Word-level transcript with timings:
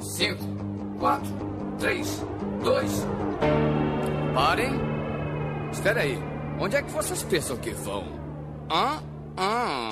Cinco, 0.00 0.44
quatro, 0.98 1.30
três, 1.78 2.24
dois. 2.62 3.06
Parem. 4.34 4.72
Espera 5.72 6.00
aí. 6.00 6.18
Onde 6.60 6.76
é 6.76 6.82
que 6.82 6.90
vocês 6.90 7.22
pensam 7.22 7.56
que 7.56 7.70
vão? 7.70 8.04
Hã? 8.70 9.02
Hã? 9.36 9.90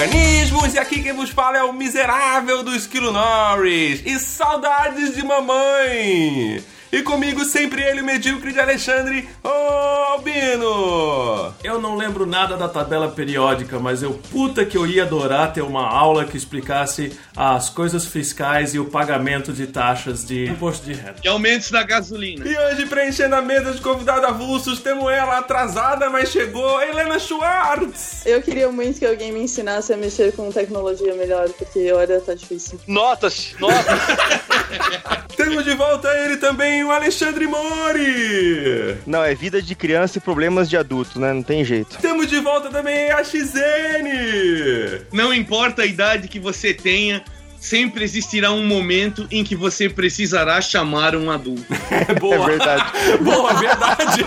Organismos! 0.00 0.74
E 0.74 0.78
aqui 0.78 1.02
quem 1.02 1.12
vos 1.12 1.30
fala 1.30 1.58
é 1.58 1.62
o 1.62 1.72
miserável 1.72 2.62
do 2.62 2.74
Esquilo 2.74 3.12
Norris. 3.12 4.00
E 4.06 4.18
saudades 4.18 5.14
de 5.14 5.22
mamãe! 5.24 6.64
E 6.92 7.02
comigo 7.02 7.44
sempre 7.44 7.82
ele, 7.82 8.00
o 8.00 8.04
medíocre 8.04 8.52
de 8.52 8.58
Alexandre, 8.58 9.28
Albino! 9.44 11.54
Eu 11.62 11.80
não 11.80 11.96
lembro 11.96 12.26
nada 12.26 12.56
da 12.56 12.68
tabela 12.68 13.08
periódica, 13.08 13.78
mas 13.78 14.02
eu 14.02 14.14
puta 14.32 14.64
que 14.64 14.76
eu 14.76 14.84
ia 14.84 15.04
adorar 15.04 15.52
ter 15.52 15.62
uma 15.62 15.88
aula 15.88 16.24
que 16.24 16.36
explicasse 16.36 17.16
as 17.36 17.70
coisas 17.70 18.06
fiscais 18.06 18.74
e 18.74 18.80
o 18.80 18.86
pagamento 18.86 19.52
de 19.52 19.68
taxas 19.68 20.26
de 20.26 20.46
imposto 20.46 20.84
de 20.84 20.94
renda. 20.94 21.16
E 21.22 21.28
aumentos 21.28 21.70
da 21.70 21.84
gasolina. 21.84 22.44
E 22.44 22.58
hoje, 22.58 22.86
preenchendo 22.86 23.36
a 23.36 23.42
mesa 23.42 23.72
de 23.72 23.80
convidado 23.80 24.26
avulsos, 24.26 24.80
temos 24.80 25.12
ela 25.12 25.38
atrasada, 25.38 26.10
mas 26.10 26.30
chegou, 26.30 26.82
Helena 26.82 27.20
Schwartz! 27.20 28.26
Eu 28.26 28.42
queria 28.42 28.70
muito 28.70 28.98
que 28.98 29.06
alguém 29.06 29.30
me 29.30 29.40
ensinasse 29.40 29.92
a 29.92 29.96
mexer 29.96 30.32
com 30.32 30.50
tecnologia 30.50 31.14
melhor, 31.14 31.48
porque 31.50 31.92
olha, 31.92 32.20
tá 32.20 32.34
difícil. 32.34 32.80
Notas, 32.86 33.54
notas. 33.60 33.86
Temos 35.36 35.64
de 35.64 35.74
volta 35.74 36.08
ele 36.24 36.36
também, 36.36 36.84
o 36.84 36.90
Alexandre 36.90 37.46
Mori! 37.46 38.96
Não, 39.06 39.24
é 39.24 39.34
vida 39.34 39.62
de 39.62 39.74
criança 39.74 40.18
e 40.18 40.20
problemas 40.20 40.68
de 40.68 40.76
adulto, 40.76 41.18
né? 41.18 41.32
Não 41.32 41.42
tem 41.42 41.64
jeito. 41.64 41.98
Temos 41.98 42.26
de 42.26 42.38
volta 42.40 42.70
também 42.70 43.10
a 43.10 43.22
XN! 43.24 45.06
Não 45.12 45.32
importa 45.32 45.82
a 45.82 45.86
idade 45.86 46.28
que 46.28 46.38
você 46.38 46.74
tenha, 46.74 47.24
sempre 47.58 48.04
existirá 48.04 48.50
um 48.50 48.64
momento 48.64 49.26
em 49.30 49.44
que 49.44 49.54
você 49.54 49.88
precisará 49.88 50.60
chamar 50.60 51.14
um 51.14 51.30
adulto. 51.30 51.66
É 51.90 52.14
boa! 52.18 52.36
É 52.36 52.46
verdade. 52.46 52.84
Boa, 53.20 53.54
verdade! 53.54 54.24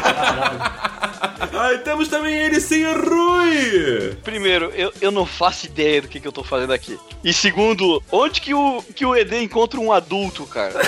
Aí 1.39 1.77
temos 1.79 2.07
também 2.07 2.33
ele, 2.35 2.59
sim, 2.59 2.83
Rui! 2.85 4.17
Primeiro, 4.23 4.71
eu, 4.75 4.93
eu 5.01 5.11
não 5.11 5.25
faço 5.25 5.65
ideia 5.65 6.01
do 6.01 6.07
que, 6.07 6.19
que 6.19 6.27
eu 6.27 6.31
tô 6.31 6.43
fazendo 6.43 6.73
aqui. 6.73 6.99
E 7.23 7.33
segundo, 7.33 8.01
onde 8.11 8.41
que 8.41 8.53
o, 8.53 8.81
que 8.95 9.05
o 9.05 9.15
ED 9.15 9.41
encontra 9.41 9.79
um 9.79 9.91
adulto, 9.91 10.45
cara? 10.45 10.79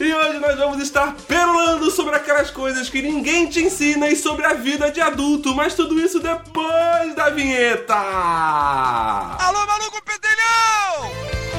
E 0.00 0.12
hoje 0.12 0.38
nós 0.40 0.56
vamos 0.58 0.82
estar 0.82 1.14
perolando 1.28 1.88
sobre 1.90 2.16
aquelas 2.16 2.50
coisas 2.50 2.88
que 2.88 3.00
ninguém 3.00 3.46
te 3.48 3.60
ensina 3.60 4.08
e 4.08 4.16
sobre 4.16 4.44
a 4.44 4.52
vida 4.52 4.90
de 4.90 5.00
adulto, 5.00 5.54
mas 5.54 5.74
tudo 5.74 6.00
isso 6.00 6.18
depois 6.18 7.14
da 7.14 7.30
vinheta! 7.30 7.94
Alô, 7.94 9.64
maluco 9.64 10.02
pedelhão! 10.04 11.51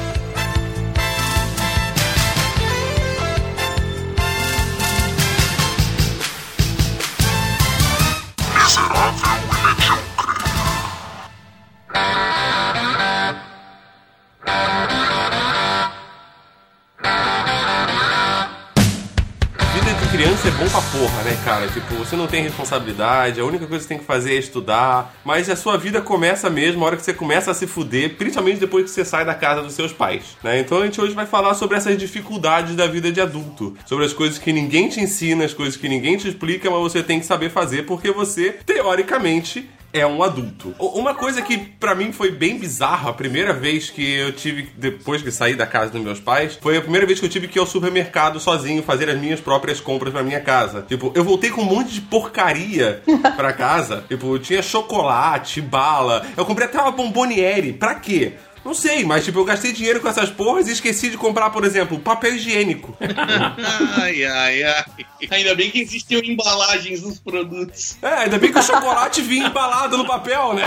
Vida 8.74 9.14
é 20.46 20.50
bom 20.50 20.68
pra 20.68 20.82
porra, 20.82 21.22
né, 21.22 21.38
cara? 21.42 21.66
Tipo, 21.68 21.94
você 21.94 22.14
não 22.14 22.26
tem 22.26 22.42
responsabilidade, 22.42 23.40
a 23.40 23.44
única 23.44 23.66
coisa 23.66 23.82
que 23.82 23.88
você 23.88 23.88
tem 23.88 23.98
que 23.98 24.04
fazer 24.04 24.34
é 24.34 24.38
estudar, 24.38 25.14
mas 25.24 25.48
a 25.48 25.56
sua 25.56 25.78
vida 25.78 26.02
começa 26.02 26.50
mesmo 26.50 26.84
a 26.84 26.86
hora 26.86 26.96
que 26.96 27.02
você 27.02 27.14
começa 27.14 27.50
a 27.50 27.54
se 27.54 27.66
fuder, 27.66 28.16
principalmente 28.16 28.60
depois 28.60 28.84
que 28.84 28.90
você 28.90 29.06
sai 29.06 29.24
da 29.24 29.34
casa 29.34 29.62
dos 29.62 29.72
seus 29.72 29.92
pais, 29.92 30.36
né? 30.42 30.60
Então 30.60 30.82
a 30.82 30.84
gente 30.84 31.00
hoje 31.00 31.14
vai 31.14 31.24
falar 31.24 31.54
sobre 31.54 31.78
essas 31.78 31.96
dificuldades 31.96 32.76
da 32.76 32.86
vida 32.86 33.10
de 33.10 33.22
adulto, 33.22 33.74
sobre 33.86 34.04
as 34.04 34.12
coisas 34.12 34.36
que 34.36 34.52
ninguém 34.52 34.90
te 34.90 35.00
ensina, 35.00 35.46
as 35.46 35.54
coisas 35.54 35.76
que 35.76 35.88
ninguém 35.88 36.18
te 36.18 36.28
explica, 36.28 36.70
mas 36.70 36.80
você 36.80 37.02
tem 37.02 37.20
que 37.20 37.26
saber 37.26 37.48
fazer 37.48 37.86
porque 37.86 38.10
você, 38.10 38.56
teoricamente, 38.66 39.70
é 39.94 40.04
um 40.04 40.22
adulto. 40.24 40.74
Uma 40.78 41.14
coisa 41.14 41.40
que 41.40 41.56
pra 41.56 41.94
mim 41.94 42.12
foi 42.12 42.32
bem 42.32 42.58
bizarra, 42.58 43.10
a 43.10 43.12
primeira 43.12 43.52
vez 43.52 43.88
que 43.88 44.16
eu 44.16 44.32
tive, 44.32 44.68
depois 44.76 45.22
que 45.22 45.30
saí 45.30 45.54
da 45.54 45.66
casa 45.66 45.92
dos 45.92 46.02
meus 46.02 46.18
pais, 46.18 46.58
foi 46.60 46.76
a 46.76 46.80
primeira 46.80 47.06
vez 47.06 47.20
que 47.20 47.26
eu 47.26 47.30
tive 47.30 47.46
que 47.46 47.58
ir 47.58 47.60
ao 47.60 47.66
supermercado 47.66 48.40
sozinho 48.40 48.82
fazer 48.82 49.08
as 49.08 49.18
minhas 49.18 49.40
próprias 49.40 49.80
compras 49.80 50.12
pra 50.12 50.24
minha 50.24 50.40
casa. 50.40 50.82
Tipo, 50.82 51.12
eu 51.14 51.22
voltei 51.22 51.50
com 51.50 51.62
um 51.62 51.64
monte 51.64 51.94
de 51.94 52.00
porcaria 52.00 53.02
pra 53.36 53.52
casa. 53.52 54.04
Tipo, 54.08 54.36
tinha 54.40 54.60
chocolate, 54.60 55.60
bala. 55.60 56.26
Eu 56.36 56.44
comprei 56.44 56.66
até 56.66 56.80
uma 56.80 56.90
bomboniere. 56.90 57.72
Pra 57.72 57.94
quê? 57.94 58.32
Não 58.64 58.72
sei, 58.72 59.04
mas 59.04 59.24
tipo, 59.24 59.38
eu 59.38 59.44
gastei 59.44 59.72
dinheiro 59.72 60.00
com 60.00 60.08
essas 60.08 60.30
porras 60.30 60.66
e 60.66 60.72
esqueci 60.72 61.10
de 61.10 61.18
comprar, 61.18 61.50
por 61.50 61.64
exemplo, 61.64 61.98
papel 61.98 62.34
higiênico. 62.34 62.96
Ai, 64.00 64.24
ai, 64.24 64.62
ai. 64.62 64.84
Ainda 65.30 65.54
bem 65.54 65.70
que 65.70 65.80
existiam 65.80 66.22
embalagens 66.22 67.02
nos 67.02 67.18
produtos. 67.18 67.96
É, 68.00 68.24
ainda 68.24 68.38
bem 68.38 68.50
que 68.50 68.58
o 68.58 68.62
chocolate 68.62 69.20
vinha 69.20 69.48
embalado 69.48 69.98
no 69.98 70.06
papel, 70.06 70.54
né? 70.54 70.64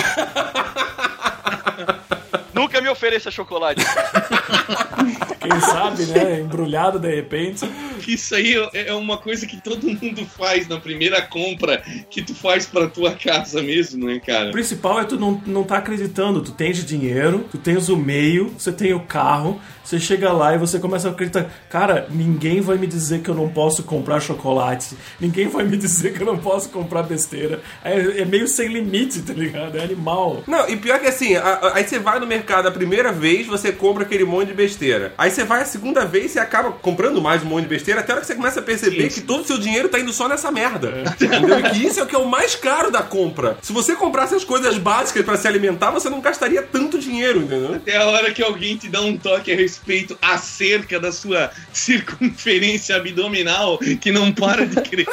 Nunca 2.54 2.82
me 2.82 2.90
ofereça 2.90 3.32
chocolate. 3.32 3.84
Quem 5.50 5.60
sabe, 5.62 6.06
né? 6.08 6.42
Embrulhado 6.42 7.00
de 7.00 7.14
repente. 7.14 7.68
Isso 8.08 8.36
aí 8.36 8.56
é 8.74 8.88
é 8.88 8.94
uma 8.94 9.18
coisa 9.18 9.46
que 9.46 9.62
todo 9.62 9.86
mundo 9.88 10.26
faz 10.26 10.68
na 10.68 10.80
primeira 10.80 11.22
compra 11.22 11.84
que 12.10 12.22
tu 12.22 12.34
faz 12.34 12.66
pra 12.66 12.88
tua 12.88 13.12
casa 13.14 13.62
mesmo, 13.62 14.06
né, 14.06 14.16
O 14.16 14.26
cara? 14.26 14.52
principal 14.52 15.02
é 15.02 15.04
tu 15.04 15.20
não, 15.20 15.42
não 15.46 15.64
tá 15.64 15.78
acreditando. 15.78 16.42
Tu 16.42 16.52
tens 16.52 16.86
dinheiro, 16.86 17.46
tu 17.52 17.58
tens 17.58 17.90
o 17.90 17.98
meio, 17.98 18.54
você 18.58 18.72
tem 18.72 18.94
o 18.94 19.02
carro, 19.02 19.60
você 19.88 20.00
chega 20.00 20.34
lá 20.34 20.54
e 20.54 20.58
você 20.58 20.80
começa 20.80 21.08
a 21.08 21.12
acreditar. 21.12 21.46
Cara, 21.70 22.08
ninguém 22.10 22.60
vai 22.60 22.78
me 22.78 22.86
dizer 22.86 23.22
que 23.22 23.30
eu 23.30 23.36
não 23.36 23.48
posso 23.48 23.84
comprar 23.84 24.20
chocolate. 24.20 24.98
Ninguém 25.20 25.48
vai 25.48 25.64
me 25.64 25.78
dizer 25.78 26.14
que 26.14 26.22
eu 26.22 26.26
não 26.26 26.38
posso 26.38 26.68
comprar 26.70 27.04
besteira. 27.04 27.62
É, 27.84 28.22
é 28.22 28.26
meio 28.26 28.48
sem 28.50 28.68
limite, 28.68 29.22
tá 29.22 29.32
ligado? 29.34 29.78
É 29.78 29.84
animal. 29.84 30.44
Não, 30.46 30.68
e 30.68 30.76
pior 30.76 31.00
que 31.00 31.08
assim, 31.08 31.36
a- 31.36 31.42
a- 31.42 31.72
aí 31.76 31.88
você 31.88 32.00
vai 32.00 32.20
no 32.20 32.28
mercado 32.28 32.68
a 32.68 32.72
primeira 32.72 33.14
vez, 33.14 33.48
você 33.48 33.72
compra 33.72 34.04
aquele 34.04 34.26
monte 34.26 34.50
de 34.50 34.54
besteira. 34.56 35.14
Aí 35.18 35.32
você 35.32 35.46
vai 35.46 35.62
a 35.62 35.66
segunda 35.66 36.04
vez 36.06 36.36
e 36.36 36.40
acaba 36.40 36.70
comprando 36.72 37.22
mais 37.22 37.42
um 37.42 37.46
monte 37.46 37.64
de 37.64 37.70
besteira, 37.70 38.02
até 38.02 38.12
a 38.12 38.16
hora 38.16 38.22
que 38.22 38.28
você 38.28 38.36
começa 38.36 38.60
a 38.60 38.64
perceber 38.64 39.08
que 39.10 39.22
todo 39.22 39.42
o 39.42 39.46
seu 39.48 39.58
dinheiro 39.58 39.88
tá 39.88 39.98
indo 40.00 40.12
só 40.12 40.28
nessa 40.28 40.52
merda. 40.52 41.04
Entendeu? 41.22 41.60
E 41.60 41.64
que 41.70 41.86
isso 41.88 42.00
é 42.02 42.04
o 42.04 42.08
que 42.08 42.16
é 42.16 42.20
o 42.20 42.26
mais 42.28 42.56
caro 42.56 42.92
da 42.92 43.02
compra. 43.04 43.58
Se 43.62 43.72
você 43.72 43.96
comprasse 43.96 44.36
as 44.36 44.44
coisas 44.44 44.78
básicas 44.78 45.24
pra 45.24 45.38
se 45.38 45.48
alimentar, 45.48 45.92
você 45.92 46.10
não 46.10 46.20
gastaria 46.20 46.62
tanto 46.62 47.00
dinheiro, 47.00 47.40
entendeu? 47.44 47.76
Até 47.76 47.96
a 47.96 48.06
hora 48.06 48.32
que 48.34 48.44
alguém 48.44 48.76
te 48.76 48.90
dá 48.90 49.00
um 49.02 49.16
toque 49.18 49.50
a 49.52 49.56
respeito 49.56 49.77
acerca 50.22 51.00
da 51.00 51.12
sua 51.12 51.52
circunferência 51.72 52.96
abdominal 52.96 53.78
que 54.02 54.12
não 54.12 54.32
para 54.32 54.66
de 54.66 54.76
crescer. 54.82 55.12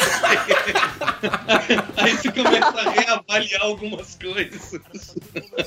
Aí 1.97 2.17
você 2.17 2.33
começa 2.33 2.81
a 2.81 2.91
reavaliar 2.91 3.63
algumas 3.63 4.17
coisas. 4.17 4.75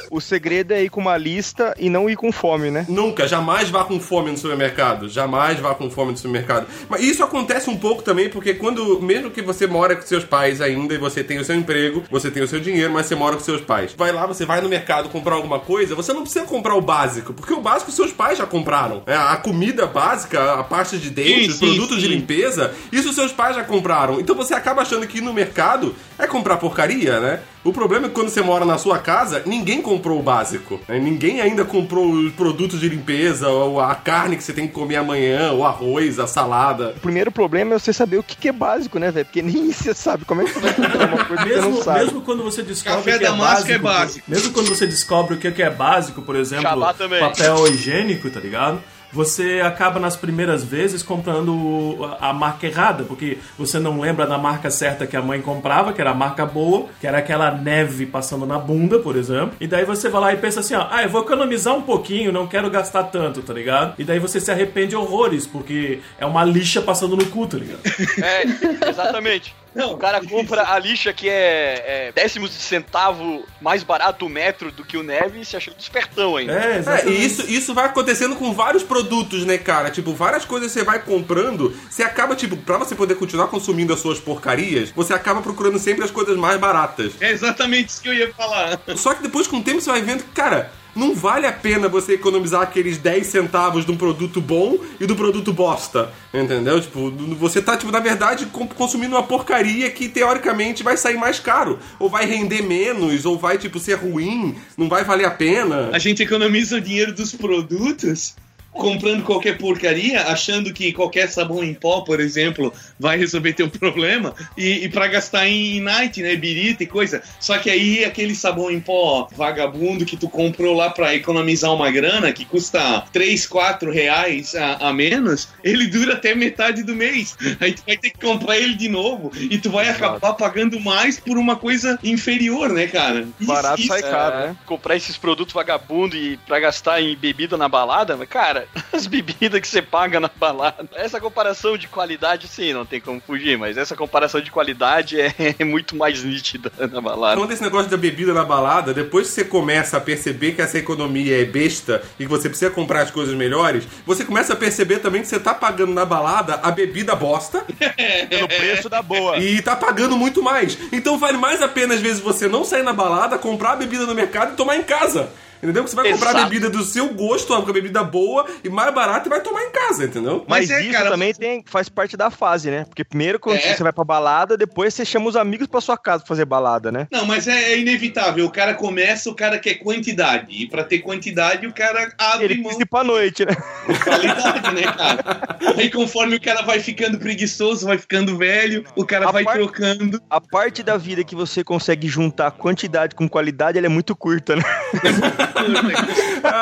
O 0.10 0.22
segredo 0.22 0.74
é 0.74 0.84
ir 0.84 0.90
com 0.90 1.02
uma 1.02 1.18
lista 1.18 1.74
e 1.78 1.90
não 1.90 2.10
ir 2.10 2.16
com 2.16 2.32
fome, 2.32 2.72
né? 2.72 2.86
Nunca, 2.88 3.28
jamais 3.28 3.70
vá 3.70 3.84
com 3.84 4.00
fome 4.00 4.32
no 4.32 4.38
supermercado. 4.38 5.10
Jamais 5.10 5.60
vá 5.60 5.74
com 5.76 5.90
fome 5.90 6.12
no 6.12 6.18
supermercado. 6.18 6.68
Mas 6.90 7.02
isso 7.02 7.24
acontece 7.24 7.70
um 7.70 7.78
pouco 7.78 8.02
também 8.02 8.30
porque 8.30 8.54
quando, 8.54 9.02
mesmo 9.02 9.32
que 9.32 9.42
você 9.42 9.68
mora 9.68 9.96
com 9.96 10.02
seus 10.02 10.24
pais 10.24 10.62
ainda 10.62 10.94
e 10.94 10.98
você 10.98 11.24
tem 11.24 11.40
o 11.40 11.46
seu 11.46 11.56
emprego, 11.56 12.04
você 12.10 12.30
tem 12.32 12.44
o 12.44 12.48
seu 12.48 12.60
dinheiro, 12.60 12.94
mas 12.94 13.06
você 13.06 13.16
mora 13.16 13.36
com 13.36 13.44
seus 13.44 13.62
pais. 13.62 13.94
Vai 13.98 14.12
lá, 14.12 14.26
você 14.26 14.46
vai 14.46 14.62
no 14.62 14.70
mercado 14.70 15.10
comprar 15.10 15.36
alguma 15.36 15.60
coisa, 15.60 15.96
você 15.96 16.14
não 16.14 16.22
precisa 16.22 16.46
comprar 16.46 16.76
o 16.76 16.82
básico, 16.82 17.34
porque 17.34 17.54
o 17.54 17.62
básico 17.62 17.92
seus 17.92 18.12
pais 18.12 18.38
já 18.38 18.46
compraram. 18.46 18.87
É, 19.06 19.16
a 19.16 19.36
comida 19.38 19.86
básica, 19.86 20.54
a 20.60 20.64
pasta 20.64 20.98
de 20.98 21.10
dente, 21.10 21.52
os 21.52 21.60
produtos 21.60 22.00
de 22.00 22.08
limpeza, 22.08 22.74
isso 22.92 23.14
seus 23.14 23.32
pais 23.32 23.56
já 23.56 23.64
compraram. 23.64 24.20
Então 24.20 24.36
você 24.36 24.54
acaba 24.54 24.82
achando 24.82 25.08
que 25.08 25.20
ir 25.20 25.22
no 25.22 25.34
mercado 25.34 25.96
é 26.18 26.28
comprar 26.28 26.58
porcaria, 26.58 27.20
né? 27.20 27.40
O 27.68 27.74
problema 27.74 28.06
é 28.06 28.08
que 28.08 28.16
quando 28.16 28.30
você 28.30 28.42
mora 28.42 28.64
na 28.64 28.78
sua 28.78 28.98
casa, 28.98 29.44
ninguém 29.46 29.82
comprou 29.82 30.18
o 30.18 30.24
básico. 30.24 30.80
né? 30.88 30.98
Ninguém 31.00 31.42
ainda 31.42 31.66
comprou 31.66 32.10
os 32.10 32.32
produtos 32.32 32.80
de 32.80 32.88
limpeza, 32.88 33.50
ou 33.50 33.82
a 33.82 33.94
carne 33.94 34.38
que 34.38 34.44
você 34.46 34.54
tem 34.54 34.68
que 34.68 34.74
comer 34.74 34.96
amanhã, 34.96 35.52
o 35.52 35.66
arroz, 35.66 36.18
a 36.18 36.26
salada. 36.26 36.94
O 36.96 37.02
primeiro 37.02 37.30
problema 37.30 37.76
é 37.76 37.78
você 37.80 37.92
saber 37.92 38.20
o 38.20 38.24
que 38.24 38.48
é 38.48 38.54
básico, 38.54 38.98
né, 38.98 39.12
velho? 39.12 39.26
Porque 39.26 39.42
nem 39.42 39.68
você 39.74 39.94
sabe. 39.94 40.24
Como 40.24 40.44
é 40.44 40.46
que 40.46 40.54
você 40.54 40.60
vai 40.62 40.74
comprar 40.76 41.14
uma 41.14 41.26
coisa 41.26 41.44
que 41.44 41.50
você 41.50 41.56
não 41.60 41.70
Mesmo, 41.72 41.84
sabe? 41.84 42.00
mesmo 42.06 42.22
quando 42.22 42.44
você 42.44 42.64
descobre 42.64 43.00
Café 43.00 43.16
o 43.16 43.20
que 43.20 43.26
é 43.26 43.28
damasco 43.28 43.54
básico, 43.54 43.72
é 43.74 43.78
básico. 43.78 44.32
Mesmo 44.32 44.54
quando 44.54 44.70
você 44.70 44.88
descobre 44.88 45.36
o 45.36 45.38
que 45.38 45.52
que 45.52 45.62
é 45.62 45.70
básico, 45.70 46.22
por 46.22 46.38
exemplo, 46.38 46.80
papel 47.20 47.68
higiênico, 47.68 48.30
tá 48.30 48.40
ligado? 48.40 48.82
Você 49.12 49.62
acaba 49.64 50.00
nas 50.00 50.16
primeiras 50.16 50.64
vezes 50.64 51.02
comprando 51.04 51.98
a 52.20 52.34
marca 52.34 52.68
errada, 52.68 53.04
porque 53.04 53.38
você 53.58 53.80
não 53.80 54.00
lembra 54.00 54.26
da 54.26 54.38
marca 54.38 54.70
certa 54.70 55.08
que 55.08 55.16
a 55.16 55.22
mãe 55.22 55.42
comprava, 55.42 55.94
que 55.94 56.02
era 56.02 56.12
a 56.12 56.16
marca 56.16 56.46
boa, 56.46 56.88
que 57.00 57.08
era 57.08 57.18
aquela 57.20 57.52
neve 57.52 58.06
passando 58.06 58.46
na 58.46 58.58
bunda, 58.58 59.00
por 59.00 59.16
exemplo. 59.16 59.54
E 59.60 59.68
daí 59.68 59.86
você 59.86 60.10
vai 60.10 60.22
lá 60.22 60.34
e 60.34 60.38
pensa 60.38 60.60
assim, 60.60 60.76
ó, 60.76 60.88
ah, 60.90 61.04
eu 61.04 61.10
vou 61.10 61.22
economizar 61.22 61.76
um 61.76 61.82
pouquinho, 61.82 62.32
não 62.32 62.48
quero 62.48 62.70
gastar 62.70 63.04
tanto, 63.04 63.42
tá 63.42 63.54
ligado? 63.54 63.94
E 63.98 64.04
daí 64.04 64.20
você 64.20 64.40
se 64.40 64.52
arrepende 64.52 64.96
horrores, 64.96 65.48
porque 65.48 66.00
é 66.18 66.26
uma 66.26 66.44
lixa 66.44 66.82
passando 66.82 67.16
no 67.16 67.26
cu, 67.28 67.48
tá 67.48 67.58
ligado? 67.58 67.80
É, 68.18 68.90
exatamente. 68.90 69.56
Não, 69.76 69.94
o 69.94 69.98
cara 69.98 70.26
compra 70.26 70.72
a 70.72 70.80
lixa 70.80 71.14
que 71.14 71.30
é, 71.30 72.08
é 72.08 72.12
décimos 72.14 72.52
de 72.52 72.58
centavo 72.58 73.46
mais 73.62 73.84
barato 73.84 74.26
o 74.26 74.30
metro 74.30 74.72
do 74.72 74.84
que 74.84 74.98
o 74.98 75.04
neve 75.04 75.42
e 75.42 75.46
se 75.46 75.56
acha 75.56 75.72
espertão 75.78 76.36
ainda. 76.36 76.54
É, 76.54 76.74
É, 76.74 76.78
exatamente. 76.78 77.22
e 77.22 77.26
isso, 77.26 77.50
isso 77.50 77.74
vai 77.74 77.86
acontecendo 77.86 78.36
com 78.36 78.54
vários 78.54 78.84
produtos, 78.84 79.46
né, 79.46 79.58
cara? 79.58 79.90
Tipo, 79.90 80.14
várias 80.14 80.46
coisas 80.46 80.72
você 80.72 80.84
vai 80.84 81.00
comprando, 81.00 81.76
você 81.90 82.04
acaba, 82.04 82.36
tipo, 82.36 82.58
pra 82.58 82.78
você 82.78 82.96
poder 82.96 83.16
continuar 83.16 83.48
consumindo 83.48 83.94
as 83.94 84.00
suas 84.00 84.20
porcarias, 84.20 84.92
você 84.92 85.14
acaba 85.14 85.42
procurando 85.42 85.80
sempre 85.80 86.04
as 86.04 86.12
coisas 86.12 86.36
mais 86.38 86.60
baratas. 86.60 87.14
É 87.20 87.32
exatamente 87.32 87.90
isso 87.90 88.02
que 88.02 88.10
eu 88.10 88.14
ia 88.14 88.34
falar. 88.34 88.80
Só 88.96 89.14
que 89.14 89.24
depois, 89.24 89.48
com 89.48 89.58
o 89.58 89.64
tempo, 89.64 89.82
você 89.82 89.90
vai 89.90 90.02
vendo 90.02 90.24
que, 90.24 90.32
cara, 90.32 90.72
não 90.98 91.14
vale 91.14 91.46
a 91.46 91.52
pena 91.52 91.88
você 91.88 92.14
economizar 92.14 92.62
aqueles 92.62 92.98
10 92.98 93.28
centavos 93.28 93.86
de 93.86 93.92
um 93.92 93.98
produto 93.98 94.42
bom 94.42 94.78
e 95.00 95.06
do 95.06 95.16
produto 95.16 95.54
bosta. 95.54 96.12
Entendeu? 96.34 96.82
Tipo, 96.82 97.12
você 97.36 97.62
tá, 97.62 97.78
tipo, 97.78 97.92
na 97.92 98.00
verdade, 98.00 98.48
consumindo 98.76 99.16
uma 99.16 99.24
porcaria 99.24 99.90
que 99.90 100.10
teoricamente 100.10 100.84
vai 100.84 100.98
sair 100.98 101.18
mais 101.18 101.40
caro. 101.40 101.80
Ou 102.00 102.10
vai 102.10 102.26
render 102.26 102.62
menos, 102.62 103.26
ou 103.26 103.38
vai, 103.38 103.58
tipo, 103.58 103.80
ser 103.80 103.96
ruim, 103.96 104.56
não 104.78 104.90
vai 104.90 105.04
valer 105.04 105.26
a 105.26 105.32
pena. 105.32 105.90
A 105.94 106.00
gente 106.00 106.24
economiza 106.24 106.78
o 106.78 106.82
dinheiro 106.82 107.14
dos 107.14 107.34
produtos 107.34 108.36
comprando 108.78 109.24
qualquer 109.24 109.58
porcaria, 109.58 110.22
achando 110.24 110.72
que 110.74 110.94
qualquer 110.94 111.30
sabão 111.30 111.64
em 111.64 111.74
pó, 111.74 112.02
por 112.02 112.20
exemplo, 112.20 112.74
vai 113.00 113.18
resolver 113.18 113.54
teu 113.54 113.70
problema, 113.70 114.34
e, 114.56 114.86
e 114.86 114.90
para 114.90 115.08
gastar 115.08 115.48
em 115.48 115.82
night, 115.82 116.22
né, 116.22 116.36
birita 116.36 116.84
e 116.84 116.88
coisa. 116.88 117.22
Só 117.40 117.58
que 117.58 117.70
aí 117.70 118.06
aquele 118.06 118.36
sabão 118.36 118.72
em 118.72 118.80
pó 118.80 119.28
vagabundo 119.36 120.06
que 120.06 120.16
tu 120.18 120.30
comprou 120.30 120.76
lá 120.76 120.90
para 120.90 121.14
economizar 121.16 121.74
uma 121.74 121.90
grana, 121.92 122.32
que 122.32 122.46
custa 122.46 123.04
3, 123.12 123.46
4 123.48 123.92
reais 123.92 124.56
a, 124.56 124.90
a 124.90 124.94
menos, 124.94 125.50
ele 125.64 125.88
dura 125.88 126.14
até 126.14 126.34
metade 126.36 126.84
do 126.84 126.96
mês. 126.96 127.36
Aí 127.60 127.74
tu 127.74 127.84
vai 127.86 127.98
ter 127.98 128.12
que 128.12 128.20
comprar 128.20 128.58
ele 128.58 128.76
de 128.76 128.88
novo, 128.90 129.32
e 129.36 129.58
tu 129.58 129.70
vai 129.70 129.90
acabar 129.90 130.34
pagando 130.34 130.80
mais 130.80 131.20
por 131.20 131.38
uma 131.38 131.56
coisa 131.56 131.98
inferior, 132.04 132.70
né, 132.70 132.88
cara? 132.88 133.28
Isso- 133.40 133.48
Barato 133.48 133.80
isso- 133.80 133.88
sai 133.88 134.02
caro, 134.02 134.36
É, 134.36 134.48
né? 134.50 134.56
Comprar 134.66 134.96
esses 134.96 135.18
produtos 135.18 135.54
vagabundo 135.54 136.16
e 136.16 136.38
pra 136.46 136.60
gastar 136.60 137.02
em 137.02 137.16
bebida 137.16 137.58
na 137.58 137.68
balada, 137.68 138.16
mas, 138.16 138.28
cara, 138.30 138.67
as 138.94 139.08
bebidas 139.08 139.60
que 139.60 139.68
você 139.68 139.82
paga 139.82 140.20
na 140.20 140.30
balada. 140.34 140.88
Essa 140.96 141.20
comparação 141.20 141.78
de 141.78 141.88
qualidade, 141.88 142.48
sim, 142.48 142.74
não 142.74 142.86
tem 142.86 143.00
como 143.00 143.22
fugir, 143.22 143.58
mas 143.58 143.78
essa 143.78 143.96
comparação 143.96 144.42
de 144.42 144.52
qualidade 144.52 145.20
é, 145.20 145.34
é 145.60 145.64
muito 145.64 145.96
mais 145.96 146.24
nítida 146.24 146.72
na 146.80 147.02
balada. 147.02 147.36
Falando 147.36 147.50
desse 147.50 147.64
negócio 147.64 147.90
da 147.90 147.98
bebida 147.98 148.34
na 148.34 148.44
balada, 148.44 148.94
depois 148.94 149.28
que 149.28 149.34
você 149.34 149.46
começa 149.46 149.98
a 149.98 150.02
perceber 150.02 150.54
que 150.54 150.62
essa 150.62 150.78
economia 150.78 151.42
é 151.42 151.46
besta 151.46 152.02
e 152.20 152.24
que 152.24 152.30
você 152.30 152.50
precisa 152.50 152.72
comprar 152.72 153.02
as 153.02 153.12
coisas 153.12 153.36
melhores, 153.36 153.86
você 154.06 154.24
começa 154.24 154.54
a 154.54 154.56
perceber 154.56 155.00
também 155.00 155.22
que 155.22 155.28
você 155.28 155.40
tá 155.40 155.54
pagando 155.54 155.94
na 155.94 156.06
balada 156.06 156.60
a 156.64 156.72
bebida 156.72 157.16
bosta 157.16 157.66
Pelo 158.30 158.48
preço 158.48 158.90
da 158.90 159.02
boa. 159.02 159.38
e 159.38 159.62
tá 159.62 159.76
pagando 159.76 160.18
muito 160.18 160.42
mais. 160.42 160.78
Então 160.92 161.18
vale 161.18 161.38
mais 161.38 161.62
a 161.62 161.68
pena, 161.68 161.94
às 161.94 162.02
vezes, 162.02 162.20
você 162.20 162.48
não 162.48 162.64
sair 162.64 162.84
na 162.84 162.94
balada, 162.94 163.38
comprar 163.38 163.74
a 163.74 163.76
bebida 163.76 164.06
no 164.06 164.16
mercado 164.16 164.54
e 164.54 164.56
tomar 164.56 164.78
em 164.78 164.84
casa. 164.84 165.30
Entendeu? 165.62 165.84
Porque 165.84 165.90
você 165.90 165.96
vai 165.96 166.12
comprar 166.12 166.36
a 166.36 166.44
bebida 166.44 166.70
do 166.70 166.84
seu 166.84 167.10
gosto, 167.14 167.54
uma 167.54 167.74
bebida 167.74 168.04
boa 168.04 168.46
e 168.64 168.70
mais 168.70 168.94
barata 168.94 169.28
e 169.28 169.30
vai 169.30 169.42
tomar 169.42 169.64
em 169.64 169.72
casa, 169.72 170.06
entendeu? 170.06 170.46
Mas, 170.48 170.70
Mas 170.70 170.72
é, 170.72 170.82
isso 170.84 170.92
cara, 170.92 171.10
também 171.12 171.34
você- 171.34 171.40
tem, 171.40 171.64
faz 171.66 171.90
parte 171.90 172.16
da 172.16 172.30
fase, 172.30 172.70
né? 172.70 172.86
Porque 172.86 173.04
primeiro 173.04 173.40
quando 173.40 173.58
É. 173.58 173.74
você 173.76 173.82
vai 173.84 173.92
pra 173.92 174.04
balada, 174.04 174.56
depois 174.56 174.94
você 174.94 175.04
chama 175.04 175.28
os 175.28 175.36
amigos 175.36 175.68
pra 175.68 175.82
sua 175.82 175.98
casa 175.98 176.20
pra 176.24 176.28
fazer 176.28 176.46
balada, 176.46 176.92
né? 176.92 177.08
Não, 177.12 177.26
mas 177.26 177.48
é, 177.48 177.74
é 177.74 177.80
inevitável. 177.80 178.46
O 178.46 178.52
cara 178.52 178.74
começa, 178.76 179.30
o 179.30 179.36
cara 179.36 179.58
quer 179.58 179.76
quantidade. 179.76 180.48
E 180.50 180.68
pra 180.68 180.84
ter 180.84 181.00
quantidade, 181.00 181.66
o 181.66 181.74
cara 181.74 182.12
abre 182.18 182.46
Ele 182.46 182.62
mão 182.62 182.80
ir 182.80 182.86
pra 182.86 183.04
noite, 183.04 183.46
né? 183.46 183.56
de 183.88 184.00
qualidade, 184.04 184.76
né, 184.76 184.84
cara? 184.84 185.58
Aí 185.78 185.90
conforme 185.90 186.36
o 186.36 186.42
cara 186.42 186.62
vai 186.62 186.80
ficando 186.80 187.18
preguiçoso, 187.18 187.86
vai 187.88 187.98
ficando 187.98 188.38
velho, 188.38 188.84
o 188.96 189.06
cara 189.06 189.28
A 189.28 189.32
vai 189.32 189.44
parte- 189.44 189.58
trocando. 189.60 190.22
A 190.30 190.40
parte 190.40 190.84
da 190.84 190.98
vida 190.98 191.24
que 191.24 191.36
você 191.36 191.64
consegue 191.64 192.08
juntar 192.08 192.52
quantidade 192.52 193.16
com 193.16 193.28
qualidade, 193.28 193.78
ela 193.78 193.88
é 193.88 193.90
muito 193.90 194.16
curta, 194.16 194.56
né? 194.56 194.64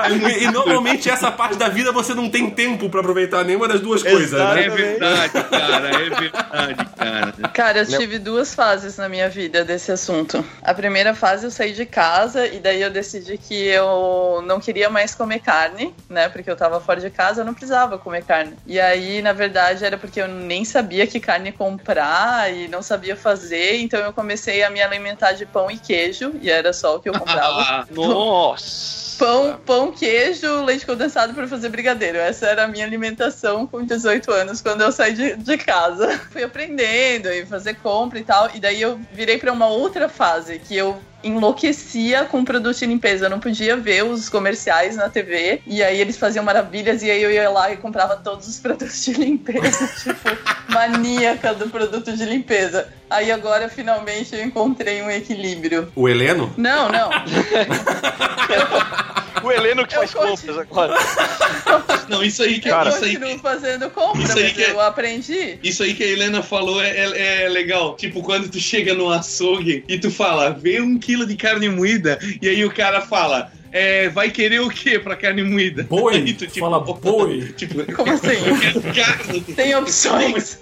E, 0.05 0.43
e 0.43 0.51
normalmente 0.51 1.09
essa 1.09 1.31
parte 1.31 1.57
da 1.57 1.67
vida 1.67 1.91
você 1.91 2.13
não 2.13 2.29
tem 2.29 2.49
tempo 2.49 2.89
pra 2.89 3.01
aproveitar 3.01 3.43
nenhuma 3.43 3.67
das 3.67 3.81
duas 3.81 4.01
coisas, 4.01 4.33
Exato. 4.33 4.55
né? 4.55 4.65
É 4.65 4.69
verdade, 4.69 5.33
cara. 5.49 5.89
É 5.89 6.09
verdade, 6.09 6.85
cara. 6.95 7.33
Cara, 7.53 7.79
eu 7.79 7.85
tive 7.85 8.19
duas 8.19 8.53
fases 8.53 8.97
na 8.97 9.07
minha 9.09 9.29
vida 9.29 9.63
desse 9.63 9.91
assunto. 9.91 10.43
A 10.61 10.73
primeira 10.73 11.13
fase 11.13 11.45
eu 11.45 11.51
saí 11.51 11.73
de 11.73 11.85
casa 11.85 12.47
e 12.47 12.59
daí 12.59 12.81
eu 12.81 12.89
decidi 12.89 13.37
que 13.37 13.55
eu 13.67 14.43
não 14.45 14.59
queria 14.59 14.89
mais 14.89 15.13
comer 15.15 15.39
carne, 15.39 15.93
né? 16.09 16.29
Porque 16.29 16.49
eu 16.49 16.55
tava 16.55 16.79
fora 16.79 16.99
de 16.99 17.09
casa, 17.09 17.41
eu 17.41 17.45
não 17.45 17.53
precisava 17.53 17.97
comer 17.97 18.23
carne. 18.23 18.53
E 18.65 18.79
aí, 18.79 19.21
na 19.21 19.33
verdade, 19.33 19.85
era 19.85 19.97
porque 19.97 20.21
eu 20.21 20.27
nem 20.27 20.65
sabia 20.65 21.05
que 21.07 21.19
carne 21.19 21.51
comprar 21.51 22.53
e 22.53 22.67
não 22.67 22.81
sabia 22.81 23.15
fazer, 23.15 23.77
então 23.77 23.99
eu 23.99 24.13
comecei 24.13 24.63
a 24.63 24.69
me 24.69 24.81
alimentar 24.81 25.33
de 25.33 25.45
pão 25.45 25.69
e 25.69 25.77
queijo, 25.77 26.33
e 26.41 26.49
era 26.49 26.73
só 26.73 26.95
o 26.95 26.99
que 26.99 27.09
eu 27.09 27.13
comprava. 27.13 27.45
Ah, 27.65 27.85
Nossa! 27.89 28.74
Pão, 29.17 29.57
pão, 29.65 29.91
queijo, 29.93 30.63
leite 30.65 30.85
condensado 30.85 31.33
para 31.33 31.47
fazer 31.47 31.69
brigadeiro. 31.69 32.17
Essa 32.17 32.47
era 32.47 32.65
a 32.65 32.67
minha 32.67 32.85
alimentação 32.85 33.65
com 33.65 33.83
18 33.83 34.29
anos, 34.29 34.61
quando 34.61 34.81
eu 34.81 34.91
saí 34.91 35.13
de, 35.13 35.37
de 35.37 35.57
casa. 35.57 36.19
Fui 36.31 36.43
aprendendo 36.43 37.29
e 37.29 37.45
fazer 37.45 37.75
compra 37.75 38.19
e 38.19 38.23
tal. 38.23 38.49
E 38.53 38.59
daí 38.59 38.81
eu 38.81 38.99
virei 39.13 39.37
para 39.37 39.53
uma 39.53 39.67
outra 39.67 40.09
fase, 40.09 40.59
que 40.59 40.75
eu 40.75 40.99
enlouquecia 41.25 42.25
com 42.25 42.45
produto 42.45 42.77
de 42.77 42.85
limpeza. 42.85 43.25
Eu 43.25 43.29
não 43.29 43.39
podia 43.39 43.75
ver 43.75 44.05
os 44.05 44.29
comerciais 44.29 44.95
na 44.95 45.09
TV. 45.09 45.61
E 45.65 45.83
aí 45.83 45.99
eles 45.99 46.17
faziam 46.17 46.45
maravilhas. 46.45 47.01
E 47.01 47.09
aí 47.09 47.21
eu 47.21 47.31
ia 47.31 47.49
lá 47.49 47.71
e 47.71 47.77
comprava 47.77 48.15
todos 48.15 48.47
os 48.47 48.59
produtos 48.61 49.03
de 49.03 49.13
limpeza. 49.13 49.87
tipo, 50.03 50.29
maníaca 50.69 51.53
do 51.53 51.69
produto 51.69 52.15
de 52.15 52.25
limpeza. 52.25 52.87
Aí 53.09 53.31
agora, 53.31 53.67
finalmente, 53.67 54.35
eu 54.35 54.43
encontrei 54.43 55.01
um 55.01 55.09
equilíbrio. 55.09 55.91
O 55.95 56.07
Heleno? 56.07 56.53
Não, 56.57 56.89
não. 56.89 57.09
O 59.43 59.51
Heleno 59.51 59.85
que 59.85 59.93
Eu 59.95 59.99
faz 59.99 60.13
continuo. 60.13 60.37
compras 60.37 60.57
agora. 60.57 60.95
Não, 62.09 62.23
isso 62.23 62.41
aí 62.43 62.59
que, 62.59 62.69
Eu 62.69 62.73
Cara, 62.73 62.89
isso 62.89 63.03
aí 63.03 63.13
continuo 63.13 63.35
que, 63.35 63.41
fazendo 63.41 63.89
compra, 63.89 64.23
isso 64.23 64.37
aí 64.39 64.53
que 64.53 64.63
é- 64.63 64.71
eu 64.71 64.81
aprendi. 64.81 65.59
isso 65.63 65.83
aí 65.83 65.93
que 65.93 66.03
a 66.03 66.07
Helena 66.07 66.41
falou 66.43 66.81
é, 66.81 66.89
é- 66.89 67.43
é 67.45 67.49
legal. 67.49 67.95
Tipo, 67.95 68.21
quando 68.21 68.49
tu 68.49 68.59
chega 68.59 68.93
no 68.93 69.11
açougue 69.11 69.83
e 69.87 69.97
tu 69.99 70.09
fala, 70.11 70.51
vê 70.51 70.79
um 70.81 70.97
quilo 70.97 71.25
de 71.25 71.35
carne 71.35 71.67
moída, 71.69 72.17
e 72.41 72.47
aí 72.47 72.63
o 72.65 72.71
cara 72.73 73.01
fala. 73.01 73.51
É, 73.75 74.07
vai 74.07 74.31
querer 74.31 74.61
o 74.61 74.69
que 74.69 74.97
pra 74.97 75.17
carne 75.17 75.43
moída? 75.43 75.83
Boi. 75.83 76.15
Aí 76.15 76.31
tu, 76.33 76.49
Fala 76.57 76.79
boi. 76.79 77.51
Tipo, 77.57 77.83
Como 77.93 78.09
assim? 78.09 78.29
eu 78.29 78.57
quero 78.57 78.81
carne. 78.93 79.41
Tem 79.41 79.75
opções. 79.75 80.61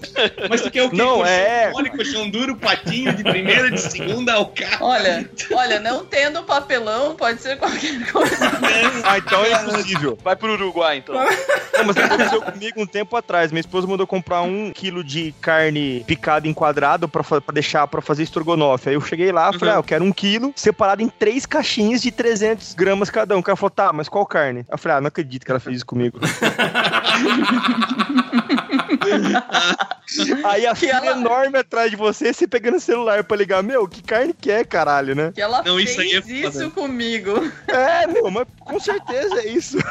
Mas 0.50 0.62
tu 0.62 0.72
quer 0.72 0.84
o 0.84 0.90
quê? 0.90 0.96
Não, 0.96 1.18
Colchão 1.18 1.28
é. 1.32 1.72
mole, 1.72 1.90
colchão 1.92 2.30
duro, 2.30 2.56
patinho 2.56 3.14
de 3.14 3.24
primeira, 3.24 3.70
de 3.70 3.80
segunda, 3.80 4.34
ao 4.34 4.48
carro. 4.48 4.88
Olha, 4.88 5.30
olha, 5.52 5.80
não 5.80 6.04
tendo 6.04 6.42
papelão, 6.44 7.16
pode 7.16 7.40
ser 7.40 7.58
qualquer 7.58 8.04
coisa. 8.12 8.36
Ah, 9.04 9.20
então 9.20 9.46
é 9.46 9.52
impossível. 9.52 10.18
Vai 10.24 10.36
pro 10.36 10.54
Uruguai, 10.54 10.98
então. 10.98 11.14
Não, 11.14 11.86
mas 11.86 11.98
aconteceu 11.98 12.42
comigo 12.42 12.82
um 12.82 12.88
tempo 12.88 13.16
atrás. 13.16 13.52
Minha 13.52 13.62
esposa 13.62 13.86
mandou 13.86 14.08
comprar 14.08 14.42
um 14.42 14.72
quilo 14.72 15.04
de 15.04 15.34
carne 15.40 16.04
picada 16.08 16.48
em 16.48 16.54
quadrado 16.54 17.08
pra, 17.08 17.24
pra 17.24 17.54
deixar 17.54 17.88
pra 17.88 18.02
fazer 18.02 18.24
estrogonofe. 18.24 18.90
Aí 18.90 18.96
eu 18.96 19.02
cheguei 19.02 19.32
lá 19.32 19.54
falei, 19.54 19.76
ah, 19.76 19.78
eu 19.78 19.84
quero 19.84 20.04
um 20.04 20.12
quilo 20.12 20.52
separado 20.56 21.04
em 21.04 21.10
três 21.10 21.46
caixinhas 21.46 22.02
de 22.02 22.12
300 22.12 22.74
gramas 22.74 23.03
cada 23.10 23.36
um. 23.36 23.40
O 23.40 23.44
cara 23.44 23.56
falou, 23.56 23.70
tá, 23.70 23.94
mas 23.94 24.10
qual 24.10 24.26
carne? 24.26 24.66
Eu 24.70 24.78
falei, 24.78 24.98
ah, 24.98 25.02
não 25.02 25.08
acredito 25.08 25.46
que 25.46 25.52
ela 25.52 25.60
fez 25.60 25.78
isso 25.78 25.86
comigo. 25.86 26.20
Aí 30.44 30.66
a 30.68 30.74
Que 30.74 30.88
fila 30.88 30.98
ela- 31.06 31.12
enorme 31.18 31.58
atrás 31.58 31.90
de 31.92 31.96
você, 31.98 32.34
você 32.34 32.48
pegando 32.48 32.78
o 32.78 32.82
celular 32.82 33.24
pra 33.24 33.38
ligar, 33.38 33.64
meu, 33.64 33.88
que 33.88 34.02
carne 34.04 34.34
que 34.34 34.52
é, 34.52 34.64
caralho, 34.64 35.16
né? 35.16 35.32
Que 35.34 35.42
ela 35.42 35.62
Não, 35.64 35.80
isso 35.80 35.96
fez 35.96 36.12
aí 36.12 36.18
é 36.18 36.22
foda. 36.22 36.64
isso 36.64 36.72
comigo. 36.72 37.52
É, 37.68 38.08
meu, 38.08 38.30
mas 38.32 38.46
com 38.60 38.80
certeza 38.80 39.40
é 39.42 39.48
isso. 39.48 39.78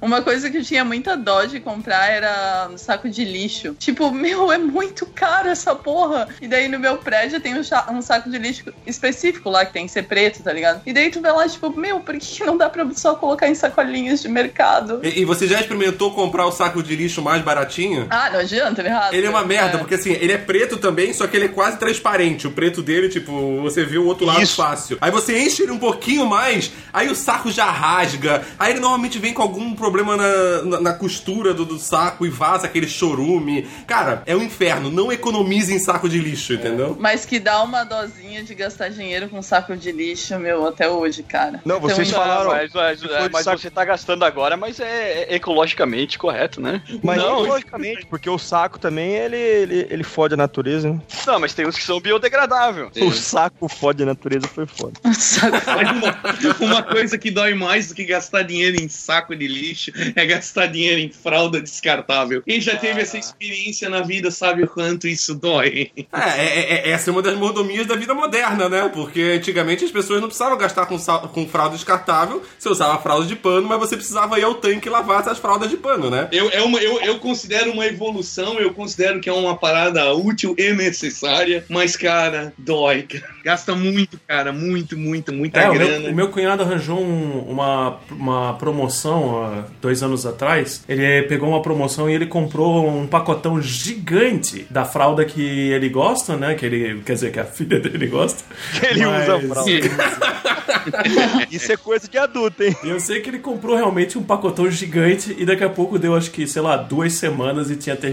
Uma 0.00 0.22
coisa 0.22 0.48
que 0.50 0.56
eu 0.56 0.64
tinha 0.64 0.82
muita 0.82 1.14
dó 1.14 1.44
de 1.44 1.60
comprar 1.60 2.08
era 2.10 2.68
um 2.72 2.78
saco 2.78 3.06
de 3.10 3.22
lixo. 3.22 3.74
Tipo, 3.78 4.10
meu, 4.10 4.50
é 4.50 4.56
muito 4.56 5.04
caro 5.04 5.48
essa 5.48 5.74
porra. 5.74 6.26
E 6.40 6.48
daí 6.48 6.68
no 6.68 6.78
meu 6.78 6.96
prédio 6.96 7.38
tem 7.38 7.54
um, 7.54 7.60
um 7.92 8.00
saco 8.00 8.30
de 8.30 8.38
lixo 8.38 8.72
específico 8.86 9.50
lá, 9.50 9.66
que 9.66 9.74
tem 9.74 9.84
que 9.86 9.92
ser 9.92 10.04
preto, 10.04 10.42
tá 10.42 10.52
ligado? 10.54 10.80
E 10.86 10.92
daí 10.94 11.10
tu 11.10 11.20
vê 11.20 11.30
lá, 11.30 11.46
tipo, 11.46 11.68
meu, 11.78 12.00
por 12.00 12.14
que 12.16 12.26
que 12.38 12.44
não 12.46 12.56
dá 12.56 12.70
pra 12.70 12.88
só 12.94 13.14
colocar 13.14 13.46
em 13.48 13.54
sacolinhas 13.54 14.22
de 14.22 14.28
mercado? 14.28 15.00
E, 15.02 15.20
e 15.20 15.24
você 15.26 15.46
já 15.46 15.60
experimentou 15.60 16.14
comprar 16.14 16.46
o 16.46 16.52
saco 16.52 16.82
de 16.82 16.96
lixo 16.96 17.20
mais 17.20 17.42
baratinho? 17.42 18.06
Ah, 18.08 18.30
não 18.30 18.40
adianta, 18.54 18.80
ele 18.80 18.88
rasga. 18.88 19.16
Ele 19.16 19.26
é 19.26 19.30
uma 19.30 19.44
merda, 19.44 19.78
porque 19.78 19.94
assim, 19.94 20.12
ele 20.12 20.32
é 20.32 20.38
preto 20.38 20.76
também, 20.76 21.12
só 21.12 21.26
que 21.26 21.36
ele 21.36 21.46
é 21.46 21.48
quase 21.48 21.78
transparente. 21.78 22.46
O 22.46 22.50
preto 22.50 22.82
dele, 22.82 23.08
tipo, 23.08 23.60
você 23.62 23.84
vê 23.84 23.98
o 23.98 24.06
outro 24.06 24.26
lado 24.26 24.42
Isso. 24.42 24.56
fácil. 24.56 24.98
Aí 25.00 25.10
você 25.10 25.38
enche 25.38 25.62
ele 25.62 25.72
um 25.72 25.78
pouquinho 25.78 26.26
mais, 26.26 26.72
aí 26.92 27.08
o 27.08 27.14
saco 27.14 27.50
já 27.50 27.70
rasga. 27.70 28.42
Aí 28.58 28.72
ele 28.72 28.80
normalmente 28.80 29.18
vem 29.18 29.32
com 29.32 29.42
algum 29.42 29.74
problema 29.74 30.16
na, 30.16 30.62
na, 30.62 30.80
na 30.80 30.92
costura 30.92 31.52
do, 31.54 31.64
do 31.64 31.78
saco 31.78 32.26
e 32.26 32.28
vaza 32.28 32.66
aquele 32.66 32.88
chorume. 32.88 33.66
Cara, 33.86 34.22
é 34.26 34.34
um 34.36 34.42
inferno. 34.42 34.90
Não 34.90 35.12
economize 35.12 35.72
em 35.72 35.78
saco 35.78 36.08
de 36.08 36.18
lixo, 36.18 36.54
entendeu? 36.54 36.96
Mas 36.98 37.24
que 37.24 37.38
dá 37.38 37.62
uma 37.62 37.84
dosinha 37.84 38.42
de 38.42 38.54
gastar 38.54 38.88
dinheiro 38.90 39.28
com 39.28 39.40
saco 39.42 39.76
de 39.76 39.92
lixo, 39.92 40.38
meu, 40.38 40.66
até 40.66 40.88
hoje, 40.88 41.22
cara. 41.22 41.60
Não, 41.64 41.78
vocês 41.80 42.08
Então, 42.08 42.20
falaram- 42.20 42.50
mas, 42.50 42.72
mas- 42.72 43.00
mas 43.32 43.44
saco- 43.44 43.58
você 43.58 43.70
tá 43.70 43.84
gastando 43.84 44.24
agora, 44.24 44.56
mas 44.56 44.80
é, 44.80 45.26
é 45.28 45.34
ecologicamente 45.36 46.18
correto, 46.18 46.60
né? 46.60 46.82
Mas 47.02 47.18
não, 47.18 47.40
logicamente, 47.42 48.06
porque 48.06 48.28
o 48.28 48.38
saco 48.40 48.78
também, 48.78 49.12
ele, 49.14 49.36
ele, 49.36 49.86
ele 49.90 50.02
fode 50.04 50.34
a 50.34 50.36
natureza, 50.36 50.90
né? 50.92 51.00
não, 51.26 51.38
mas 51.38 51.54
tem 51.54 51.66
uns 51.66 51.76
que 51.76 51.82
são 51.84 52.00
biodegradáveis. 52.00 52.90
O 53.00 53.12
saco 53.12 53.68
fode 53.68 54.02
a 54.02 54.06
natureza, 54.06 54.48
foi 54.48 54.66
foda. 54.66 54.94
Saco- 55.14 55.56
Mas 55.66 55.90
uma, 55.90 56.18
uma 56.60 56.82
coisa 56.82 57.16
que 57.18 57.30
dói 57.30 57.54
mais 57.54 57.88
do 57.88 57.94
que 57.94 58.04
gastar 58.04 58.42
dinheiro 58.42 58.80
em 58.82 58.88
saco 58.88 59.34
de 59.36 59.46
lixo 59.46 59.92
é 60.16 60.26
gastar 60.26 60.66
dinheiro 60.66 61.00
em 61.00 61.10
fralda 61.10 61.60
descartável. 61.60 62.42
Quem 62.42 62.60
já 62.60 62.76
teve 62.76 63.00
essa 63.00 63.18
experiência 63.18 63.88
na 63.88 64.00
vida 64.02 64.30
sabe 64.30 64.62
o 64.64 64.68
quanto 64.68 65.06
isso 65.06 65.34
dói. 65.34 65.90
É, 65.96 66.04
é- 66.12 66.74
é- 66.88 66.90
essa 66.90 67.10
é 67.10 67.12
uma 67.12 67.22
das 67.22 67.36
mordomias 67.36 67.86
da 67.86 67.94
vida 67.96 68.14
moderna, 68.14 68.68
né? 68.68 68.88
Porque 68.92 69.20
antigamente 69.36 69.84
as 69.84 69.90
pessoas 69.90 70.20
não 70.20 70.28
precisavam 70.28 70.56
gastar 70.58 70.86
com, 70.86 70.98
sal- 70.98 71.28
com 71.28 71.46
fralda 71.46 71.74
descartável, 71.76 72.42
você 72.58 72.68
usava 72.68 73.00
fralda 73.02 73.26
de 73.26 73.36
pano, 73.36 73.68
mas 73.68 73.78
você 73.78 73.96
precisava 73.96 74.38
ir 74.38 74.44
ao 74.44 74.54
tanque 74.54 74.88
lavar 74.88 75.20
essas 75.20 75.38
fraldas 75.38 75.68
de 75.70 75.76
pano, 75.76 76.10
né? 76.10 76.28
Eu, 76.32 76.48
é 76.50 76.62
uma, 76.62 76.78
eu, 76.80 77.00
eu 77.02 77.18
considero 77.18 77.70
uma 77.72 77.86
evolução, 77.86 78.29
eu 78.38 78.72
considero 78.72 79.20
que 79.20 79.28
é 79.28 79.32
uma 79.32 79.56
parada 79.56 80.12
útil 80.14 80.54
e 80.58 80.72
necessária, 80.72 81.64
mas, 81.68 81.96
cara, 81.96 82.52
dói. 82.56 83.02
cara. 83.02 83.30
Gasta 83.44 83.74
muito, 83.74 84.20
cara, 84.28 84.52
muito, 84.52 84.96
muito, 84.98 85.32
muita 85.32 85.60
É, 85.60 85.70
o 85.70 85.72
grana. 85.74 85.98
meu, 86.00 86.10
o 86.10 86.14
meu 86.14 86.28
cunhado 86.28 86.62
arranjou 86.62 87.00
um- 87.00 87.40
uma, 87.48 87.98
uma 88.10 88.54
promoção 88.54 89.42
há 89.44 89.64
dois 89.80 90.02
anos 90.02 90.26
atrás. 90.26 90.84
Ele 90.88 91.22
pegou 91.22 91.48
uma 91.48 91.62
promoção 91.62 92.08
e 92.08 92.14
ele 92.14 92.26
comprou 92.26 92.86
um 92.88 93.06
pacotão 93.06 93.60
gigante 93.60 94.66
da 94.70 94.84
fralda 94.84 95.24
que 95.24 95.40
ele 95.42 95.88
gosta, 95.88 96.36
né? 96.36 96.54
Que 96.54 96.66
ele, 96.66 97.02
quer 97.04 97.14
dizer, 97.14 97.32
que 97.32 97.40
a 97.40 97.44
filha 97.46 97.80
dele 97.80 98.06
gosta. 98.06 98.44
Que 98.78 98.86
ele 98.86 99.06
Mas- 99.06 99.28
usa 99.28 99.40
fralda. 99.48 99.70
Isso 101.50 101.72
é 101.72 101.76
coisa 101.76 102.08
de 102.08 102.18
adulto, 102.18 102.62
hein? 102.62 102.76
Eu 102.84 103.00
sei 103.00 103.20
que 103.20 103.28
ele 103.30 103.38
comprou 103.38 103.76
realmente 103.76 104.18
um 104.18 104.22
pacotão 104.22 104.70
gigante 104.70 105.34
e 105.38 105.44
daqui 105.44 105.64
a 105.64 105.68
pouco 105.68 105.98
deu, 105.98 106.14
acho 106.14 106.30
que, 106.30 106.46
sei 106.46 106.62
lá, 106.62 106.76
duas 106.76 107.14
semanas 107.14 107.70
e 107.70 107.76
tinha 107.76 107.96
terminado. 107.96 108.09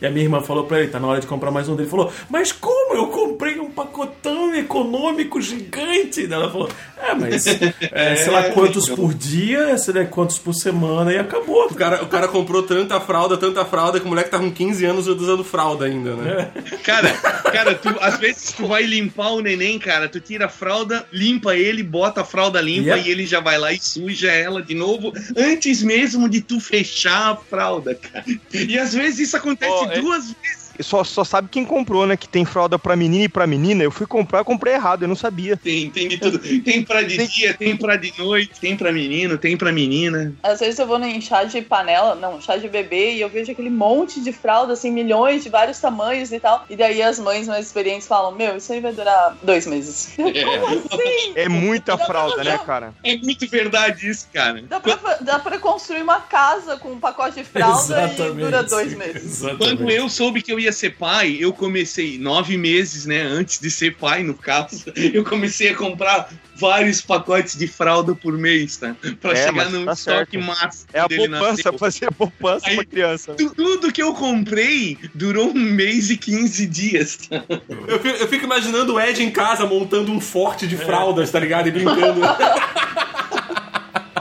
E 0.00 0.06
a 0.06 0.10
minha 0.10 0.24
irmã 0.24 0.40
falou 0.40 0.64
pra 0.64 0.80
ele, 0.80 0.88
tá 0.88 0.98
na 1.00 1.06
hora 1.08 1.20
de 1.20 1.26
comprar 1.26 1.50
mais 1.50 1.68
um 1.68 1.72
dele. 1.72 1.84
Ele 1.84 1.90
falou, 1.90 2.12
mas 2.28 2.52
como? 2.52 2.94
Eu 2.94 3.08
comprei 3.08 3.58
um 3.58 3.70
pacotão 3.70 4.54
econômico 4.54 5.40
gigante. 5.40 6.32
Ela 6.32 6.50
falou, 6.50 6.68
é, 7.02 7.14
mas 7.14 7.46
é, 7.92 8.16
sei 8.16 8.30
lá 8.32 8.44
quantos 8.50 8.88
por 8.88 9.12
dia, 9.14 9.76
sei 9.78 9.94
lá 9.94 10.04
quantos 10.04 10.38
por 10.38 10.54
semana 10.54 11.12
e 11.12 11.18
acabou. 11.18 11.66
O 11.66 11.74
cara, 11.74 12.02
o 12.02 12.08
cara 12.08 12.28
comprou 12.28 12.62
tanta 12.62 13.00
fralda, 13.00 13.36
tanta 13.36 13.64
fralda, 13.64 13.98
que 14.00 14.06
o 14.06 14.08
moleque 14.08 14.30
tá 14.30 14.38
com 14.38 14.50
15 14.50 14.84
anos 14.84 15.06
usando 15.06 15.44
fralda 15.44 15.86
ainda, 15.86 16.14
né? 16.16 16.50
Cara, 16.82 17.12
cara, 17.12 17.74
tu, 17.74 17.88
às 18.00 18.18
vezes 18.18 18.52
tu 18.52 18.66
vai 18.66 18.82
limpar 18.84 19.30
o 19.32 19.40
neném, 19.40 19.78
cara, 19.78 20.08
tu 20.08 20.20
tira 20.20 20.46
a 20.46 20.48
fralda, 20.48 21.06
limpa 21.12 21.56
ele, 21.56 21.82
bota 21.82 22.20
a 22.22 22.24
fralda 22.24 22.60
limpa 22.60 22.82
Yeah. 22.82 23.06
e 23.06 23.10
ele 23.10 23.26
já 23.26 23.38
vai 23.40 23.58
lá 23.58 23.72
e 23.72 23.78
suja 23.80 24.32
ela 24.32 24.60
de 24.62 24.74
novo, 24.74 25.12
antes 25.36 25.82
mesmo 25.82 26.28
de 26.28 26.40
tu 26.40 26.58
fechar 26.60 27.32
a 27.32 27.36
fralda, 27.36 27.94
cara. 27.94 28.24
E 28.52 28.78
às 28.78 28.92
vezes 28.92 29.28
isso 29.28 29.36
acontece 29.36 29.84
é- 29.84 30.00
duas 30.00 30.24
vezes. 30.42 30.61
Só, 30.80 31.04
só 31.04 31.24
sabe 31.24 31.48
quem 31.50 31.64
comprou, 31.64 32.06
né? 32.06 32.16
Que 32.16 32.28
tem 32.28 32.44
fralda 32.44 32.78
pra 32.78 32.96
menina 32.96 33.24
e 33.24 33.28
pra 33.28 33.46
menina. 33.46 33.82
Eu 33.82 33.90
fui 33.90 34.06
comprar, 34.06 34.40
eu 34.40 34.44
comprei 34.44 34.74
errado, 34.74 35.02
eu 35.02 35.08
não 35.08 35.16
sabia. 35.16 35.56
Tem, 35.56 35.90
tem 35.90 36.08
de 36.08 36.18
tudo. 36.18 36.38
Tem 36.38 36.82
pra 36.82 37.02
de 37.02 37.26
dia, 37.26 37.54
tem 37.54 37.76
pra 37.76 37.96
de 37.96 38.12
noite, 38.18 38.60
tem 38.60 38.76
pra 38.76 38.92
menino, 38.92 39.38
tem 39.38 39.56
pra 39.56 39.72
menina. 39.72 40.34
Às 40.42 40.60
vezes 40.60 40.78
eu 40.78 40.86
vou 40.86 41.02
em 41.02 41.20
chá 41.20 41.44
de 41.44 41.62
panela, 41.62 42.14
não, 42.14 42.40
chá 42.40 42.56
de 42.56 42.68
bebê, 42.68 43.14
e 43.14 43.20
eu 43.20 43.28
vejo 43.28 43.52
aquele 43.52 43.70
monte 43.70 44.20
de 44.20 44.32
fralda, 44.32 44.72
assim, 44.72 44.90
milhões 44.90 45.42
de 45.42 45.48
vários 45.48 45.78
tamanhos 45.78 46.32
e 46.32 46.40
tal. 46.40 46.64
E 46.68 46.76
daí 46.76 47.02
as 47.02 47.18
mães 47.18 47.46
mais 47.46 47.66
experientes 47.66 48.06
falam: 48.06 48.32
Meu, 48.32 48.56
isso 48.56 48.72
aí 48.72 48.80
vai 48.80 48.92
durar 48.92 49.36
dois 49.42 49.66
meses. 49.66 50.14
Como 50.16 51.02
assim? 51.02 51.32
É 51.34 51.48
muita 51.48 51.96
fralda, 51.98 52.42
né, 52.42 52.58
cara? 52.58 52.94
É 53.04 53.16
muito 53.16 53.48
verdade 53.48 54.08
isso, 54.08 54.28
cara. 54.32 54.62
Dá 54.62 54.80
pra, 54.80 55.18
dá 55.20 55.38
pra 55.38 55.58
construir 55.58 56.02
uma 56.02 56.20
casa 56.20 56.76
com 56.76 56.92
um 56.92 57.00
pacote 57.00 57.36
de 57.36 57.44
fralda 57.44 58.12
e 58.12 58.32
dura 58.32 58.62
dois 58.62 58.94
meses. 58.94 59.42
Exatamente. 59.42 59.76
Quando 59.76 59.90
eu 59.90 60.08
soube 60.08 60.42
que 60.42 60.52
eu 60.52 60.58
ia 60.58 60.71
ser 60.72 60.90
pai, 60.96 61.36
eu 61.40 61.52
comecei 61.52 62.18
nove 62.18 62.56
meses, 62.56 63.06
né? 63.06 63.20
Antes 63.22 63.58
de 63.60 63.70
ser 63.70 63.96
pai, 63.96 64.22
no 64.22 64.34
caso, 64.34 64.84
eu 64.96 65.24
comecei 65.24 65.68
a 65.70 65.74
comprar 65.74 66.28
vários 66.56 67.00
pacotes 67.00 67.56
de 67.56 67.66
fralda 67.66 68.14
por 68.14 68.36
mês, 68.38 68.76
tá? 68.76 68.94
Pra 69.20 69.32
É, 69.32 69.46
chegar 69.46 69.70
num 69.70 69.84
tá 69.84 69.92
estoque 69.92 70.32
certo. 70.32 70.46
máximo. 70.46 70.86
É 70.92 71.00
a 71.00 71.06
dele 71.06 71.28
poupança, 71.28 71.72
fazer 71.78 72.06
a 72.06 72.12
poupança 72.12 72.68
Aí- 72.68 72.76
pra 72.76 72.84
criança. 72.84 73.34
Tu- 73.34 73.54
Tudo 73.54 73.92
que 73.92 74.02
eu 74.02 74.14
comprei 74.14 74.96
durou 75.14 75.48
um 75.50 75.54
mês 75.54 76.10
e 76.10 76.16
15 76.16 76.66
dias. 76.66 77.16
tá? 77.28 77.42
Eu 77.88 77.98
fico, 78.00 78.16
eu 78.16 78.28
fico 78.28 78.44
imaginando 78.44 78.94
o 78.94 79.00
Ed 79.00 79.22
em 79.22 79.30
casa 79.30 79.66
montando 79.66 80.12
um 80.12 80.20
forte 80.20 80.66
de 80.66 80.76
fraldas, 80.76 81.30
tá 81.30 81.38
ligado? 81.40 81.68
E 81.68 81.70
brincando. 81.70 82.20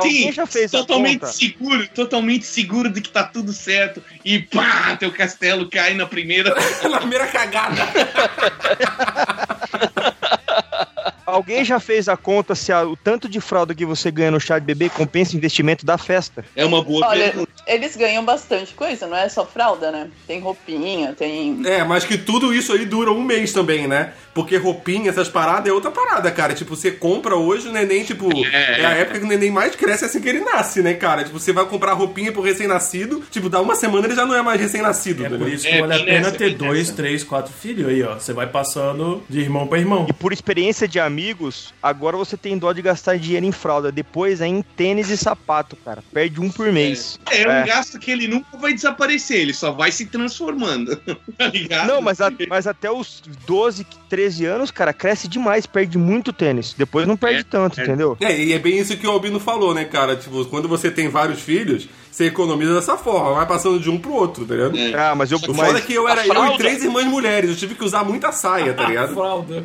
Alguém 0.08 0.31
já 0.31 0.46
fez 0.46 0.72
totalmente 0.72 1.27
seguro, 1.29 1.88
totalmente 1.89 2.46
seguro 2.46 2.89
de 2.89 3.01
que 3.01 3.10
tá 3.10 3.24
tudo 3.24 3.53
certo. 3.53 4.03
E 4.24 4.39
pá, 4.39 4.96
teu 4.98 5.12
castelo 5.12 5.70
cai 5.70 5.93
na 5.93 6.05
primeira. 6.05 6.55
Na 6.89 7.00
primeira 7.00 7.27
cagada. 7.27 7.81
Alguém 11.31 11.63
já 11.65 11.79
fez 11.79 12.07
a 12.09 12.17
conta 12.17 12.53
se 12.55 12.71
a- 12.71 12.83
o 12.85 12.95
tanto 12.95 13.27
de 13.29 13.39
fralda 13.39 13.73
que 13.73 13.85
você 13.85 14.11
ganha 14.11 14.31
no 14.31 14.39
chá 14.39 14.59
de 14.59 14.65
bebê 14.65 14.89
compensa 14.89 15.33
o 15.33 15.38
investimento 15.38 15.85
da 15.85 15.97
festa? 15.97 16.43
É 16.55 16.65
uma 16.65 16.83
boa 16.83 17.07
Olha, 17.07 17.23
pergunta. 17.25 17.51
eles 17.65 17.95
ganham 17.95 18.23
bastante 18.25 18.73
coisa, 18.73 19.07
não 19.07 19.15
é 19.17 19.27
só 19.29 19.45
fralda, 19.45 19.91
né? 19.91 20.09
Tem 20.27 20.39
roupinha, 20.39 21.13
tem. 21.17 21.61
É, 21.65 21.83
mas 21.83 22.03
que 22.03 22.17
tudo 22.17 22.53
isso 22.53 22.73
aí 22.73 22.85
dura 22.85 23.11
um 23.11 23.23
mês 23.23 23.53
também, 23.53 23.88
né? 23.88 24.13
Porque 24.33 24.55
roupinha, 24.57 25.09
essas 25.09 25.27
paradas 25.29 25.67
é 25.67 25.73
outra 25.73 25.91
parada, 25.91 26.31
cara. 26.31 26.53
Tipo, 26.53 26.75
você 26.75 26.91
compra 26.91 27.35
hoje 27.35 27.67
o 27.67 27.71
neném, 27.71 28.03
tipo, 28.03 28.29
é, 28.47 28.85
a 28.85 28.91
época 28.91 29.19
que 29.19 29.25
o 29.25 29.27
neném 29.27 29.51
mais 29.51 29.75
cresce 29.75 30.05
assim 30.05 30.21
que 30.21 30.29
ele 30.29 30.39
nasce, 30.41 30.81
né, 30.81 30.93
cara? 30.93 31.23
Tipo, 31.23 31.38
você 31.39 31.51
vai 31.51 31.65
comprar 31.65 31.93
roupinha 31.93 32.31
pro 32.31 32.41
recém-nascido, 32.41 33.21
tipo, 33.29 33.50
dá 33.50 33.59
uma 33.59 33.75
semana 33.75 34.07
ele 34.07 34.15
já 34.15 34.25
não 34.25 34.33
é 34.35 34.41
mais 34.41 34.59
recém-nascido, 34.59 35.25
É 35.25 35.29
né? 35.29 35.38
por 35.38 35.47
isso 35.50 35.63
que 35.67 35.71
É, 35.73 35.79
vale 35.81 35.93
a 35.93 35.97
bem 35.97 36.05
pena 36.05 36.19
nessa, 36.27 36.38
ter 36.38 36.55
dois, 36.55 36.77
nessa. 36.89 36.93
três, 36.93 37.23
quatro 37.23 37.51
filhos 37.53 37.89
aí, 37.89 38.01
ó. 38.03 38.15
Você 38.15 38.31
vai 38.33 38.47
passando 38.47 39.21
de 39.29 39.39
irmão 39.39 39.67
pra 39.67 39.77
irmão. 39.79 40.05
E 40.09 40.13
por 40.13 40.31
experiência 40.31 40.88
de 40.88 41.00
amigos, 41.21 41.71
agora 41.83 42.17
você 42.17 42.35
tem 42.35 42.57
dó 42.57 42.73
de 42.73 42.81
gastar 42.81 43.17
dinheiro 43.17 43.45
em 43.45 43.51
fralda. 43.51 43.91
Depois 43.91 44.41
é 44.41 44.47
em 44.47 44.61
tênis 44.61 45.09
e 45.09 45.17
sapato, 45.17 45.75
cara. 45.75 46.03
Perde 46.11 46.41
um 46.41 46.49
por 46.49 46.71
mês. 46.71 47.19
É 47.29 47.47
um 47.47 47.51
É. 47.51 47.65
gasto 47.65 47.99
que 47.99 48.09
ele 48.09 48.27
nunca 48.27 48.57
vai 48.57 48.73
desaparecer, 48.73 49.37
ele 49.39 49.53
só 49.53 49.71
vai 49.71 49.91
se 49.91 50.07
transformando. 50.07 50.95
tá 51.37 51.47
ligado? 51.47 51.87
Não, 51.87 52.01
mas, 52.01 52.19
a- 52.21 52.31
mas 52.49 52.65
até 52.65 52.89
os 52.89 53.21
12, 53.45 53.85
13 54.09 54.45
anos, 54.45 54.71
cara, 54.71 54.93
cresce 54.93 55.27
demais, 55.27 55.65
perde 55.67 55.97
muito 55.97 56.33
tênis. 56.33 56.73
Depois 56.73 57.07
não 57.07 57.15
perde 57.15 57.41
É, 57.41 57.43
tanto, 57.43 57.79
é. 57.79 57.83
entendeu? 57.83 58.17
É, 58.19 58.35
e 58.43 58.53
é 58.53 58.59
bem 58.59 58.79
isso 58.79 58.97
que 58.97 59.05
o 59.05 59.11
Albino 59.11 59.39
falou, 59.39 59.73
né, 59.75 59.85
cara? 59.85 60.15
Tipo, 60.15 60.43
quando 60.45 60.67
você 60.67 60.89
tem 60.89 61.07
vários 61.07 61.41
filhos, 61.41 61.87
você 62.12 62.25
economiza 62.25 62.74
dessa 62.75 62.98
forma, 62.98 63.34
vai 63.36 63.46
passando 63.48 63.80
de 63.80 63.89
um 63.89 63.98
pro 63.98 64.12
outro, 64.13 64.46
tá 64.46 64.53
ligado? 64.53 64.77
É. 64.77 64.94
Ah, 64.94 65.15
mas 65.15 65.32
eu. 65.32 65.38
O 65.38 65.41
foda 65.41 65.53
Mas, 65.58 65.75
é 65.75 65.82
que 65.82 65.94
eu 65.94 66.08
era 66.08 66.22
a 66.22 66.27
eu 66.27 66.32
e 66.34 66.36
fralda- 66.36 66.58
três 66.58 66.84
irmãs 66.84 67.06
mulheres, 67.06 67.50
eu 67.50 67.56
tive 67.56 67.74
que 67.75 67.84
usar 67.84 68.03
muita 68.03 68.32
saia, 68.32 68.74
tá 68.74 68.84
ligado? 68.88 69.13
Fralda. 69.13 69.63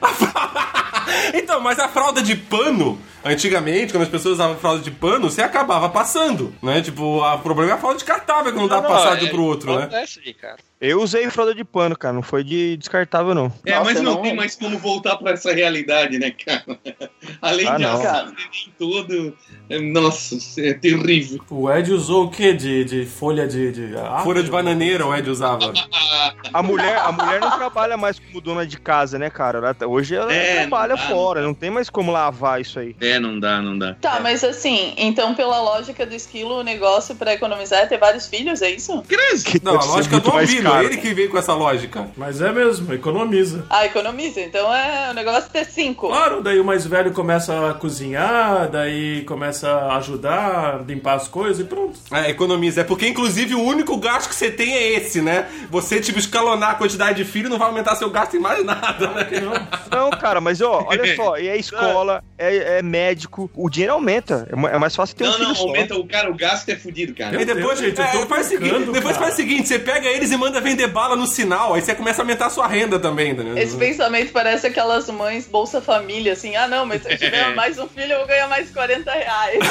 então, 1.34 1.60
mas 1.60 1.78
a 1.78 1.88
fralda 1.88 2.22
de 2.22 2.36
pano, 2.36 2.98
antigamente, 3.24 3.92
quando 3.92 4.02
as 4.04 4.08
pessoas 4.08 4.34
usavam 4.34 4.56
fralda 4.56 4.82
de 4.82 4.90
pano, 4.90 5.30
você 5.30 5.42
acabava 5.42 5.88
passando, 5.88 6.52
né? 6.62 6.80
Tipo, 6.80 7.22
a- 7.22 7.34
o 7.36 7.38
problema 7.40 7.72
é 7.72 7.74
a 7.74 7.78
fralda 7.78 7.96
descartável, 7.98 8.52
que 8.52 8.58
não 8.58 8.68
dá 8.68 8.80
pra 8.80 8.90
passar 8.90 9.16
de 9.16 9.26
um 9.26 9.28
pro 9.28 9.42
outro, 9.42 9.74
né? 9.74 9.84
Acontece 9.84 10.20
aí, 10.24 10.34
cara. 10.34 10.56
Eu 10.80 11.00
usei 11.02 11.28
fralda 11.30 11.54
de 11.54 11.64
pano, 11.64 11.96
cara. 11.96 12.14
Não 12.14 12.22
foi 12.22 12.42
de 12.44 12.76
descartável, 12.76 13.34
não. 13.34 13.52
É, 13.64 13.72
Nossa, 13.72 13.84
mas 13.84 14.00
não, 14.00 14.14
não- 14.14 14.22
tem 14.22 14.34
mais 14.34 14.54
como 14.56 14.78
voltar 14.78 15.16
pra 15.16 15.32
essa 15.32 15.52
realidade, 15.52 16.18
né, 16.18 16.30
cara? 16.30 16.64
Além 17.42 17.66
Ah, 17.68 17.76
de 17.76 17.82
não. 17.82 17.98
neném 18.02 18.36
todo, 18.78 19.36
é, 19.68 19.78
nossa, 19.78 20.36
é 20.60 20.72
terrível. 20.74 21.40
O 21.50 21.70
Ed 21.70 21.92
usou 21.92 22.24
o 22.26 22.30
quê? 22.30 22.52
De, 22.52 22.84
de 22.84 23.04
folha 23.06 23.46
de. 23.46 23.72
de 23.72 23.96
árvore? 23.96 24.22
Folha 24.24 24.42
de 24.42 24.50
bananeira 24.50 25.06
o 25.06 25.14
Ed 25.14 25.28
usava. 25.30 25.72
A 26.52 26.62
mulher, 26.64 26.96
a 26.98 27.12
mulher 27.12 27.40
não 27.40 27.50
trabalha 27.56 27.96
mais 27.96 28.18
como 28.18 28.40
dona 28.40 28.66
de 28.66 28.76
casa, 28.78 29.18
né, 29.18 29.30
cara? 29.30 29.58
Ela- 29.58 29.76
hoje 29.88 30.16
ela 30.16 30.32
É, 30.32 30.60
trabalha 30.62 30.96
não 30.96 31.02
dá, 31.02 31.08
fora, 31.08 31.42
não 31.42 31.54
tem 31.54 31.70
mais 31.70 31.88
como 31.88 32.10
lavar 32.10 32.60
isso 32.60 32.78
aí. 32.80 32.96
É, 33.00 33.20
não 33.20 33.38
dá, 33.38 33.60
não 33.62 33.78
dá. 33.78 33.94
Tá, 34.00 34.18
mas 34.20 34.42
assim, 34.42 34.92
então 34.96 35.34
pela 35.34 35.60
lógica 35.60 36.04
do 36.04 36.12
esquilo, 36.14 36.58
o 36.58 36.62
negócio 36.64 37.14
pra 37.14 37.34
economizar 37.34 37.80
é 37.82 37.86
ter 37.86 37.98
vários 37.98 38.26
filhos, 38.26 38.62
é 38.62 38.70
isso? 38.70 39.00
Cresce. 39.02 39.44
Que 39.44 39.64
Não, 39.64 39.78
a 39.78 39.84
lógica 39.84 40.18
do 40.18 40.32
mais 40.32 40.50
caro. 40.72 40.86
ele 40.86 40.96
que 40.96 41.12
veio 41.12 41.28
com 41.30 41.38
essa 41.38 41.52
lógica. 41.54 42.08
Mas 42.16 42.40
é 42.40 42.52
mesmo, 42.52 42.92
economiza. 42.94 43.64
Ah, 43.68 43.84
economiza. 43.84 44.40
Então 44.40 44.74
é 44.74 45.10
o 45.10 45.14
negócio 45.14 45.50
é 45.52 45.60
ter 45.60 45.70
cinco. 45.70 46.08
Claro, 46.08 46.42
daí 46.42 46.58
o 46.58 46.64
mais 46.64 46.86
velho 46.86 47.12
começa 47.12 47.70
a 47.70 47.74
cozinhar, 47.74 48.68
daí 48.70 49.22
começa 49.24 49.68
a 49.68 49.96
ajudar, 49.96 50.82
limpar 50.86 51.14
as 51.14 51.28
coisas 51.28 51.60
e 51.60 51.64
pronto. 51.64 51.98
É, 52.12 52.30
economiza. 52.30 52.80
É 52.80 52.84
porque, 52.84 53.06
inclusive, 53.06 53.54
o 53.54 53.62
único 53.62 53.96
gasto 53.96 54.28
que 54.28 54.34
você 54.34 54.50
tem 54.50 54.72
é 54.72 54.92
esse, 54.94 55.20
né? 55.20 55.46
Você, 55.70 56.00
tipo, 56.00 56.18
escalonar 56.18 56.70
a 56.70 56.74
quantidade 56.74 57.22
de 57.22 57.30
filho 57.30 57.48
não 57.48 57.58
vai 57.58 57.68
aumentar 57.68 57.96
seu 57.96 58.10
gasto 58.10 58.36
em 58.36 58.40
mais 58.40 58.64
nada, 58.64 59.08
né? 59.08 59.28
Não, 59.90 60.10
cara, 60.10 60.40
mas 60.40 60.60
ó, 60.60 60.84
olha 60.86 61.16
só, 61.16 61.36
e 61.38 61.48
é 61.48 61.56
escola, 61.56 62.22
é, 62.38 62.78
é 62.78 62.82
médico, 62.82 63.50
o 63.54 63.68
dinheiro 63.68 63.94
aumenta. 63.94 64.48
É 64.50 64.70
é 64.70 64.78
mais 64.78 64.94
fácil 64.94 65.16
ter 65.16 65.24
um 65.24 65.26
Não, 65.28 65.34
filho 65.34 65.48
não, 65.48 65.54
só. 65.54 65.66
aumenta 65.66 65.96
o 65.96 66.06
cara, 66.06 66.30
o 66.30 66.34
gasto 66.34 66.68
é 66.68 66.76
fudido, 66.76 67.14
cara. 67.14 67.40
E 67.40 67.44
depois, 67.44 67.80
Deus, 67.80 67.96
gente, 67.96 68.00
eu 68.00 68.10
tô 68.12 68.22
é, 68.22 68.26
faz 68.26 68.46
o 68.46 68.48
seguinte, 68.50 68.78
depois 68.92 69.02
cara. 69.02 69.18
faz 69.18 69.34
o 69.34 69.36
seguinte, 69.36 69.68
você 69.68 69.78
pega 69.78 70.08
eles 70.08 70.30
e 70.30 70.36
manda 70.36 70.59
vender 70.60 70.86
bala 70.88 71.16
no 71.16 71.26
sinal, 71.26 71.74
aí 71.74 71.80
você 71.82 71.94
começa 71.94 72.20
a 72.20 72.22
aumentar 72.22 72.46
a 72.46 72.50
sua 72.50 72.66
renda 72.66 72.98
também, 72.98 73.30
entendeu? 73.30 73.56
Esse 73.56 73.76
pensamento 73.76 74.32
parece 74.32 74.66
aquelas 74.66 75.08
mães 75.08 75.46
Bolsa 75.46 75.80
Família, 75.80 76.32
assim, 76.32 76.56
ah 76.56 76.68
não, 76.68 76.86
mas 76.86 77.02
se 77.02 77.12
eu 77.12 77.18
tiver 77.18 77.52
mais 77.56 77.78
um 77.78 77.88
filho, 77.88 78.12
eu 78.12 78.18
vou 78.18 78.26
ganhar 78.28 78.48
mais 78.48 78.70
40 78.70 79.10
reais. 79.10 79.58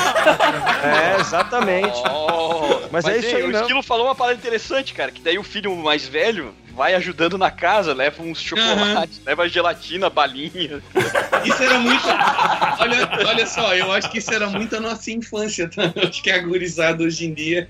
É, 0.84 1.20
exatamente. 1.20 2.02
Oh, 2.10 2.88
Mas 2.92 3.06
é 3.06 3.18
isso 3.18 3.36
aí, 3.36 3.44
O 3.44 3.52
não. 3.52 3.62
Esquilo 3.62 3.84
falou 3.84 4.06
uma 4.08 4.16
parada 4.16 4.38
interessante, 4.38 4.94
cara, 4.94 5.12
que 5.12 5.22
daí 5.22 5.38
o 5.38 5.44
filho 5.44 5.76
mais 5.76 6.08
velho 6.08 6.54
vai 6.80 6.96
ajudando 6.96 7.38
na 7.38 7.52
casa, 7.52 7.94
leva 7.94 8.24
uns 8.24 8.42
chocolates, 8.42 9.20
leva 9.26 9.50
gelatina, 9.50 10.10
balinha. 10.10 10.82
Isso 11.44 11.62
era 11.62 11.78
muito. 11.78 12.08
Olha, 12.80 13.10
olha 13.28 13.46
só, 13.46 13.76
eu 13.76 13.92
acho 13.92 14.10
que 14.10 14.20
isso 14.20 14.34
era 14.34 14.48
muito 14.48 14.78
a 14.78 14.80
nossa 14.80 15.12
infância, 15.12 15.70
tá? 15.70 15.92
Acho 16.08 16.24
que 16.24 16.32
a 16.32 16.38
gurizada 16.42 17.04
hoje 17.04 17.26
em 17.26 17.34
dia 17.34 17.68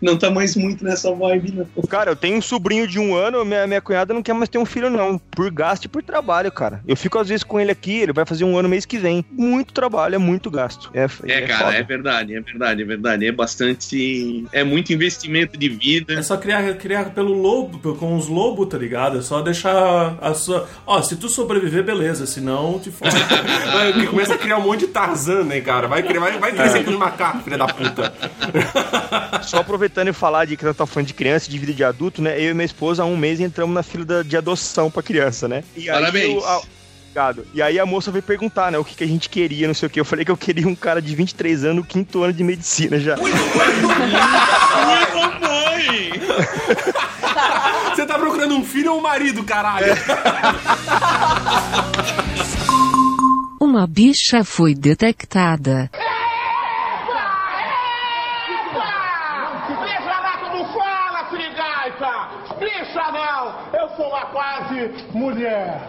não 0.00 0.16
tá 0.16 0.30
mais 0.30 0.54
muito 0.54 0.84
nessa 0.84 1.12
vibe, 1.12 1.52
não. 1.52 1.82
Cara, 1.88 2.12
eu 2.12 2.16
tenho 2.16 2.36
um 2.38 2.40
sobrinho 2.40 2.86
de 2.86 3.00
um 3.00 3.16
ano, 3.16 3.44
minha, 3.44 3.66
minha 3.66 3.80
cunhada 3.80 4.14
não 4.14 4.22
quer 4.22 4.34
mais 4.34 4.48
ter 4.48 4.58
um 4.58 4.64
filho, 4.64 4.88
não. 4.88 5.18
Por 5.18 5.50
gasto 5.50 5.86
e 5.86 5.88
por 5.88 6.04
trabalho, 6.04 6.52
cara. 6.52 6.80
Eu 6.86 6.96
fico 6.96 7.18
às 7.18 7.28
vezes 7.28 7.42
com 7.42 7.58
ele 7.58 7.72
aqui, 7.72 7.98
ele 7.98 8.12
vai 8.12 8.24
fazer 8.24 8.44
um 8.44 8.56
ano 8.56 8.68
mês 8.68 8.86
que 8.86 8.98
vem. 8.98 9.24
Muito 9.32 9.74
trabalho, 9.74 10.14
é 10.14 10.18
muito 10.18 10.48
gasto. 10.48 10.92
É, 10.94 11.08
É, 11.26 11.40
cara, 11.42 11.64
foda. 11.64 11.76
é 11.76 11.82
verdade, 11.82 12.36
é 12.36 12.40
verdade, 12.40 12.82
é 12.82 12.84
verdade. 12.84 13.26
É 13.26 13.32
bastante. 13.32 14.46
É 14.52 14.62
muito 14.62 14.92
investimento 14.92 15.58
de 15.58 15.68
vida. 15.68 16.14
É 16.14 16.22
só 16.22 16.36
criar, 16.36 16.72
criar 16.74 17.06
pelo 17.10 17.32
lobo, 17.32 17.96
com 17.96 18.14
os 18.14 18.28
lobos, 18.28 18.43
tá 18.66 18.76
ligado? 18.76 19.18
É 19.18 19.22
só 19.22 19.40
deixar 19.40 20.16
a 20.20 20.34
sua. 20.34 20.68
Ó, 20.86 21.00
se 21.02 21.16
tu 21.16 21.28
sobreviver, 21.28 21.82
beleza, 21.82 22.26
senão 22.26 22.78
te 22.78 22.90
fode. 22.90 23.14
Vai, 23.72 23.92
que 23.94 24.06
começa 24.06 24.34
a 24.34 24.38
criar 24.38 24.58
um 24.58 24.62
monte 24.62 24.80
de 24.80 24.88
Tarzan, 24.88 25.44
né, 25.44 25.60
cara? 25.60 25.88
Vai, 25.88 26.02
cre- 26.02 26.18
vai, 26.18 26.38
vai 26.38 26.52
crescer 26.52 26.84
com 26.84 26.90
os 26.90 26.96
macacos, 26.98 27.42
filha 27.42 27.56
da 27.58 27.66
puta. 27.66 28.12
Só 29.42 29.58
aproveitando 29.58 30.08
e 30.08 30.12
falar 30.12 30.44
de 30.44 30.56
que 30.56 30.64
eu 30.64 30.74
tô 30.74 30.84
falando 30.86 31.06
de 31.06 31.14
criança 31.14 31.46
e 31.48 31.50
de 31.50 31.58
vida 31.58 31.72
de 31.72 31.82
adulto, 31.84 32.20
né? 32.22 32.38
Eu 32.38 32.50
e 32.50 32.54
minha 32.54 32.64
esposa, 32.66 33.02
há 33.02 33.06
um 33.06 33.16
mês, 33.16 33.40
entramos 33.40 33.74
na 33.74 33.82
fila 33.82 34.04
da- 34.04 34.22
de 34.22 34.36
adoção 34.36 34.90
pra 34.90 35.02
criança, 35.02 35.48
né? 35.48 35.64
E 35.76 35.88
aí 35.88 36.00
Parabéns. 36.00 36.34
eu- 36.42 36.46
a- 36.48 36.60
Obrigado. 37.16 37.46
E 37.54 37.62
aí 37.62 37.78
a 37.78 37.86
moça 37.86 38.10
veio 38.10 38.24
perguntar, 38.24 38.72
né, 38.72 38.78
o 38.78 38.84
que, 38.84 38.96
que 38.96 39.04
a 39.04 39.06
gente 39.06 39.28
queria, 39.28 39.68
não 39.68 39.74
sei 39.74 39.86
o 39.86 39.90
que. 39.90 40.00
Eu 40.00 40.04
falei 40.04 40.24
que 40.24 40.32
eu 40.32 40.36
queria 40.36 40.66
um 40.66 40.74
cara 40.74 41.00
de 41.00 41.14
23 41.14 41.62
anos, 41.62 41.76
no 41.76 41.84
quinto 41.84 42.24
ano 42.24 42.32
de 42.32 42.42
medicina 42.42 42.98
já. 42.98 43.16
Ui, 43.16 43.30
mamãe! 45.14 46.10
Você 48.04 48.12
tá 48.12 48.18
procurando 48.18 48.54
um 48.54 48.62
filho 48.62 48.92
ou 48.92 48.98
um 48.98 49.00
marido, 49.00 49.42
caralho? 49.44 49.94
Uma 53.58 53.86
bicha 53.86 54.44
foi 54.44 54.74
detectada. 54.74 55.90
Bicha 59.80 60.20
lá 60.20 60.36
como 60.38 60.66
fala, 60.74 61.30
sirigaita! 61.30 62.28
Bicha 62.58 63.10
não! 63.10 63.54
Eu 63.72 63.88
sou 63.96 64.06
uma 64.08 64.26
quase 64.26 64.90
mulher! 65.14 65.80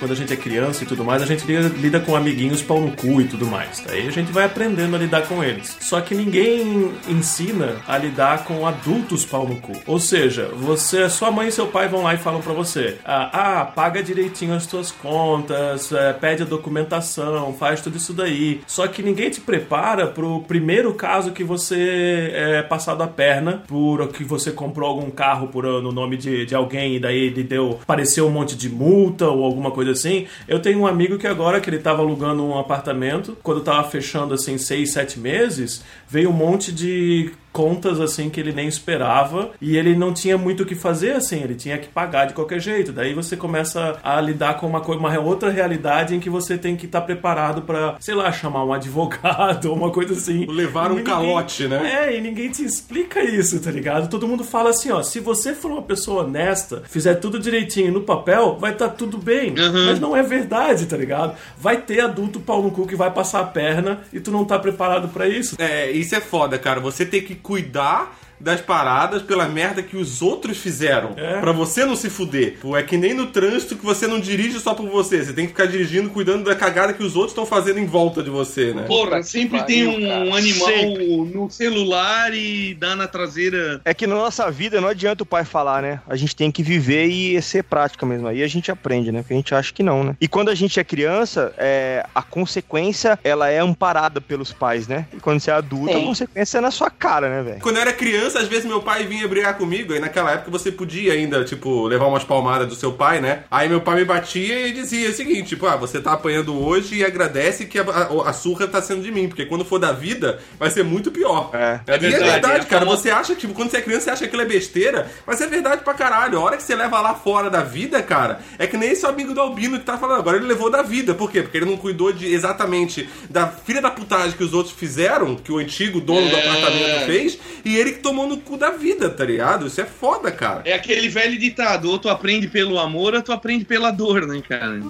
Quando 0.00 0.12
a 0.12 0.16
gente 0.16 0.32
é 0.32 0.36
criança 0.36 0.82
e 0.82 0.86
tudo 0.86 1.04
mais, 1.04 1.22
a 1.22 1.26
gente 1.26 1.46
lida, 1.46 1.68
lida 1.76 2.00
com 2.00 2.16
amiguinhos 2.16 2.62
pau 2.62 2.80
no 2.80 2.90
cu 2.92 3.20
e 3.20 3.28
tudo 3.28 3.46
mais. 3.46 3.84
Daí 3.86 4.08
a 4.08 4.10
gente 4.10 4.32
vai 4.32 4.46
aprendendo 4.46 4.96
a 4.96 4.98
lidar 4.98 5.28
com 5.28 5.44
eles. 5.44 5.76
Só 5.78 6.00
que 6.00 6.14
ninguém 6.14 6.90
ensina 7.06 7.76
a 7.86 7.98
lidar 7.98 8.44
com 8.44 8.66
adultos 8.66 9.26
pau 9.26 9.46
no 9.46 9.56
cu. 9.56 9.72
Ou 9.86 10.00
seja, 10.00 10.48
você, 10.54 11.06
sua 11.10 11.30
mãe 11.30 11.48
e 11.48 11.52
seu 11.52 11.66
pai 11.66 11.86
vão 11.86 12.02
lá 12.02 12.14
e 12.14 12.16
falam 12.16 12.40
pra 12.40 12.54
você: 12.54 12.96
ah, 13.04 13.60
ah, 13.60 13.64
paga 13.66 14.02
direitinho 14.02 14.54
as 14.54 14.66
tuas 14.66 14.90
contas, 14.90 15.92
é, 15.92 16.14
pede 16.14 16.44
a 16.44 16.46
documentação, 16.46 17.52
faz 17.52 17.82
tudo 17.82 17.98
isso 17.98 18.14
daí. 18.14 18.62
Só 18.66 18.86
que 18.88 19.02
ninguém 19.02 19.28
te 19.28 19.40
prepara 19.42 20.06
pro 20.06 20.40
primeiro 20.40 20.94
caso 20.94 21.32
que 21.32 21.44
você 21.44 22.30
é 22.32 22.62
passado 22.62 23.02
a 23.02 23.06
perna 23.06 23.62
por 23.68 24.08
que 24.08 24.24
você 24.24 24.50
comprou 24.50 24.88
algum 24.88 25.10
carro 25.10 25.48
por, 25.48 25.64
no 25.64 25.92
nome 25.92 26.16
de, 26.16 26.46
de 26.46 26.54
alguém 26.54 26.96
e 26.96 27.00
daí 27.00 27.26
ele 27.26 27.42
deu 27.42 27.78
apareceu 27.82 28.26
um 28.26 28.30
monte 28.30 28.56
de 28.56 28.70
multa 28.70 29.28
ou 29.28 29.44
alguma 29.44 29.70
coisa 29.70 29.89
assim. 29.90 30.26
Eu 30.46 30.60
tenho 30.60 30.80
um 30.80 30.86
amigo 30.86 31.18
que 31.18 31.26
agora 31.26 31.60
que 31.60 31.68
ele 31.68 31.78
tava 31.78 32.02
alugando 32.02 32.44
um 32.44 32.58
apartamento, 32.58 33.36
quando 33.42 33.60
tava 33.60 33.88
fechando 33.88 34.34
assim 34.34 34.58
seis, 34.58 34.92
sete 34.92 35.18
meses, 35.18 35.84
veio 36.08 36.30
um 36.30 36.34
monte 36.34 36.72
de 36.72 37.32
contas 37.52 38.00
assim 38.00 38.30
que 38.30 38.38
ele 38.40 38.52
nem 38.52 38.68
esperava 38.68 39.50
e 39.60 39.76
ele 39.76 39.96
não 39.96 40.12
tinha 40.12 40.38
muito 40.38 40.62
o 40.62 40.66
que 40.66 40.74
fazer 40.74 41.12
assim, 41.12 41.42
ele 41.42 41.54
tinha 41.54 41.78
que 41.78 41.88
pagar 41.88 42.26
de 42.26 42.34
qualquer 42.34 42.60
jeito. 42.60 42.92
Daí 42.92 43.12
você 43.14 43.36
começa 43.36 43.98
a 44.02 44.20
lidar 44.20 44.54
com 44.54 44.66
uma, 44.66 44.80
coisa, 44.80 45.00
uma 45.00 45.18
outra 45.20 45.50
realidade 45.50 46.14
em 46.14 46.20
que 46.20 46.30
você 46.30 46.56
tem 46.56 46.76
que 46.76 46.86
estar 46.86 47.00
preparado 47.02 47.62
para, 47.62 47.96
sei 48.00 48.14
lá, 48.14 48.30
chamar 48.32 48.64
um 48.64 48.72
advogado 48.74 49.66
ou 49.70 49.76
uma 49.76 49.90
coisa 49.90 50.12
assim. 50.14 50.46
Levar 50.46 50.86
um 50.90 50.96
Ninguém- 50.96 51.04
calote, 51.04 51.66
né? 51.66 52.06
É, 52.08 52.16
e 52.16 52.20
ninguém 52.20 52.50
te 52.50 52.64
explica 52.64 53.22
isso, 53.22 53.60
tá 53.60 53.70
ligado? 53.70 54.08
Todo 54.08 54.26
mundo 54.28 54.44
fala 54.44 54.70
assim, 54.70 54.90
ó, 54.90 55.02
se 55.02 55.20
você 55.20 55.54
for 55.54 55.70
uma 55.70 55.82
pessoa 55.82 56.24
honesta, 56.24 56.82
fizer 56.88 57.14
tudo 57.16 57.38
direitinho 57.38 57.92
no 57.92 58.02
papel, 58.02 58.56
vai 58.58 58.72
estar 58.72 58.88
tudo 58.90 59.18
bem. 59.18 59.54
Mas 59.86 59.98
não 60.00 60.16
é 60.16 60.22
verdade, 60.22 60.86
tá 60.86 60.96
ligado? 60.96 61.36
Vai 61.58 61.78
ter 61.78 62.00
adulto 62.00 62.40
pau 62.40 62.62
no 62.62 62.70
cu 62.70 62.86
que 62.86 62.96
vai 62.96 63.10
passar 63.10 63.40
a 63.40 63.44
perna 63.44 64.00
e 64.12 64.20
tu 64.20 64.30
não 64.30 64.44
tá 64.44 64.58
preparado 64.58 65.08
pra 65.08 65.28
isso. 65.28 65.56
É, 65.58 65.90
isso 65.90 66.14
é 66.14 66.20
foda, 66.20 66.58
cara. 66.58 66.80
Você 66.80 67.04
tem 67.04 67.22
que 67.22 67.34
cuidar 67.42 68.08
das 68.40 68.60
paradas 68.60 69.22
pela 69.22 69.46
merda 69.46 69.82
que 69.82 69.96
os 69.96 70.22
outros 70.22 70.58
fizeram. 70.58 71.12
É. 71.16 71.40
Pra 71.40 71.52
você 71.52 71.84
não 71.84 71.94
se 71.94 72.08
fuder. 72.08 72.56
Pô, 72.60 72.76
é 72.76 72.82
que 72.82 72.96
nem 72.96 73.14
no 73.14 73.26
trânsito 73.26 73.76
que 73.76 73.84
você 73.84 74.06
não 74.06 74.18
dirige 74.18 74.58
só 74.58 74.74
por 74.74 74.88
você. 74.88 75.22
Você 75.24 75.32
tem 75.32 75.44
que 75.44 75.52
ficar 75.52 75.66
dirigindo, 75.66 76.10
cuidando 76.10 76.44
da 76.44 76.54
cagada 76.54 76.92
que 76.92 77.02
os 77.02 77.14
outros 77.14 77.32
estão 77.32 77.46
fazendo 77.46 77.78
em 77.78 77.86
volta 77.86 78.22
de 78.22 78.30
você, 78.30 78.72
né? 78.72 78.82
Porra, 78.84 79.22
sempre 79.22 79.60
que 79.60 79.66
tem 79.66 79.86
pariu, 79.86 80.00
um 80.00 80.08
cara. 80.08 80.36
animal 80.38 80.68
Sempre. 80.68 81.16
no 81.34 81.50
celular 81.50 82.34
e 82.34 82.74
dá 82.74 82.96
na 82.96 83.06
traseira. 83.06 83.80
É 83.84 83.92
que 83.92 84.06
na 84.06 84.14
nossa 84.14 84.50
vida 84.50 84.80
não 84.80 84.88
adianta 84.88 85.22
o 85.22 85.26
pai 85.26 85.44
falar, 85.44 85.82
né? 85.82 86.00
A 86.08 86.16
gente 86.16 86.34
tem 86.34 86.50
que 86.50 86.62
viver 86.62 87.06
e 87.06 87.40
ser 87.42 87.64
prática 87.64 88.06
mesmo. 88.06 88.26
Aí 88.26 88.42
a 88.42 88.48
gente 88.48 88.70
aprende, 88.70 89.12
né? 89.12 89.20
Porque 89.20 89.34
a 89.34 89.36
gente 89.36 89.54
acha 89.54 89.72
que 89.72 89.82
não, 89.82 90.02
né? 90.02 90.16
E 90.20 90.28
quando 90.28 90.48
a 90.48 90.54
gente 90.54 90.78
é 90.80 90.84
criança, 90.84 91.52
é, 91.58 92.06
a 92.14 92.22
consequência, 92.22 93.18
ela 93.22 93.48
é 93.48 93.58
amparada 93.58 94.20
pelos 94.20 94.52
pais, 94.52 94.86
né? 94.88 95.06
E 95.12 95.18
quando 95.18 95.40
você 95.40 95.50
é 95.50 95.54
adulto, 95.54 95.92
Sim. 95.92 96.02
a 96.02 96.06
consequência 96.06 96.58
é 96.58 96.60
na 96.60 96.70
sua 96.70 96.90
cara, 96.90 97.28
né, 97.28 97.42
velho? 97.42 97.60
Quando 97.60 97.76
eu 97.76 97.82
era 97.82 97.92
criança, 97.92 98.29
às 98.38 98.48
vezes 98.48 98.64
meu 98.64 98.80
pai 98.82 99.04
vinha 99.06 99.26
brigar 99.28 99.56
comigo, 99.56 99.92
aí 99.92 100.00
naquela 100.00 100.32
época 100.32 100.50
você 100.50 100.70
podia 100.72 101.12
ainda, 101.12 101.44
tipo, 101.44 101.86
levar 101.86 102.06
umas 102.06 102.24
palmadas 102.24 102.68
do 102.68 102.74
seu 102.74 102.92
pai, 102.92 103.20
né? 103.20 103.44
Aí 103.50 103.68
meu 103.68 103.80
pai 103.80 103.96
me 103.96 104.04
batia 104.04 104.66
e 104.66 104.72
dizia 104.72 105.10
o 105.10 105.12
seguinte, 105.12 105.50
tipo, 105.50 105.66
ah, 105.66 105.76
você 105.76 106.00
tá 106.00 106.12
apanhando 106.12 106.54
hoje 106.58 106.96
e 106.96 107.04
agradece 107.04 107.66
que 107.66 107.78
a, 107.78 107.82
a- 107.82 108.30
a 108.30 108.32
surra 108.32 108.66
tá 108.66 108.80
sendo 108.82 109.02
de 109.02 109.10
mim, 109.12 109.28
porque 109.28 109.46
quando 109.46 109.64
for 109.64 109.78
da 109.78 109.92
vida, 109.92 110.38
vai 110.58 110.70
ser 110.70 110.82
muito 110.84 111.10
pior. 111.10 111.50
É. 111.52 111.80
É, 111.86 111.98
verdade, 111.98 112.24
verdade, 112.24 112.60
é 112.66 112.68
cara. 112.68 112.84
Você 112.84 113.10
acha 113.10 113.34
que, 113.34 113.40
tipo, 113.42 113.54
quando 113.54 113.70
você 113.70 113.78
é 113.78 113.82
criança, 113.82 114.04
você 114.04 114.10
acha 114.10 114.18
que 114.20 114.26
aquilo 114.26 114.42
é 114.42 114.46
besteira, 114.46 115.10
mas 115.26 115.40
é 115.40 115.46
verdade 115.46 115.82
pra 115.82 115.94
caralho. 115.94 116.38
A 116.38 116.42
hora 116.42 116.56
que 116.56 116.62
você 116.62 116.74
leva 116.74 117.00
lá 117.00 117.14
fora 117.14 117.48
da 117.50 117.62
vida, 117.62 118.02
cara, 118.02 118.40
é 118.58 118.66
que 118.66 118.76
nem 118.76 118.90
esse 118.90 119.04
amigo 119.06 119.32
do 119.34 119.40
Albino 119.40 119.78
que 119.78 119.84
tá 119.84 119.96
falando 119.98 120.18
agora, 120.18 120.36
ele 120.36 120.46
levou 120.46 120.70
da 120.70 120.82
vida. 120.82 121.14
Por 121.14 121.30
quê? 121.30 121.42
Porque 121.42 121.56
ele 121.58 121.66
não 121.66 121.76
cuidou 121.76 122.12
de 122.12 122.26
exatamente 122.32 123.08
da 123.28 123.46
filha 123.46 123.80
da 123.80 123.90
putagem 123.90 124.36
que 124.36 124.44
os 124.44 124.52
outros 124.54 124.74
fizeram, 124.74 125.36
que 125.36 125.52
o 125.52 125.58
antigo 125.58 126.00
dono 126.00 126.28
do 126.28 126.36
É. 126.36 126.40
apartamento 126.48 127.06
fez, 127.06 127.38
e 127.64 127.76
ele 127.76 127.92
que 127.92 127.98
tomou 128.00 128.19
no 128.26 128.38
cu 128.38 128.56
da 128.56 128.70
vida, 128.70 129.08
tá 129.10 129.24
ligado? 129.24 129.66
Isso 129.66 129.80
é 129.80 129.84
foda, 129.84 130.30
cara. 130.30 130.62
É 130.64 130.72
aquele 130.72 131.08
velho 131.08 131.38
ditado, 131.38 131.90
ou 131.90 131.98
tu 131.98 132.08
aprende 132.08 132.48
pelo 132.48 132.78
amor, 132.78 133.14
ou 133.14 133.22
tu 133.22 133.32
aprende 133.32 133.64
pela 133.64 133.90
dor, 133.90 134.26
né, 134.26 134.42
cara? 134.46 134.80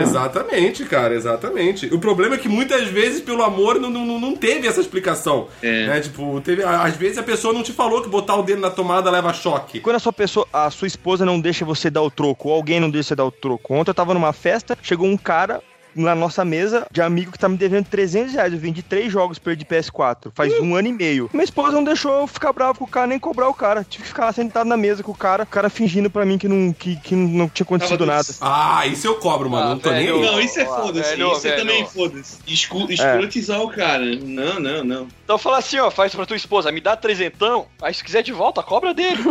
Exatamente, 0.00 0.84
cara, 0.84 1.14
exatamente. 1.14 1.86
O 1.94 1.98
problema 1.98 2.34
é 2.34 2.38
que 2.38 2.48
muitas 2.48 2.88
vezes, 2.88 3.20
pelo 3.20 3.42
amor, 3.42 3.80
não, 3.80 3.90
não, 3.90 4.18
não 4.18 4.36
teve 4.36 4.66
essa 4.66 4.80
explicação. 4.80 5.48
É. 5.62 5.86
Né? 5.86 6.00
Tipo, 6.00 6.40
teve, 6.40 6.62
às 6.62 6.96
vezes 6.96 7.18
a 7.18 7.22
pessoa 7.22 7.52
não 7.52 7.62
te 7.62 7.72
falou 7.72 8.02
que 8.02 8.08
botar 8.08 8.36
o 8.36 8.42
dedo 8.42 8.60
na 8.60 8.70
tomada 8.70 9.10
leva 9.10 9.32
choque. 9.32 9.80
Quando 9.80 9.96
a 9.96 10.00
sua 10.00 10.12
pessoa, 10.12 10.46
a 10.52 10.70
sua 10.70 10.86
esposa 10.86 11.24
não 11.24 11.40
deixa 11.40 11.64
você 11.64 11.90
dar 11.90 12.02
o 12.02 12.10
troco, 12.10 12.48
ou 12.48 12.54
alguém 12.54 12.80
não 12.80 12.90
deixa 12.90 13.08
você 13.08 13.16
dar 13.16 13.24
o 13.24 13.30
troco. 13.30 13.74
Ontem 13.74 13.90
eu 13.90 13.94
tava 13.94 14.14
numa 14.14 14.32
festa, 14.32 14.76
chegou 14.82 15.06
um 15.06 15.16
cara, 15.16 15.62
na 15.96 16.14
nossa 16.14 16.44
mesa 16.44 16.86
de 16.90 17.00
amigo 17.02 17.32
que 17.32 17.38
tá 17.38 17.48
me 17.48 17.56
devendo 17.56 17.86
300 17.86 18.32
reais. 18.34 18.52
Eu 18.52 18.58
vendi 18.58 18.82
três 18.82 19.10
jogos 19.12 19.38
pra 19.38 19.52
ele 19.52 19.58
de 19.58 19.64
PS4. 19.64 20.30
Faz 20.34 20.52
um 20.60 20.74
ano 20.74 20.88
e 20.88 20.92
meio. 20.92 21.30
Minha 21.32 21.44
esposa 21.44 21.72
não 21.72 21.82
deixou 21.84 22.20
eu 22.20 22.26
ficar 22.26 22.52
bravo 22.52 22.78
com 22.78 22.84
o 22.84 22.88
cara, 22.88 23.06
nem 23.06 23.18
cobrar 23.18 23.48
o 23.48 23.54
cara. 23.54 23.84
Tive 23.88 24.02
que 24.04 24.08
ficar 24.08 24.26
lá 24.26 24.32
sentado 24.32 24.66
na 24.66 24.76
mesa 24.76 25.02
com 25.02 25.12
o 25.12 25.16
cara, 25.16 25.44
o 25.44 25.46
cara 25.46 25.68
fingindo 25.70 26.10
pra 26.10 26.24
mim 26.24 26.38
que 26.38 26.46
não, 26.48 26.72
que, 26.72 26.96
que 26.96 27.14
não 27.14 27.48
tinha 27.48 27.64
acontecido 27.64 27.98
Tava 28.06 28.12
nada. 28.16 28.28
Ah, 28.40 28.86
isso 28.86 29.06
eu 29.06 29.16
cobro, 29.16 29.48
mano. 29.50 29.66
Ah, 29.66 29.70
não 29.70 29.78
tô 29.78 29.90
nem 29.90 30.06
velho. 30.06 30.16
aí. 30.16 30.22
Não, 30.22 30.40
isso 30.40 30.60
é 30.60 30.62
Ah, 30.62 30.66
foda-se. 30.66 31.10
velho, 31.10 31.32
Isso 31.32 31.46
é 31.46 31.50
velho. 31.50 31.62
também 31.62 31.86
foda-se. 31.86 32.36
Escu- 32.46 32.86
Escrotizar 32.90 33.60
o 33.62 33.70
cara. 33.70 34.04
Não, 34.04 34.60
não, 34.60 34.84
não. 34.84 35.08
Então 35.26 35.36
fala 35.38 35.58
assim, 35.58 35.76
ó, 35.80 35.90
faz 35.90 36.14
pra 36.14 36.24
tua 36.24 36.36
esposa, 36.36 36.70
me 36.70 36.80
dá 36.80 36.94
trezentão, 36.96 37.66
aí 37.82 37.92
se 37.92 38.04
quiser 38.04 38.22
de 38.22 38.32
volta, 38.32 38.62
cobra 38.62 38.94
dele. 38.94 39.20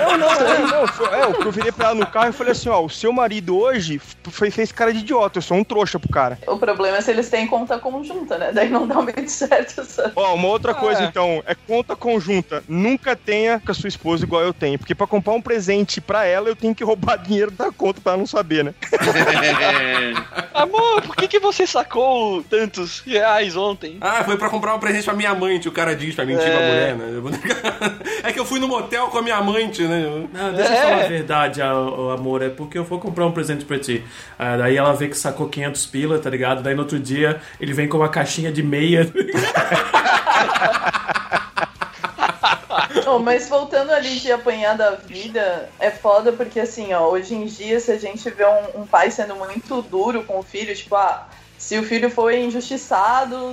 Não, 0.00 0.16
não, 0.16 0.32
é, 0.32 0.58
não. 0.60 0.86
foi- 0.88 1.08
É, 1.14 1.26
o 1.26 1.34
que 1.34 1.46
eu 1.46 1.52
virei 1.52 1.70
pra 1.70 1.86
ela 1.88 1.94
no 1.94 2.06
carro 2.06 2.30
e 2.30 2.32
falei 2.32 2.52
assim: 2.52 2.68
ó, 2.70 2.80
o 2.82 2.88
seu 2.88 3.12
marido 3.12 3.56
hoje 3.58 4.00
foi, 4.30 4.50
fez 4.50 4.72
cara 4.72 4.92
de 4.92 5.00
idiota, 5.00 5.38
eu 5.38 5.42
sou 5.42 5.56
um 5.58 5.62
trouxa 5.64 5.98
pro 5.98 6.08
cara. 6.08 6.38
O 6.46 6.56
problema 6.56 6.96
é 6.96 7.00
se 7.02 7.10
eles 7.10 7.28
têm 7.28 7.46
conta 7.46 7.78
conjunta, 7.78 8.38
né? 8.38 8.50
Daí 8.52 8.70
não 8.70 8.86
dá 8.86 8.94
muito 9.02 9.28
certo 9.30 9.82
essa. 9.82 10.10
Ó, 10.16 10.34
uma 10.34 10.48
outra 10.48 10.72
coisa 10.72 11.02
é. 11.02 11.04
então, 11.04 11.42
é 11.46 11.54
conta 11.54 11.94
conjunta. 11.94 12.64
Nunca 12.66 13.14
tenha 13.14 13.60
com 13.60 13.70
a 13.70 13.74
sua 13.74 13.88
esposa 13.88 14.24
igual 14.24 14.42
eu 14.42 14.54
tenho. 14.54 14.78
Porque 14.78 14.94
pra 14.94 15.06
comprar 15.06 15.34
um 15.34 15.42
presente 15.42 16.00
pra 16.00 16.24
ela, 16.24 16.48
eu 16.48 16.56
tenho 16.56 16.74
que 16.74 16.82
roubar 16.84 17.18
dinheiro 17.22 17.50
da 17.50 17.70
conta 17.70 18.00
pra 18.00 18.12
ela 18.12 18.18
não 18.20 18.26
saber, 18.26 18.64
né? 18.64 18.74
Amor, 20.54 21.02
por 21.02 21.16
que, 21.16 21.28
que 21.28 21.38
você 21.38 21.66
sacou 21.66 22.42
tantos 22.44 23.00
reais 23.00 23.54
ontem? 23.56 23.98
Ah, 24.00 24.24
foi 24.24 24.36
pra 24.38 24.48
comprar 24.48 24.74
um 24.74 24.78
presente 24.78 25.09
pra 25.10 25.16
minha 25.16 25.30
amante, 25.30 25.68
o 25.68 25.72
cara 25.72 25.94
diz 25.96 26.14
pra 26.14 26.24
mentir 26.24 26.44
pra 26.50 26.60
mulher, 26.60 26.94
né? 26.94 27.10
Eu 27.14 27.22
vou- 27.22 27.32
É 28.22 28.32
que 28.32 28.38
eu 28.38 28.44
fui 28.44 28.60
no 28.60 28.68
motel 28.68 29.08
com 29.08 29.18
a 29.18 29.22
minha 29.22 29.36
amante, 29.36 29.82
né? 29.82 30.26
Não, 30.32 30.52
deixa 30.52 30.72
eu 30.72 30.76
É. 30.76 30.82
falar 30.82 31.04
a 31.04 31.08
verdade, 31.08 31.62
a- 31.62 31.74
o 31.74 32.10
amor. 32.10 32.42
É 32.42 32.48
porque 32.48 32.78
eu 32.78 32.84
vou 32.84 32.98
comprar 33.00 33.26
um 33.26 33.32
presente 33.32 33.64
pra 33.64 33.78
ti. 33.78 34.04
Ah, 34.38 34.56
daí 34.56 34.76
ela 34.76 34.92
vê 34.94 35.08
que 35.08 35.16
sacou 35.16 35.48
500 35.48 35.86
pila, 35.86 36.18
tá 36.18 36.30
ligado? 36.30 36.62
Daí 36.62 36.74
no 36.74 36.82
outro 36.82 36.98
dia 36.98 37.40
ele 37.60 37.72
vem 37.72 37.88
com 37.88 37.96
uma 37.96 38.08
caixinha 38.08 38.52
de 38.52 38.62
meia. 38.62 39.10
Oh, 43.06 43.18
mas 43.18 43.48
voltando 43.48 43.90
ali 43.90 44.20
de 44.20 44.30
apanhar 44.30 44.76
da 44.76 44.92
vida, 44.92 45.68
é 45.80 45.90
foda 45.90 46.32
porque 46.32 46.60
assim, 46.60 46.92
ó, 46.92 47.08
hoje 47.10 47.34
em 47.34 47.44
dia, 47.44 47.80
se 47.80 47.90
a 47.90 47.98
gente 47.98 48.28
vê 48.30 48.44
um, 48.46 48.82
um 48.82 48.86
pai 48.86 49.10
sendo 49.10 49.34
muito 49.34 49.82
duro 49.82 50.22
com 50.24 50.38
o 50.38 50.42
filho, 50.44 50.72
tipo, 50.74 50.94
ah, 50.94 51.26
se 51.60 51.78
o 51.78 51.82
filho 51.82 52.10
foi 52.10 52.40
injustiçado 52.40 53.52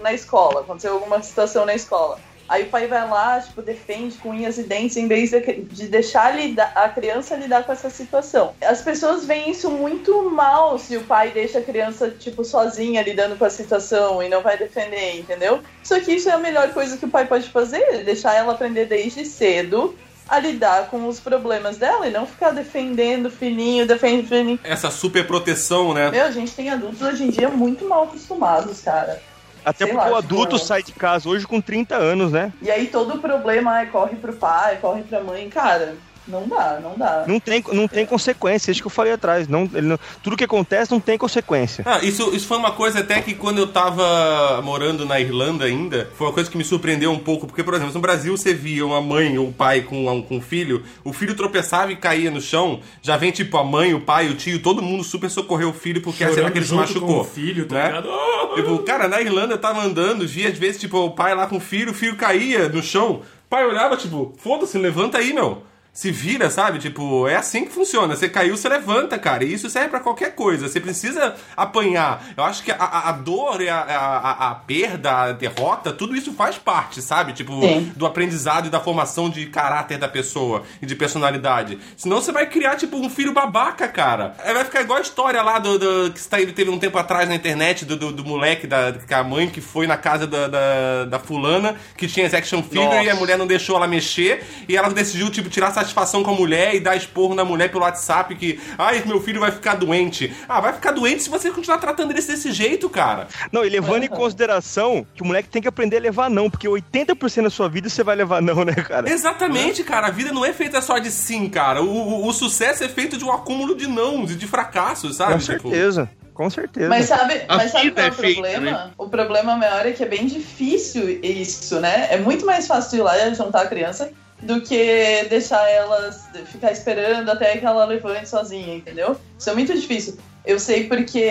na 0.00 0.12
escola, 0.12 0.60
aconteceu 0.60 0.94
alguma 0.94 1.20
situação 1.20 1.66
na 1.66 1.74
escola. 1.74 2.20
Aí 2.48 2.62
o 2.62 2.66
pai 2.70 2.86
vai 2.86 3.06
lá, 3.06 3.40
tipo, 3.40 3.60
defende 3.60 4.16
com 4.16 4.30
unhas 4.30 4.56
e 4.56 4.62
dentes 4.62 4.96
em 4.96 5.06
vez 5.06 5.30
de, 5.30 5.40
de 5.40 5.88
deixar 5.88 6.34
a 6.74 6.88
criança 6.88 7.34
lidar 7.34 7.64
com 7.64 7.72
essa 7.72 7.90
situação. 7.90 8.54
As 8.62 8.80
pessoas 8.80 9.26
veem 9.26 9.50
isso 9.50 9.70
muito 9.70 10.30
mal 10.30 10.78
se 10.78 10.96
o 10.96 11.04
pai 11.04 11.30
deixa 11.30 11.58
a 11.58 11.62
criança, 11.62 12.08
tipo, 12.08 12.44
sozinha 12.44 13.02
lidando 13.02 13.36
com 13.36 13.44
a 13.44 13.50
situação 13.50 14.22
e 14.22 14.28
não 14.28 14.40
vai 14.40 14.56
defender, 14.56 15.18
entendeu? 15.18 15.60
Só 15.82 16.00
que 16.00 16.14
isso 16.14 16.30
é 16.30 16.32
a 16.32 16.38
melhor 16.38 16.72
coisa 16.72 16.96
que 16.96 17.04
o 17.04 17.10
pai 17.10 17.26
pode 17.26 17.50
fazer, 17.50 18.04
deixar 18.04 18.34
ela 18.34 18.52
aprender 18.52 18.86
desde 18.86 19.26
cedo 19.26 19.98
a 20.28 20.38
lidar 20.38 20.88
com 20.88 21.06
os 21.08 21.18
problemas 21.18 21.78
dela 21.78 22.06
e 22.06 22.10
não 22.10 22.26
ficar 22.26 22.50
defendendo 22.50 23.26
o 23.26 23.30
filhinho, 23.30 23.86
defende 23.86 24.24
o 24.24 24.28
filhinho. 24.28 24.60
Essa 24.62 24.90
super 24.90 25.26
proteção, 25.26 25.94
né? 25.94 26.10
Meu, 26.10 26.24
a 26.24 26.30
gente 26.30 26.52
tem 26.52 26.70
adultos 26.70 27.00
hoje 27.00 27.24
em 27.24 27.30
dia 27.30 27.48
muito 27.48 27.88
mal 27.88 28.04
acostumados, 28.04 28.80
cara. 28.80 29.20
Até 29.64 29.84
Sei 29.84 29.94
porque 29.94 30.08
lá, 30.08 30.14
o 30.14 30.16
adulto 30.16 30.56
tipo, 30.56 30.66
sai 30.66 30.82
de 30.82 30.92
casa 30.92 31.28
hoje 31.28 31.46
com 31.46 31.60
30 31.60 31.96
anos, 31.96 32.32
né? 32.32 32.52
E 32.62 32.70
aí 32.70 32.86
todo 32.86 33.14
o 33.14 33.18
problema 33.18 33.72
ai, 33.72 33.86
corre 33.86 34.16
pro 34.16 34.32
pai, 34.32 34.78
corre 34.80 35.02
pra 35.02 35.20
mãe, 35.20 35.48
cara. 35.48 35.96
Não 36.28 36.46
dá, 36.46 36.78
não 36.82 36.94
dá. 36.96 37.24
Não 37.26 37.40
tem, 37.40 37.64
não 37.72 37.88
tem 37.88 38.04
consequência, 38.04 38.70
isso 38.70 38.80
que 38.82 38.86
eu 38.86 38.90
falei 38.90 39.12
atrás. 39.14 39.48
Não, 39.48 39.62
ele 39.74 39.86
não- 39.88 39.98
tudo 40.22 40.36
que 40.36 40.44
acontece 40.44 40.90
não 40.92 41.00
tem 41.00 41.16
consequência. 41.16 41.82
Ah, 41.86 42.00
isso, 42.02 42.34
isso 42.34 42.46
foi 42.46 42.58
uma 42.58 42.72
coisa 42.72 43.00
até 43.00 43.20
que 43.22 43.34
quando 43.34 43.58
eu 43.58 43.66
tava 43.68 44.60
morando 44.62 45.04
na 45.06 45.18
Irlanda 45.18 45.64
ainda, 45.64 46.10
foi 46.16 46.26
uma 46.26 46.32
coisa 46.32 46.50
que 46.50 46.56
me 46.58 46.64
surpreendeu 46.64 47.10
um 47.10 47.18
pouco, 47.18 47.46
porque, 47.46 47.62
por 47.64 47.74
exemplo, 47.74 47.94
no 47.94 48.00
Brasil 48.00 48.36
você 48.36 48.52
via 48.52 48.84
uma 48.84 49.00
mãe 49.00 49.38
ou 49.38 49.48
o 49.48 49.52
pai 49.52 49.80
com, 49.82 50.06
um- 50.06 50.22
com 50.22 50.36
um 50.36 50.40
filho, 50.40 50.82
o 51.02 51.12
filho 51.12 51.34
tropeçava 51.34 51.90
e 51.92 51.96
caía 51.96 52.30
no 52.30 52.40
chão, 52.40 52.80
já 53.02 53.16
vem 53.16 53.30
tipo 53.30 53.56
a 53.56 53.64
mãe, 53.64 53.94
o 53.94 54.00
pai, 54.00 54.28
o 54.28 54.34
tio, 54.34 54.60
todo 54.62 54.82
mundo 54.82 55.02
super 55.02 55.30
socorrer 55.30 55.68
o 55.68 55.72
filho 55.72 56.00
porque 56.02 56.18
será 56.18 56.32
Chorando 56.34 56.52
que 56.52 56.58
ele 56.58 56.66
se 56.66 56.74
machucou. 56.74 57.08
com 57.08 57.20
o 57.20 57.24
filho, 57.24 57.66
tá 57.66 57.74
né? 57.74 57.86
ligado? 57.86 58.08
Tipo, 58.58 58.78
cara, 58.80 59.06
na 59.06 59.20
Irlanda 59.20 59.54
eu 59.54 59.58
tava 59.58 59.80
andando, 59.82 60.26
via 60.26 60.48
às 60.48 60.58
vezes, 60.58 60.80
tipo, 60.80 60.98
o 60.98 61.10
pai 61.12 61.34
lá 61.34 61.46
com 61.46 61.56
o 61.56 61.60
filho, 61.60 61.92
o 61.92 61.94
filho 61.94 62.16
caía 62.16 62.68
no 62.68 62.82
chão. 62.82 63.22
O 63.46 63.48
pai 63.48 63.64
olhava, 63.64 63.96
tipo, 63.96 64.34
foda-se, 64.38 64.76
levanta 64.76 65.18
aí, 65.18 65.32
meu. 65.32 65.62
Se 65.98 66.12
vira, 66.12 66.48
sabe? 66.48 66.78
Tipo, 66.78 67.26
é 67.26 67.34
assim 67.34 67.64
que 67.64 67.72
funciona. 67.72 68.14
Você 68.14 68.28
caiu, 68.28 68.56
você 68.56 68.68
levanta, 68.68 69.18
cara. 69.18 69.42
E 69.42 69.52
isso 69.52 69.68
serve 69.68 69.88
pra 69.88 69.98
qualquer 69.98 70.32
coisa. 70.32 70.68
Você 70.68 70.78
precisa 70.78 71.34
apanhar. 71.56 72.24
Eu 72.36 72.44
acho 72.44 72.62
que 72.62 72.70
a, 72.70 72.76
a- 73.08 73.10
dor, 73.10 73.60
e 73.60 73.68
a, 73.68 73.80
a, 73.80 74.50
a- 74.50 74.54
perda, 74.54 75.10
a 75.10 75.32
derrota, 75.32 75.92
tudo 75.92 76.14
isso 76.14 76.32
faz 76.34 76.56
parte, 76.56 77.02
sabe? 77.02 77.32
Tipo, 77.32 77.60
Sim. 77.60 77.92
do 77.96 78.06
aprendizado 78.06 78.66
e 78.66 78.70
da 78.70 78.78
formação 78.78 79.28
de 79.28 79.46
caráter 79.46 79.98
da 79.98 80.06
pessoa 80.06 80.62
e 80.80 80.86
de 80.86 80.94
personalidade. 80.94 81.80
Senão 81.96 82.20
você 82.22 82.30
vai 82.30 82.46
criar, 82.46 82.76
tipo, 82.76 82.96
um 82.96 83.10
filho 83.10 83.32
babaca, 83.32 83.88
cara. 83.88 84.36
Aí 84.44 84.54
vai 84.54 84.64
ficar 84.64 84.82
igual 84.82 85.00
a 85.00 85.02
história 85.02 85.42
lá 85.42 85.58
do, 85.58 85.80
do- 85.80 86.12
que 86.12 86.20
está- 86.20 86.36
teve 86.36 86.70
um 86.70 86.78
tempo 86.78 86.96
atrás 86.96 87.28
na 87.28 87.34
internet 87.34 87.84
do, 87.84 87.96
do, 87.96 88.12
do 88.12 88.24
moleque, 88.24 88.68
da, 88.68 88.92
que 88.92 89.14
a 89.14 89.24
mãe 89.24 89.48
que 89.48 89.60
foi 89.60 89.88
na 89.88 89.96
casa 89.96 90.28
da, 90.28 90.46
da, 90.46 91.04
da 91.06 91.18
fulana, 91.18 91.74
que 91.96 92.06
tinha 92.06 92.26
action 92.28 92.62
figure 92.62 92.84
Nossa. 92.84 93.02
e 93.02 93.10
a 93.10 93.16
mulher 93.16 93.36
não 93.36 93.48
deixou 93.48 93.74
ela 93.74 93.88
mexer, 93.88 94.44
e 94.68 94.76
ela 94.76 94.90
decidiu, 94.90 95.28
tipo, 95.28 95.48
tirar 95.50 95.72
satisfação 95.88 96.22
com 96.22 96.30
a 96.30 96.34
mulher 96.34 96.74
e 96.74 96.80
dar 96.80 96.96
esporro 96.96 97.34
na 97.34 97.44
mulher 97.44 97.70
pelo 97.70 97.82
WhatsApp 97.82 98.34
que, 98.36 98.60
ai, 98.76 99.02
meu 99.06 99.20
filho 99.20 99.40
vai 99.40 99.50
ficar 99.50 99.74
doente. 99.74 100.32
Ah, 100.48 100.60
vai 100.60 100.72
ficar 100.72 100.92
doente 100.92 101.22
se 101.22 101.30
você 101.30 101.50
continuar 101.50 101.78
tratando 101.78 102.10
ele 102.12 102.20
desse 102.20 102.52
jeito, 102.52 102.88
cara. 102.90 103.26
Não, 103.50 103.64
e 103.64 103.68
levando 103.68 104.04
em 104.04 104.08
consideração 104.08 105.06
que 105.14 105.22
o 105.22 105.26
moleque 105.26 105.48
tem 105.48 105.62
que 105.62 105.68
aprender 105.68 105.96
a 105.96 106.00
levar 106.00 106.28
não, 106.30 106.50
porque 106.50 106.68
80% 106.68 107.44
da 107.44 107.50
sua 107.50 107.68
vida 107.68 107.88
você 107.88 108.02
vai 108.04 108.14
levar 108.16 108.42
não, 108.42 108.64
né, 108.64 108.74
cara? 108.74 109.10
Exatamente, 109.10 109.82
cara. 109.82 110.08
A 110.08 110.10
vida 110.10 110.32
não 110.32 110.44
é 110.44 110.52
feita 110.52 110.80
só 110.80 110.98
de 110.98 111.10
sim, 111.10 111.48
cara. 111.48 111.82
O, 111.82 111.86
o- 111.88 112.26
o 112.26 112.32
sucesso 112.32 112.84
é 112.84 112.88
feito 112.88 113.16
de 113.16 113.24
um 113.24 113.32
acúmulo 113.32 113.74
de 113.74 113.86
nãos 113.86 114.30
e 114.30 114.34
de 114.34 114.46
fracassos, 114.46 115.16
sabe? 115.16 115.34
Com 115.34 115.38
Tipo, 115.38 115.70
certeza, 115.70 116.10
com 116.34 116.50
certeza. 116.50 116.88
Mas 116.88 117.06
sabe, 117.06 117.42
A 117.48 117.56
mas 117.56 117.70
sabe 117.72 117.90
qual 117.90 118.04
é 118.04 118.08
é 118.08 118.10
o 118.10 118.14
feita, 118.14 118.40
problema? 118.42 118.70
né? 118.70 118.90
O 118.98 119.08
problema 119.08 119.56
maior 119.56 119.86
é 119.86 119.92
que 119.92 120.02
é 120.02 120.06
bem 120.06 120.26
difícil 120.26 121.08
isso, 121.22 121.80
né? 121.80 122.08
É 122.10 122.18
muito 122.18 122.44
mais 122.44 122.66
fácil 122.66 122.98
ir 122.98 123.02
lá 123.02 123.18
e 123.26 123.34
juntar 123.34 123.62
a 123.62 123.66
criança 123.66 124.10
do 124.42 124.60
que 124.60 125.24
deixar 125.28 125.68
elas 125.68 126.28
ficar 126.46 126.72
esperando 126.72 127.28
até 127.30 127.56
que 127.56 127.66
ela 127.66 127.84
levante 127.84 128.28
sozinha, 128.28 128.76
entendeu? 128.76 129.16
Isso 129.38 129.50
é 129.50 129.54
muito 129.54 129.74
difícil. 129.74 130.16
Eu 130.44 130.58
sei 130.58 130.84
porque 130.84 131.30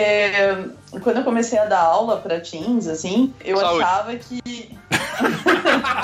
quando 1.02 1.18
eu 1.18 1.24
comecei 1.24 1.58
a 1.58 1.64
dar 1.64 1.80
aula 1.80 2.18
pra 2.18 2.38
teens, 2.40 2.86
assim, 2.86 3.34
eu 3.44 3.56
Saúde. 3.56 3.82
achava 3.82 4.14
que. 4.14 4.78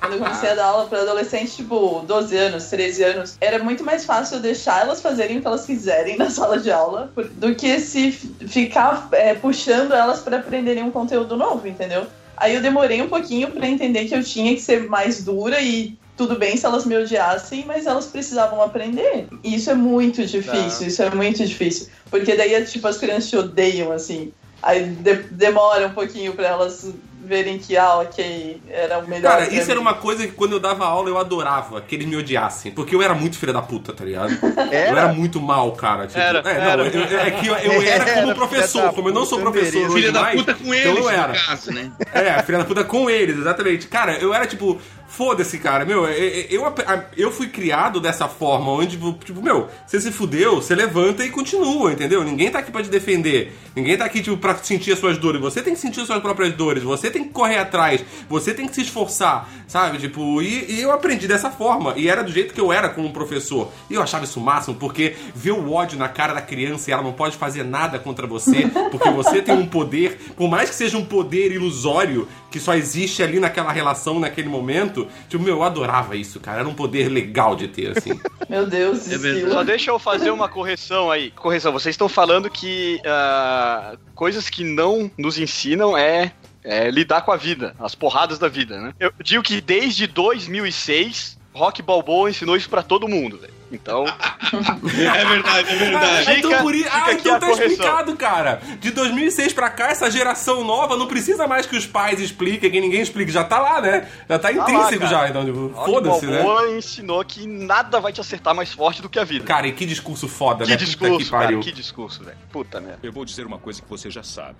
Quando 0.00 0.14
eu 0.14 0.18
comecei 0.18 0.50
a 0.50 0.54
dar 0.56 0.64
aula 0.64 0.86
para 0.86 1.02
adolescentes, 1.02 1.54
tipo, 1.54 2.02
12 2.04 2.36
anos, 2.36 2.64
13 2.64 3.04
anos, 3.04 3.36
era 3.40 3.62
muito 3.62 3.84
mais 3.84 4.04
fácil 4.04 4.40
deixar 4.40 4.80
elas 4.80 5.00
fazerem 5.00 5.38
o 5.38 5.40
que 5.40 5.46
elas 5.46 5.64
quiserem 5.64 6.16
na 6.16 6.28
sala 6.30 6.58
de 6.58 6.72
aula 6.72 7.12
do 7.34 7.54
que 7.54 7.78
se 7.78 8.10
ficar 8.10 9.08
é, 9.12 9.34
puxando 9.34 9.92
elas 9.92 10.18
para 10.18 10.38
aprenderem 10.38 10.82
um 10.82 10.90
conteúdo 10.90 11.36
novo, 11.36 11.68
entendeu? 11.68 12.08
Aí 12.40 12.54
eu 12.54 12.62
demorei 12.62 13.00
um 13.02 13.08
pouquinho 13.08 13.50
para 13.50 13.68
entender 13.68 14.06
que 14.06 14.14
eu 14.14 14.24
tinha 14.24 14.54
que 14.54 14.60
ser 14.60 14.88
mais 14.88 15.22
dura 15.22 15.60
e 15.60 15.96
tudo 16.16 16.36
bem 16.38 16.56
se 16.56 16.66
elas 16.66 16.84
me 16.84 16.96
odiassem, 16.96 17.64
mas 17.66 17.86
elas 17.86 18.06
precisavam 18.06 18.60
aprender. 18.62 19.26
E 19.44 19.54
isso 19.54 19.70
é 19.70 19.74
muito 19.74 20.24
difícil, 20.26 20.86
isso 20.88 21.02
é 21.02 21.10
muito 21.14 21.44
difícil. 21.44 21.88
Porque 22.10 22.34
daí, 22.36 22.62
tipo, 22.64 22.86
as 22.88 22.98
crianças 22.98 23.28
te 23.30 23.36
odeiam, 23.36 23.92
assim. 23.92 24.32
Aí 24.62 24.84
de- 24.86 25.22
demora 25.30 25.86
um 25.86 25.94
pouquinho 25.94 26.34
para 26.34 26.48
elas 26.48 26.92
verem 27.30 27.58
que, 27.58 27.76
ah, 27.76 27.98
ok, 28.00 28.60
era 28.68 28.98
o 28.98 29.06
melhor. 29.08 29.30
Cara, 29.30 29.44
isso 29.46 29.64
mim. 29.66 29.70
era 29.70 29.80
uma 29.80 29.94
coisa 29.94 30.26
que 30.26 30.32
quando 30.32 30.52
eu 30.52 30.60
dava 30.60 30.84
aula 30.84 31.08
eu 31.08 31.16
adorava, 31.16 31.80
que 31.80 31.94
eles 31.94 32.06
me 32.06 32.16
odiassem. 32.16 32.72
Porque 32.72 32.92
eu 32.94 33.00
era 33.00 33.14
muito 33.14 33.38
filha 33.38 33.52
da 33.52 33.62
puta, 33.62 33.92
tá 33.92 34.04
ligado? 34.04 34.32
Era? 34.70 34.90
Eu 34.90 34.98
era 34.98 35.12
muito 35.12 35.40
mal, 35.40 35.70
cara. 35.72 36.06
Tipo, 36.08 36.18
Era, 36.18 36.38
é, 36.40 36.42
não, 36.42 36.50
era. 36.70 36.82
eu- 36.86 37.00
eu- 37.08 37.18
é 37.20 37.30
que 37.30 37.46
eu, 37.46 37.54
eu 37.54 37.82
era 37.82 38.04
como 38.14 38.26
Era, 38.26 38.34
professor. 38.34 38.92
Como 38.92 39.08
eu 39.08 39.14
não 39.14 39.24
sou 39.24 39.38
professor 39.40 39.82
hoje 39.84 39.94
Filha 39.94 40.12
da 40.12 40.20
mais, 40.22 40.40
puta 40.40 40.54
com 40.54 40.74
então 40.74 40.92
eles, 40.92 41.04
eu 41.04 41.08
era. 41.10 41.28
no 41.32 41.34
caso, 41.38 41.72
né? 41.72 41.92
É, 42.12 42.42
filha 42.42 42.58
da 42.58 42.64
puta 42.64 42.82
com 42.84 43.08
eles, 43.08 43.38
exatamente. 43.38 43.86
Cara, 43.86 44.18
eu 44.18 44.34
era 44.34 44.46
tipo, 44.46 44.80
foda-se, 45.10 45.58
cara. 45.58 45.84
Meu, 45.84 46.06
eu, 46.06 46.62
eu, 46.62 46.74
eu 47.16 47.30
fui 47.30 47.48
criado 47.48 48.00
dessa 48.00 48.28
forma, 48.28 48.70
onde, 48.70 48.96
tipo, 48.96 49.42
meu, 49.42 49.68
você 49.86 50.00
se 50.00 50.10
fudeu, 50.12 50.56
você 50.56 50.74
levanta 50.74 51.24
e 51.24 51.30
continua, 51.30 51.92
entendeu? 51.92 52.24
Ninguém 52.24 52.50
tá 52.50 52.60
aqui 52.60 52.70
pra 52.70 52.82
te 52.82 52.88
defender. 52.88 53.52
Ninguém 53.74 53.98
tá 53.98 54.04
aqui, 54.04 54.22
tipo, 54.22 54.36
pra 54.36 54.56
sentir 54.56 54.92
as 54.92 54.98
suas 54.98 55.18
dores. 55.18 55.40
Você 55.40 55.62
tem 55.62 55.74
que 55.74 55.80
sentir 55.80 56.00
as 56.00 56.06
suas 56.06 56.22
próprias 56.22 56.54
dores. 56.54 56.82
Você 56.82 57.10
tem 57.10 57.24
que 57.24 57.30
correr 57.30 57.58
atrás, 57.58 58.04
você 58.28 58.54
tem 58.54 58.66
que 58.66 58.74
se 58.74 58.82
esforçar, 58.82 59.48
sabe? 59.66 59.98
Tipo, 59.98 60.40
e, 60.40 60.72
e 60.72 60.80
eu 60.80 60.92
aprendi 60.92 61.26
dessa 61.26 61.50
forma. 61.50 61.94
E 61.96 62.08
era 62.08 62.22
do 62.22 62.32
jeito 62.32 62.54
que 62.54 62.60
eu 62.60 62.72
era 62.72 62.88
como 62.88 63.12
professor. 63.12 63.70
E 63.90 63.94
eu 63.94 64.02
achava 64.02 64.24
isso 64.24 64.40
máximo, 64.40 64.76
porque 64.76 65.16
ver 65.34 65.52
o 65.52 65.72
ódio 65.72 65.98
na 65.98 66.08
cara 66.08 66.32
da 66.32 66.40
criança 66.40 66.88
e 66.88 66.92
ela 66.92 67.02
não 67.02 67.12
pode 67.12 67.36
fazer 67.36 67.64
nada 67.64 67.98
contra 67.98 68.26
você, 68.26 68.68
porque 68.90 69.10
você 69.10 69.42
tem 69.42 69.54
um 69.54 69.66
poder, 69.66 70.18
por 70.36 70.48
mais 70.48 70.70
que 70.70 70.76
seja 70.76 70.96
um 70.96 71.04
poder 71.04 71.52
ilusório, 71.52 72.28
que 72.50 72.60
só 72.60 72.74
existe 72.74 73.22
ali 73.22 73.38
naquela 73.38 73.72
relação, 73.72 74.18
naquele 74.18 74.48
momento, 74.48 74.99
tipo, 75.28 75.42
meu, 75.42 75.56
eu 75.56 75.62
adorava 75.62 76.16
isso, 76.16 76.40
cara. 76.40 76.60
Era 76.60 76.68
um 76.68 76.74
poder 76.74 77.08
legal 77.08 77.54
de 77.54 77.68
ter, 77.68 77.96
assim. 77.96 78.18
Meu 78.48 78.66
Deus, 78.66 79.08
É 79.08 79.14
esquilo. 79.14 79.52
Só 79.52 79.62
deixa 79.62 79.90
eu 79.90 79.98
fazer 79.98 80.30
uma 80.30 80.48
correção 80.48 81.10
aí. 81.10 81.30
Correção, 81.30 81.72
vocês 81.72 81.94
estão 81.94 82.08
falando 82.08 82.50
que 82.50 83.00
ah, 83.06 83.96
coisas 84.14 84.50
que 84.50 84.64
não 84.64 85.10
nos 85.16 85.38
ensinam 85.38 85.96
é, 85.96 86.32
é 86.64 86.90
lidar 86.90 87.22
com 87.22 87.30
a 87.32 87.36
vida, 87.36 87.74
as 87.78 87.94
porradas 87.94 88.38
da 88.38 88.48
vida, 88.48 88.80
né? 88.80 88.92
Eu 88.98 89.12
digo 89.22 89.42
que 89.42 89.60
desde 89.60 90.06
2006, 90.06 91.38
Rock 91.52 91.82
Balboa 91.82 92.30
ensinou 92.30 92.56
isso 92.56 92.70
pra 92.70 92.82
todo 92.82 93.08
mundo, 93.08 93.36
velho. 93.38 93.52
Então, 93.72 94.04
É 94.50 95.24
verdade, 95.24 95.68
é 95.70 95.76
verdade. 95.76 96.18
Fica- 96.24 96.38
então 96.38 96.62
por 96.62 96.74
isso. 96.74 96.88
Ah, 96.92 97.12
então 97.12 97.38
tá 97.38 97.46
correção. 97.46 97.66
explicado, 97.66 98.16
cara. 98.16 98.60
De 98.80 98.90
2006 98.90 99.52
pra 99.52 99.70
cá, 99.70 99.88
essa 99.90 100.10
geração 100.10 100.64
nova 100.64 100.96
não 100.96 101.06
precisa 101.06 101.46
mais 101.46 101.66
que 101.66 101.76
os 101.76 101.86
pais 101.86 102.20
expliquem, 102.20 102.70
que 102.70 102.80
ninguém 102.80 103.00
explique. 103.00 103.30
Já 103.30 103.44
tá 103.44 103.58
lá, 103.60 103.80
né? 103.80 104.08
Já 104.28 104.38
tá 104.38 104.48
lá, 104.50 104.54
intrínseco 104.54 105.04
cara. 105.04 105.06
já. 105.08 105.28
Então, 105.28 105.44
tipo, 105.44 105.72
foda-se, 105.84 106.26
né? 106.26 106.42
Balboa 106.42 106.70
ensinou 106.76 107.24
que 107.24 107.46
nada 107.46 108.00
vai 108.00 108.12
te 108.12 108.20
acertar 108.20 108.54
mais 108.54 108.72
forte 108.72 109.02
do 109.02 109.08
que 109.08 109.18
a 109.18 109.24
vida. 109.24 109.44
Cara, 109.44 109.66
e 109.68 109.72
que 109.72 109.86
discurso 109.86 110.26
foda, 110.28 110.64
que 110.64 110.70
né? 110.70 110.76
Puta 110.76 110.84
discurso, 110.86 111.30
cara, 111.30 111.44
pariu. 111.44 111.60
que 111.60 111.72
discurso, 111.72 112.24
velho. 112.24 112.38
Puta 112.52 112.80
merda. 112.80 112.98
Eu 113.02 113.12
vou 113.12 113.24
dizer 113.24 113.46
uma 113.46 113.58
coisa 113.58 113.80
que 113.80 113.88
você 113.88 114.10
já 114.10 114.22
sabe. 114.22 114.58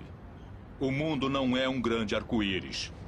O 0.79 0.89
mundo 0.91 1.29
não 1.29 1.55
é 1.57 1.67
um 1.67 1.81
grande 1.81 2.15
arco-íris. 2.15 2.91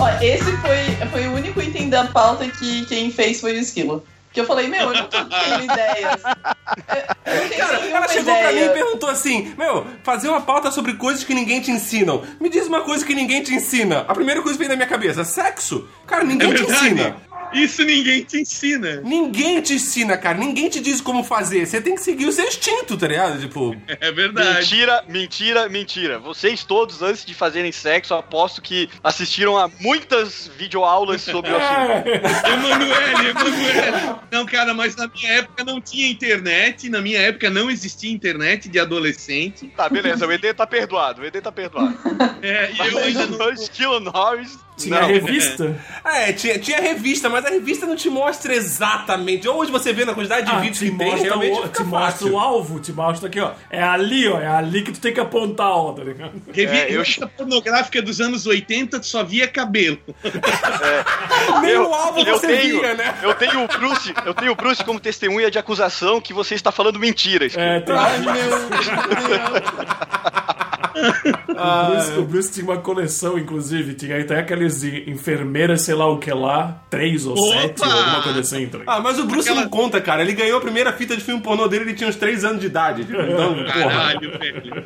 Ó, 0.00 0.08
esse 0.22 0.44
foi, 0.58 1.06
foi 1.10 1.26
o 1.28 1.34
único 1.34 1.60
item 1.60 1.88
da 1.90 2.04
pauta 2.06 2.46
que 2.48 2.84
quem 2.86 3.10
fez 3.10 3.40
foi 3.40 3.52
o 3.52 3.60
esquilo. 3.60 4.04
Que 4.32 4.40
eu 4.40 4.46
falei, 4.46 4.68
meu, 4.68 4.80
eu 4.82 4.94
não 4.94 5.08
tô 5.08 5.18
tendo 5.24 5.64
ideias. 5.64 6.22
Eu, 7.26 7.32
eu 7.34 7.42
não 7.42 7.48
tenho 7.48 7.58
Cara, 7.66 7.86
ela 7.88 8.08
chegou 8.08 8.32
pra 8.36 8.52
mim 8.52 8.58
e 8.58 8.62
ideia. 8.62 8.70
perguntou 8.70 9.08
assim: 9.10 9.52
Meu, 9.58 9.84
fazer 10.04 10.28
uma 10.28 10.40
pauta 10.40 10.70
sobre 10.70 10.94
coisas 10.94 11.24
que 11.24 11.34
ninguém 11.34 11.60
te 11.60 11.72
ensinam. 11.72 12.22
Me 12.40 12.48
diz 12.48 12.66
uma 12.68 12.82
coisa 12.82 13.04
que 13.04 13.12
ninguém 13.12 13.42
te 13.42 13.52
ensina. 13.52 14.04
A 14.06 14.14
primeira 14.14 14.40
coisa 14.40 14.56
que 14.56 14.58
veio 14.64 14.70
na 14.70 14.76
minha 14.76 14.88
cabeça: 14.88 15.24
sexo. 15.24 15.88
Cara, 16.06 16.22
É 16.22 16.26
ninguém 16.26 16.48
te 16.54 16.62
verdade. 16.62 16.86
ensina. 16.86 17.16
Isso 17.52 17.84
ninguém 17.84 18.22
te 18.24 18.40
ensina. 18.40 19.00
Ninguém 19.02 19.60
te 19.60 19.74
ensina, 19.74 20.16
cara. 20.16 20.38
Ninguém 20.38 20.68
te 20.68 20.80
diz 20.80 21.00
como 21.00 21.24
fazer. 21.24 21.66
Você 21.66 21.80
tem 21.80 21.94
que 21.94 22.00
seguir 22.00 22.26
o 22.26 22.32
seu 22.32 22.44
instinto, 22.46 22.96
tá 22.96 23.06
ligado? 23.08 23.40
Tipo. 23.40 23.76
É 23.86 24.12
verdade. 24.12 24.58
Mentira, 24.60 25.04
mentira, 25.08 25.68
mentira. 25.68 26.18
Vocês 26.18 26.64
todos, 26.64 27.02
antes 27.02 27.24
de 27.24 27.34
fazerem 27.34 27.72
sexo, 27.72 28.14
aposto 28.14 28.62
que 28.62 28.88
assistiram 29.02 29.56
a 29.58 29.68
muitas 29.80 30.50
videoaulas 30.56 31.22
sobre 31.22 31.50
o 31.50 31.56
assunto. 31.58 32.08
Emanuele, 32.46 33.30
Emanuele. 33.30 34.16
Não, 34.30 34.46
cara, 34.46 34.72
mas 34.74 34.94
na 34.96 35.08
minha 35.08 35.32
época 35.32 35.64
não 35.64 35.80
tinha 35.80 36.08
internet. 36.10 36.88
Na 36.88 37.00
minha 37.00 37.20
época 37.20 37.50
não 37.50 37.70
existia 37.70 38.10
internet 38.12 38.68
de 38.68 38.78
adolescente. 38.78 39.66
Tá, 39.76 39.88
beleza, 39.88 40.26
o 40.26 40.32
ED 40.32 40.54
tá 40.54 40.66
perdoado, 40.66 41.22
o 41.22 41.24
ED 41.24 41.40
tá 41.40 41.52
perdoado. 41.52 41.96
É, 42.42 42.70
e 42.72 42.78
eu 42.78 42.98
ainda 42.98 43.26
não. 43.38 43.46
O 43.46 43.52
Skill 43.52 44.00
Norris. 44.00 44.58
Tinha 44.88 45.00
não. 45.00 45.08
revista? 45.08 45.76
É, 46.02 46.32
tinha, 46.32 46.58
tinha 46.58 46.80
revista, 46.80 47.28
mas 47.28 47.44
a 47.44 47.50
revista 47.50 47.86
não 47.86 47.94
te 47.94 48.08
mostra 48.10 48.54
exatamente. 48.54 49.46
Hoje 49.48 49.70
você 49.70 49.92
vê 49.92 50.04
na 50.04 50.14
quantidade 50.14 50.46
de 50.46 50.52
Ah, 50.52 50.58
vídeos 50.58 50.78
te 50.78 50.90
que 50.90 50.96
tem, 50.98 51.10
mostra, 51.10 51.24
realmente 51.28 51.52
o, 51.58 51.62
fica 51.62 51.68
te 51.68 51.84
mostra 51.84 52.10
fácil. 52.12 52.32
o 52.32 52.38
alvo, 52.38 52.80
te 52.80 52.92
mostra 52.92 53.28
aqui, 53.28 53.38
ó. 53.38 53.52
É 53.70 53.82
ali, 53.82 54.26
ó. 54.26 54.40
É 54.40 54.46
ali 54.48 54.82
que 54.82 54.92
tu 54.92 55.00
tem 55.00 55.12
que 55.12 55.20
apontar, 55.20 55.68
ó, 55.68 55.92
tá 55.92 56.02
ligado? 56.02 56.32
É, 56.56 56.62
eu- 56.86 56.98
Revista 56.98 57.26
pornográfica 57.26 58.00
dos 58.02 58.20
anos 58.20 58.46
80 58.46 58.98
tu 58.98 59.06
só 59.06 59.22
via 59.22 59.46
cabelo. 59.46 59.98
Nem 61.60 61.70
Eu- 61.72 61.90
o 61.90 61.94
alvo 61.94 62.20
eu 62.20 62.38
você 62.38 62.46
tenho, 62.46 62.80
via, 62.80 62.94
né? 62.94 63.14
Eu 63.22 63.34
tenho 63.34 63.62
o 63.64 63.68
Bruce, 63.68 64.14
eu 64.24 64.34
tenho 64.34 64.52
o 64.52 64.56
Bruce 64.56 64.82
como 64.82 64.98
testemunha 64.98 65.50
de 65.50 65.58
acusação 65.58 66.20
que 66.20 66.32
você 66.32 66.54
está 66.54 66.72
falando 66.72 66.98
mentiras. 66.98 67.52
É, 67.56 67.80
tem... 71.54 71.62
o, 71.62 71.86
Bruce, 71.90 72.18
o 72.18 72.24
Bruce 72.24 72.52
tinha 72.52 72.64
uma 72.64 72.78
coleção, 72.78 73.38
inclusive. 73.38 73.94
Tinha 73.94 74.20
até 74.20 74.38
aqueles 74.38 74.80
de 74.80 75.10
enfermeiras, 75.10 75.82
sei 75.82 75.94
lá 75.94 76.06
o 76.10 76.18
que 76.18 76.30
lá, 76.32 76.82
três 76.90 77.26
ou 77.26 77.32
Opa! 77.38 77.60
sete, 77.60 77.82
ou 77.82 77.90
alguma 77.90 78.22
coisa 78.22 78.40
assim. 78.40 78.58
Ligado? 78.66 78.82
Ah, 78.86 79.00
mas 79.00 79.18
o 79.18 79.24
Bruce 79.26 79.48
Aquela- 79.48 79.64
não 79.64 79.70
conta, 79.70 80.00
cara. 80.00 80.22
Ele 80.22 80.32
ganhou 80.32 80.58
a 80.58 80.60
primeira 80.60 80.92
fita 80.92 81.16
de 81.16 81.22
filme 81.22 81.42
pornô 81.42 81.66
dele, 81.68 81.84
ele 81.84 81.94
tinha 81.94 82.08
uns 82.08 82.16
3 82.16 82.44
anos 82.44 82.60
de 82.60 82.66
idade. 82.66 83.04
Tipo, 83.04 83.20
então, 83.20 83.54
porra. 83.54 83.72
Caralho, 83.72 84.38
velho. 84.38 84.84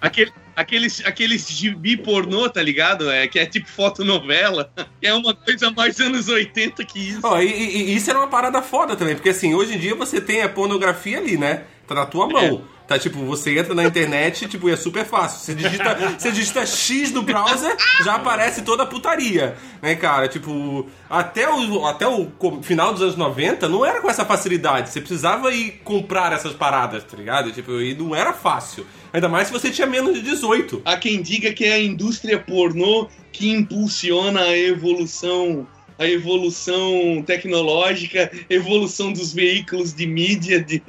Aquele, 0.00 0.32
aqueles, 0.54 1.02
aqueles 1.04 1.48
gibi 1.48 1.96
pornô, 1.96 2.48
tá 2.48 2.62
ligado? 2.62 3.10
É, 3.10 3.26
que 3.26 3.38
é 3.38 3.46
tipo 3.46 3.68
fotonovela. 3.68 4.70
Que 5.00 5.06
é 5.08 5.14
uma 5.14 5.34
coisa 5.34 5.70
mais 5.70 5.98
anos 6.00 6.28
80 6.28 6.84
que 6.84 6.98
isso. 7.10 7.20
Ó, 7.22 7.40
e, 7.40 7.46
e- 7.46 7.90
e 7.90 7.96
isso 7.96 8.08
era 8.10 8.18
uma 8.18 8.28
parada 8.28 8.62
foda 8.62 8.94
também, 8.96 9.14
porque 9.14 9.28
assim, 9.30 9.54
hoje 9.54 9.74
em 9.74 9.78
dia 9.78 9.94
você 9.94 10.20
tem 10.20 10.42
a 10.42 10.48
pornografia 10.48 11.18
ali, 11.18 11.36
né? 11.36 11.62
Tá 11.86 11.94
na 11.94 12.06
tua 12.06 12.28
mão. 12.28 12.62
Tá 12.88 12.98
tipo, 12.98 13.22
você 13.26 13.58
entra 13.58 13.74
na 13.74 13.84
internet, 13.84 14.48
tipo, 14.48 14.66
e 14.66 14.72
é 14.72 14.76
super 14.76 15.04
fácil. 15.04 15.40
Você 15.40 15.54
digita, 15.54 15.94
você 16.18 16.32
digita 16.32 16.64
X 16.64 17.12
no 17.12 17.20
browser, 17.20 17.76
já 18.02 18.14
aparece 18.14 18.62
toda 18.62 18.84
a 18.84 18.86
putaria, 18.86 19.58
né, 19.82 19.94
cara? 19.94 20.26
Tipo, 20.26 20.88
até 21.10 21.46
o, 21.46 21.84
até 21.84 22.08
o 22.08 22.32
final 22.62 22.94
dos 22.94 23.02
anos 23.02 23.14
90 23.14 23.68
não 23.68 23.84
era 23.84 24.00
com 24.00 24.08
essa 24.08 24.24
facilidade. 24.24 24.88
Você 24.88 25.02
precisava 25.02 25.52
ir 25.52 25.82
comprar 25.84 26.32
essas 26.32 26.54
paradas, 26.54 27.04
tá 27.04 27.14
ligado? 27.14 27.52
Tipo, 27.52 27.78
e 27.78 27.94
não 27.94 28.14
era 28.14 28.32
fácil. 28.32 28.86
Ainda 29.12 29.28
mais 29.28 29.48
se 29.48 29.52
você 29.52 29.70
tinha 29.70 29.86
menos 29.86 30.14
de 30.14 30.22
18. 30.22 30.80
Há 30.86 30.96
quem 30.96 31.20
diga 31.20 31.52
que 31.52 31.66
é 31.66 31.74
a 31.74 31.82
indústria 31.82 32.38
pornô 32.38 33.06
que 33.30 33.50
impulsiona 33.50 34.40
a 34.40 34.56
evolução. 34.56 35.66
A 35.98 36.06
evolução 36.06 37.22
tecnológica, 37.26 38.30
evolução 38.48 39.12
dos 39.12 39.32
veículos 39.32 39.92
de 39.92 40.06
mídia, 40.06 40.62
de. 40.62 40.80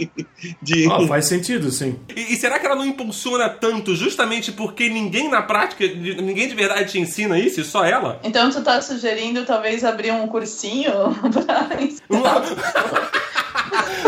de... 0.62 0.92
Ah, 0.92 1.08
faz 1.08 1.26
sentido, 1.26 1.72
sim. 1.72 1.98
E, 2.16 2.34
e 2.34 2.38
será 2.38 2.60
que 2.60 2.66
ela 2.66 2.76
não 2.76 2.86
impulsiona 2.86 3.50
tanto 3.50 3.96
justamente 3.96 4.52
porque 4.52 4.88
ninguém 4.88 5.30
na 5.30 5.42
prática, 5.42 5.86
ninguém 5.88 6.48
de 6.48 6.56
verdade 6.56 6.92
te 6.92 7.00
ensina 7.00 7.40
isso? 7.40 7.64
Só 7.64 7.84
ela? 7.84 8.20
Então 8.24 8.50
tu 8.52 8.64
tá 8.64 8.82
sugerindo 8.82 9.46
talvez 9.46 9.84
abrir 9.84 10.12
um 10.12 10.28
cursinho 10.28 10.92
pra 11.34 11.70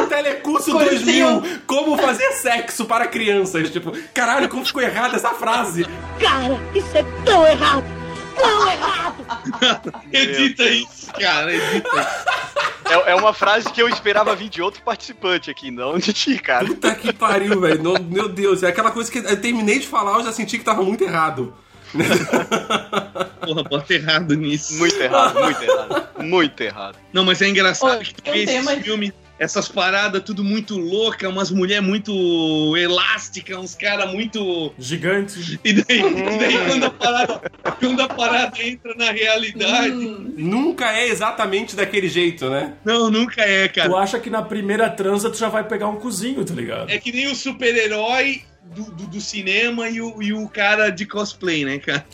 Telecurso 0.10 0.72
Cursinho. 0.72 1.42
2000, 1.42 1.60
como 1.66 1.98
fazer 1.98 2.32
sexo 2.34 2.86
para 2.86 3.08
crianças. 3.08 3.70
Tipo, 3.70 3.92
caralho, 4.14 4.50
como 4.50 4.66
ficou 4.66 4.82
errada 4.82 5.16
essa 5.16 5.30
frase? 5.30 5.86
Cara, 6.20 6.60
isso 6.76 6.98
é 6.98 7.06
tão 7.26 7.46
errado! 7.46 8.01
Tão 8.42 8.72
errado! 8.72 9.94
Edita 10.12 10.64
isso, 10.64 11.12
cara, 11.14 11.54
edita 11.54 11.90
isso. 11.90 12.92
É, 12.92 13.12
é 13.12 13.16
uma 13.16 13.34
frase 13.34 13.72
que 13.72 13.82
eu 13.82 13.88
esperava 13.88 14.36
vir 14.36 14.50
de 14.50 14.62
outro 14.62 14.82
participante 14.84 15.50
aqui, 15.50 15.72
não 15.72 15.98
de 15.98 16.12
ti, 16.12 16.38
cara. 16.40 16.66
Puta 16.66 16.94
que 16.96 17.14
pariu, 17.14 17.60
velho. 17.62 17.82
Não- 17.82 17.94
Meu 18.04 18.28
Deus, 18.28 18.64
é 18.64 18.68
aquela 18.68 18.92
coisa 18.92 19.10
que 19.12 19.20
eu 19.20 19.42
terminei 19.42 19.80
de 19.80 19.88
falar, 19.88 20.18
eu 20.20 20.24
já 20.26 20.32
senti 20.34 20.58
que 20.58 20.64
tava 20.66 20.84
muito 20.84 21.04
errado. 21.04 21.54
Porra, 23.46 23.64
bota 23.64 23.94
errado 23.94 24.36
nisso. 24.36 24.78
Muito 24.78 24.96
errado, 25.02 25.40
muito 25.40 25.62
errado. 25.64 26.08
Muito 26.20 26.62
errado. 26.62 26.98
Não, 27.12 27.24
mas 27.26 27.42
é 27.42 27.48
engraçado 27.50 28.00
Ô, 28.00 28.04
que 28.04 28.14
tu 28.14 28.32
vê 28.32 28.44
esses 28.44 28.56
tema- 28.66 28.82
filmes, 28.82 29.12
essas 29.42 29.68
paradas 29.68 30.22
tudo 30.22 30.44
muito 30.44 30.78
louca, 30.78 31.28
umas 31.28 31.50
mulheres 31.50 31.84
muito 31.84 32.78
elásticas, 32.78 33.58
uns 33.58 33.74
caras 33.74 34.14
muito. 34.14 34.72
Gigante. 34.78 35.60
E 35.64 35.74
daí, 35.74 36.00
e 36.00 36.38
daí 36.38 36.68
quando, 36.68 36.84
a 36.84 36.90
parada, 36.92 37.42
quando 37.80 38.02
a 38.04 38.08
parada 38.08 38.62
entra 38.62 38.94
na 38.94 39.12
realidade. 39.12 39.90
Hum, 39.94 40.36
Nunca 40.38 40.96
é 40.96 41.08
exatamente 41.08 41.76
daquele 41.76 42.08
jeito, 42.08 42.52
né? 42.52 42.74
Não, 42.86 43.10
nunca 43.10 43.42
é, 43.42 43.68
Tu 43.68 43.74
cara. 43.74 43.96
acha 43.96 44.20
que 44.20 44.30
na 44.30 44.44
primeira 44.44 44.88
transa 44.92 45.32
tu 45.32 45.40
já 45.40 45.50
vai 45.50 45.64
pegar 45.68 45.88
um 45.88 45.96
cozinho, 45.96 46.46
tá 46.46 46.54
ligado? 46.54 46.92
É 46.92 47.00
que 47.00 47.12
nem 47.12 47.28
o 47.28 47.36
super-herói 47.36 48.44
do, 48.62 48.92
do, 48.92 49.08
do 49.08 49.20
cinema 49.20 49.90
e 49.90 50.00
o, 50.00 50.22
e 50.22 50.34
o 50.34 50.48
cara 50.48 50.92
de 50.92 51.08
cosplay, 51.08 51.66
né, 51.66 51.80
cara? 51.80 52.06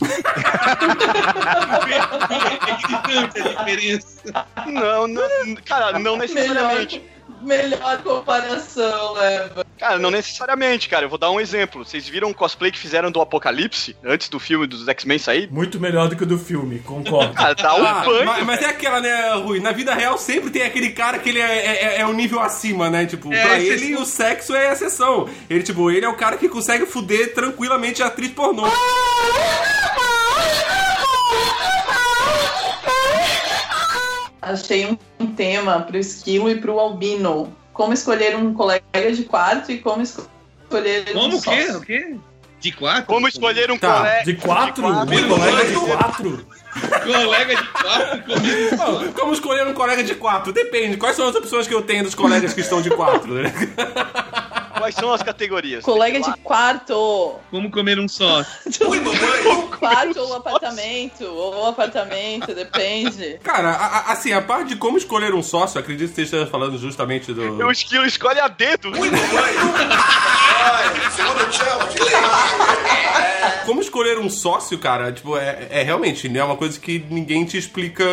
é 2.66 2.76
gritante 2.86 3.40
a 3.40 3.48
diferença. 3.48 4.46
Não, 4.66 5.06
não, 5.06 5.54
cara, 5.66 5.98
não 5.98 6.16
necessariamente. 6.16 7.02
Melhor 7.42 7.98
comparação, 8.02 9.20
Eva. 9.22 9.64
Cara, 9.78 9.98
não 9.98 10.10
necessariamente, 10.10 10.88
cara. 10.88 11.04
Eu 11.04 11.08
vou 11.08 11.18
dar 11.18 11.30
um 11.30 11.40
exemplo. 11.40 11.84
Vocês 11.84 12.08
viram 12.08 12.30
o 12.30 12.34
cosplay 12.34 12.70
que 12.72 12.78
fizeram 12.78 13.10
do 13.10 13.20
Apocalipse 13.20 13.96
antes 14.04 14.28
do 14.28 14.38
filme 14.40 14.66
dos 14.66 14.86
X-Men 14.88 15.18
sair? 15.18 15.48
Muito 15.50 15.78
melhor 15.80 16.08
do 16.08 16.16
que 16.16 16.22
o 16.24 16.26
do 16.26 16.38
filme, 16.38 16.80
concordo. 16.80 17.34
Cara, 17.34 17.54
dá 17.54 17.74
um 17.76 17.84
Ah, 17.86 18.02
punk. 18.04 18.24
mas, 18.24 18.44
mas 18.44 18.62
é 18.62 18.66
aquela, 18.66 19.00
né, 19.00 19.32
Rui? 19.34 19.60
Na 19.60 19.72
vida 19.72 19.94
real 19.94 20.18
sempre 20.18 20.50
tem 20.50 20.62
aquele 20.62 20.90
cara 20.90 21.18
que 21.18 21.28
ele 21.28 21.40
é, 21.40 21.66
é, 21.96 22.00
é 22.00 22.06
um 22.06 22.12
nível 22.12 22.40
acima, 22.40 22.90
né? 22.90 23.06
Tipo, 23.06 23.32
É, 23.32 23.40
pra 23.42 23.58
ele 23.60 23.94
o 23.96 24.04
sexo 24.04 24.54
é 24.54 24.72
exceção. 24.72 25.28
Ele, 25.48 25.62
tipo, 25.62 25.90
ele 25.90 26.04
é 26.04 26.08
o 26.08 26.16
cara 26.16 26.36
que 26.36 26.48
consegue 26.48 26.86
fuder 26.86 27.34
tranquilamente 27.34 28.02
a 28.02 28.06
atriz 28.06 28.30
pornô. 28.32 28.64
Achei 34.40 34.86
um, 34.86 34.96
um 35.18 35.26
tema 35.26 35.80
pro 35.80 35.98
esquilo 35.98 36.48
e 36.50 36.60
pro 36.60 36.78
albino. 36.78 37.52
Como 37.72 37.92
escolher 37.92 38.36
um 38.36 38.52
colega 38.54 38.82
de 39.14 39.24
quarto 39.24 39.70
e 39.70 39.78
como 39.78 40.02
escolher 40.02 41.04
um 41.10 41.20
Como 41.20 41.36
o 41.38 41.42
quê? 41.42 41.66
O 41.72 41.80
quê? 41.80 42.16
De 42.60 42.72
quatro? 42.72 43.04
Como 43.06 43.28
escolher 43.28 43.70
um 43.70 43.78
Tá, 43.78 43.98
colega. 43.98 44.24
De 44.24 44.34
quatro? 44.34 44.86
Um 44.86 44.92
quatro. 44.94 45.28
colega 45.28 45.64
de 45.64 45.74
quatro? 45.76 46.46
Colega 47.04 47.56
de 47.56 47.66
quatro 47.68 48.22
comigo. 48.24 48.76
Bom, 48.76 49.12
Como 49.12 49.32
escolher 49.32 49.66
um 49.66 49.74
colega 49.74 50.02
de 50.02 50.14
quatro? 50.16 50.52
Depende. 50.52 50.96
Quais 50.96 51.14
são 51.16 51.28
as 51.28 51.34
opções 51.36 51.66
que 51.68 51.74
eu 51.74 51.82
tenho 51.82 52.04
dos 52.04 52.14
colegas 52.14 52.52
que 52.52 52.60
estão 52.60 52.82
de 52.82 52.90
quatro, 52.90 53.32
né? 53.34 53.52
Quais 54.78 54.94
são 54.94 55.12
as 55.12 55.22
categorias? 55.22 55.84
Colega 55.84 56.20
de 56.20 56.32
quarto. 56.38 57.34
Como 57.50 57.70
comer 57.70 57.98
um 57.98 58.08
só. 58.08 58.44
Quarto 59.78 60.18
ou 60.20 60.34
apartamento. 60.34 61.24
Ou 61.24 61.66
apartamento, 61.66 62.54
depende. 62.54 63.38
Cara, 63.42 63.70
a- 63.70 63.86
a- 63.86 64.12
assim, 64.12 64.32
a 64.32 64.42
parte 64.42 64.68
de 64.70 64.76
como 64.76 64.98
escolher 64.98 65.34
um 65.34 65.42
sócio, 65.42 65.78
acredito 65.78 66.08
que 66.10 66.14
você 66.16 66.22
esteja 66.22 66.46
falando 66.46 66.76
justamente 66.78 67.32
do. 67.32 67.64
O 67.64 67.70
esquilo 67.70 68.04
escolhe 68.04 68.40
a 68.40 68.48
dedo. 68.48 68.90
Como 73.64 73.80
escolher 73.80 74.18
um 74.18 74.30
sócio, 74.30 74.78
cara, 74.78 75.12
tipo, 75.12 75.36
é, 75.36 75.68
é 75.70 75.82
realmente, 75.82 76.28
não 76.28 76.40
é 76.40 76.44
uma 76.44 76.56
coisa 76.56 76.78
que 76.80 77.04
ninguém 77.10 77.44
te 77.44 77.56
explica 77.58 78.04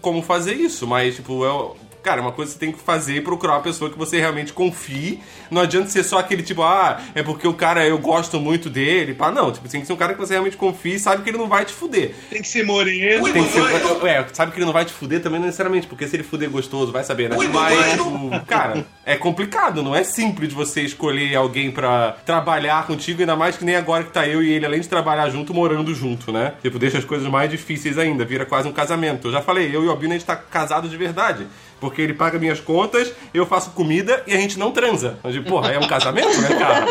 como 0.00 0.22
fazer 0.22 0.54
isso, 0.54 0.86
mas, 0.86 1.16
tipo, 1.16 1.44
é. 1.44 1.85
Cara, 2.06 2.20
é 2.20 2.22
uma 2.22 2.30
coisa 2.30 2.52
que 2.52 2.58
você 2.60 2.64
tem 2.64 2.72
que 2.72 2.78
fazer 2.78 3.16
e 3.16 3.20
procurar 3.20 3.54
uma 3.54 3.62
pessoa 3.62 3.90
que 3.90 3.98
você 3.98 4.20
realmente 4.20 4.52
confie. 4.52 5.18
Não 5.50 5.60
adianta 5.60 5.88
ser 5.88 6.04
só 6.04 6.20
aquele 6.20 6.40
tipo, 6.40 6.62
ah, 6.62 7.00
é 7.16 7.20
porque 7.20 7.48
o 7.48 7.52
cara, 7.52 7.84
eu 7.84 7.98
gosto 7.98 8.38
muito 8.38 8.70
dele. 8.70 9.12
Pá, 9.12 9.32
não, 9.32 9.50
tipo, 9.50 9.68
tem 9.68 9.80
que 9.80 9.88
ser 9.88 9.92
um 9.92 9.96
cara 9.96 10.14
que 10.14 10.20
você 10.20 10.34
realmente 10.34 10.56
confie 10.56 10.94
e 10.94 10.98
sabe 11.00 11.24
que 11.24 11.30
ele 11.30 11.36
não 11.36 11.48
vai 11.48 11.64
te 11.64 11.72
fuder. 11.72 12.14
Tem 12.30 12.40
que 12.40 12.46
ser 12.46 12.64
moreno. 12.64 13.24
Tem 13.32 13.42
que 13.42 13.50
ser, 13.50 14.06
é, 14.06 14.24
sabe 14.32 14.52
que 14.52 14.58
ele 14.58 14.66
não 14.66 14.72
vai 14.72 14.84
te 14.84 14.92
fuder 14.92 15.20
também, 15.20 15.40
não 15.40 15.46
necessariamente, 15.46 15.88
porque 15.88 16.06
se 16.06 16.14
ele 16.14 16.22
fuder 16.22 16.48
gostoso, 16.48 16.92
vai 16.92 17.02
saber, 17.02 17.28
né? 17.28 17.36
Mas, 17.52 17.90
tipo, 17.94 18.46
cara, 18.46 18.86
é 19.06 19.16
complicado, 19.16 19.84
não 19.84 19.94
é 19.94 20.02
simples 20.02 20.52
você 20.52 20.82
escolher 20.82 21.36
alguém 21.36 21.70
pra 21.70 22.16
trabalhar 22.26 22.88
contigo, 22.88 23.20
ainda 23.20 23.36
mais 23.36 23.56
que 23.56 23.64
nem 23.64 23.76
agora 23.76 24.02
que 24.02 24.10
tá 24.10 24.26
eu 24.26 24.42
e 24.42 24.50
ele, 24.50 24.66
além 24.66 24.80
de 24.80 24.88
trabalhar 24.88 25.30
junto, 25.30 25.54
morando 25.54 25.94
junto, 25.94 26.32
né? 26.32 26.54
Tipo, 26.60 26.76
deixa 26.76 26.98
as 26.98 27.04
coisas 27.04 27.28
mais 27.28 27.48
difíceis 27.48 27.98
ainda, 27.98 28.24
vira 28.24 28.44
quase 28.44 28.66
um 28.66 28.72
casamento. 28.72 29.28
Eu 29.28 29.32
já 29.32 29.40
falei, 29.40 29.70
eu 29.72 29.84
e 29.84 29.86
o 29.86 29.90
Albino 29.90 30.12
a 30.12 30.16
gente 30.16 30.26
tá 30.26 30.34
casado 30.34 30.88
de 30.88 30.96
verdade. 30.96 31.46
Porque 31.78 32.02
ele 32.02 32.14
paga 32.14 32.36
minhas 32.36 32.58
contas, 32.58 33.12
eu 33.32 33.46
faço 33.46 33.70
comida 33.70 34.24
e 34.26 34.34
a 34.34 34.38
gente 34.38 34.58
não 34.58 34.72
transa. 34.72 35.20
Mas, 35.22 35.34
tipo, 35.34 35.50
porra, 35.50 35.70
é 35.70 35.78
um 35.78 35.86
casamento, 35.86 36.40
né, 36.40 36.48
cara? 36.58 36.86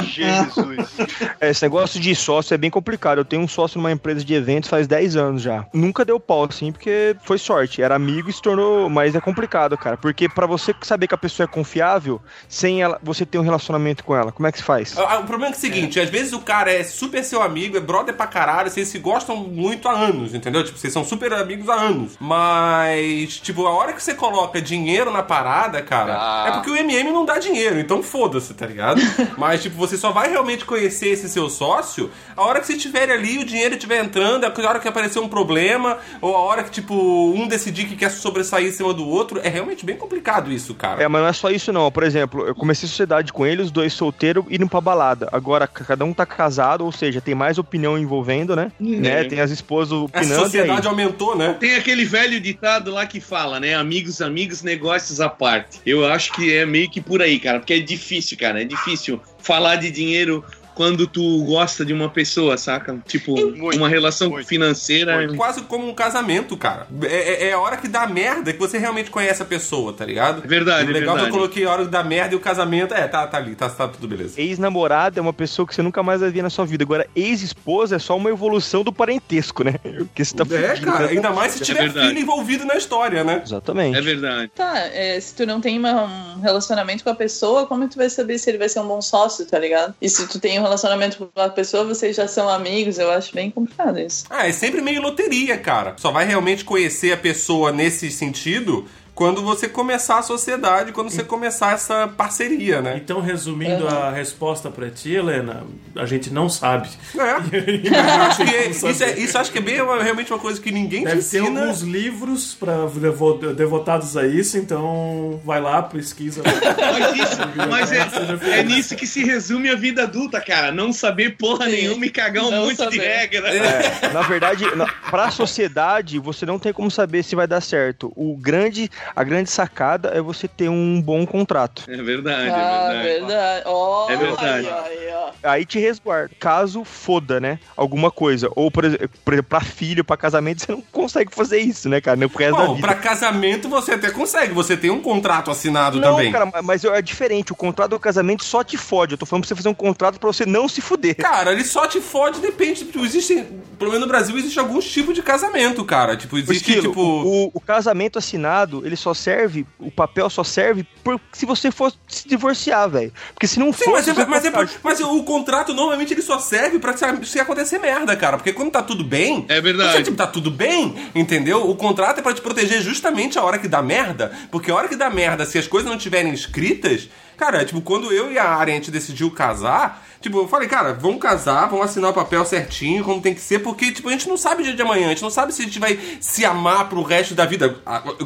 Jesus. 0.04 0.90
É, 1.40 1.50
Esse 1.50 1.64
negócio 1.64 2.00
de 2.00 2.14
sócio 2.16 2.54
é 2.54 2.58
bem 2.58 2.70
complicado. 2.70 3.18
Eu 3.20 3.26
tenho 3.26 3.42
um 3.42 3.48
sócio 3.48 3.78
numa 3.80 3.92
empresa 3.92 4.24
de 4.24 4.34
eventos 4.34 4.70
faz 4.70 4.88
10 4.88 5.16
anos 5.16 5.42
já. 5.42 5.66
Nunca 5.74 6.06
deu 6.06 6.20
pau, 6.20 6.44
assim, 6.44 6.72
porque 6.72 7.16
foi 7.24 7.38
sorte. 7.38 7.82
Era 7.82 7.96
amigo 7.96 8.30
e 8.30 8.34
se 8.34 8.42
tornou. 8.42 8.90
Mas 8.90 9.16
é 9.16 9.20
complicado, 9.20 9.78
cara. 9.78 9.98
Porque 9.98 10.30
pra 10.30 10.46
você 10.46 10.74
saber 10.82 11.08
que 11.08 11.16
a 11.16 11.18
pessoa 11.18 11.46
é 11.46 11.48
confiável, 11.48 12.22
sem 12.48 12.82
ela, 12.82 13.00
você 13.02 13.26
ter 13.26 13.38
um 13.40 13.42
relacionamento 13.44 14.04
com 14.04 14.16
ela, 14.16 14.32
como 14.32 14.48
é 14.48 14.52
que 14.52 14.60
se 14.60 14.64
faz? 14.64 14.96
Ah, 14.98 15.20
O 15.20 15.24
problema 15.26 15.54
é, 15.54 15.58
o 15.58 15.60
seguinte, 15.60 16.00
às 16.00 16.10
vezes 16.10 16.34
o 16.34 16.40
cara 16.40 16.72
é 16.72 16.84
super 16.84 17.24
seu 17.24 17.42
amigo, 17.42 17.76
é 17.78 17.80
brother 17.80 18.14
pra 18.16 18.28
caralho, 18.28 18.70
vocês 18.70 18.88
se 18.88 19.00
gostam 19.00 19.36
muito 19.38 19.88
há 19.88 19.94
anos, 19.94 20.34
entendeu? 20.36 20.64
Tipo, 20.64 20.78
vocês 20.78 20.94
são 20.94 21.04
super 21.04 21.34
amigos 21.34 21.68
há 21.70 21.76
anos. 21.76 22.18
Mas, 22.20 23.38
tipo, 23.40 23.66
a 23.66 23.72
hora 23.72 23.94
que 23.94 24.02
você 24.04 24.14
coloca 24.14 24.62
dinheiro 24.62 25.12
na 25.12 25.24
parada, 25.24 25.82
cara, 25.82 26.16
Ah. 26.18 26.46
é 26.48 26.52
porque 26.52 26.70
o 26.70 26.76
MM 26.76 27.12
não 27.12 27.26
dá 27.26 27.38
dinheiro, 27.40 27.80
então 27.80 28.02
foda-se, 28.04 28.54
tá 28.54 28.66
ligado? 28.66 29.02
Mas, 29.38 29.62
tipo, 29.62 29.76
você 29.76 29.91
só 29.98 30.12
vai 30.12 30.30
realmente 30.30 30.66
conhecer 30.66 31.10
esse 31.10 31.30
seu 31.30 31.50
sócio 31.50 32.10
a 32.36 32.44
hora 32.44 32.60
que 32.60 32.68
você 32.68 32.74
estiver 32.74 33.10
ali, 33.10 33.38
o 33.38 33.46
dinheiro 33.46 33.76
estiver 33.76 34.04
entrando, 34.04 34.46
a 34.46 34.70
hora 34.70 34.80
que 34.80 34.88
aparecer 34.88 35.20
um 35.20 35.28
problema, 35.28 35.98
ou 36.22 36.36
a 36.36 36.40
hora 36.40 36.64
que, 36.64 36.72
tipo, 36.72 36.94
um 36.96 37.48
decidir 37.48 37.86
que 37.86 37.96
quer 37.96 38.10
sobressair 38.10 38.68
em 38.68 38.72
cima 38.72 38.94
do 38.94 39.08
outro. 39.08 39.40
É 39.44 39.50
realmente 39.50 39.86
bem 39.86 39.96
complicado 39.96 40.52
isso, 40.52 40.74
cara. 40.74 41.04
É, 41.04 41.08
mas 41.08 41.22
não 41.22 41.28
é 41.28 41.34
só 41.34 41.50
isso 41.50 41.72
não. 41.72 41.92
Por 41.92 42.04
exemplo, 42.04 42.48
eu 42.48 42.56
comecei 42.56 42.88
sociedade 42.88 43.34
com 43.34 43.46
ele, 43.46 43.62
os 43.62 43.72
dois 43.72 43.94
solteiros, 43.94 44.46
indo 44.50 44.68
pra 44.68 44.82
balada. 44.82 45.30
Agora, 45.32 45.68
cada 45.68 46.06
um 46.06 46.14
tá 46.14 46.26
casado, 46.26 46.86
ou 46.86 46.92
seja, 46.92 47.22
tem 47.22 47.36
mais 47.36 47.58
opinião 47.58 47.98
envolvendo, 47.98 48.56
né? 48.56 48.72
né? 48.80 49.24
Tem 49.26 49.40
as 49.40 49.52
esposas 49.52 49.94
A 49.94 50.02
opinando. 50.02 50.34
aí? 50.34 50.40
sociedade 50.40 50.88
aumentou, 50.88 51.36
né? 51.36 51.56
Tem 51.60 51.76
aquele 51.76 52.06
velho 52.06 52.40
ditado 52.40 52.92
lá 52.92 53.06
que 53.06 53.20
fala, 53.20 53.60
né? 53.60 53.76
Amigos, 53.76 54.22
amigos, 54.22 54.64
negócios 54.64 55.20
à 55.20 55.30
parte. 55.30 55.80
Eu 55.86 56.06
acho 56.06 56.34
que 56.34 56.54
é 56.56 56.66
meio 56.66 56.90
que 56.90 57.02
por 57.02 57.22
aí, 57.22 57.40
cara, 57.40 57.60
porque 57.60 57.74
é 57.74 57.80
difícil, 57.80 58.38
cara. 58.38 58.62
É 58.62 58.66
difícil 58.66 59.20
falar 59.42 59.76
de 59.78 59.92
dinheiro 59.92 60.44
quando 60.76 61.08
tu 61.08 61.44
gosta 61.46 61.86
de 61.86 61.94
uma 61.94 62.10
pessoa, 62.10 62.58
saca? 62.58 62.98
Tipo, 63.08 63.34
Muito, 63.56 63.78
uma 63.78 63.90
relação 63.90 64.30
muito, 64.30 64.48
financeira. 64.48 65.28
quase 65.36 65.62
como 65.64 65.88
um 65.88 65.94
casamento, 65.94 66.56
cara. 66.58 66.88
É, 67.04 67.46
é- 67.46 67.48
é 67.50 67.54
a 67.54 67.60
hora 67.60 67.78
que 67.78 67.88
dá 67.88 68.08
merda 68.08 68.52
que 68.54 68.60
você 68.60 68.78
realmente 68.78 69.10
conhece 69.12 69.42
a 69.42 69.46
pessoa, 69.46 69.94
tá 69.94 70.06
ligado? 70.06 70.44
É 70.44 70.48
verdade, 70.48 70.90
O 70.90 70.94
legal 70.94 70.94
é 70.94 71.02
que 71.02 71.10
eu 71.10 71.14
verdade. 71.16 71.32
coloquei 71.32 71.66
a 71.66 71.72
hora 71.72 71.86
que 71.86 71.92
dá 71.92 72.04
merda 72.04 72.34
e 72.34 72.38
o 72.38 72.40
casamento. 72.40 72.94
É, 72.94 73.08
tá, 73.08 73.26
tá 73.28 73.38
ali, 73.38 73.56
tá, 73.56 73.70
tá 73.70 73.88
tudo 73.88 74.08
beleza. 74.08 74.40
Ex-namorada 74.40 75.20
é 75.20 75.22
uma 75.22 75.34
pessoa 75.34 75.68
que 75.68 75.74
você 75.76 75.82
nunca 75.82 76.02
mais 76.04 76.22
vai 76.22 76.30
ver 76.30 76.42
na 76.42 76.50
sua 76.50 76.66
vida. 76.66 76.84
Agora, 76.84 77.08
ex-esposa 77.16 77.96
é 77.96 78.00
só 78.00 78.16
uma 78.18 78.30
evolução 78.30 78.84
do 78.84 78.92
parentesco, 78.94 79.64
né? 79.64 79.76
Que 80.16 80.24
você 80.26 80.36
tá 80.36 80.44
É, 80.56 80.78
cara, 80.80 81.06
né? 81.06 81.12
ainda 81.12 81.32
mais 81.32 81.54
se 81.54 81.62
É 81.62 81.66
tiver 81.66 81.84
verdade. 81.84 82.08
filho 82.10 82.20
envolvido 82.20 82.66
na 82.66 82.76
história, 82.76 83.24
né? 83.24 83.42
Exatamente. 83.46 83.98
É 83.98 84.02
verdade. 84.02 84.52
Tá, 84.56 84.78
é, 84.78 85.20
se 85.20 85.34
tu 85.36 85.46
não 85.46 85.62
tem 85.62 85.78
uma- 85.78 86.04
um 86.38 86.42
relacionamento 86.42 87.04
com 87.04 87.10
a 87.10 87.16
pessoa, 87.16 87.66
como 87.66 87.88
tu 87.88 87.98
vai 87.98 88.10
saber 88.10 88.38
se 88.38 88.50
ele 88.50 88.58
vai 88.58 88.68
ser 88.70 88.80
um 88.80 88.88
bom 88.88 89.02
sócio, 89.02 89.46
tá 89.46 89.58
ligado? 89.60 89.94
E 90.02 90.10
se 90.10 90.28
tu 90.28 90.40
tem 90.40 90.60
um 90.62 90.64
relacionamento 90.64 91.18
com 91.18 91.42
a 91.42 91.50
pessoa, 91.50 91.84
vocês 91.84 92.16
já 92.16 92.28
são 92.28 92.48
amigos, 92.48 92.98
eu 92.98 93.12
acho 93.12 93.34
bem 93.34 93.50
complicado 93.52 94.00
isso. 94.00 94.26
Ah, 94.30 94.48
é 94.48 94.52
sempre 94.52 94.82
meio 94.82 95.02
loteria, 95.02 95.58
cara. 95.58 95.96
Só 95.98 96.12
vai 96.12 96.26
realmente 96.26 96.64
conhecer 96.64 97.12
a 97.12 97.18
pessoa 97.18 97.72
nesse 97.72 98.12
sentido 98.12 98.86
quando 99.14 99.42
você 99.44 99.68
começar 99.68 100.20
a 100.20 100.22
sociedade, 100.24 100.92
quando 100.92 101.10
você 101.10 101.24
começar 101.24 101.74
essa 101.74 102.08
parceria, 102.08 102.82
né? 102.82 103.00
Então, 103.04 103.20
resumindo 103.20 103.88
a 103.88 104.10
resposta 104.10 104.70
pra 104.72 104.90
ti, 104.90 105.12
Helena, 105.14 105.64
a 105.96 106.06
gente 106.06 106.32
não 106.32 106.48
sabe. 106.50 106.90
É. 107.16 107.20
Eu 107.92 108.22
acho 108.24 108.44
que 108.46 108.56
é- 108.56 108.70
isso, 108.70 108.88
é, 109.04 109.20
isso 109.20 109.38
acho 109.38 109.52
que 109.52 109.58
é 109.60 109.62
bem 109.62 109.82
uma- 109.82 110.02
realmente 110.02 110.32
uma 110.32 110.40
coisa 110.40 110.60
que 110.62 110.72
ninguém 110.72 111.04
Deve 111.04 111.18
te 111.18 111.38
ensina. 111.38 111.62
alguns 111.62 111.82
livros 111.82 112.58
devo- 113.00 113.54
devotados 113.54 114.16
a 114.18 114.26
isso, 114.26 114.58
então 114.58 115.40
vai 115.46 115.62
lá, 115.62 115.84
pesquisa. 115.84 116.42
Mas, 116.82 117.16
isso, 117.16 117.38
mas 117.70 117.92
é, 117.92 118.60
é 118.60 118.64
nisso 118.64 118.96
que 118.96 119.06
se 119.08 119.24
resume 119.24 119.70
a 119.70 119.76
vida 119.76 120.04
adulta, 120.04 120.40
cara. 120.42 120.72
Não 120.72 120.92
saber 120.94 121.38
porra 121.38 121.66
Sim. 121.66 121.72
nenhuma 121.72 122.06
e 122.06 122.10
cagar 122.10 122.44
um 122.46 122.52
Não 122.52 122.64
monte 122.66 122.72
de 122.78 122.84
saber. 122.84 123.00
regra. 123.00 123.48
É, 123.50 124.10
na 124.14 124.22
verdade, 124.22 124.66
na, 124.76 124.86
pra 125.10 125.30
sociedade, 125.32 126.18
você 126.20 126.46
não 126.46 126.58
tem 126.60 126.74
como 126.74 126.90
saber 126.90 127.24
se 127.24 127.36
vai 127.36 127.48
dar 127.48 127.62
certo. 127.62 128.12
O 128.16 128.36
grande, 128.38 128.90
a 129.16 129.24
grande 129.24 129.50
sacada 129.50 130.10
é 130.10 130.22
você 130.22 130.48
ter 130.48 130.70
um 130.70 131.02
bom 131.02 131.26
contrato. 131.26 131.84
É 131.88 131.98
verdade, 132.02 132.50
ah, 132.50 132.92
é 132.94 133.04
verdade. 133.04 133.04
verdade. 133.04 133.64
Ó, 133.66 134.10
É 134.10 134.16
verdade. 134.16 134.68
aí, 134.68 134.98
aí, 135.08 135.14
ó. 135.14 135.32
Aí 135.44 135.66
te 135.66 135.80
resguarda. 135.80 136.32
Caso 136.40 136.84
foda, 136.84 137.40
né? 137.40 137.60
Alguma 137.76 138.12
coisa. 138.12 138.50
Ou, 138.56 138.70
por 138.70 138.86
exemplo, 138.86 139.10
por 139.24 139.34
exemplo, 139.34 139.50
pra 139.50 139.62
filho, 139.62 140.04
pra 140.04 140.16
casamento, 140.18 140.62
você 140.66 140.72
não 140.72 140.82
consegue 140.92 141.34
fazer 141.34 141.60
isso, 141.60 141.90
né, 141.90 142.00
cara? 142.02 142.18
No 142.18 142.28
resto 142.28 142.58
da 142.58 142.66
Bom, 142.66 142.76
vida. 142.76 142.88
pra 142.88 142.96
casamento 142.96 143.68
você 143.70 143.94
até 143.94 144.12
consegue, 144.12 144.54
você 144.54 144.76
tem 144.78 144.90
um 144.92 145.02
contrato 145.02 145.50
assinado 145.52 146.00
Não, 146.00 146.12
também. 146.16 146.32
cara, 146.32 146.50
mas 146.64 146.84
é 146.84 147.02
diferente. 147.02 147.52
O 147.52 147.56
contrato 147.56 147.92
do 147.92 148.00
casamento 148.00 148.44
só 148.44 148.64
te 148.64 148.78
fode. 148.78 149.14
Eu 149.14 149.18
tô 149.18 149.26
falando 149.26 149.44
pra 149.44 149.50
você 149.50 149.56
fazer 149.56 149.70
um 149.70 149.74
contrato 149.74 150.20
pra 150.20 150.28
você 150.28 150.46
não 150.46 150.68
se 150.68 150.82
fuder. 150.82 151.16
Cara, 151.18 151.52
ele 151.52 151.64
só 151.64 151.88
te 151.88 152.00
fode, 152.02 152.40
depende. 152.40 152.86
Tipo, 152.86 153.04
existe. 153.06 153.46
Pelo 153.80 153.92
menos 153.92 154.02
no 154.06 154.08
Brasil 154.08 154.38
existe 154.38 154.60
alguns 154.60 154.86
tipos 154.86 155.16
de 155.16 155.22
casamento, 155.24 155.84
cara. 155.86 156.16
Tipo, 156.16 156.36
O 156.36 156.40
existe, 156.40 156.70
estilo, 156.70 156.90
tipo. 156.90 157.02
o, 157.02 157.52
o 157.54 157.60
casamento 157.60 158.20
assinado, 158.20 158.86
ele 158.92 158.98
só 158.98 159.14
serve, 159.14 159.66
o 159.80 159.90
papel 159.90 160.30
só 160.30 160.44
serve 160.44 160.86
por, 161.04 161.20
se 161.32 161.46
você 161.46 161.72
for 161.72 161.92
se 162.08 162.28
divorciar, 162.28 162.90
velho. 162.90 163.12
Porque 163.34 163.48
se 163.48 163.60
não 163.60 163.72
Sim, 163.72 163.86
for. 163.86 163.94
mas, 163.94 164.08
é, 164.08 164.26
mas, 164.26 164.46
é 164.46 164.52
mas 164.84 165.00
o 165.00 165.24
contrato 165.24 165.74
normalmente 165.74 166.14
ele 166.14 166.22
só 166.22 166.38
serve 166.40 166.78
pra 166.80 166.96
se, 166.96 167.06
se 167.26 167.40
acontecer 167.40 167.80
merda, 167.80 168.16
cara. 168.16 168.38
Porque 168.38 168.54
quando 168.54 168.72
tá 168.72 168.84
tudo 168.84 169.04
bem. 169.04 169.46
É 169.48 169.60
verdade. 169.62 169.94
Você, 169.94 170.04
tipo, 170.04 170.18
tá 170.18 170.28
tudo 170.28 170.52
bem, 170.52 171.10
entendeu? 171.16 171.70
O 171.70 171.76
contrato 171.76 172.20
é 172.20 172.22
pra 172.22 172.34
te 172.34 172.42
proteger 172.42 172.82
justamente 172.82 173.40
a 173.40 173.44
hora 173.44 173.58
que 173.58 173.68
dá 173.68 173.82
merda. 173.82 174.32
Porque 174.52 174.70
a 174.70 174.76
hora 174.76 174.88
que 174.88 174.96
dá 174.96 175.10
merda, 175.10 175.46
se 175.46 175.58
as 175.58 175.68
coisas 175.68 175.90
não 175.90 175.98
estiverem 175.98 176.34
escritas. 176.34 177.10
Cara, 177.38 177.66
tipo, 177.66 177.82
quando 177.82 178.12
eu 178.12 178.32
e 178.32 178.38
a 178.38 178.46
Ari 178.46 178.72
a 178.72 178.76
gente 178.76 178.92
decidiu 178.92 179.32
casar, 179.32 180.06
tipo, 180.22 180.38
eu 180.40 180.48
falei, 180.48 180.68
cara, 180.68 180.94
vamos 180.94 181.20
casar, 181.20 181.68
vamos 181.68 181.86
assinar 181.86 182.12
o 182.12 182.14
papel 182.14 182.46
certinho, 182.46 183.04
como 183.04 183.22
tem 183.22 183.34
que 183.34 183.42
ser, 183.42 183.60
porque, 183.60 183.92
tipo, 183.92 184.08
a 184.08 184.12
gente 184.12 184.28
não 184.30 184.38
sabe 184.38 184.62
o 184.62 184.66
dia 184.66 184.74
de 184.76 184.82
amanhã, 184.82 185.08
a 185.08 185.10
gente 185.10 185.22
não 185.24 185.30
sabe 185.30 185.54
se 185.54 185.62
a 185.62 185.66
gente 185.66 185.80
vai 185.80 185.98
se 186.20 186.46
amar 186.46 186.88
pro 186.90 187.02
resto 187.02 187.34
da 187.34 187.46
vida. 187.46 187.76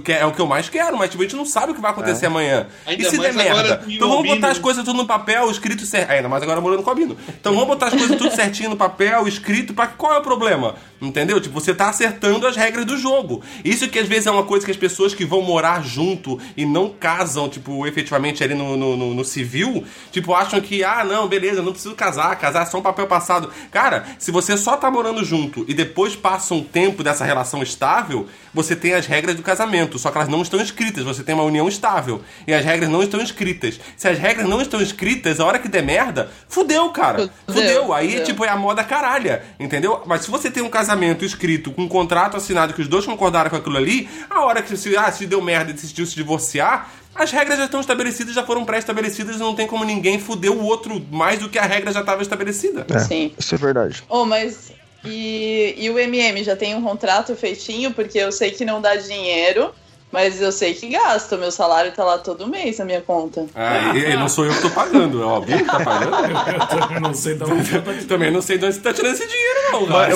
É 0.08 0.12
é 0.14 0.26
o 0.26 0.32
que 0.32 0.40
eu 0.42 0.48
mais 0.48 0.70
quero, 0.70 0.98
mas, 0.98 1.10
tipo, 1.10 1.22
a 1.24 1.26
gente 1.26 1.36
não 1.36 1.46
sabe 1.46 1.72
o 1.72 1.76
que 1.76 1.82
vai 1.82 1.92
acontecer 1.92 2.26
amanhã. 2.28 2.68
Ainda 2.86 3.02
e 3.02 3.06
se 3.10 3.18
der 3.18 3.34
merda? 3.34 3.76
Então 3.96 4.10
vamos 4.10 4.24
botar 4.36 4.48
as 4.52 4.60
coisas 4.60 4.84
tudo 4.84 4.98
no 4.98 5.06
papel, 5.08 5.50
escrito 5.50 5.86
certo. 5.86 6.12
Ainda 6.12 6.28
mais 6.30 6.44
agora 6.44 6.60
morando 6.62 6.82
com 6.84 6.88
o 6.90 6.92
Albino. 6.92 7.18
Então 7.30 7.54
vamos 7.54 7.68
botar 7.68 7.88
as 7.88 7.94
coisas 7.94 8.18
tudo 8.18 8.34
certinho 8.36 8.70
no 8.70 8.78
papel, 8.78 9.28
escrito, 9.28 9.74
pra 9.74 9.88
qual 9.88 10.14
é 10.14 10.18
o 10.18 10.22
problema? 10.22 10.76
Entendeu? 11.02 11.40
Tipo, 11.42 11.60
você 11.60 11.74
tá 11.74 11.90
acertando 11.90 12.48
as 12.48 12.56
regras 12.56 12.86
do 12.86 12.98
jogo. 12.98 13.42
Isso 13.64 13.88
que 13.88 14.00
às 14.00 14.08
vezes 14.08 14.28
é 14.28 14.32
uma 14.32 14.44
coisa 14.44 14.66
que 14.66 14.72
as 14.72 14.78
pessoas 14.78 15.14
que 15.14 15.26
vão 15.26 15.42
morar 15.42 15.84
junto 15.84 16.40
e 16.58 16.66
não 16.66 16.90
casam, 16.90 17.48
tipo, 17.50 17.86
efetivamente 17.86 18.44
ali 18.44 18.54
no, 18.56 18.76
no, 18.78 18.96
no- 18.98 19.14
no 19.14 19.26
civil, 19.26 19.84
tipo, 20.12 20.34
acham 20.34 20.60
que, 20.62 20.84
ah, 20.84 21.04
não, 21.04 21.28
beleza, 21.28 21.62
não 21.62 21.74
preciso 21.86 21.96
casar, 21.96 22.36
casar 22.38 22.64
é 22.64 22.66
só 22.66 22.80
um 22.80 22.82
papel 22.82 23.08
passado. 23.08 23.52
Cara, 23.72 24.06
se 24.18 24.32
você 24.32 24.58
só 24.58 24.76
tá 24.76 24.90
morando 24.90 25.24
junto 25.24 25.66
e 25.68 25.74
depois 25.74 26.16
passa 26.16 26.54
um 26.54 26.64
tempo 26.64 27.04
dessa 27.04 27.24
relação 27.24 27.62
estável, 27.62 28.28
você 28.54 28.76
tem 28.76 28.94
as 28.94 29.06
regras 29.06 29.36
do 29.36 29.44
casamento, 29.44 30.00
só 30.00 30.10
que 30.10 30.18
elas 30.18 30.30
não 30.30 30.42
estão 30.42 30.60
escritas, 30.60 31.04
você 31.04 31.24
tem 31.24 31.36
uma 31.36 31.44
união 31.44 31.68
estável. 31.68 32.22
E 32.48 32.54
as 32.54 32.64
regras 32.64 32.90
não 32.90 33.04
estão 33.04 33.22
escritas. 33.22 33.80
Se 33.96 34.08
as 34.08 34.18
regras 34.18 34.48
não 34.48 34.62
estão 34.62 34.82
escritas, 34.82 35.40
a 35.40 35.46
hora 35.46 35.60
que 35.60 35.68
der 35.68 35.84
merda, 35.84 36.32
fudeu, 36.48 36.90
cara. 36.90 37.30
Fudeu, 37.46 37.54
Fudeu. 37.54 37.94
Aí, 37.94 38.12
fudeu. 38.12 38.24
tipo, 38.26 38.46
é 38.46 38.50
a 38.50 38.58
moda 38.58 38.84
caralha, 38.84 39.44
entendeu? 39.60 40.02
Mas 40.06 40.22
se 40.22 40.32
você 40.32 40.50
tem 40.50 40.64
um 40.64 40.70
casamento 40.70 41.24
escrito, 41.24 41.72
com 41.72 41.84
um 41.84 41.88
contrato 41.88 42.38
assinado, 42.38 42.74
que 42.74 42.82
os 42.82 42.88
dois 42.88 43.06
concordaram 43.06 43.50
com 43.50 43.56
aquilo 43.56 43.78
ali, 43.78 44.10
a 44.30 44.42
hora 44.42 44.62
que 44.62 44.76
se, 44.76 44.96
ah, 44.98 45.12
se 45.12 45.26
deu 45.26 45.42
merda 45.42 45.72
e 45.72 45.74
decidiu 45.74 46.06
se 46.06 46.16
divorciar, 46.16 46.90
as 47.16 47.32
regras 47.32 47.58
já 47.58 47.66
estão 47.66 47.80
estabelecidas, 47.80 48.36
já 48.36 48.46
foram 48.46 48.66
pré-estabelecidas 48.66 49.38
e 49.38 49.40
não 49.40 49.56
tem 49.56 49.66
como 49.66 49.84
ninguém 49.86 50.20
fuder 50.20 50.52
o 50.52 50.64
outro 50.64 51.04
mais 51.12 51.40
do 51.40 51.50
que 51.50 51.58
a 51.58 51.66
regra 51.66 51.92
já 51.92 52.02
estava 52.02 52.22
estabelecida. 52.22 52.86
Sim. 53.00 53.34
Isso 53.38 53.56
é 53.56 53.58
verdade. 53.58 54.04
Oh, 54.10 54.26
mas. 54.26 54.72
E, 55.04 55.76
e 55.78 55.90
o 55.90 56.00
MM 56.00 56.44
já 56.44 56.56
tem 56.56 56.76
um 56.76 56.82
contrato 56.82 57.36
feitinho, 57.36 57.94
porque 57.94 58.18
eu 58.18 58.32
sei 58.32 58.52
que 58.52 58.66
não 58.66 58.82
dá 58.82 58.96
dinheiro, 58.96 59.74
mas 60.16 60.42
eu 60.42 60.50
sei 60.50 60.74
que 60.74 60.88
gasta. 60.88 61.36
Meu 61.36 61.52
salário 61.52 61.92
tá 61.92 62.02
lá 62.06 62.18
todo 62.18 62.48
mês 62.48 62.80
na 62.80 62.86
minha 62.86 63.02
conta. 63.02 63.48
Ah, 63.54 63.92
e, 63.94 64.14
e 64.14 64.16
não 64.16 64.30
sou 64.30 64.46
eu 64.46 64.54
que 64.54 64.62
tô 64.62 64.70
pagando, 64.70 65.22
é 65.22 65.26
óbvio 65.26 65.58
que 65.58 65.66
tá 65.66 65.80
pagando. 65.82 66.16
Eu 66.56 66.68
também 66.68 67.00
não 67.02 67.14
sei 67.14 67.36
da 67.36 67.46
onde 67.46 67.82
tô 67.82 68.08
Também 68.08 68.32
não 68.32 68.42
sei 68.42 68.58
de 68.58 68.66
onde 68.66 68.76
você 68.76 68.82
tá 68.82 68.94
tirando 68.94 69.14
esse 69.14 69.28
dinheiro, 69.28 69.60
não, 69.74 69.88
Mas, 69.88 70.16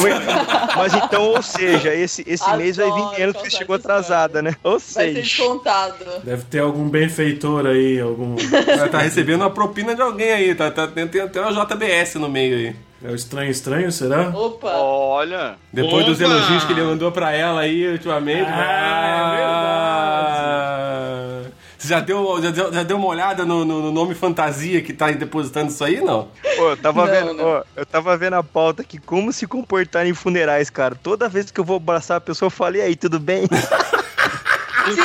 mas 0.77 0.93
então, 0.93 1.23
ou 1.23 1.43
seja, 1.43 1.93
esse, 1.93 2.23
esse 2.25 2.55
mês 2.55 2.77
vai 2.77 2.85
vir 2.85 3.01
porque 3.01 3.33
causar 3.33 3.49
chegou 3.49 3.75
atrasada, 3.75 4.41
né? 4.41 4.55
Ou 4.63 4.79
Vai 4.79 4.79
ser 4.79 4.93
seja. 4.93 5.21
descontado. 5.21 6.05
Deve 6.23 6.43
ter 6.43 6.59
algum 6.59 6.87
benfeitor 6.87 7.65
aí, 7.65 7.99
algum. 7.99 8.35
Tá 8.89 8.99
recebendo 8.99 9.41
uma 9.41 9.49
propina 9.49 9.93
de 9.93 10.01
alguém 10.01 10.31
aí, 10.31 10.55
tá, 10.55 10.71
tá, 10.71 10.87
tem, 10.87 11.07
tem 11.07 11.21
até 11.21 11.41
uma 11.41 11.51
JBS 11.51 12.15
no 12.15 12.29
meio 12.29 12.55
aí. 12.55 12.88
É 13.03 13.09
o 13.09 13.15
estranho 13.15 13.49
estranho, 13.49 13.91
será? 13.91 14.29
Opa! 14.29 14.67
Olha. 14.71 15.55
Depois 15.71 16.05
dos 16.05 16.19
Opa! 16.19 16.29
elogios 16.29 16.65
que 16.65 16.73
ele 16.73 16.81
mandou 16.83 17.11
pra 17.11 17.31
ela 17.31 17.61
aí 17.61 17.87
ultimamente. 17.93 18.49
Ah, 18.49 19.35
Ah, 21.45 21.49
Você 21.77 21.87
já 21.87 22.01
deu, 22.01 22.41
já 22.43 22.51
deu, 22.51 22.73
já 22.73 22.83
deu 22.83 22.97
uma 22.97 23.07
olhada 23.07 23.45
no, 23.45 23.63
no- 23.63 23.81
no 23.83 23.91
nome 23.91 24.13
fantasia 24.15 24.81
que 24.81 24.91
tá 24.91 25.09
depositando 25.11 25.69
isso 25.71 25.81
aí, 25.83 26.01
não? 26.01 26.27
Pô, 26.57 26.71
eu 26.71 26.77
tava 26.77 27.05
Não, 27.05 27.11
vendo, 27.13 27.33
não. 27.35 27.45
ó, 27.45 27.63
eu 27.75 27.85
tava 27.85 28.17
vendo 28.17 28.33
a 28.33 28.43
pauta 28.43 28.81
aqui, 28.81 28.97
como 28.97 29.31
se 29.31 29.47
comportar 29.47 30.05
em 30.05 30.13
funerais, 30.13 30.69
cara. 30.69 30.93
Toda 30.93 31.29
vez 31.29 31.49
que 31.51 31.59
eu 31.59 31.63
vou 31.63 31.77
abraçar 31.77 32.17
a 32.17 32.21
pessoa, 32.21 32.47
eu 32.47 32.51
falo, 32.51 32.75
e 32.75 32.81
aí, 32.81 32.95
tudo 32.97 33.17
bem? 33.17 33.47
Sim! 34.89 34.95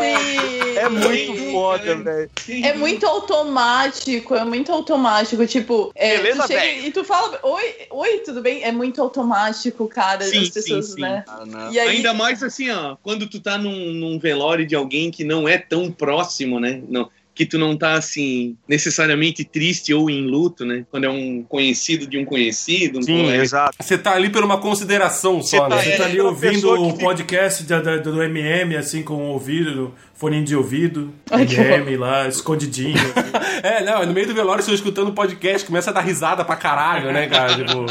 Sim! 0.00 0.61
É 0.82 0.88
muito 0.88 1.36
Sim, 1.38 1.52
foda, 1.52 1.96
velho. 1.96 2.30
É 2.64 2.72
muito 2.74 3.06
automático, 3.06 4.34
é 4.34 4.44
muito 4.44 4.72
automático. 4.72 5.46
Tipo, 5.46 5.92
é, 5.94 6.16
Beleza, 6.16 6.42
tu 6.42 6.48
chega 6.48 6.60
velho? 6.60 6.86
e 6.86 6.90
tu 6.90 7.04
fala, 7.04 7.38
oi, 7.42 7.74
oi, 7.90 8.18
tudo 8.18 8.40
bem? 8.42 8.64
É 8.64 8.72
muito 8.72 9.00
automático, 9.00 9.86
cara, 9.86 10.22
Sim, 10.24 10.42
as 10.42 10.48
pessoas, 10.48 10.86
sim, 10.86 10.94
sim. 10.94 11.00
né? 11.00 11.24
Ah. 11.28 11.68
E 11.70 11.78
aí, 11.78 11.88
Ainda 11.96 12.12
mais 12.12 12.42
assim, 12.42 12.70
ó, 12.70 12.96
quando 13.02 13.28
tu 13.28 13.38
tá 13.38 13.56
num, 13.56 13.92
num 13.92 14.18
velório 14.18 14.66
de 14.66 14.74
alguém 14.74 15.10
que 15.10 15.22
não 15.22 15.48
é 15.48 15.56
tão 15.56 15.90
próximo, 15.90 16.58
né? 16.58 16.82
Não, 16.88 17.08
que 17.34 17.46
tu 17.46 17.56
não 17.58 17.74
tá 17.76 17.94
assim, 17.94 18.56
necessariamente 18.68 19.42
triste 19.42 19.94
ou 19.94 20.10
em 20.10 20.26
luto, 20.26 20.66
né? 20.66 20.84
Quando 20.90 21.04
é 21.04 21.08
um 21.10 21.42
conhecido 21.42 22.06
de 22.06 22.18
um 22.18 22.24
conhecido, 22.26 22.98
um 22.98 23.02
Sim, 23.02 23.22
colega. 23.22 23.42
exato. 23.42 23.76
Você 23.80 23.96
tá 23.96 24.12
ali 24.12 24.28
por 24.28 24.44
uma 24.44 24.58
consideração 24.58 25.40
só, 25.42 25.66
tá- 25.68 25.76
né? 25.76 25.82
Você 25.82 25.96
tá 25.96 26.04
ali 26.04 26.12
aquela 26.14 26.28
ouvindo 26.28 26.52
pessoa 26.52 26.78
o 26.80 26.92
que- 26.92 27.04
podcast 27.04 27.62
da- 27.64 27.80
da- 27.80 27.96
do 27.96 28.22
MM, 28.22 28.76
assim, 28.76 29.02
com 29.02 29.14
o 29.14 29.28
ouvido, 29.32 29.94
fone 30.14 30.42
de 30.44 30.54
ouvido, 30.54 31.12
Ai, 31.30 31.46
que 31.46 31.54
MM 31.54 31.96
lá, 31.96 32.28
escondidinho. 32.28 32.94
assim. 32.96 33.12
É, 33.64 33.82
não, 33.84 34.04
no 34.04 34.12
meio 34.12 34.26
do 34.26 34.34
velório, 34.34 34.62
você 34.62 34.72
escutando 34.72 35.08
o 35.08 35.12
podcast, 35.14 35.66
começa 35.66 35.90
a 35.90 35.92
dar 35.92 36.00
risada 36.00 36.44
pra 36.44 36.56
caralho, 36.56 37.12
né, 37.12 37.28
cara? 37.28 37.54
Tipo. 37.56 37.86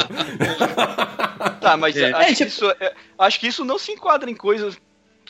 Tá, 1.59 1.77
mas 1.77 1.95
É. 1.95 2.11
acho, 2.11 2.21
É, 2.21 2.25
que 2.25 2.33
tipo- 2.35 2.47
isso, 2.49 2.69
é- 2.79 2.93
acho 3.19 3.39
que 3.39 3.47
isso 3.47 3.63
não 3.65 3.77
se 3.79 3.91
enquadra 3.91 4.29
em 4.29 4.35
coisas. 4.35 4.77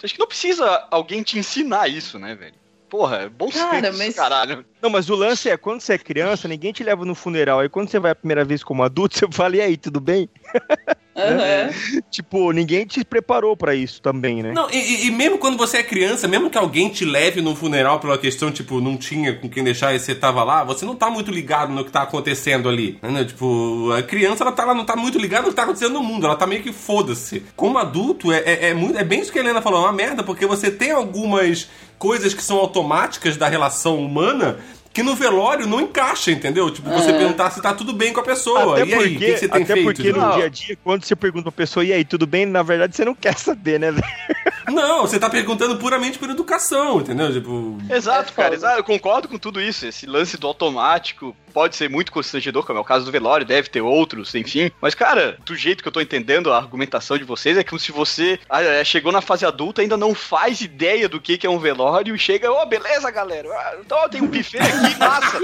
Acho 0.04 0.14
que 0.14 0.20
não 0.20 0.28
precisa 0.28 0.84
alguém 0.90 1.22
te 1.22 1.38
ensinar 1.38 1.88
isso, 1.88 2.18
né, 2.18 2.34
velho? 2.36 2.56
Porra, 2.92 3.20
é 3.20 3.30
bom 3.30 3.50
Cara, 3.50 3.86
senso, 3.86 3.98
mas- 3.98 4.16
caralho. 4.16 4.66
Não, 4.82 4.90
mas 4.90 5.10
o 5.10 5.16
lance 5.16 5.50
é, 5.50 5.56
quando 5.56 5.80
você 5.80 5.94
é 5.94 5.98
criança, 5.98 6.46
ninguém 6.46 6.74
te 6.74 6.84
leva 6.84 7.06
no 7.06 7.16
funeral. 7.16 7.62
Aí 7.62 7.70
quando 7.70 7.88
você 7.90 7.98
vai 7.98 8.12
a 8.12 8.16
primeira 8.16 8.44
vez 8.44 8.66
como 8.66 8.84
adulto, 8.84 9.16
você 9.18 9.26
fala, 9.32 9.56
e 9.56 9.62
aí, 9.62 9.78
tudo 9.78 10.02
bem? 10.02 10.30
aham. 11.16 11.70
Tipo, 12.12 12.52
ninguém 12.52 12.86
te 12.86 13.04
preparou 13.06 13.56
pra 13.56 13.74
isso 13.74 14.02
também, 14.02 14.44
né? 14.44 14.52
Não, 14.54 14.70
e- 14.70 14.76
e, 14.78 15.08
e 15.08 15.12
mesmo 15.12 15.38
quando 15.38 15.58
você 15.58 15.78
é 15.78 15.84
criança, 15.84 16.28
mesmo 16.28 16.50
que 16.50 16.58
alguém 16.58 16.90
te 16.90 17.06
leve 17.06 17.42
no 17.42 17.56
funeral 17.56 18.00
pela 18.00 18.18
questão, 18.18 18.52
tipo, 18.52 18.82
não 18.82 18.98
tinha 18.98 19.34
com 19.36 19.50
quem 19.50 19.64
deixar 19.64 19.94
e 19.96 20.00
você 20.00 20.14
tava 20.14 20.44
lá, 20.44 20.64
você 20.64 20.86
não 20.86 20.96
tá 20.96 21.10
muito 21.10 21.32
ligado 21.32 21.72
no 21.74 21.86
que 21.86 21.92
tá 21.92 22.02
acontecendo 22.02 22.68
ali. 22.68 23.00
Né? 23.02 23.24
Tipo, 23.24 23.92
a 23.98 24.04
criança, 24.04 24.44
ela, 24.44 24.52
tá, 24.52 24.64
ela 24.64 24.74
não 24.74 24.86
tá 24.86 24.96
muito 24.96 25.18
ligada 25.18 25.44
no 25.44 25.50
que 25.50 25.56
tá 25.56 25.64
acontecendo 25.64 25.94
no 25.94 26.04
mundo, 26.04 26.26
ela 26.26 26.36
tá 26.36 26.46
meio 26.46 26.62
que 26.64 26.74
foda-se. 26.74 27.44
Como 27.56 27.78
adulto, 27.78 28.32
é, 28.32 28.40
é, 28.40 28.70
é 28.70 28.74
muito, 28.74 28.98
é 28.98 29.04
bem 29.04 29.22
isso 29.22 29.32
que 29.32 29.40
a 29.40 29.42
Helena 29.42 29.62
falou, 29.62 29.80
é 29.82 29.84
uma 29.86 29.94
merda, 29.94 30.24
porque 30.24 30.46
você 30.46 30.70
tem 30.70 30.92
algumas 30.92 31.70
coisas 31.98 32.34
que 32.34 32.44
são 32.44 32.58
automáticas 32.58 33.38
da 33.38 33.48
relação 33.48 33.98
humana 34.04 34.58
que 34.94 35.04
no 35.04 35.16
velório 35.16 35.68
não 35.68 35.82
encaixa, 35.82 36.32
entendeu? 36.32 36.70
Tipo, 36.70 36.90
você 36.90 37.14
perguntar 37.14 37.50
se 37.52 37.62
tá 37.62 37.74
tudo 37.74 37.94
bem 37.94 38.12
com 38.14 38.20
a 38.20 38.24
pessoa. 38.24 38.74
Até 38.74 38.86
e 38.90 38.94
aí, 38.94 39.16
o 39.16 39.20
que, 39.20 39.38
você 39.38 39.48
tem 39.48 39.64
até 39.64 39.74
feito? 39.74 39.86
porque 39.86 40.10
entendeu? 40.10 40.22
no 40.28 40.34
dia 40.36 40.46
a 40.46 40.50
dia, 40.50 40.78
quando 40.84 41.06
você 41.06 41.16
pergunta 41.16 41.44
pra 41.44 41.52
pessoa, 41.52 41.86
e 41.86 41.94
aí, 41.94 42.04
tudo 42.04 42.28
bem? 42.28 42.46
Na 42.46 42.64
verdade, 42.64 42.96
você 42.96 43.06
não 43.06 43.16
quer 43.16 43.38
saber, 43.38 43.80
né, 43.80 43.92
velho? 43.92 44.06
Não, 44.70 45.02
você 45.02 45.20
tá 45.20 45.30
perguntando 45.30 45.78
puramente 45.78 46.20
por 46.20 46.30
educação, 46.30 47.02
entendeu? 47.02 47.34
Tipo. 47.34 47.78
Exato, 47.90 48.32
É 48.32 48.36
cara, 48.36 48.54
exato, 48.54 48.80
eu 48.80 48.84
concordo 48.84 49.28
com 49.28 49.38
tudo 49.38 49.60
isso. 49.60 49.86
Esse 49.86 50.06
lance 50.06 50.38
do 50.38 50.48
automático 50.48 51.36
pode 51.52 51.76
ser 51.76 51.90
muito 51.90 52.12
constrangedor, 52.12 52.66
como 52.66 52.80
é 52.80 52.82
o 52.82 52.86
caso 52.86 53.04
do 53.06 53.12
velório, 53.12 53.46
deve 53.46 53.70
ter 53.70 53.82
outros, 53.82 54.34
enfim. 54.36 54.72
Mas, 54.80 54.96
cara, 54.96 55.38
do 55.46 55.56
jeito 55.56 55.82
que 55.82 55.88
eu 55.88 55.92
tô 55.92 56.00
entendendo 56.00 56.52
a 56.52 56.58
argumentação 56.58 57.18
de 57.18 57.24
vocês, 57.24 57.58
é 57.58 57.64
como 57.64 57.80
se 57.80 57.92
você 57.92 58.40
ah, 58.50 58.62
é, 58.62 58.84
chegou 58.84 59.12
na 59.12 59.20
fase 59.20 59.46
adulta, 59.46 59.82
ainda 59.82 59.98
não 59.98 60.16
faz 60.16 60.62
ideia 60.62 61.10
do 61.10 61.20
que, 61.20 61.38
que 61.38 61.46
é 61.46 61.50
um 61.50 61.60
velório 61.60 62.16
e 62.16 62.20
chega, 62.20 62.50
ô, 62.52 62.66
beleza, 62.66 63.12
galera. 63.12 63.50
Ah, 63.52 63.76
Então 63.84 63.98
ó, 63.98 64.08
tem 64.08 64.22
um 64.22 64.28
buffet 64.28 64.60
aqui, 64.60 64.81
massa. 64.98 65.40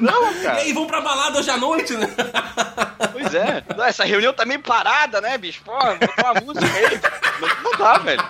não, 0.00 0.32
E 0.32 0.42
cara. 0.42 0.56
aí, 0.58 0.72
vamos 0.72 0.88
pra 0.88 1.00
balada 1.00 1.38
hoje 1.38 1.50
à 1.50 1.56
noite, 1.56 1.94
né? 1.94 2.08
Pois 3.12 3.34
é. 3.34 3.62
Não, 3.76 3.84
essa 3.84 4.04
reunião 4.04 4.32
tá 4.32 4.44
meio 4.44 4.60
parada, 4.60 5.20
né, 5.20 5.36
bicho? 5.38 5.62
Pô, 5.64 5.72
botar 5.72 6.32
uma 6.32 6.40
música 6.40 6.66
aí. 6.66 7.00
Não, 7.40 7.62
não 7.70 7.78
dá, 7.78 7.98
velho. 7.98 8.24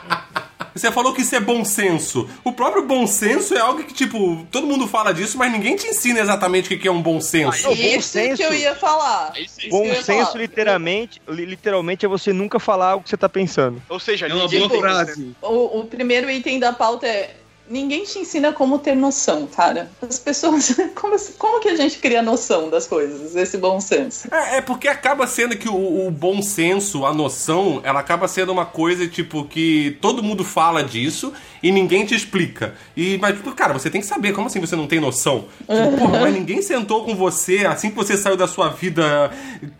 Você 0.74 0.90
falou 0.90 1.14
que 1.14 1.22
isso 1.22 1.36
é 1.36 1.38
bom 1.40 1.64
senso. 1.64 2.28
O 2.42 2.50
próprio 2.52 2.84
bom 2.84 3.06
senso 3.06 3.54
é 3.54 3.60
algo 3.60 3.84
que, 3.84 3.94
tipo, 3.94 4.44
todo 4.50 4.66
mundo 4.66 4.88
fala 4.88 5.14
disso, 5.14 5.38
mas 5.38 5.52
ninguém 5.52 5.76
te 5.76 5.86
ensina 5.86 6.18
exatamente 6.18 6.66
o 6.66 6.68
que 6.70 6.76
que 6.78 6.88
é 6.88 6.90
um 6.90 7.00
bom 7.00 7.20
senso. 7.20 7.68
Bom 7.68 7.72
Isso 7.74 8.08
senso- 8.08 8.36
que 8.38 8.42
eu 8.42 8.52
ia 8.52 8.74
falar. 8.74 9.38
Isso, 9.38 9.68
Bom 9.70 9.82
que 9.82 9.88
ia 9.90 10.02
senso, 10.02 10.26
falar. 10.32 10.40
literalmente, 10.40 11.22
li- 11.28 11.44
literalmente, 11.44 12.04
é 12.04 12.08
você 12.08 12.32
nunca 12.32 12.58
falar 12.58 12.96
o 12.96 13.02
que 13.02 13.08
você 13.08 13.16
tá 13.16 13.28
pensando. 13.28 13.80
Ou 13.88 14.00
seja, 14.00 14.26
É 14.26 14.34
uma 14.34 14.48
boa 14.48 14.68
tem- 14.68 14.80
frase. 14.80 15.36
O, 15.40 15.78
o 15.80 15.84
primeiro 15.86 16.28
item 16.28 16.58
da 16.58 16.72
pauta 16.72 17.06
é. 17.06 17.36
Ninguém 17.68 18.04
te 18.04 18.18
ensina 18.18 18.52
como 18.52 18.78
ter 18.78 18.94
noção, 18.94 19.46
cara. 19.46 19.90
As 20.02 20.18
pessoas. 20.18 20.74
Como, 20.94 21.16
como 21.38 21.60
que 21.60 21.68
a 21.68 21.76
gente 21.76 21.98
cria 21.98 22.22
noção 22.22 22.70
das 22.70 22.86
coisas, 22.86 23.34
esse 23.36 23.58
bom 23.58 23.80
senso? 23.80 24.28
É, 24.32 24.56
é 24.58 24.60
porque 24.60 24.88
acaba 24.88 25.26
sendo 25.26 25.56
que 25.56 25.68
o, 25.68 26.06
o 26.06 26.10
bom 26.10 26.40
senso, 26.40 27.04
a 27.04 27.12
noção, 27.12 27.80
ela 27.84 28.00
acaba 28.00 28.26
sendo 28.28 28.52
uma 28.52 28.64
coisa, 28.64 29.06
tipo, 29.06 29.44
que 29.44 29.98
todo 30.00 30.22
mundo 30.22 30.44
fala 30.44 30.82
disso 30.82 31.32
e 31.62 31.72
ninguém 31.72 32.04
te 32.04 32.14
explica. 32.14 32.74
E, 32.94 33.18
mas, 33.18 33.36
tipo, 33.36 33.50
cara, 33.52 33.72
você 33.72 33.88
tem 33.88 34.00
que 34.00 34.06
saber, 34.06 34.32
como 34.32 34.46
assim 34.46 34.60
você 34.60 34.76
não 34.76 34.86
tem 34.86 35.00
noção? 35.00 35.46
Tipo, 35.60 35.96
porra, 35.98 36.20
mas 36.20 36.34
ninguém 36.34 36.60
sentou 36.60 37.04
com 37.04 37.14
você 37.16 37.64
assim 37.66 37.90
que 37.90 37.96
você 37.96 38.16
saiu 38.16 38.36
da 38.36 38.46
sua 38.46 38.68
vida 38.68 39.30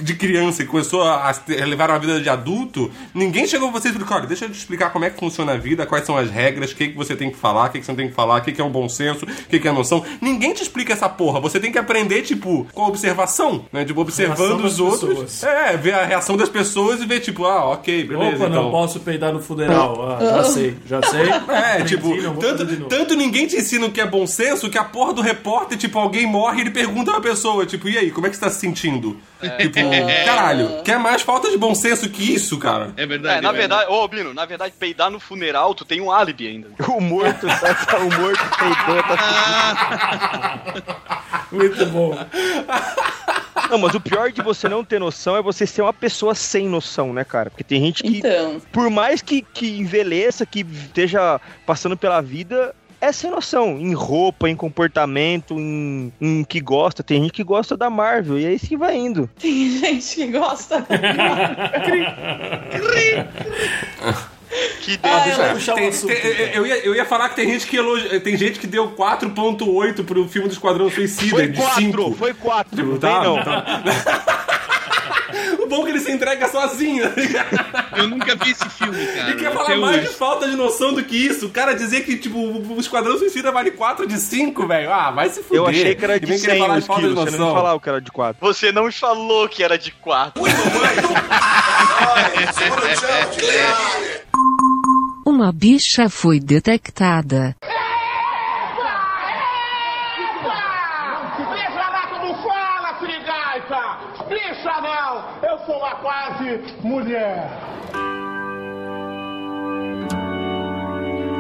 de 0.03 0.15
criança 0.15 0.63
e 0.63 0.67
começou 0.67 1.03
a, 1.03 1.31
a 1.31 1.65
levar 1.65 1.91
uma 1.91 1.99
vida 1.99 2.21
de 2.21 2.29
adulto, 2.29 2.91
ninguém 3.15 3.47
chegou 3.47 3.71
pra 3.71 3.81
você 3.81 3.89
e 3.89 3.91
explicou, 3.91 4.17
olha, 4.17 4.27
deixa 4.27 4.47
eu 4.47 4.51
te 4.51 4.59
explicar 4.59 4.91
como 4.91 5.05
é 5.05 5.11
que 5.11 5.21
funciona 5.21 5.53
a 5.53 5.57
vida, 5.57 5.85
quais 5.85 6.07
são 6.07 6.17
as 6.17 6.31
regras, 6.31 6.73
o 6.73 6.77
que, 6.77 6.89
que 6.89 6.97
você 6.97 7.15
tem 7.15 7.31
que 7.31 7.37
falar, 7.37 7.69
que, 7.75 7.81
que 7.81 7.87
você 7.87 7.93
não 7.93 7.97
tem 7.97 8.09
que 8.09 8.15
falar, 8.15 8.41
o 8.41 8.43
que, 8.43 8.53
que 8.53 8.61
é 8.61 8.65
um 8.65 8.71
bom 8.71 8.89
senso, 8.89 9.25
o 9.25 9.49
que, 9.49 9.59
que 9.59 9.69
é 9.69 9.73
noção. 9.73 10.05
Ninguém 10.21 10.53
te 10.53 10.63
explica 10.63 10.93
essa 10.93 11.09
porra. 11.09 11.41
Você 11.41 11.59
tem 11.59 11.73
que 11.73 11.79
aprender, 11.79 12.23
tipo, 12.23 12.67
com 12.73 12.85
a 12.85 12.89
observação, 12.89 13.67
né? 13.73 13.85
Tipo, 13.85 14.01
observando 14.01 14.65
os 14.65 14.81
outros. 14.81 15.19
pessoas. 15.19 15.43
É, 15.43 15.77
ver 15.77 15.95
a 15.95 16.05
reação 16.05 16.37
das 16.37 16.49
pessoas 16.49 17.01
e 17.01 17.07
ver, 17.07 17.21
tipo, 17.21 17.45
ah, 17.45 17.73
ok, 17.73 18.05
beleza. 18.05 18.37
Opa, 18.37 18.47
então. 18.47 18.63
não 18.65 18.71
posso 18.71 19.01
peidar 19.01 19.33
no 19.33 19.41
funeral. 19.41 20.09
Ah, 20.09 20.19
já 20.21 20.45
sei, 20.51 20.77
já 20.87 21.03
sei. 21.03 21.29
É, 21.29 21.33
Aprendi, 21.33 21.97
tipo, 21.97 22.41
tanto, 22.41 22.85
tanto 22.89 23.15
ninguém 23.17 23.47
te 23.47 23.57
ensina 23.57 23.87
o 23.87 23.91
que 23.91 24.01
é 24.01 24.07
bom 24.07 24.27
senso 24.27 24.71
que 24.71 24.79
a 24.79 24.85
porra 24.85 25.13
do 25.13 25.23
repórter, 25.23 25.77
tipo, 25.77 25.99
alguém 25.99 26.27
morre 26.27 26.59
e 26.59 26.61
ele 26.63 26.71
pergunta 26.71 27.11
pra 27.11 27.21
pessoa, 27.21 27.67
tipo, 27.67 27.89
e 27.89 27.99
aí, 27.99 28.11
como 28.11 28.27
é 28.27 28.31
que 28.31 28.37
você 28.37 28.41
tá 28.41 28.51
se 28.51 28.61
sentindo? 28.61 29.17
Tipo, 29.51 29.81
caralho, 30.25 30.83
quer 30.83 30.99
mais 30.99 31.23
falta 31.23 31.51
de 31.51 31.57
bom 31.57 31.75
senso 31.75 32.09
que 32.09 32.35
isso, 32.35 32.59
cara? 32.59 32.93
É 32.97 33.07
verdade. 33.07 33.39
É, 33.39 33.41
na 33.41 33.51
é 33.51 33.53
verdade, 33.53 33.91
ô 33.91 34.07
Bino, 34.09 34.35
na 34.35 34.45
verdade, 34.45 34.75
peidar 34.79 35.11
no 35.11 35.21
funeral, 35.21 35.75
tu 35.75 35.85
tem 35.85 36.01
um 36.01 36.11
álibi 36.11 36.49
ainda. 36.49 36.69
O 36.95 37.01
morto, 37.01 37.47
tá, 37.47 37.99
o 37.99 38.21
morto 38.21 38.45
peidou, 38.57 39.03
tá 39.03 40.61
Muito 41.51 41.87
bom. 41.87 42.17
Não, 43.71 43.79
mas 43.79 43.95
o 43.95 44.01
pior 44.01 44.31
de 44.31 44.43
você 44.43 44.69
não 44.69 44.85
ter 44.85 45.01
noção 45.01 45.37
é 45.37 45.43
você 45.43 45.67
ser 45.67 45.83
uma 45.83 45.93
pessoa 45.93 46.35
sem 46.35 46.69
noção, 46.69 47.13
né, 47.13 47.25
cara? 47.25 47.51
Porque 47.51 47.65
tem 47.65 47.81
gente 47.81 48.03
que, 48.03 48.19
Então, 48.19 48.61
por 48.73 48.89
mais 48.91 49.21
que, 49.23 49.43
que 49.43 49.79
envelheça, 49.79 50.47
que 50.47 50.61
esteja 50.61 51.41
passando 51.67 51.97
pela 51.97 52.21
vida, 52.21 52.75
é 53.01 53.13
sem 53.13 53.31
noção. 53.31 53.79
Em 53.79 53.93
roupa, 53.95 54.49
em 54.49 54.57
comportamento, 54.57 55.59
em, 55.59 56.13
em 56.21 56.45
que 56.45 56.61
gosta. 56.61 57.03
Tem 57.03 57.21
gente 57.23 57.33
que 57.33 57.45
gosta 57.45 57.77
da 57.77 57.89
Marvel, 57.91 58.39
e 58.39 58.45
é 58.47 58.53
isso 58.55 58.67
que 58.67 58.77
vai 58.77 58.97
indo. 58.97 59.29
tem 59.41 59.79
gente 59.79 60.15
que 60.15 60.27
gosta. 60.29 60.85
Que 64.83 64.99
Ah, 65.03 65.29
eu- 65.49 65.55
puxar 65.55 65.75
Tem- 65.75 65.89
assunto, 65.89 66.15
tem- 66.15 66.55
eu, 66.55 66.65
ia, 66.67 66.77
eu 66.87 66.95
ia 66.95 67.05
falar 67.05 67.29
que 67.31 67.37
tem 67.37 67.49
gente 67.51 67.67
que 67.67 67.77
elogia, 67.77 68.21
tem 68.21 68.37
gente 68.37 68.59
que 68.61 68.67
deu 68.69 68.89
4.8 68.93 70.05
pro 70.05 70.29
filme 70.29 70.47
do 70.49 70.53
Esquadrão 70.53 70.89
Suicida 70.91 71.31
Foi 71.31 71.49
de 71.49 71.57
quatro, 71.59 71.83
5. 71.83 72.13
foi 72.15 72.35
quatro. 72.35 72.77
Tipo, 72.77 72.89
não 72.93 72.99
tá, 72.99 73.21
tem, 73.21 73.23
não. 73.25 73.35
O 73.39 73.43
bom 75.75 75.85
que 75.85 75.91
ele 75.91 76.01
se 76.01 76.13
entrega 76.13 76.49
sozinho. 76.49 77.05
Eu 77.97 78.09
nunca 78.09 78.37
vi 78.37 78.51
esse 78.53 78.69
filme, 78.71 79.05
cara. 79.07 79.31
Ele 79.31 79.39
quer 79.41 79.47
até 79.49 79.57
falar 79.57 79.77
mais 79.77 79.97
hoje. 79.99 80.09
de 80.09 80.15
falta 80.15 80.49
de 80.49 80.57
noção 80.57 80.93
do 80.93 81.03
que 81.03 81.17
isso. 81.17 81.47
O 81.47 81.51
cara 81.51 81.75
dizer 81.75 82.03
que, 82.05 82.17
tipo, 82.17 82.39
o 82.39 82.79
Esquadrão 82.79 83.19
Suicida 83.19 83.51
vale 83.51 83.71
4 83.73 84.07
de 84.07 84.19
5, 84.19 84.67
velho. 84.67 84.93
Ah, 84.93 85.11
vai 85.11 85.29
se 85.31 85.43
fuder. 85.43 85.59
Eu 85.59 85.67
achei 85.67 85.95
que 85.95 86.05
era 86.05 86.17
E 86.17 86.21
de 86.21 86.27
vem 86.27 86.39
querer 86.41 86.53
100 86.53 86.61
falar 86.61 86.79
de 86.81 86.87
falta 86.87 87.03
de 87.03 87.09
quilos, 87.09 87.25
você 87.25 87.31
não 87.37 87.47
noção. 87.47 87.55
falava 87.57 87.81
que 87.81 87.89
era 87.89 88.01
de 88.01 88.11
quatro. 88.11 88.37
Você 88.41 88.73
não 88.73 88.93
falou 88.93 89.49
que 89.49 89.63
era 89.65 89.79
de 89.79 89.91
quatro. 89.93 90.43
Uma 95.27 95.51
bicha 95.53 96.09
foi 96.09 96.39
detectada. 96.39 97.57
Bicha 101.37 101.89
lá 101.91 102.07
não 102.23 102.35
fala, 102.43 102.99
sirigaita! 103.01 103.99
Bicha 104.29 104.81
não! 104.81 105.25
Eu 105.49 105.59
sou 105.67 105.85
mulher! 106.83 107.51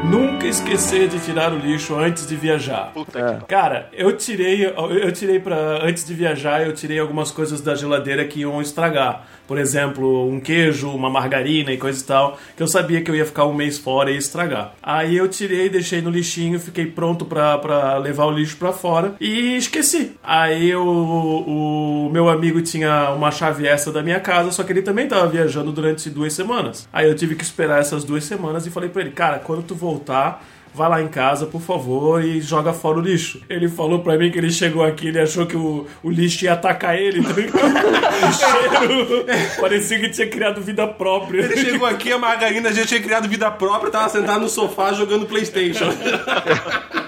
Nunca 0.05 0.47
esquecer 0.47 1.09
de 1.09 1.19
tirar 1.19 1.53
o 1.53 1.59
lixo 1.59 1.97
antes 1.97 2.27
de 2.29 2.37
viajar. 2.37 2.93
Puta 2.93 3.39
que 3.41 3.47
Cara, 3.47 3.89
eu 3.93 4.17
tirei, 4.17 4.65
eu 4.67 5.11
tirei 5.11 5.41
para 5.41 5.85
antes 5.85 6.07
de 6.07 6.12
viajar, 6.12 6.65
eu 6.65 6.75
tirei 6.75 6.99
algumas 6.99 7.31
coisas 7.31 7.61
da 7.61 7.75
geladeira 7.75 8.25
que 8.27 8.41
iam 8.41 8.61
estragar. 8.61 9.27
Por 9.47 9.59
exemplo, 9.59 10.28
um 10.28 10.40
queijo, 10.40 10.88
uma 10.90 11.11
margarina 11.11 11.72
e 11.72 11.76
coisa 11.76 12.01
e 12.01 12.05
tal, 12.05 12.38
que 12.57 12.62
eu 12.62 12.66
sabia 12.66 13.03
que 13.03 13.11
eu 13.11 13.14
ia 13.14 13.26
ficar 13.26 13.45
um 13.45 13.55
mês 13.55 13.78
fora 13.78 14.11
e 14.11 14.16
estragar. 14.16 14.74
Aí 14.82 15.16
eu 15.16 15.28
tirei, 15.28 15.68
deixei 15.68 16.01
no 16.01 16.11
lixinho, 16.11 16.59
fiquei 16.59 16.86
pronto 16.86 17.24
pra 17.24 17.99
levar 17.99 18.26
o 18.26 18.30
lixo 18.30 18.57
pra 18.57 18.72
fora 18.72 19.14
e 19.20 19.57
esqueci. 19.57 20.12
Aí 20.22 20.74
o, 20.74 22.07
o 22.07 22.11
meu 22.11 22.28
amigo 22.28 22.62
tinha 22.62 23.11
uma 23.11 23.30
chave 23.30 23.66
extra 23.66 23.92
da 23.92 24.03
minha 24.03 24.20
casa, 24.20 24.51
só 24.51 24.62
que 24.62 24.72
ele 24.72 24.82
também 24.82 25.07
tava 25.07 25.26
viajando 25.28 25.72
durante 25.72 26.09
duas 26.09 26.32
semanas. 26.32 26.88
Aí 26.92 27.09
eu 27.09 27.14
tive 27.14 27.34
que 27.34 27.45
esperar 27.45 27.80
essas 27.80 28.05
duas 28.05 28.24
semanas 28.24 28.66
e 28.66 28.70
falei 28.70 28.88
pra 28.88 29.03
ele, 29.03 29.11
cara, 29.11 29.38
quando 29.38 29.62
tu 29.62 29.74
voltar, 29.74 30.42
vai 30.75 30.89
lá 30.89 31.01
em 31.01 31.09
casa, 31.09 31.47
por 31.47 31.61
favor, 31.61 32.22
e 32.22 32.41
joga 32.41 32.72
fora 32.72 32.99
o 32.99 33.01
lixo. 33.01 33.41
Ele 33.49 33.68
falou 33.68 34.01
pra 34.01 34.18
mim 34.18 34.31
que 34.31 34.39
ele 34.39 34.51
chegou 34.51 34.83
aqui, 34.83 35.09
ele 35.09 35.20
achou 35.20 35.47
que 35.47 35.57
o, 35.57 35.87
o 36.03 36.11
lixo 36.11 36.45
ia 36.45 36.55
atacar 36.55 36.99
ele. 36.99 37.22
tá 37.22 37.33
ligado? 37.33 37.64
o 38.27 38.33
cheiro 38.33 39.27
parecia 39.61 40.01
que 40.01 40.09
tinha 40.09 40.27
criado 40.27 40.61
vida 40.61 40.87
própria. 40.87 41.43
Ele 41.43 41.57
chegou 41.57 41.87
aqui, 41.87 42.12
a 42.12 42.18
Margarina 42.18 42.72
já 42.72 42.85
tinha 42.85 43.01
criado 43.01 43.29
vida 43.29 43.51
própria, 43.51 43.91
tava 43.91 44.09
sentado 44.09 44.41
no 44.41 44.49
sofá 44.49 44.93
jogando 44.93 45.27
Playstation. 45.27 45.87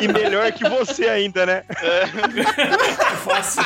E 0.00 0.08
melhor 0.08 0.50
que 0.52 0.68
você 0.68 1.06
ainda, 1.06 1.44
né? 1.46 1.62
Fácil. 3.24 3.62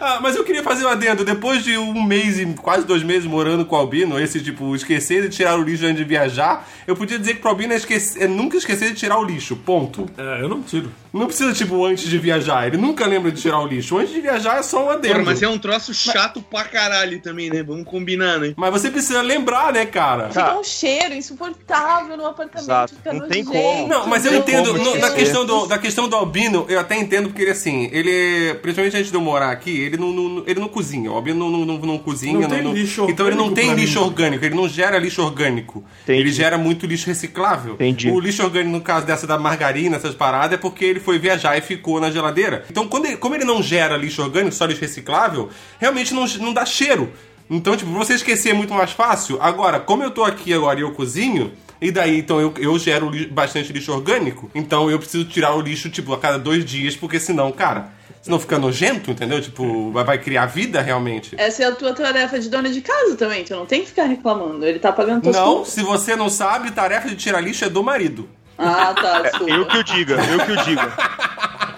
Ah, 0.00 0.18
mas 0.22 0.36
eu 0.36 0.44
queria 0.44 0.62
fazer 0.62 0.84
um 0.84 0.88
adendo. 0.88 1.24
Depois 1.24 1.62
de 1.64 1.76
um 1.76 2.02
mês 2.02 2.38
e 2.38 2.46
quase 2.54 2.86
dois 2.86 3.02
meses 3.02 3.24
morando 3.26 3.64
com 3.64 3.76
o 3.76 3.78
Albino, 3.78 4.18
esse 4.20 4.40
tipo, 4.40 4.74
esquecer 4.74 5.22
de 5.22 5.28
tirar 5.36 5.58
o 5.58 5.62
lixo 5.62 5.84
antes 5.84 5.96
de 5.98 6.04
viajar, 6.04 6.66
eu 6.86 6.96
podia 6.96 7.18
dizer 7.18 7.34
que 7.34 7.40
pro 7.40 7.50
Albino 7.50 7.72
é, 7.72 7.76
esquecer, 7.76 8.22
é 8.24 8.26
nunca 8.28 8.56
esquecer 8.56 8.90
de 8.90 8.94
tirar 8.96 9.18
o 9.18 9.24
lixo. 9.24 9.56
Ponto. 9.56 10.08
É, 10.16 10.42
eu 10.42 10.48
não 10.48 10.62
tiro. 10.62 10.90
Não 11.12 11.26
precisa, 11.26 11.52
tipo, 11.52 11.84
antes 11.84 12.08
de 12.08 12.18
viajar. 12.18 12.66
Ele 12.66 12.76
nunca 12.76 13.06
lembra 13.06 13.32
de 13.32 13.40
tirar 13.40 13.58
o 13.60 13.66
lixo. 13.66 13.98
Antes 13.98 14.12
de 14.12 14.20
viajar 14.20 14.58
é 14.58 14.62
só 14.62 14.86
um 14.86 14.90
adendo. 14.90 15.14
Porra, 15.14 15.24
mas 15.26 15.42
é 15.42 15.48
um 15.48 15.58
troço 15.58 15.92
chato 15.94 16.40
pra 16.42 16.64
caralho 16.64 17.20
também, 17.20 17.50
né? 17.50 17.62
Vamos 17.62 17.84
combinar, 17.86 18.38
né? 18.38 18.52
Mas 18.56 18.70
você 18.70 18.90
precisa 18.90 19.22
lembrar, 19.22 19.72
né, 19.72 19.86
cara? 19.86 20.28
Fica 20.28 20.58
um 20.58 20.64
cheiro 20.64 21.14
insuportável 21.14 22.16
no 22.16 22.26
apartamento. 22.26 22.64
Exato. 22.66 22.94
Fica 22.94 23.12
Não 23.12 23.26
tem 23.28 23.42
nojento. 23.42 23.62
como. 23.64 23.88
Não, 23.88 24.06
mas 24.06 24.24
eu 24.26 24.34
entendo, 24.34 24.72
como 24.72 24.84
no- 24.84 24.98
na, 24.98 25.07
esquecer. 25.08 25.24
questão 25.24 25.44
do, 25.46 25.66
da 25.66 25.78
questão 25.78 26.08
do 26.08 26.16
Albino, 26.16 26.64
eu 26.68 26.78
até 26.80 26.96
entendo, 26.98 27.28
porque 27.28 27.42
ele, 27.42 27.50
assim, 27.50 27.88
ele, 27.92 28.54
principalmente 28.62 28.96
antes 28.96 29.10
de 29.10 29.16
eu 29.16 29.20
morar 29.20 29.50
aqui, 29.50 29.70
ele 29.78 29.96
não, 29.96 30.12
não- 30.12 30.44
ele 30.46 30.60
não 30.60 30.68
cozinha. 30.68 31.10
O 31.10 31.14
Albino 31.16 31.50
não, 31.50 31.64
não, 31.66 31.78
não, 31.78 31.98
cozinha. 31.98 32.38
Não 32.38 32.48
tem 32.48 32.72
lixo 32.72 33.06
então 33.08 33.26
ele 33.26 33.36
não 33.36 33.52
tem 33.52 33.74
lixo 33.74 33.98
mim. 34.00 34.06
orgânico, 34.06 34.44
ele 34.44 34.54
não 34.54 34.68
gera 34.68 34.98
lixo 34.98 35.22
orgânico. 35.22 35.84
Entendi. 36.04 36.20
Ele 36.20 36.32
gera 36.32 36.56
muito 36.58 36.86
lixo 36.86 37.06
reciclável. 37.06 37.74
Entendi. 37.74 38.10
O 38.10 38.18
lixo 38.20 38.42
orgânico, 38.42 38.70
no 38.72 38.80
caso 38.80 39.06
dessa 39.06 39.26
da 39.26 39.38
margarina, 39.38 39.96
essas 39.96 40.14
paradas, 40.14 40.52
é 40.54 40.56
porque 40.60 40.84
ele 40.84 41.00
foi 41.00 41.18
viajar 41.18 41.56
e 41.58 41.60
ficou 41.60 42.00
na 42.00 42.10
geladeira. 42.10 42.64
Então, 42.70 42.86
quando 42.88 43.06
ele- 43.06 43.16
como 43.16 43.34
ele 43.34 43.44
não 43.44 43.62
gera 43.62 43.96
lixo 43.96 44.22
orgânico, 44.22 44.54
só 44.54 44.64
lixo 44.64 44.80
reciclável, 44.80 45.48
realmente 45.78 46.14
não, 46.14 46.26
não 46.40 46.52
dá 46.52 46.64
cheiro. 46.64 47.10
Então, 47.50 47.74
tipo, 47.76 47.90
pra 47.90 47.98
você 48.04 48.12
esquecer 48.14 48.50
é 48.50 48.52
muito 48.52 48.74
mais 48.74 48.90
fácil. 48.90 49.38
Agora, 49.40 49.80
como 49.80 50.02
eu 50.02 50.10
tô 50.10 50.22
aqui 50.22 50.52
agora 50.52 50.78
e 50.78 50.82
eu 50.82 50.92
cozinho, 50.92 51.50
e 51.80 51.90
daí, 51.90 52.18
então, 52.18 52.40
eu, 52.40 52.52
eu 52.58 52.78
gero 52.78 53.08
li- 53.10 53.26
bastante 53.26 53.72
lixo 53.72 53.92
orgânico, 53.92 54.50
então 54.54 54.90
eu 54.90 54.98
preciso 54.98 55.24
tirar 55.24 55.54
o 55.54 55.60
lixo, 55.60 55.88
tipo, 55.90 56.12
a 56.12 56.18
cada 56.18 56.38
dois 56.38 56.64
dias, 56.64 56.96
porque 56.96 57.18
senão, 57.20 57.50
cara, 57.52 57.88
senão 58.20 58.38
fica 58.40 58.58
nojento, 58.58 59.10
entendeu? 59.10 59.40
Tipo, 59.40 59.90
vai, 59.92 60.04
vai 60.04 60.18
criar 60.18 60.46
vida 60.46 60.80
realmente. 60.80 61.34
Essa 61.38 61.62
é 61.62 61.66
a 61.66 61.72
tua 61.72 61.92
tarefa 61.92 62.38
de 62.38 62.48
dona 62.48 62.68
de 62.70 62.80
casa 62.80 63.16
também, 63.16 63.44
tu 63.44 63.54
não 63.54 63.64
tem 63.66 63.82
que 63.82 63.88
ficar 63.88 64.04
reclamando. 64.04 64.66
Ele 64.66 64.78
tá 64.78 64.90
pagando 64.92 65.22
tuas 65.22 65.36
Não, 65.36 65.56
contas. 65.58 65.68
se 65.68 65.82
você 65.82 66.16
não 66.16 66.28
sabe, 66.28 66.70
tarefa 66.72 67.08
de 67.08 67.16
tirar 67.16 67.40
lixo 67.40 67.64
é 67.64 67.68
do 67.68 67.82
marido. 67.82 68.28
Ah, 68.58 68.92
tá, 68.92 69.22
desculpa. 69.22 69.52
Eu 69.52 69.66
que 69.66 69.76
o 69.78 69.84
diga, 69.84 70.14
eu 70.14 70.44
que 70.44 70.52
o 70.52 70.64
diga. 70.64 70.92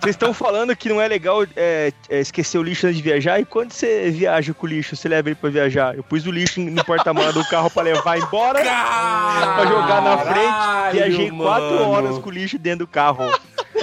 Vocês 0.00 0.14
estão 0.14 0.32
falando 0.32 0.74
que 0.76 0.88
não 0.88 1.00
é 1.00 1.08
legal 1.08 1.44
é, 1.56 1.92
é, 2.08 2.20
esquecer 2.20 2.56
o 2.58 2.62
lixo 2.62 2.86
antes 2.86 2.96
de 2.98 3.02
viajar? 3.02 3.40
E 3.40 3.44
quando 3.44 3.72
você 3.72 4.10
viaja 4.10 4.54
com 4.54 4.66
o 4.66 4.68
lixo, 4.68 4.94
você 4.94 5.08
leva 5.08 5.28
ele 5.28 5.34
pra 5.34 5.50
viajar? 5.50 5.96
Eu 5.96 6.02
pus 6.02 6.24
o 6.26 6.30
lixo 6.30 6.60
no 6.60 6.84
porta-mala 6.84 7.32
do 7.32 7.44
carro 7.48 7.68
pra 7.70 7.82
levar 7.82 8.16
embora, 8.18 8.60
pra 8.60 9.66
jogar 9.66 10.02
na 10.02 10.18
frente. 10.18 10.46
Caralho, 10.46 10.92
Viajei 10.92 11.30
quatro 11.30 11.74
mano. 11.74 11.90
horas 11.90 12.18
com 12.18 12.28
o 12.28 12.32
lixo 12.32 12.58
dentro 12.58 12.80
do 12.80 12.86
carro. 12.86 13.24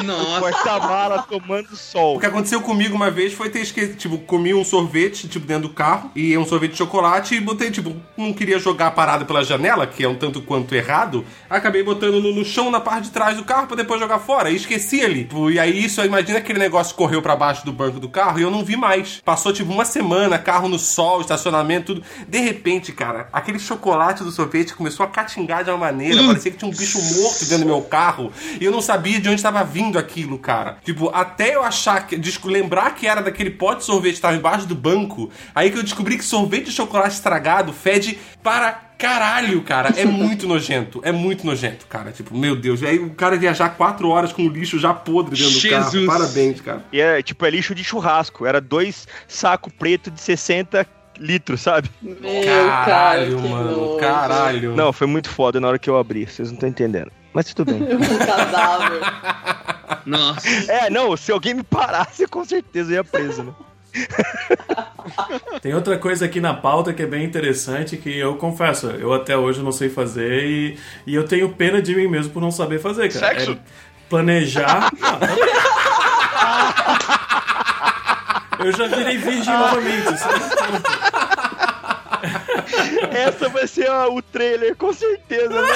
Nossa. 0.03 0.39
Porta-mala 0.39 1.23
tomando 1.23 1.75
sol. 1.75 2.17
O 2.17 2.19
que 2.19 2.25
aconteceu 2.25 2.61
comigo 2.61 2.95
uma 2.95 3.11
vez 3.11 3.33
foi 3.33 3.49
ter 3.49 3.59
esquecido, 3.59 3.95
tipo, 3.95 4.17
comi 4.19 4.53
um 4.53 4.63
sorvete, 4.63 5.27
tipo, 5.27 5.45
dentro 5.45 5.69
do 5.69 5.73
carro, 5.73 6.11
e 6.15 6.37
um 6.37 6.45
sorvete 6.45 6.71
de 6.71 6.77
chocolate, 6.77 7.35
e 7.35 7.39
botei, 7.39 7.71
tipo, 7.71 7.95
não 8.17 8.33
queria 8.33 8.59
jogar 8.59 8.87
a 8.87 8.91
parada 8.91 9.25
pela 9.25 9.43
janela, 9.43 9.87
que 9.87 10.03
é 10.03 10.07
um 10.07 10.15
tanto 10.15 10.41
quanto 10.41 10.75
errado, 10.75 11.25
acabei 11.49 11.83
botando 11.83 12.21
no, 12.21 12.33
no 12.33 12.45
chão, 12.45 12.69
na 12.69 12.79
parte 12.79 13.05
de 13.05 13.11
trás 13.11 13.37
do 13.37 13.43
carro, 13.43 13.67
pra 13.67 13.75
depois 13.75 13.99
jogar 13.99 14.19
fora, 14.19 14.49
e 14.49 14.55
esqueci 14.55 15.01
ali. 15.01 15.23
Tipo, 15.23 15.49
E 15.49 15.59
aí, 15.59 15.85
isso, 15.85 16.03
imagina 16.03 16.39
aquele 16.39 16.59
negócio 16.59 16.95
correu 16.95 17.21
pra 17.21 17.35
baixo 17.35 17.65
do 17.65 17.71
banco 17.71 17.99
do 17.99 18.09
carro, 18.09 18.39
e 18.39 18.41
eu 18.41 18.51
não 18.51 18.63
vi 18.63 18.75
mais. 18.75 19.21
Passou, 19.23 19.53
tipo, 19.53 19.71
uma 19.71 19.85
semana, 19.85 20.37
carro 20.37 20.67
no 20.67 20.79
sol, 20.79 21.21
estacionamento, 21.21 21.85
tudo. 21.85 22.03
De 22.27 22.39
repente, 22.39 22.91
cara, 22.91 23.29
aquele 23.31 23.59
chocolate 23.59 24.23
do 24.23 24.31
sorvete 24.31 24.73
começou 24.73 25.05
a 25.05 25.09
catingar 25.09 25.63
de 25.63 25.69
uma 25.69 25.77
maneira, 25.77 26.23
parecia 26.25 26.51
que 26.51 26.57
tinha 26.57 26.69
um 26.69 26.73
bicho 26.73 26.99
morto 27.01 27.45
dentro 27.45 27.59
do 27.59 27.65
meu 27.65 27.81
carro, 27.81 28.31
e 28.59 28.65
eu 28.65 28.71
não 28.71 28.81
sabia 28.81 29.19
de 29.19 29.27
onde 29.27 29.35
estava 29.35 29.63
vindo 29.63 29.84
aquilo, 29.97 30.37
cara. 30.39 30.77
Tipo, 30.83 31.09
até 31.09 31.55
eu 31.55 31.63
achar 31.63 32.05
que. 32.07 32.19
lembrar 32.45 32.95
que 32.95 33.07
era 33.07 33.21
daquele 33.21 33.51
pote 33.51 33.79
de 33.79 33.85
sorvete 33.85 34.15
que 34.15 34.21
tava 34.21 34.35
embaixo 34.35 34.65
do 34.65 34.75
banco, 34.75 35.29
aí 35.53 35.69
que 35.69 35.77
eu 35.77 35.83
descobri 35.83 36.17
que 36.17 36.23
sorvete 36.23 36.65
de 36.65 36.71
chocolate 36.71 37.15
estragado 37.15 37.71
fede 37.73 38.17
para 38.41 38.85
caralho, 38.97 39.61
cara. 39.61 39.93
É 39.97 40.05
muito 40.05 40.47
nojento. 40.47 41.01
É 41.03 41.11
muito 41.11 41.45
nojento, 41.45 41.85
cara. 41.87 42.11
Tipo, 42.11 42.35
meu 42.35 42.55
Deus. 42.55 42.81
E 42.81 42.87
aí 42.87 42.99
o 42.99 43.11
cara 43.11 43.37
viajar 43.37 43.69
quatro 43.69 44.09
horas 44.09 44.31
com 44.33 44.43
o 44.43 44.49
lixo 44.49 44.79
já 44.79 44.93
podre 44.93 45.35
dentro 45.35 45.59
do 45.59 45.69
carro. 45.69 45.91
Jesus. 45.91 46.05
Parabéns, 46.05 46.61
cara. 46.61 46.85
E 46.91 46.99
é 46.99 47.21
tipo, 47.21 47.45
é 47.45 47.49
lixo 47.49 47.75
de 47.75 47.83
churrasco. 47.83 48.45
Era 48.45 48.59
dois 48.59 49.07
sacos 49.27 49.71
preto 49.77 50.09
de 50.09 50.19
60 50.19 50.85
litros, 51.19 51.61
sabe? 51.61 51.89
Meu 52.01 52.15
cara, 52.43 52.85
Caralho, 52.85 53.41
que 53.41 53.47
mano. 53.47 53.97
Caralho. 53.97 54.75
Não, 54.75 54.91
foi 54.91 55.07
muito 55.07 55.29
foda 55.29 55.59
na 55.59 55.67
hora 55.67 55.79
que 55.79 55.89
eu 55.89 55.97
abri, 55.97 56.25
vocês 56.25 56.49
não 56.49 56.55
estão 56.55 56.69
entendendo. 56.69 57.11
Mas 57.35 57.53
tudo 57.53 57.73
bem. 57.73 57.83
Um 57.93 58.17
cadáver. 58.25 59.01
Nossa. 60.05 60.47
É, 60.71 60.89
não, 60.89 61.17
se 61.17 61.33
alguém 61.33 61.53
me 61.53 61.63
parasse, 61.63 62.25
com 62.27 62.45
certeza 62.45 62.91
eu 62.91 62.95
ia 62.95 63.03
preso, 63.03 63.43
né? 63.43 63.53
Tem 65.61 65.73
outra 65.73 65.97
coisa 65.97 66.25
aqui 66.25 66.39
na 66.39 66.53
pauta 66.53 66.93
que 66.93 67.03
é 67.03 67.05
bem 67.05 67.25
interessante, 67.25 67.97
que 67.97 68.17
eu 68.17 68.37
confesso, 68.37 68.87
eu 68.87 69.13
até 69.13 69.37
hoje 69.37 69.61
não 69.61 69.71
sei 69.71 69.89
fazer 69.89 70.45
e, 70.45 70.79
e 71.05 71.13
eu 71.13 71.25
tenho 71.25 71.49
pena 71.49 71.81
de 71.81 71.93
mim 71.93 72.07
mesmo 72.07 72.31
por 72.31 72.41
não 72.41 72.51
saber 72.51 72.79
fazer, 72.79 73.11
cara. 73.11 73.35
Sexo? 73.35 73.51
É 73.51 73.57
planejar. 74.09 74.91
Não, 78.57 78.65
eu 78.65 78.71
já 78.71 78.87
virei 78.87 79.17
virgem 79.17 79.53
novamente, 79.53 80.05
conta. 80.05 81.04
Essa 83.11 83.49
vai 83.49 83.67
ser 83.67 83.89
o 83.89 84.21
trailer, 84.21 84.75
com 84.75 84.93
certeza, 84.93 85.61
né? 85.61 85.73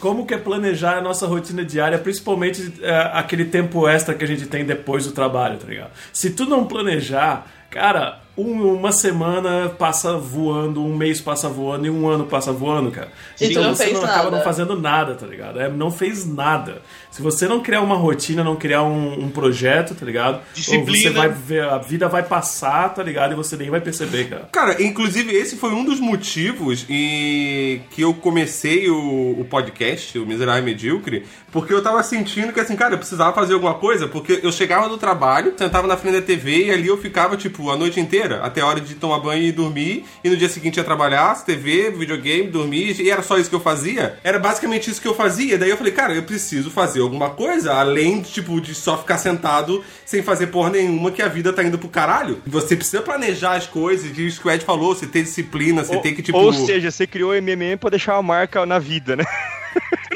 Como 0.00 0.26
que 0.26 0.34
é 0.34 0.38
planejar 0.38 0.98
a 0.98 1.00
nossa 1.00 1.26
rotina 1.26 1.64
diária, 1.64 1.98
principalmente 1.98 2.74
é, 2.82 3.10
aquele 3.12 3.46
tempo 3.46 3.88
extra 3.88 4.14
que 4.14 4.22
a 4.24 4.28
gente 4.28 4.46
tem 4.46 4.64
depois 4.64 5.04
do 5.04 5.12
trabalho, 5.12 5.58
tá 5.58 5.66
ligado? 5.66 5.90
Se 6.12 6.30
tu 6.30 6.44
não 6.44 6.66
planejar, 6.66 7.46
cara, 7.70 8.20
um- 8.36 8.74
uma 8.74 8.92
semana 8.92 9.68
passa 9.78 10.16
voando, 10.16 10.82
um 10.84 10.94
mês 10.96 11.20
passa 11.20 11.48
voando 11.48 11.86
e 11.86 11.90
um 11.90 12.08
ano 12.08 12.26
passa 12.26 12.52
voando, 12.52 12.90
cara. 12.90 13.08
E 13.40 13.46
então 13.46 13.62
não 13.62 13.74
você 13.74 13.90
não 13.92 14.04
acaba 14.04 14.24
nada. 14.24 14.36
não 14.36 14.44
fazendo 14.44 14.80
nada, 14.80 15.14
tá 15.14 15.26
ligado? 15.26 15.60
É, 15.60 15.68
não 15.70 15.90
fez 15.90 16.26
nada. 16.26 16.82
Se 17.10 17.22
você 17.22 17.48
não 17.48 17.60
criar 17.60 17.80
uma 17.80 17.96
rotina, 17.96 18.44
não 18.44 18.56
criar 18.56 18.82
um, 18.82 19.24
um 19.24 19.30
projeto, 19.30 19.94
tá 19.94 20.04
ligado? 20.04 20.40
Disciplina. 20.54 21.10
Você 21.10 21.10
vai 21.10 21.28
ver, 21.30 21.64
a 21.64 21.78
vida 21.78 22.08
vai 22.08 22.22
passar, 22.22 22.92
tá 22.92 23.02
ligado? 23.02 23.32
E 23.32 23.34
você 23.34 23.56
nem 23.56 23.70
vai 23.70 23.80
perceber, 23.80 24.28
cara. 24.28 24.48
Cara, 24.52 24.82
inclusive 24.82 25.32
esse 25.34 25.56
foi 25.56 25.70
um 25.72 25.84
dos 25.84 25.98
motivos 25.98 26.84
e 26.90 27.80
que 27.90 28.02
eu 28.02 28.12
comecei 28.12 28.90
o, 28.90 29.36
o 29.40 29.46
podcast, 29.48 30.18
o 30.18 30.26
Miserável 30.26 30.62
e 30.62 30.64
Medíocre, 30.64 31.24
porque 31.50 31.72
eu 31.72 31.82
tava 31.82 32.02
sentindo 32.02 32.52
que 32.52 32.60
assim, 32.60 32.76
cara, 32.76 32.94
eu 32.94 32.98
precisava 32.98 33.32
fazer 33.32 33.54
alguma 33.54 33.74
coisa, 33.74 34.06
porque 34.08 34.40
eu 34.42 34.52
chegava 34.52 34.88
do 34.88 34.98
trabalho, 34.98 35.54
sentava 35.56 35.86
na 35.86 35.96
frente 35.96 36.16
da 36.16 36.22
TV 36.22 36.66
e 36.66 36.70
ali 36.70 36.88
eu 36.88 36.98
ficava, 36.98 37.36
tipo, 37.36 37.70
a 37.70 37.76
noite 37.76 37.98
inteira, 37.98 38.25
até 38.34 38.60
a 38.60 38.66
hora 38.66 38.80
de 38.80 38.94
tomar 38.94 39.18
banho 39.20 39.42
e 39.42 39.52
dormir, 39.52 40.04
e 40.22 40.28
no 40.28 40.36
dia 40.36 40.48
seguinte 40.48 40.76
ia 40.76 40.84
trabalhar, 40.84 41.34
TV, 41.44 41.90
videogame, 41.90 42.48
dormir, 42.48 43.00
e 43.00 43.10
era 43.10 43.22
só 43.22 43.38
isso 43.38 43.48
que 43.48 43.56
eu 43.56 43.60
fazia. 43.60 44.18
Era 44.22 44.38
basicamente 44.38 44.90
isso 44.90 45.00
que 45.00 45.08
eu 45.08 45.14
fazia. 45.14 45.58
Daí 45.58 45.70
eu 45.70 45.76
falei, 45.76 45.92
cara, 45.92 46.14
eu 46.14 46.22
preciso 46.22 46.70
fazer 46.70 47.00
alguma 47.00 47.30
coisa, 47.30 47.74
além 47.74 48.20
de, 48.20 48.30
tipo, 48.30 48.60
de 48.60 48.74
só 48.74 48.98
ficar 48.98 49.18
sentado 49.18 49.84
sem 50.04 50.22
fazer 50.22 50.48
porra 50.48 50.70
nenhuma, 50.70 51.10
que 51.10 51.22
a 51.22 51.28
vida 51.28 51.52
tá 51.52 51.62
indo 51.62 51.78
pro 51.78 51.88
caralho. 51.88 52.42
Você 52.46 52.76
precisa 52.76 53.02
planejar 53.02 53.54
as 53.54 53.66
coisas, 53.66 54.16
e 54.16 54.26
isso 54.26 54.40
que 54.40 54.48
o 54.48 54.50
Ed 54.50 54.64
falou, 54.64 54.94
você 54.94 55.06
ter 55.06 55.22
disciplina, 55.22 55.84
você 55.84 55.96
Ou, 55.96 56.02
tem 56.02 56.14
que, 56.14 56.22
tipo. 56.22 56.38
ou 56.38 56.52
seja, 56.52 56.90
você 56.90 57.06
criou 57.06 57.30
o 57.30 57.34
MMM 57.34 57.76
pra 57.78 57.90
deixar 57.90 58.14
uma 58.14 58.22
marca 58.22 58.64
na 58.66 58.78
vida, 58.78 59.16
né? 59.16 59.24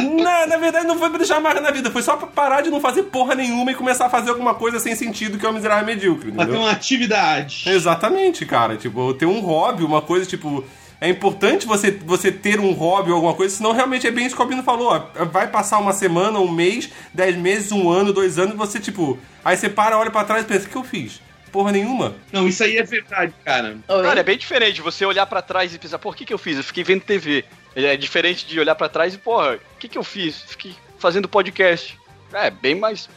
Na, 0.00 0.46
na 0.46 0.56
verdade, 0.56 0.86
não 0.86 0.98
foi 0.98 1.08
pra 1.08 1.18
deixar 1.18 1.40
marca 1.40 1.60
na 1.60 1.70
vida, 1.70 1.90
foi 1.90 2.02
só 2.02 2.16
pra 2.16 2.26
parar 2.26 2.60
de 2.60 2.70
não 2.70 2.80
fazer 2.80 3.04
porra 3.04 3.34
nenhuma 3.34 3.70
e 3.70 3.74
começar 3.74 4.06
a 4.06 4.10
fazer 4.10 4.30
alguma 4.30 4.54
coisa 4.54 4.78
sem 4.78 4.94
sentido, 4.94 5.38
que 5.38 5.46
é 5.46 5.48
o 5.48 5.52
miserável 5.52 5.84
medíocre. 5.86 6.32
Pra 6.32 6.46
ter 6.46 6.52
uma 6.56 6.70
atividade. 6.70 7.64
Exatamente, 7.68 8.44
cara. 8.46 8.76
Tipo, 8.76 9.14
ter 9.14 9.26
um 9.26 9.40
hobby, 9.40 9.82
uma 9.84 10.02
coisa, 10.02 10.26
tipo. 10.26 10.64
É 11.00 11.08
importante 11.08 11.64
você, 11.64 11.92
você 11.92 12.32
ter 12.32 12.58
um 12.58 12.72
hobby 12.72 13.10
ou 13.10 13.16
alguma 13.16 13.32
coisa, 13.34 13.54
senão 13.54 13.70
realmente 13.72 14.04
é 14.04 14.10
bem 14.10 14.26
isso 14.26 14.34
que 14.34 14.40
o 14.40 14.44
Albino 14.44 14.64
falou. 14.64 14.88
ó, 14.88 15.24
Vai 15.26 15.46
passar 15.46 15.78
uma 15.78 15.92
semana, 15.92 16.40
um 16.40 16.50
mês, 16.50 16.90
dez 17.14 17.36
meses, 17.36 17.70
um 17.70 17.88
ano, 17.88 18.12
dois 18.12 18.36
anos, 18.36 18.54
e 18.54 18.56
você, 18.56 18.80
tipo. 18.80 19.16
Aí 19.44 19.56
você 19.56 19.68
para, 19.68 19.96
olha 19.96 20.10
pra 20.10 20.24
trás 20.24 20.42
e 20.42 20.46
pensa, 20.48 20.66
o 20.66 20.70
que 20.70 20.76
eu 20.76 20.82
fiz? 20.82 21.20
Porra 21.52 21.72
nenhuma. 21.72 22.14
Não, 22.32 22.46
isso 22.46 22.62
aí 22.62 22.76
é 22.76 22.82
verdade, 22.82 23.32
cara. 23.44 23.78
Cara, 23.86 24.20
é 24.20 24.22
bem 24.22 24.36
diferente 24.36 24.82
você 24.82 25.04
olhar 25.06 25.24
pra 25.26 25.40
trás 25.40 25.72
e 25.74 25.78
pensar, 25.78 25.98
por 25.98 26.14
que 26.16 26.24
que 26.24 26.34
eu 26.34 26.36
fiz? 26.38 26.56
Eu 26.58 26.64
fiquei 26.64 26.84
vendo 26.84 27.00
TV. 27.02 27.44
É 27.74 27.96
diferente 27.96 28.46
de 28.46 28.58
olhar 28.58 28.74
pra 28.74 28.88
trás 28.88 29.14
e, 29.14 29.18
porra, 29.18 29.56
o 29.56 29.78
que 29.78 29.88
que 29.88 29.98
eu 29.98 30.04
fiz? 30.04 30.42
Fiquei 30.42 30.74
fazendo 30.98 31.28
podcast. 31.28 31.98
É, 32.32 32.50
bem 32.50 32.74
mais. 32.74 33.08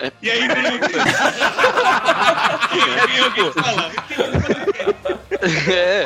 é, 0.00 0.12
E 0.22 0.30
aí? 0.30 0.48
Fala. 3.52 3.90
é, 5.70 6.04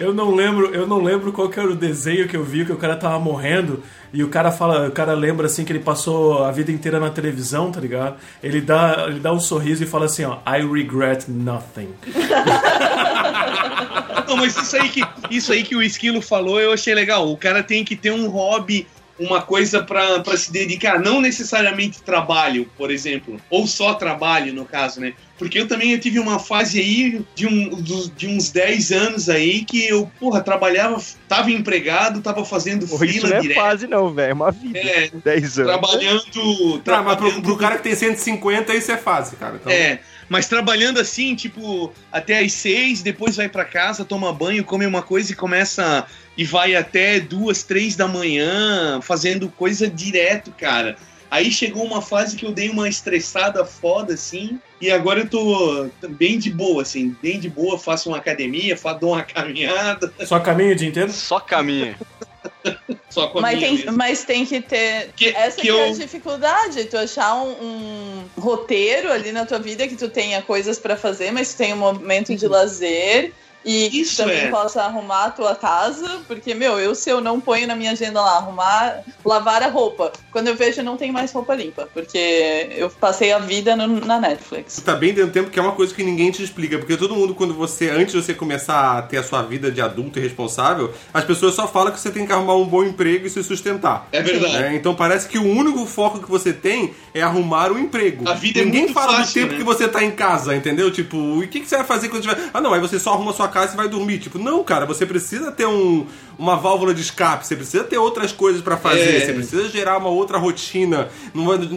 Eu 0.00 0.12
não 0.12 0.34
lembro, 0.34 0.74
eu 0.74 0.86
não 0.86 1.00
lembro 1.02 1.32
qual 1.32 1.48
que 1.48 1.58
era 1.60 1.70
o 1.70 1.74
desenho 1.76 2.26
que 2.28 2.36
eu 2.36 2.44
vi 2.44 2.64
que 2.64 2.72
o 2.72 2.76
cara 2.76 2.96
tava 2.96 3.18
morrendo 3.18 3.82
e 4.12 4.22
o 4.24 4.28
cara 4.28 4.50
fala, 4.50 4.88
o 4.88 4.90
cara 4.92 5.14
lembra 5.14 5.46
assim 5.46 5.64
que 5.64 5.72
ele 5.72 5.78
passou 5.80 6.44
a 6.44 6.50
vida 6.50 6.72
inteira 6.72 6.98
na 6.98 7.10
televisão, 7.10 7.70
tá 7.70 7.80
ligado? 7.80 8.16
Ele 8.42 8.60
dá, 8.60 9.06
ele 9.08 9.20
dá 9.20 9.32
um 9.32 9.40
sorriso 9.40 9.84
e 9.84 9.86
fala 9.86 10.06
assim, 10.06 10.24
ó, 10.24 10.38
I 10.46 10.66
regret 10.66 11.26
nothing. 11.28 11.94
Não, 14.26 14.36
mas 14.36 14.56
isso 14.56 14.76
aí, 14.76 14.88
que, 14.88 15.02
isso 15.30 15.52
aí 15.52 15.62
que 15.62 15.76
o 15.76 15.82
Esquilo 15.82 16.20
falou, 16.20 16.60
eu 16.60 16.72
achei 16.72 16.94
legal. 16.94 17.30
O 17.30 17.36
cara 17.36 17.62
tem 17.62 17.84
que 17.84 17.94
ter 17.94 18.10
um 18.10 18.28
hobby, 18.28 18.86
uma 19.18 19.40
coisa 19.42 19.82
pra, 19.82 20.20
pra 20.20 20.36
se 20.36 20.52
dedicar. 20.52 20.98
Não 21.00 21.20
necessariamente 21.20 22.02
trabalho, 22.02 22.70
por 22.76 22.90
exemplo. 22.90 23.40
Ou 23.50 23.66
só 23.66 23.94
trabalho, 23.94 24.52
no 24.52 24.64
caso, 24.64 25.00
né? 25.00 25.14
Porque 25.38 25.58
eu 25.58 25.68
também 25.68 25.92
eu 25.92 26.00
tive 26.00 26.18
uma 26.18 26.38
fase 26.38 26.80
aí 26.80 27.22
de, 27.34 27.46
um, 27.46 27.68
de 28.16 28.26
uns 28.26 28.50
10 28.50 28.90
anos 28.92 29.28
aí 29.28 29.64
que 29.66 29.86
eu, 29.86 30.10
porra, 30.18 30.40
trabalhava, 30.40 30.98
tava 31.28 31.50
empregado, 31.50 32.22
tava 32.22 32.42
fazendo 32.42 32.86
Pô, 32.88 33.04
Isso 33.04 33.14
fila 33.14 33.28
não 33.28 33.36
é 33.36 33.40
direto. 33.40 33.56
fase, 33.58 33.86
não, 33.86 34.14
velho. 34.14 34.30
É 34.30 34.34
uma 34.34 34.50
vida. 34.50 34.78
É, 34.78 35.10
10 35.24 35.58
anos. 35.58 35.70
trabalhando. 35.72 36.22
Tá, 36.82 37.02
mas 37.02 37.16
pro, 37.16 37.26
trabalhando- 37.26 37.42
pro 37.42 37.56
cara 37.58 37.76
que 37.76 37.82
tem 37.82 37.94
150, 37.94 38.74
isso 38.74 38.90
é 38.92 38.96
fácil, 38.96 39.36
cara. 39.36 39.56
Então, 39.60 39.70
É, 39.70 40.00
mas 40.28 40.48
trabalhando 40.48 40.98
assim, 41.00 41.34
tipo, 41.34 41.92
até 42.10 42.38
às 42.38 42.52
seis, 42.52 43.02
depois 43.02 43.36
vai 43.36 43.48
pra 43.48 43.64
casa, 43.64 44.04
toma 44.06 44.32
banho, 44.32 44.64
come 44.64 44.86
uma 44.86 45.02
coisa 45.02 45.32
e 45.32 45.36
começa. 45.36 46.06
E 46.36 46.44
vai 46.44 46.74
até 46.74 47.18
duas, 47.18 47.62
três 47.62 47.96
da 47.96 48.06
manhã, 48.06 49.00
fazendo 49.00 49.48
coisa 49.48 49.88
direto, 49.88 50.50
cara. 50.52 50.96
Aí 51.30 51.50
chegou 51.50 51.84
uma 51.84 52.00
fase 52.02 52.36
que 52.36 52.44
eu 52.46 52.52
dei 52.52 52.68
uma 52.68 52.88
estressada 52.88 53.64
foda, 53.64 54.14
assim, 54.14 54.58
e 54.80 54.90
agora 54.90 55.20
eu 55.20 55.28
tô 55.28 55.88
bem 56.10 56.38
de 56.38 56.50
boa, 56.50 56.82
assim, 56.82 57.16
bem 57.22 57.40
de 57.40 57.48
boa, 57.48 57.78
faço 57.78 58.10
uma 58.10 58.18
academia, 58.18 58.76
faço 58.76 59.00
dou 59.00 59.12
uma 59.12 59.22
caminhada, 59.24 60.12
Só 60.24 60.38
caminho 60.38 60.72
o 60.72 60.76
dia 60.76 60.88
inteiro? 60.88 61.10
só 61.12 61.40
caminha. 61.40 61.96
só 63.10 63.26
com 63.28 63.38
a 63.38 63.42
Mas 63.42 63.56
minha 63.56 63.68
tem, 63.68 63.76
mesmo. 63.78 63.92
mas 63.96 64.24
tem 64.24 64.46
que 64.46 64.60
ter. 64.60 65.10
Que- 65.16 65.28
essa 65.30 65.56
que 65.56 65.62
que, 65.62 65.68
é 65.70 65.84
a 65.84 65.88
eu- 65.88 65.94
dificuldade, 65.94 66.84
tu 66.84 66.96
achar 66.96 67.34
um, 67.34 67.50
um 67.50 68.40
roteiro 68.40 69.10
ali 69.10 69.32
na 69.32 69.44
tua 69.46 69.58
vida 69.58 69.88
que 69.88 69.96
tu 69.96 70.08
tenha 70.08 70.40
coisas 70.42 70.78
pra 70.78 70.96
fazer, 70.96 71.32
mas 71.32 71.52
tu 71.54 71.56
tenha 71.58 71.74
um 71.74 71.78
momento 71.78 72.34
de 72.36 72.46
lazer. 72.46 73.32
E 73.66 74.00
Isso 74.00 74.16
também 74.18 74.42
é. 74.44 74.48
possa 74.48 74.80
arrumar 74.82 75.24
a 75.24 75.30
tua 75.30 75.56
casa, 75.56 76.20
porque, 76.28 76.54
meu, 76.54 76.78
eu 76.78 76.94
se 76.94 77.10
eu 77.10 77.20
não 77.20 77.40
ponho 77.40 77.66
na 77.66 77.74
minha 77.74 77.90
agenda 77.90 78.20
lá, 78.20 78.36
arrumar, 78.36 79.00
lavar 79.24 79.60
a 79.62 79.68
roupa. 79.68 80.12
Quando 80.30 80.46
eu 80.48 80.54
vejo, 80.54 80.80
eu 80.80 80.84
não 80.84 80.96
tenho 80.96 81.12
mais 81.12 81.32
roupa 81.32 81.52
limpa, 81.54 81.88
porque 81.92 82.68
eu 82.76 82.88
passei 82.90 83.32
a 83.32 83.38
vida 83.40 83.74
no- 83.74 84.00
na 84.06 84.20
Netflix. 84.20 84.80
tá 84.84 84.94
bem 84.94 85.12
dentro 85.12 85.30
do 85.30 85.32
tempo 85.32 85.50
que 85.50 85.58
é 85.58 85.62
uma 85.62 85.72
coisa 85.72 85.92
que 85.92 86.04
ninguém 86.04 86.30
te 86.30 86.44
explica. 86.44 86.78
Porque 86.78 86.96
todo 86.96 87.16
mundo, 87.16 87.34
quando 87.34 87.54
você, 87.54 87.90
antes 87.90 88.14
de 88.14 88.22
você 88.22 88.32
começar 88.34 88.98
a 88.98 89.02
ter 89.02 89.16
a 89.18 89.22
sua 89.24 89.42
vida 89.42 89.70
de 89.70 89.80
adulto 89.80 90.18
e 90.18 90.22
responsável, 90.22 90.92
as 91.12 91.24
pessoas 91.24 91.54
só 91.54 91.66
falam 91.66 91.92
que 91.92 91.98
você 91.98 92.10
tem 92.10 92.24
que 92.24 92.32
arrumar 92.32 92.54
um 92.54 92.64
bom 92.66 92.84
emprego 92.84 93.26
e 93.26 93.30
se 93.30 93.42
sustentar. 93.42 94.06
É 94.12 94.22
verdade. 94.22 94.52
né? 94.52 94.76
Então 94.76 94.94
parece 94.94 95.26
que 95.28 95.38
o 95.38 95.44
único 95.44 95.84
foco 95.86 96.20
que 96.20 96.30
você 96.30 96.52
tem 96.52 96.94
é 97.12 97.20
arrumar 97.22 97.72
um 97.72 97.78
emprego. 97.78 98.28
A 98.28 98.34
vida 98.34 98.60
é 98.60 98.64
Ninguém 98.64 98.82
muito 98.82 98.94
fala 98.94 99.12
do 99.14 99.18
fácil, 99.18 99.34
tempo 99.34 99.52
né? 99.54 99.58
que 99.58 99.64
você 99.64 99.88
tá 99.88 100.04
em 100.04 100.12
casa, 100.12 100.54
entendeu? 100.54 100.90
Tipo, 100.92 101.16
e 101.42 101.46
o 101.46 101.48
que, 101.48 101.60
que 101.60 101.66
você 101.66 101.76
vai 101.78 101.84
fazer 101.86 102.08
quando 102.08 102.22
tiver. 102.22 102.38
Ah, 102.54 102.60
não, 102.60 102.72
aí 102.72 102.80
você 102.80 102.98
só 103.00 103.12
arruma 103.12 103.32
a 103.32 103.34
sua 103.34 103.48
casa 103.48 103.55
e 103.64 103.76
vai 103.76 103.88
dormir. 103.88 104.18
Tipo, 104.18 104.38
não, 104.38 104.62
cara, 104.62 104.84
você 104.86 105.04
precisa 105.06 105.50
ter 105.52 105.66
um, 105.66 106.06
uma 106.38 106.56
válvula 106.56 106.92
de 106.94 107.00
escape, 107.00 107.46
você 107.46 107.56
precisa 107.56 107.84
ter 107.84 107.98
outras 107.98 108.32
coisas 108.32 108.60
pra 108.62 108.76
fazer, 108.76 109.16
É. 109.16 109.20
você 109.20 109.32
precisa 109.32 109.68
gerar 109.68 109.98
uma 109.98 110.08
outra 110.10 110.38
rotina. 110.38 111.08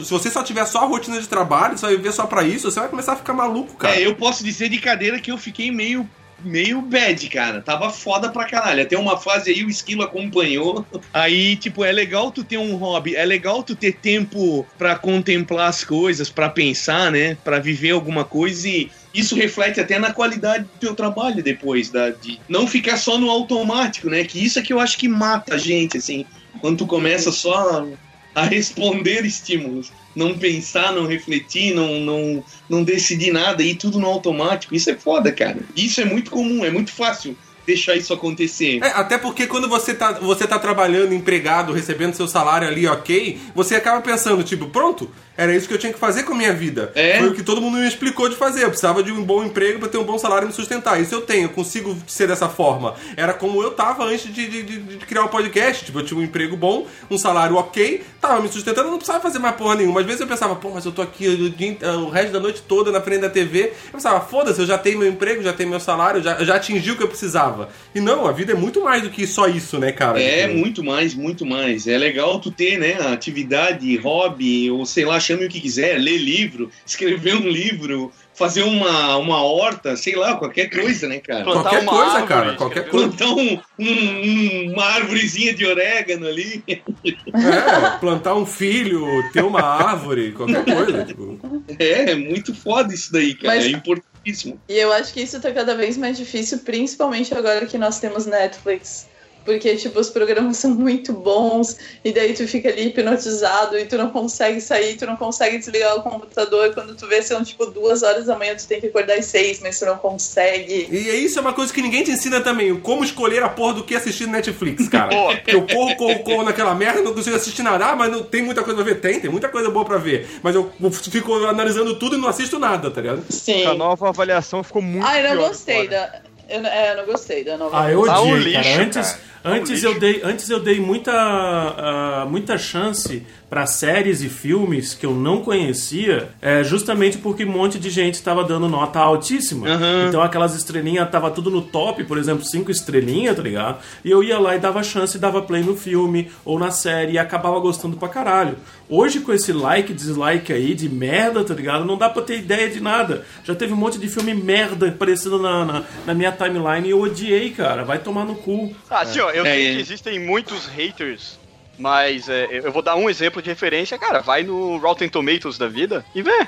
Se 0.04 0.12
você 0.12 0.30
só 0.30 0.44
tiver 0.44 0.66
só 0.66 0.80
a 0.84 0.86
rotina 0.86 1.20
de 1.20 1.28
trabalho, 1.28 1.78
você 1.78 1.86
vai 1.86 1.96
viver 1.96 2.12
só 2.12 2.26
pra 2.26 2.44
isso, 2.44 2.70
você 2.70 2.80
vai 2.80 2.90
começar 2.90 3.14
a 3.14 3.16
ficar 3.18 3.34
maluco, 3.34 3.76
cara. 3.76 3.96
É, 3.96 4.06
eu 4.06 4.16
posso 4.16 4.44
dizer 4.44 4.70
de 4.70 4.78
cadeira 4.80 5.20
que 5.20 5.32
eu 5.32 5.38
fiquei 5.38 5.72
meio 5.72 6.08
meio 6.42 6.82
bad, 6.82 7.28
cara. 7.30 7.60
Tava 7.62 7.90
foda 7.90 8.30
pra 8.30 8.46
caralho. 8.46 8.82
Até 8.82 8.98
uma 8.98 9.18
fase 9.18 9.52
aí 9.52 9.62
o 9.66 9.70
esquilo 9.70 10.04
acompanhou. 10.04 10.86
Aí, 11.14 11.58
tipo, 11.58 11.84
é 11.84 11.92
legal 11.92 12.32
tu 12.32 12.46
ter 12.46 12.58
um 12.58 12.78
hobby, 12.78 13.14
é 13.14 13.26
legal 13.26 13.62
tu 13.62 13.76
ter 13.76 13.92
tempo 13.92 14.66
pra 14.78 14.96
contemplar 14.96 15.68
as 15.68 15.84
coisas, 15.84 16.30
pra 16.30 16.48
pensar, 16.48 17.12
né? 17.12 17.36
Pra 17.44 17.60
viver 17.60 17.92
alguma 17.92 18.24
coisa 18.24 18.70
e 18.70 18.90
isso 19.14 19.36
reflete 19.36 19.80
até 19.80 19.98
na 19.98 20.14
qualidade 20.14 20.64
do 20.64 20.80
teu 20.80 20.96
trabalho 20.96 21.44
depois, 21.44 21.90
da, 21.90 22.10
de 22.10 22.40
não 22.48 22.68
ficar 22.68 22.98
só 22.98 23.18
no 23.18 23.30
automático, 23.30 24.10
né? 24.10 24.24
Que 24.24 24.44
isso 24.44 24.60
é 24.60 24.62
que 24.62 24.72
eu 24.72 24.80
acho 24.80 24.98
que 24.98 25.08
mata 25.08 25.56
a 25.56 25.58
gente, 25.58 25.98
assim. 25.98 26.26
Quando 26.62 26.80
tu 26.80 26.88
começa 26.88 27.32
só 27.32 27.88
a 28.36 28.44
responder 28.44 29.26
estímulos, 29.26 29.92
não 30.16 30.38
pensar, 30.38 30.92
não 30.92 31.08
refletir, 31.08 31.74
não, 31.74 32.00
não, 32.00 32.44
não 32.70 32.84
decidir 32.84 33.32
nada, 33.32 33.64
e 33.64 33.76
tudo 33.76 34.00
no 34.00 34.08
automático. 34.08 34.76
Isso 34.76 34.90
é 34.90 34.96
foda, 34.96 35.32
cara. 35.32 35.58
Isso 35.76 36.02
é 36.02 36.06
muito 36.06 36.30
comum, 36.30 36.64
é 36.64 36.70
muito 36.70 36.92
fácil 36.92 37.36
deixar 37.66 37.96
isso 37.96 38.14
acontecer. 38.14 38.80
É, 38.84 38.88
até 38.88 39.18
porque 39.18 39.46
quando 39.46 39.70
você 39.70 39.94
tá, 39.94 40.14
você 40.14 40.48
tá 40.48 40.58
trabalhando, 40.58 41.14
empregado, 41.14 41.72
recebendo 41.72 42.16
seu 42.16 42.28
salário 42.28 42.68
ali, 42.68 42.88
ok, 42.88 43.40
você 43.54 43.76
acaba 43.76 44.02
pensando, 44.02 44.44
tipo, 44.44 44.68
pronto, 44.68 45.10
Era 45.42 45.56
isso 45.56 45.68
que 45.68 45.74
eu 45.74 45.78
tinha 45.78 45.94
que 45.94 45.98
fazer 46.00 46.24
com 46.24 46.34
a 46.34 46.36
minha 46.36 46.54
vida. 46.54 46.92
É? 46.96 47.18
Foi 47.20 47.30
o 47.30 47.34
que 47.34 47.44
todo 47.44 47.62
mundo 47.62 47.78
me 47.78 47.88
explicou 47.88 48.28
de 48.28 48.36
fazer. 48.36 48.64
Eu 48.64 48.68
precisava 48.70 49.02
de 49.02 49.10
um 49.12 49.24
bom 49.24 49.42
emprego 49.44 49.80
pra 49.80 49.88
ter 49.88 49.98
um 49.98 50.04
bom 50.04 50.18
salário 50.18 50.46
e 50.46 50.48
me 50.48 50.54
sustentar. 50.54 51.00
Isso 51.02 51.16
eu 51.16 51.22
tenho, 51.22 51.46
eu 51.46 51.50
consigo 51.50 51.98
ser 52.06 52.28
dessa 52.28 52.50
forma. 52.50 52.96
Era 53.16 53.34
como 53.34 53.64
eu 53.64 53.72
tava 53.72 54.04
antes 54.04 54.34
de, 54.34 54.48
de- 54.48 54.64
de- 54.64 54.80
de 54.80 54.98
criar 55.06 55.24
o 55.24 55.30
podcast. 55.30 55.86
Tipo, 55.86 56.00
eu 56.00 56.06
tinha 56.06 56.20
um 56.20 56.24
emprego 56.24 56.58
bom, 56.58 56.86
um 57.10 57.18
salário 57.18 57.56
ok, 57.56 58.04
tava 58.20 58.42
me 58.42 58.50
sustentando, 58.50 58.88
eu 58.88 58.92
não 58.92 58.98
precisava 58.98 59.22
fazer 59.24 59.40
mais 59.40 59.56
porra 59.56 59.76
nenhuma. 59.76 60.02
Às 60.02 60.06
vezes 60.06 60.20
eu 60.22 60.28
pensava, 60.28 60.56
pô, 60.58 60.72
mas 60.72 60.84
eu 60.86 60.92
tô 60.92 61.02
aqui 61.02 61.28
o, 61.30 61.50
dia 61.50 61.68
inte- 61.70 61.86
o 61.86 62.10
resto 62.10 62.34
da 62.34 62.40
noite 62.42 62.62
toda 62.68 62.92
na 62.92 63.00
frente 63.00 63.22
da 63.22 63.30
TV. 63.30 63.68
Eu 63.86 63.92
pensava, 63.94 64.20
foda-se, 64.20 64.60
eu 64.60 64.66
já 64.68 64.78
tenho 64.78 65.00
meu 65.00 65.08
emprego, 65.08 65.42
já 65.42 65.54
tenho 65.54 65.70
meu 65.70 65.80
salário, 65.80 66.22
já, 66.22 66.44
já 66.44 66.56
atingi 66.56 66.92
o 66.92 66.98
que 66.98 67.04
eu 67.04 67.08
precisava. 67.08 67.70
E 67.96 68.02
não, 68.02 68.28
a 68.28 68.32
vida 68.34 68.52
é 68.52 68.56
muito 68.56 68.84
mais 68.84 69.02
do 69.04 69.10
que 69.10 69.26
só 69.26 69.48
isso, 69.48 69.78
né, 69.80 69.92
cara? 69.94 70.22
É, 70.22 70.48
muito 70.48 70.84
mais, 70.84 71.14
muito 71.14 71.46
mais. 71.46 71.88
É 71.88 71.98
legal 71.98 72.40
tu 72.40 72.52
ter, 72.52 72.78
né, 72.78 72.98
atividade, 73.12 73.96
hobby, 73.98 74.70
ou 74.72 74.86
sei 74.86 75.06
lá, 75.06 75.20
chame 75.30 75.46
o 75.46 75.50
que 75.50 75.60
quiser, 75.62 75.98
ler 76.00 76.18
livro, 76.18 76.72
escrever 76.86 77.36
um 77.36 77.48
livro, 77.48 78.12
fazer 78.34 78.64
uma, 78.64 79.18
uma 79.18 79.44
horta, 79.44 79.96
sei 79.98 80.16
lá, 80.16 80.36
qualquer 80.38 80.70
coisa, 80.70 81.08
né, 81.08 81.20
cara? 81.20 81.44
Plantar 81.44 81.62
Qualquer 81.70 81.82
uma 81.84 81.92
coisa, 81.92 82.12
árvore, 82.12 82.28
cara, 82.28 82.54
qualquer 82.56 82.90
coisa. 82.90 83.08
Plantar 83.10 83.28
um, 83.30 83.60
um- 83.78 84.74
uma 84.74 84.86
árvorezinha 84.86 85.54
de 85.54 85.66
orégano 85.66 86.28
ali. 86.28 86.64
É, 86.68 87.98
plantar 88.00 88.36
um 88.36 88.46
filho, 88.46 89.06
ter 89.32 89.44
uma 89.44 89.62
árvore, 89.62 90.32
qualquer 90.32 90.64
coisa. 90.66 91.06
Tipo. 91.06 91.40
É, 91.78 92.12
é 92.12 92.16
muito 92.16 92.54
foda 92.56 92.94
isso 92.94 93.12
daí, 93.12 93.34
cara. 93.36 93.56
Mas- 93.56 93.66
É 93.66 93.70
importantíssimo. 93.70 94.60
E 94.68 94.78
eu 94.78 94.92
acho 94.94 95.14
que 95.14 95.22
isso 95.22 95.40
tá 95.40 95.52
cada 95.52 95.76
vez 95.76 95.98
mais 95.98 96.18
difícil, 96.18 96.60
principalmente 96.60 97.34
agora 97.34 97.66
que 97.66 97.78
nós 97.78 98.00
temos 98.00 98.26
Netflix. 98.26 99.08
Porque, 99.50 99.76
tipo, 99.78 100.00
os 100.00 100.12
programas 100.12 100.58
são 100.58 100.70
muito 100.70 101.12
bons, 101.12 101.76
e 102.06 102.12
daí 102.12 102.36
tu 102.36 102.48
fica 102.48 102.70
ali 102.70 102.90
hipnotizado 102.90 103.80
e 103.80 103.86
tu 103.86 103.98
não 103.98 104.12
consegue 104.12 104.62
sair, 104.62 104.96
tu 104.96 105.08
não 105.08 105.16
consegue 105.16 105.58
desligar 105.58 105.98
o 105.98 106.04
computador. 106.04 106.72
Quando 106.76 106.96
tu 106.96 107.08
vê, 107.08 107.20
são 107.24 107.44
tipo 107.44 107.66
duas 107.66 108.04
horas 108.04 108.28
da 108.28 108.38
manhã, 108.38 108.56
tu 108.56 108.68
tem 108.68 108.80
que 108.80 108.86
acordar 108.86 109.18
às 109.18 109.26
seis, 109.26 109.60
mas 109.60 109.80
tu 109.80 109.88
não 109.88 109.98
consegue. 109.98 110.88
E 110.92 111.26
isso 111.26 111.40
é 111.40 111.42
uma 111.42 111.52
coisa 111.52 111.74
que 111.74 111.82
ninguém 111.82 112.04
te 112.04 112.12
ensina 112.12 112.42
também, 112.42 112.72
o 112.72 112.80
como 112.80 113.04
escolher 113.04 113.42
a 113.42 113.50
porra 113.50 113.74
do 113.74 113.84
que 113.84 113.96
assistir 113.96 114.28
no 114.28 114.34
Netflix, 114.34 114.88
cara. 114.88 115.12
Eu 115.48 115.66
corro, 115.66 115.96
corro, 115.96 116.20
corro 116.20 116.44
naquela 116.44 116.76
merda, 116.76 117.02
não 117.02 117.16
consigo 117.16 117.36
assistir 117.36 117.64
nada, 117.64 117.88
ah, 117.88 117.96
mas 117.96 118.12
não 118.12 118.22
tem 118.22 118.44
muita 118.44 118.62
coisa 118.62 118.76
pra 118.76 118.94
ver. 118.94 119.02
Tem, 119.02 119.20
tem 119.20 119.32
muita 119.32 119.50
coisa 119.50 119.72
boa 119.72 119.84
pra 119.84 119.98
ver. 119.98 120.28
Mas 120.44 120.54
eu 120.54 120.72
fico 120.92 121.34
analisando 121.46 121.98
tudo 121.98 122.16
e 122.16 122.20
não 122.20 122.28
assisto 122.28 122.60
nada, 122.60 122.92
tá 122.92 123.02
ligado? 123.02 123.24
Sim. 123.30 123.66
A 123.66 123.74
nova 123.74 124.10
avaliação 124.10 124.62
ficou 124.62 124.82
muito 124.82 125.04
Ah, 125.04 125.20
eu 125.20 125.36
não 125.36 125.48
gostei 125.48 125.88
da. 125.88 126.22
Eu, 126.50 126.62
não- 126.62 126.70
é, 126.70 126.92
eu 126.92 126.98
não 126.98 127.06
gostei 127.06 127.44
da 127.44 127.58
nova. 127.58 127.84
Ah, 127.86 127.92
eu 127.92 128.04
Tá 128.06 128.22
um 128.22 128.32
odiei, 128.34 128.54
lixo, 128.54 128.70
cara. 128.72 128.84
Antes, 128.84 129.12
cara. 129.12 129.20
Tá 129.44 129.50
um 129.50 129.54
antes, 129.54 129.70
lixo. 129.72 129.86
eu 129.86 130.00
dei, 130.00 130.22
antes 130.24 130.50
eu 130.50 130.60
dei 130.60 130.80
muita, 130.80 131.12
ah, 131.14 132.26
muita 132.30 132.58
chance 132.58 133.26
pra 133.50 133.66
séries 133.66 134.22
e 134.22 134.30
filmes 134.30 134.94
que 134.94 135.06
eu 135.06 135.14
não 135.14 135.42
conhecia, 135.42 136.30
é, 136.42 136.64
justamente 136.64 137.18
porque 137.18 137.44
um 137.46 137.52
monte 137.52 137.80
de 137.80 137.90
gente 137.90 138.22
tava 138.22 138.44
dando 138.44 138.68
nota 138.70 139.00
altíssima. 139.00 139.68
Então 140.08 140.22
aquelas 140.22 140.54
estrelinhas 140.56 141.10
tava 141.10 141.32
tudo 141.32 141.50
no 141.50 141.62
top, 141.62 142.04
por 142.04 142.18
exemplo, 142.18 142.44
cinco 142.46 142.70
estrelinhas, 142.72 143.36
tá 143.36 143.42
ligado? 143.42 143.80
E 144.06 144.12
eu 144.12 144.24
ia 144.24 144.38
lá 144.40 144.56
e 144.56 144.60
dava 144.60 144.84
chance 144.84 145.18
e 145.18 145.20
dava 145.20 145.42
play 145.42 145.64
no 145.64 145.76
filme 145.76 146.30
ou 146.46 146.60
na 146.60 146.70
série 146.72 147.14
e 147.14 147.18
acabava 147.18 147.60
gostando 147.60 147.98
pra 147.98 148.08
caralho. 148.08 148.58
Hoje, 148.88 149.20
com 149.20 149.32
esse 149.34 149.54
like, 149.54 149.94
dislike 149.94 150.52
aí 150.52 150.74
de 150.74 150.90
merda, 150.90 151.44
tá 151.44 151.54
ligado? 151.54 151.86
Não 151.86 151.98
dá 151.98 152.10
pra 152.10 152.22
ter 152.24 152.40
ideia 152.40 152.70
de 152.70 152.80
nada. 152.80 153.24
Já 153.44 153.54
teve 153.56 153.74
um 153.74 153.76
monte 153.78 153.98
de 154.00 154.08
filme 154.08 154.34
merda 154.34 154.88
aparecendo 154.90 155.40
na, 155.40 155.64
na, 155.66 155.84
na 156.08 156.14
minha 156.14 156.32
timeline 156.32 156.88
e 156.88 156.92
eu 156.92 157.00
odiei, 157.02 157.52
cara. 157.52 157.84
Vai 157.84 158.00
tomar 158.00 158.26
no 158.26 158.36
cu. 158.36 158.74
Ah, 158.90 159.02
assim, 159.02 159.20
ó, 159.20 159.30
eu 159.32 159.46
É, 159.46 159.52
sei 159.54 159.68
é. 159.68 159.74
que 159.76 159.80
existem 159.82 160.20
muitos 160.20 160.66
haters, 160.68 161.39
mas 161.80 162.28
é, 162.30 162.48
eu 162.52 162.72
vou 162.72 162.82
dar 162.84 162.96
um 162.96 163.10
exemplo 163.10 163.42
de 163.42 163.50
referência, 163.50 163.98
cara. 163.98 164.20
Vai 164.22 164.44
no 164.44 164.78
Rotten 164.78 165.10
Tomatoes 165.10 165.58
da 165.58 165.68
vida 165.68 166.06
e 166.14 166.22
vê. 166.22 166.48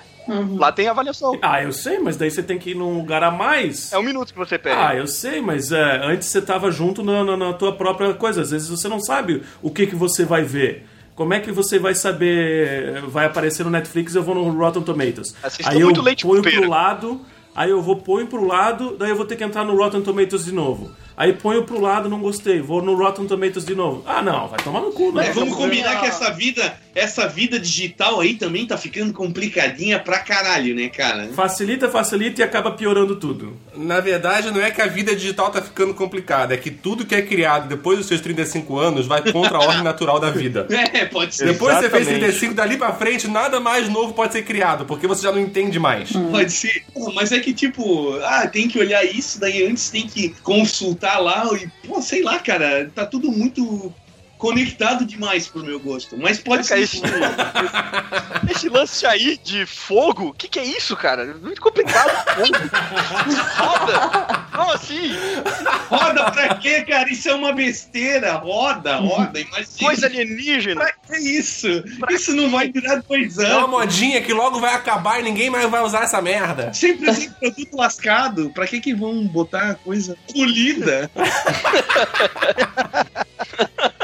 Lá 0.57 0.71
tem 0.71 0.87
avaliação. 0.87 1.37
Ah, 1.41 1.63
eu 1.63 1.71
sei, 1.71 1.97
mas 1.97 2.15
daí 2.15 2.29
você 2.29 2.43
tem 2.43 2.59
que 2.59 2.71
ir 2.71 2.75
num 2.75 2.95
lugar 2.97 3.23
a 3.23 3.31
mais. 3.31 3.91
É 3.91 3.97
um 3.97 4.03
minuto 4.03 4.31
que 4.31 4.37
você 4.37 4.57
pega. 4.57 4.89
Ah, 4.89 4.95
eu 4.95 5.07
sei, 5.07 5.41
mas 5.41 5.71
é, 5.71 6.01
antes 6.03 6.27
você 6.27 6.41
tava 6.41 6.69
junto 6.71 7.01
na, 7.03 7.23
na- 7.23 7.35
na 7.37 7.53
tua 7.53 7.73
própria 7.75 8.13
coisa. 8.13 8.41
Às 8.41 8.51
vezes 8.51 8.69
você 8.69 8.87
não 8.87 8.99
sabe 8.99 9.41
o 9.63 9.71
que, 9.71 9.87
que 9.87 9.95
você 9.95 10.23
vai 10.23 10.43
ver. 10.43 10.85
Como 11.15 11.33
é 11.33 11.39
que 11.39 11.51
você 11.51 11.79
vai 11.79 11.95
saber? 11.95 13.01
Vai 13.07 13.25
aparecer 13.25 13.63
no 13.63 13.69
Netflix, 13.69 14.15
eu 14.15 14.23
vou 14.23 14.35
no 14.35 14.49
Rotten 14.51 14.81
Tomatoes. 14.83 15.35
Assista 15.43 15.71
aí 15.71 15.79
eu 15.79 15.87
muito 15.87 16.01
Leite 16.01 16.23
com 16.23 16.29
ponho 16.29 16.43
pro 16.43 16.69
lado, 16.69 17.21
aí 17.55 17.69
eu 17.69 17.81
vou 17.81 17.97
põe 17.97 18.25
pro 18.25 18.45
lado, 18.45 18.95
daí 18.97 19.09
eu 19.09 19.15
vou 19.15 19.25
ter 19.25 19.35
que 19.35 19.43
entrar 19.43 19.63
no 19.65 19.75
Rotten 19.75 20.01
Tomatoes 20.01 20.45
de 20.45 20.51
novo. 20.53 20.91
Aí 21.21 21.33
ponho 21.33 21.63
pro 21.63 21.79
lado, 21.79 22.09
não 22.09 22.19
gostei, 22.19 22.59
vou 22.59 22.81
no 22.81 22.95
Rotten 22.95 23.27
Tomatoes 23.27 23.63
de 23.63 23.75
novo. 23.75 24.01
Ah, 24.07 24.23
não, 24.23 24.47
vai 24.47 24.59
tomar 24.63 24.81
no 24.81 24.91
cu, 24.91 25.11
né? 25.11 25.25
Mas 25.27 25.35
vamos 25.35 25.55
combinar 25.55 25.99
que 25.99 26.07
essa 26.07 26.31
vida, 26.31 26.80
essa 26.93 27.27
vida 27.27 27.59
digital 27.59 28.19
aí 28.19 28.35
também 28.35 28.65
tá 28.65 28.77
ficando 28.77 29.13
complicadinha 29.13 29.99
pra 29.99 30.19
caralho, 30.19 30.75
né, 30.75 30.89
cara? 30.89 31.29
Facilita, 31.33 31.89
facilita 31.89 32.41
e 32.41 32.43
acaba 32.43 32.71
piorando 32.71 33.15
tudo. 33.15 33.57
Na 33.75 33.99
verdade, 33.99 34.51
não 34.51 34.61
é 34.61 34.71
que 34.71 34.81
a 34.81 34.87
vida 34.87 35.15
digital 35.15 35.49
tá 35.51 35.61
ficando 35.61 35.93
complicada, 35.93 36.53
é 36.53 36.57
que 36.57 36.69
tudo 36.69 37.05
que 37.05 37.15
é 37.15 37.21
criado 37.21 37.67
depois 37.67 37.97
dos 37.97 38.07
seus 38.07 38.21
35 38.21 38.77
anos 38.77 39.07
vai 39.07 39.31
contra 39.31 39.57
a 39.57 39.61
ordem 39.61 39.83
natural 39.83 40.19
da 40.19 40.29
vida. 40.29 40.67
É, 40.93 41.05
pode 41.05 41.35
ser. 41.35 41.45
Depois 41.45 41.75
que 41.75 41.83
você 41.83 41.89
fez 41.89 42.01
Exatamente. 42.07 42.31
35, 42.39 42.53
dali 42.53 42.77
pra 42.77 42.91
frente, 42.93 43.27
nada 43.27 43.59
mais 43.59 43.87
novo 43.87 44.13
pode 44.13 44.33
ser 44.33 44.43
criado, 44.43 44.83
porque 44.85 45.07
você 45.07 45.21
já 45.23 45.31
não 45.31 45.39
entende 45.39 45.79
mais. 45.79 46.11
Pode 46.11 46.51
ser. 46.51 46.83
Mas 47.13 47.31
é 47.31 47.39
que, 47.39 47.53
tipo, 47.53 48.17
ah, 48.23 48.47
tem 48.47 48.67
que 48.67 48.79
olhar 48.79 49.03
isso, 49.05 49.39
daí 49.39 49.65
antes 49.65 49.89
tem 49.89 50.07
que 50.07 50.29
consultar 50.43 51.19
lá 51.19 51.47
e, 51.53 51.67
pô, 51.87 52.01
sei 52.01 52.23
lá, 52.23 52.39
cara, 52.39 52.91
tá 52.93 53.05
tudo 53.05 53.31
muito 53.31 53.93
conectado 54.41 55.05
demais 55.05 55.47
pro 55.47 55.63
meu 55.63 55.79
gosto. 55.79 56.17
Mas 56.17 56.39
pode 56.39 56.67
Cara, 56.67 56.79
ser. 56.79 56.83
isso- 56.97 57.03
Esse 58.49 58.67
lance 58.69 59.05
aí 59.05 59.37
de 59.37 59.67
fogo, 59.67 60.29
o 60.29 60.33
que, 60.33 60.47
que 60.47 60.59
é 60.59 60.63
isso, 60.65 60.97
cara? 60.97 61.25
Muito 61.39 61.61
complicado. 61.61 62.09
Fogo. 62.35 62.57
Roda. 63.57 64.45
Como 64.51 64.71
assim? 64.71 65.11
Roda 65.89 66.31
pra 66.31 66.55
quê, 66.55 66.81
cara? 66.81 67.07
Isso 67.11 67.29
é 67.29 67.35
uma 67.35 67.53
besteira. 67.53 68.33
Roda, 68.33 68.95
roda, 68.95 69.39
imagina. 69.39 69.67
Coisa 69.79 70.07
alienígena. 70.07 70.81
Pra 70.81 70.91
que 70.93 71.17
isso? 71.19 71.67
Isso 72.09 72.35
não 72.35 72.49
vai 72.49 72.67
durar 72.69 73.01
dois 73.03 73.37
É 73.37 73.47
uma 73.49 73.57
anos. 73.59 73.69
modinha 73.69 74.21
que 74.23 74.33
logo 74.33 74.59
vai 74.59 74.73
acabar 74.73 75.19
e 75.19 75.23
ninguém 75.23 75.49
mais 75.51 75.69
vai 75.69 75.81
usar 75.83 76.01
essa 76.03 76.19
merda. 76.21 76.73
Sempre 76.73 77.09
assim, 77.11 77.29
produto 77.31 77.75
lascado. 77.77 78.49
Pra 78.49 78.65
que 78.65 78.81
que 78.81 78.93
vão 78.95 79.23
botar 79.27 79.75
coisa 79.75 80.17
polida? 80.33 81.09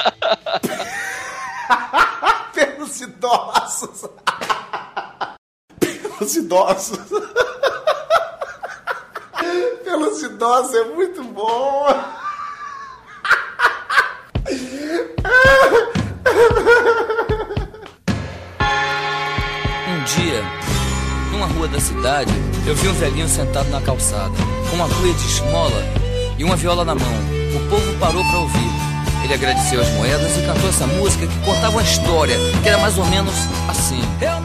Pelos 2.54 3.02
idosos. 3.02 4.06
Pelos 5.80 6.36
idosos. 6.36 7.00
Pelos 9.84 10.24
idosos 10.24 10.76
é 10.76 10.84
muito 10.86 11.24
bom. 11.24 11.88
Um 19.88 20.04
dia, 20.04 20.44
numa 21.32 21.48
rua 21.48 21.68
da 21.68 21.80
cidade, 21.80 22.32
eu 22.66 22.76
vi 22.76 22.88
um 22.88 22.94
velhinho 22.94 23.28
sentado 23.28 23.70
na 23.70 23.82
calçada, 23.82 24.32
com 24.70 24.76
uma 24.76 24.88
cuia 24.88 25.14
de 25.14 25.28
esmola 25.28 25.84
e 26.38 26.44
uma 26.44 26.56
viola 26.56 26.86
na 26.86 26.96
mão. 26.96 27.14
O 27.56 27.70
povo 27.70 27.94
parou 28.00 28.24
para 28.24 28.40
ouvir. 28.40 28.77
Ele 29.28 29.34
agradeceu 29.34 29.82
as 29.82 29.90
moedas 29.90 30.38
e 30.38 30.46
cantou 30.46 30.70
essa 30.70 30.88
música 30.88 31.28
que 31.28 31.38
contava 31.40 31.72
uma 31.72 31.82
história, 31.84 32.34
que 32.64 32.70
era 32.70 32.78
mais 32.78 32.98
ou 32.98 33.06
menos 33.08 33.34
assim. 33.68 34.00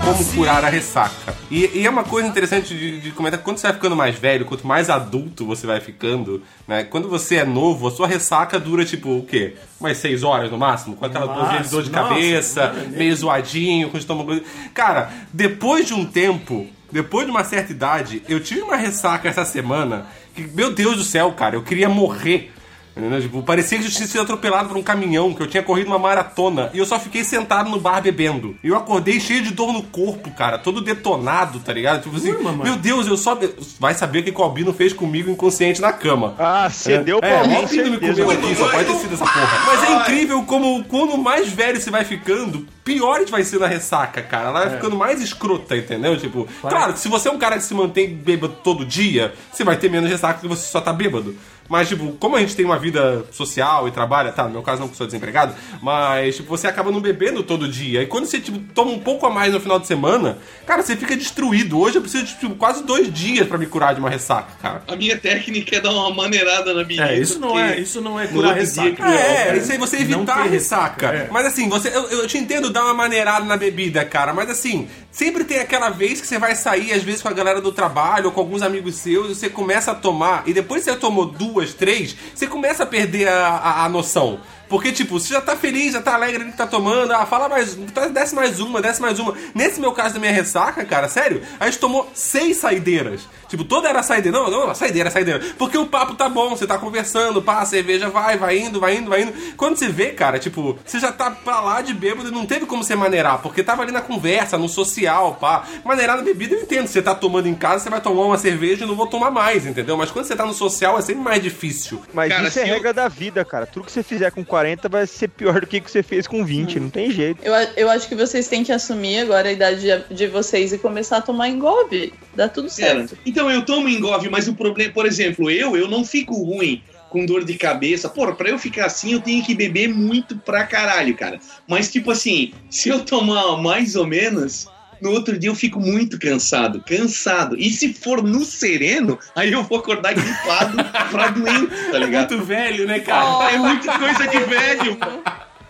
Como 0.05 0.24
curar 0.35 0.64
a 0.64 0.68
ressaca. 0.68 1.37
E, 1.49 1.70
e 1.72 1.87
é 1.87 1.91
uma 1.91 2.03
coisa 2.03 2.26
interessante 2.26 2.74
de, 2.74 3.01
de 3.01 3.11
comentar 3.12 3.39
que 3.39 3.45
quando 3.45 3.59
você 3.59 3.68
vai 3.68 3.74
ficando 3.76 3.95
mais 3.95 4.16
velho, 4.18 4.45
quanto 4.45 4.66
mais 4.66 4.91
adulto 4.91 5.47
você 5.47 5.68
vai 5.68 5.80
ficando, 5.80 6.43
né? 6.66 6.83
Quando 6.83 7.09
você 7.09 7.37
é 7.37 7.45
novo, 7.45 7.87
a 7.87 7.93
sua 7.93 8.09
ressaca 8.09 8.59
dura 8.59 8.85
tipo 8.85 9.18
o 9.18 9.22
quê? 9.24 9.55
Umas 9.78 9.99
seis 9.99 10.24
horas 10.24 10.51
no 10.51 10.59
máximo, 10.59 10.97
com 10.97 11.05
aquela 11.05 11.26
dor 11.26 11.49
de 11.49 11.55
máximo, 11.59 11.78
nossa, 11.78 11.91
cabeça, 12.09 12.72
nem- 12.72 12.89
meio 12.99 13.14
zoadinho, 13.16 13.89
com 13.89 13.97
o 13.97 14.01
estômago. 14.01 14.41
Cara, 14.74 15.12
depois 15.33 15.87
de 15.87 15.95
um 15.95 16.05
tempo, 16.05 16.66
depois 16.91 17.24
de 17.24 17.30
uma 17.30 17.45
certa 17.45 17.70
idade, 17.70 18.20
eu 18.28 18.41
tive 18.41 18.62
uma 18.62 18.74
ressaca 18.76 19.28
essa 19.28 19.45
semana 19.45 20.07
que, 20.35 20.43
meu 20.43 20.72
Deus 20.74 20.97
do 20.97 21.05
céu, 21.05 21.30
cara, 21.30 21.55
eu 21.55 21.62
queria 21.62 21.89
morrer. 21.89 22.51
Entendeu? 22.97 23.20
Tipo, 23.20 23.43
parecia 23.43 23.78
que 23.78 23.86
eu 23.86 23.90
tinha 23.90 24.07
sido 24.07 24.20
atropelado 24.20 24.68
por 24.68 24.76
um 24.76 24.82
caminhão, 24.82 25.32
que 25.32 25.43
eu 25.43 25.47
tinha 25.47 25.62
corrido 25.62 25.86
uma 25.86 25.99
maratona 25.99 26.70
e 26.74 26.78
eu 26.78 26.84
só 26.84 26.99
fiquei 27.01 27.24
sentado 27.24 27.70
no 27.70 27.80
bar 27.80 28.03
bebendo. 28.03 28.55
E 28.62 28.68
eu 28.68 28.76
acordei 28.76 29.18
cheio 29.18 29.43
de 29.43 29.51
dor 29.51 29.72
no 29.72 29.82
corpo, 29.82 30.30
cara, 30.32 30.59
todo 30.59 30.80
detonado, 30.80 31.59
tá 31.61 31.72
ligado? 31.72 32.03
Tipo 32.03 32.16
assim, 32.16 32.32
Ui, 32.32 32.53
meu 32.62 32.76
Deus, 32.76 33.07
eu 33.07 33.16
só. 33.16 33.38
Vai 33.80 33.95
saber 33.95 34.20
o 34.20 34.22
que 34.24 34.32
que 34.32 34.40
o 34.40 34.45
Albino 34.45 34.72
fez 34.74 34.93
comigo 34.93 35.30
inconsciente 35.30 35.80
na 35.80 35.93
cama. 35.93 36.34
Ah, 36.38 36.68
cedeu 36.70 37.18
pra 37.18 37.28
É, 37.28 37.36
o 37.36 37.40
alguém, 37.40 37.57
Albino 37.57 37.90
me 37.90 37.99
comeu 37.99 38.30
aqui, 38.30 38.55
só 38.55 38.68
pode 38.68 38.84
ter 38.84 38.99
sido 38.99 39.14
essa 39.14 39.24
porra. 39.24 39.62
Mas 39.66 39.82
é 39.84 39.93
incrível 39.95 40.43
como 40.43 40.84
quando 40.84 41.16
mais 41.16 41.49
velho 41.51 41.80
você 41.80 41.90
vai 41.90 42.05
ficando, 42.05 42.66
pior 42.84 43.24
vai 43.30 43.43
ser 43.43 43.59
na 43.59 43.66
ressaca, 43.66 44.20
cara. 44.22 44.49
Ela 44.49 44.61
vai 44.66 44.70
ficando 44.76 44.97
mais 44.97 45.20
escrota, 45.22 45.76
entendeu? 45.76 46.18
Tipo, 46.18 46.47
claro 46.61 46.93
que 46.93 46.99
se 46.99 47.09
você 47.09 47.28
é 47.28 47.32
um 47.32 47.38
cara 47.38 47.57
que 47.57 47.64
se 47.64 47.72
mantém 47.74 48.14
bêbado 48.14 48.55
todo 48.62 48.84
dia, 48.84 49.32
você 49.51 49.64
vai 49.64 49.76
ter 49.76 49.90
menos 49.90 50.11
ressaca 50.11 50.34
porque 50.34 50.49
você 50.49 50.66
só 50.66 50.80
tá 50.80 50.93
bêbado. 50.93 51.34
Mas, 51.72 51.88
tipo, 51.88 52.12
como 52.20 52.36
a 52.36 52.40
gente 52.40 52.54
tem 52.54 52.66
uma 52.66 52.78
vida 52.78 53.24
social 53.32 53.88
e 53.88 53.90
trabalha, 53.90 54.30
tá, 54.30 54.44
no 54.44 54.50
meu 54.50 54.62
caso 54.62 54.82
não, 54.82 54.88
porque 54.88 54.98
sou 54.98 55.06
desempregado, 55.06 55.54
mas, 55.80 56.36
tipo, 56.36 56.50
você 56.50 56.66
acaba 56.66 56.90
não 56.90 57.00
bebendo 57.00 57.42
todo 57.42 57.66
dia. 57.66 58.02
E 58.02 58.06
quando 58.06 58.26
você, 58.26 58.38
tipo, 58.38 58.58
toma 58.74 58.90
um 58.90 58.98
pouco 58.98 59.24
a 59.24 59.30
mais 59.30 59.54
no 59.54 59.58
final 59.58 59.78
de 59.78 59.86
semana, 59.86 60.36
cara, 60.66 60.82
você 60.82 60.94
fica 60.94 61.16
destruído. 61.16 61.80
Hoje 61.80 61.96
eu 61.96 62.02
preciso 62.02 62.24
de, 62.24 62.38
tipo, 62.38 62.54
quase 62.56 62.84
dois 62.84 63.10
dias 63.10 63.48
pra 63.48 63.56
me 63.56 63.64
curar 63.64 63.94
de 63.94 64.00
uma 64.00 64.10
ressaca, 64.10 64.52
cara. 64.60 64.82
A 64.86 64.94
minha 64.94 65.16
técnica 65.16 65.74
é 65.74 65.80
dar 65.80 65.92
uma 65.92 66.10
maneirada 66.14 66.74
na 66.74 66.82
bebida. 66.82 67.08
É, 67.08 67.18
isso 67.18 67.40
não 67.40 67.58
é, 67.58 67.80
isso 67.80 68.02
não 68.02 68.20
é 68.20 68.26
curar 68.26 68.54
ressaca. 68.54 69.08
É, 69.10 69.48
é, 69.48 69.56
isso 69.56 69.72
aí 69.72 69.78
você 69.78 69.96
evitar 69.96 70.40
a 70.40 70.44
ressaca, 70.44 71.06
é. 71.06 71.28
Mas 71.32 71.46
assim, 71.46 71.70
você, 71.70 71.88
eu, 71.88 72.06
eu 72.10 72.26
te 72.26 72.36
entendo 72.36 72.68
dar 72.68 72.84
uma 72.84 72.92
maneirada 72.92 73.46
na 73.46 73.56
bebida, 73.56 74.04
cara. 74.04 74.34
Mas 74.34 74.50
assim, 74.50 74.90
sempre 75.12 75.44
tem 75.44 75.58
aquela 75.58 75.90
vez 75.90 76.20
que 76.20 76.26
você 76.26 76.38
vai 76.38 76.56
sair, 76.56 76.92
às 76.92 77.04
vezes, 77.04 77.22
com 77.22 77.28
a 77.28 77.32
galera 77.32 77.60
do 77.60 77.70
trabalho 77.70 78.26
ou 78.26 78.32
com 78.32 78.40
alguns 78.40 78.62
amigos 78.62 78.96
seus, 78.96 79.30
e 79.30 79.34
você 79.34 79.48
começa 79.48 79.92
a 79.92 79.94
tomar, 79.94 80.42
e 80.46 80.52
depois 80.52 80.82
você 80.82 80.96
tomou 80.96 81.26
duas, 81.26 81.74
três, 81.74 82.16
você 82.34 82.46
começa 82.46 82.82
a 82.82 82.86
perder 82.86 83.28
a, 83.28 83.48
a, 83.48 83.84
a 83.84 83.88
noção. 83.88 84.40
Porque, 84.72 84.90
tipo, 84.90 85.20
você 85.20 85.34
já 85.34 85.40
tá 85.42 85.54
feliz, 85.54 85.92
já 85.92 86.00
tá 86.00 86.14
alegre 86.14 86.46
que 86.46 86.56
tá 86.56 86.66
tomando, 86.66 87.12
ah, 87.12 87.26
fala 87.26 87.46
mais, 87.46 87.76
tá- 87.92 88.08
desce 88.08 88.34
mais 88.34 88.58
uma, 88.58 88.80
desce 88.80 89.02
mais 89.02 89.18
uma. 89.18 89.34
Nesse 89.54 89.78
meu 89.78 89.92
caso 89.92 90.14
da 90.14 90.20
minha 90.20 90.32
ressaca, 90.32 90.82
cara, 90.82 91.10
sério, 91.10 91.42
a 91.60 91.66
gente 91.66 91.76
tomou 91.78 92.10
seis 92.14 92.56
saideiras. 92.56 93.20
Tipo, 93.48 93.64
toda 93.64 93.86
era 93.86 94.02
saideira. 94.02 94.38
Não, 94.38 94.50
não, 94.50 94.74
saideira, 94.74 95.10
saideira. 95.10 95.38
Porque 95.58 95.76
o 95.76 95.86
papo 95.86 96.14
tá 96.14 96.26
bom, 96.26 96.56
você 96.56 96.66
tá 96.66 96.78
conversando, 96.78 97.42
pá, 97.42 97.58
a 97.60 97.66
cerveja 97.66 98.08
vai, 98.08 98.38
vai 98.38 98.56
indo, 98.58 98.80
vai 98.80 98.96
indo, 98.96 99.10
vai 99.10 99.24
indo. 99.24 99.34
Quando 99.58 99.76
você 99.76 99.88
vê, 99.90 100.06
cara, 100.12 100.38
tipo, 100.38 100.78
você 100.86 100.98
já 100.98 101.12
tá 101.12 101.30
pra 101.30 101.60
lá 101.60 101.82
de 101.82 101.92
bêbado 101.92 102.30
e 102.30 102.32
não 102.32 102.46
teve 102.46 102.64
como 102.64 102.82
você 102.82 102.96
maneirar, 102.96 103.42
porque 103.42 103.62
tava 103.62 103.82
ali 103.82 103.92
na 103.92 104.00
conversa, 104.00 104.56
no 104.56 104.70
social, 104.70 105.36
pá. 105.38 105.64
Maneirar 105.84 106.16
na 106.16 106.22
bebida 106.22 106.54
eu 106.54 106.62
entendo. 106.62 106.86
Você 106.86 107.02
tá 107.02 107.14
tomando 107.14 107.46
em 107.46 107.54
casa, 107.54 107.84
você 107.84 107.90
vai 107.90 108.00
tomar 108.00 108.22
uma 108.24 108.38
cerveja 108.38 108.84
e 108.84 108.88
não 108.88 108.94
vou 108.96 109.06
tomar 109.06 109.30
mais, 109.30 109.66
entendeu? 109.66 109.98
Mas 109.98 110.10
quando 110.10 110.24
você 110.24 110.34
tá 110.34 110.46
no 110.46 110.54
social 110.54 110.98
é 110.98 111.02
sempre 111.02 111.22
mais 111.22 111.42
difícil. 111.42 112.00
Mas 112.14 112.30
Cara, 112.30 112.48
isso 112.48 112.58
é 112.58 112.62
se 112.62 112.68
eu- 112.70 112.74
regra 112.74 112.94
da 112.94 113.06
vida, 113.06 113.44
cara. 113.44 113.66
Tudo 113.66 113.84
que 113.84 113.92
você 113.92 114.02
fizer 114.02 114.30
com 114.32 114.42
40 114.42 114.61
vai 114.88 115.06
ser 115.06 115.28
pior 115.28 115.60
do 115.60 115.66
que 115.66 115.78
o 115.78 115.82
que 115.82 115.90
você 115.90 116.02
fez 116.02 116.26
com 116.26 116.44
20, 116.44 116.80
não 116.80 116.90
tem 116.90 117.10
jeito. 117.10 117.42
Eu, 117.42 117.52
eu 117.76 117.90
acho 117.90 118.08
que 118.08 118.14
vocês 118.14 118.48
têm 118.48 118.64
que 118.64 118.72
assumir 118.72 119.20
agora 119.20 119.48
a 119.48 119.52
idade 119.52 119.80
de, 119.80 120.14
de 120.14 120.26
vocês 120.26 120.72
e 120.72 120.78
começar 120.78 121.18
a 121.18 121.22
tomar 121.22 121.48
engove. 121.48 122.12
Dá 122.34 122.48
tudo 122.48 122.68
certo. 122.68 123.16
Então 123.24 123.50
eu 123.50 123.64
tomo 123.64 123.88
engove, 123.88 124.28
mas 124.28 124.48
o 124.48 124.54
problema, 124.54 124.92
por 124.92 125.06
exemplo, 125.06 125.50
eu, 125.50 125.76
eu 125.76 125.88
não 125.88 126.04
fico 126.04 126.34
ruim 126.34 126.82
com 127.12 127.26
dor 127.26 127.44
de 127.44 127.54
cabeça. 127.54 128.08
Porra, 128.08 128.34
pra 128.34 128.48
eu 128.48 128.58
ficar 128.58 128.86
assim, 128.86 129.12
eu 129.12 129.20
tenho 129.20 129.44
que 129.44 129.54
beber 129.54 129.88
muito 129.88 130.36
pra 130.38 130.64
caralho, 130.64 131.14
cara. 131.14 131.38
Mas, 131.68 131.92
tipo 131.92 132.10
assim, 132.10 132.52
se 132.70 132.88
eu 132.88 133.04
tomar 133.04 133.58
mais 133.58 133.94
ou 133.94 134.06
menos, 134.06 134.66
no 135.03 135.11
outro 135.11 135.36
dia 135.38 135.50
eu 135.50 135.55
fico 135.55 135.80
muito 135.80 136.18
cansado. 136.18 136.82
Cansado. 136.86 137.57
E 137.59 137.68
se 137.70 137.92
for 137.92 138.22
no 138.22 138.44
sereno, 138.44 139.18
aí 139.34 139.50
eu 139.53 139.62
vou 139.64 139.78
acordar 139.78 140.14
gripado 140.14 140.76
pra 141.11 141.26
doente, 141.28 141.66
tá 141.90 141.98
ligado? 141.98 142.30
Muito 142.34 142.46
velho, 142.46 142.86
né, 142.86 143.00
cara? 143.00 143.24
Oh, 143.38 143.42
É 143.42 143.59
muita 143.59 143.98
coisa 143.98 144.26
de 144.28 144.38
velho, 144.38 144.96
mano. 144.98 145.22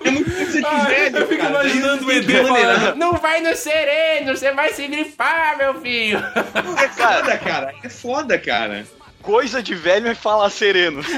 É 0.05 0.11
muita 0.11 0.31
coisa 0.31 0.59
de 0.61 0.67
Ai, 0.67 0.87
velho. 0.87 1.17
eu 1.19 1.29
fico 1.29 1.41
cara. 1.41 1.51
imaginando 1.65 2.05
o 2.07 2.13
ED 2.13 2.31
falando, 2.43 2.97
não 2.97 3.13
vai 3.15 3.41
no 3.41 3.57
sereno, 3.57 4.37
você 4.37 4.53
vai 4.53 4.73
se 4.75 4.87
gripar, 4.87 5.57
meu 5.57 5.81
filho. 5.81 6.19
É 6.19 6.89
foda, 6.89 7.39
cara. 7.39 7.75
É 7.83 7.89
foda, 7.89 8.39
cara. 8.39 8.85
Coisa 9.23 9.63
de 9.63 9.75
velho 9.75 10.09
é 10.09 10.15
falar 10.15 10.51
sereno. 10.51 11.01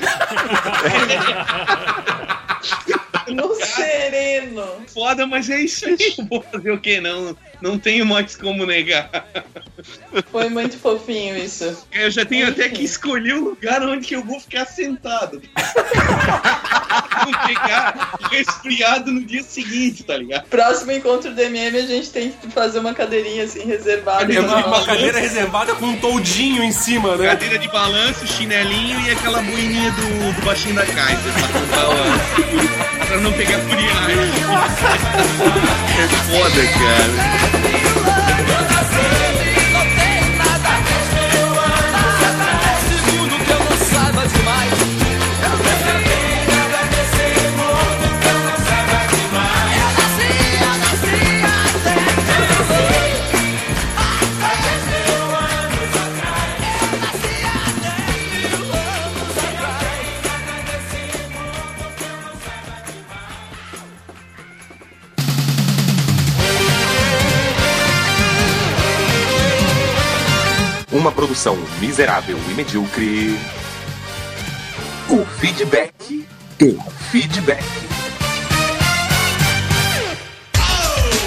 No 3.35 3.55
sereno. 3.57 4.67
Foda, 4.93 5.27
mas 5.27 5.49
é 5.51 5.61
isso 5.61 5.87
aí. 5.87 5.97
Eu 6.19 6.25
vou 6.27 6.43
fazer 6.43 6.71
o 6.71 6.81
quê? 6.81 7.01
Não, 7.01 7.37
não 7.61 7.79
tenho 7.79 8.05
mais 8.07 8.37
como 8.37 8.65
negar. 8.67 9.11
Foi 10.31 10.49
muito 10.49 10.79
fofinho 10.79 11.37
isso. 11.37 11.87
Eu 11.93 12.11
já 12.11 12.25
tenho 12.25 12.49
até 12.49 12.69
que 12.69 12.83
escolher 12.85 13.35
o 13.35 13.45
lugar 13.45 13.83
onde 13.83 14.07
que 14.07 14.15
eu 14.17 14.25
vou 14.25 14.39
ficar 14.41 14.65
sentado. 14.67 15.43
Não 17.27 17.47
pegar 17.47 18.15
resfriado 18.31 19.11
no 19.11 19.21
dia 19.25 19.43
seguinte, 19.43 20.03
tá 20.05 20.17
ligado? 20.17 20.47
Próximo 20.49 20.93
encontro 20.93 21.33
do 21.35 21.41
MM, 21.41 21.77
a 21.79 21.87
gente 21.87 22.11
tem 22.11 22.31
que 22.31 22.49
fazer 22.51 22.79
uma 22.79 22.95
cadeirinha 22.95 23.45
assim 23.45 23.65
reservada. 23.65 24.25
É 24.33 24.37
pra 24.37 24.43
uma, 24.43 24.61
nós. 24.69 24.87
cadeira 24.87 25.19
reservada 25.19 25.75
com 25.75 25.87
um 25.87 25.97
toldinho 25.99 26.63
em 26.63 26.73
cima, 26.73 27.17
né? 27.17 27.29
Cadeira 27.29 27.59
de 27.59 27.69
balanço, 27.69 28.27
chinelinho 28.27 29.01
e 29.07 29.11
aquela 29.11 29.41
boininha 29.43 29.91
do, 29.93 30.33
do 30.41 30.45
baixinho 30.47 30.75
da 30.75 30.85
caixa. 30.87 31.19
Pra, 31.71 31.91
o- 31.91 32.94
pra 33.15 33.21
não 33.21 33.33
pegar 33.33 33.59
friagem. 33.61 34.19
É 35.97 36.09
foda, 36.09 36.63
cara. 36.67 37.15
Uma 70.95 71.11
produção 71.11 71.59
miserável 71.81 72.39
e 72.49 72.55
medíocre. 72.55 73.37
O 75.11 75.27
feedback. 75.41 76.25
O 76.63 76.81
feedback. 77.11 77.65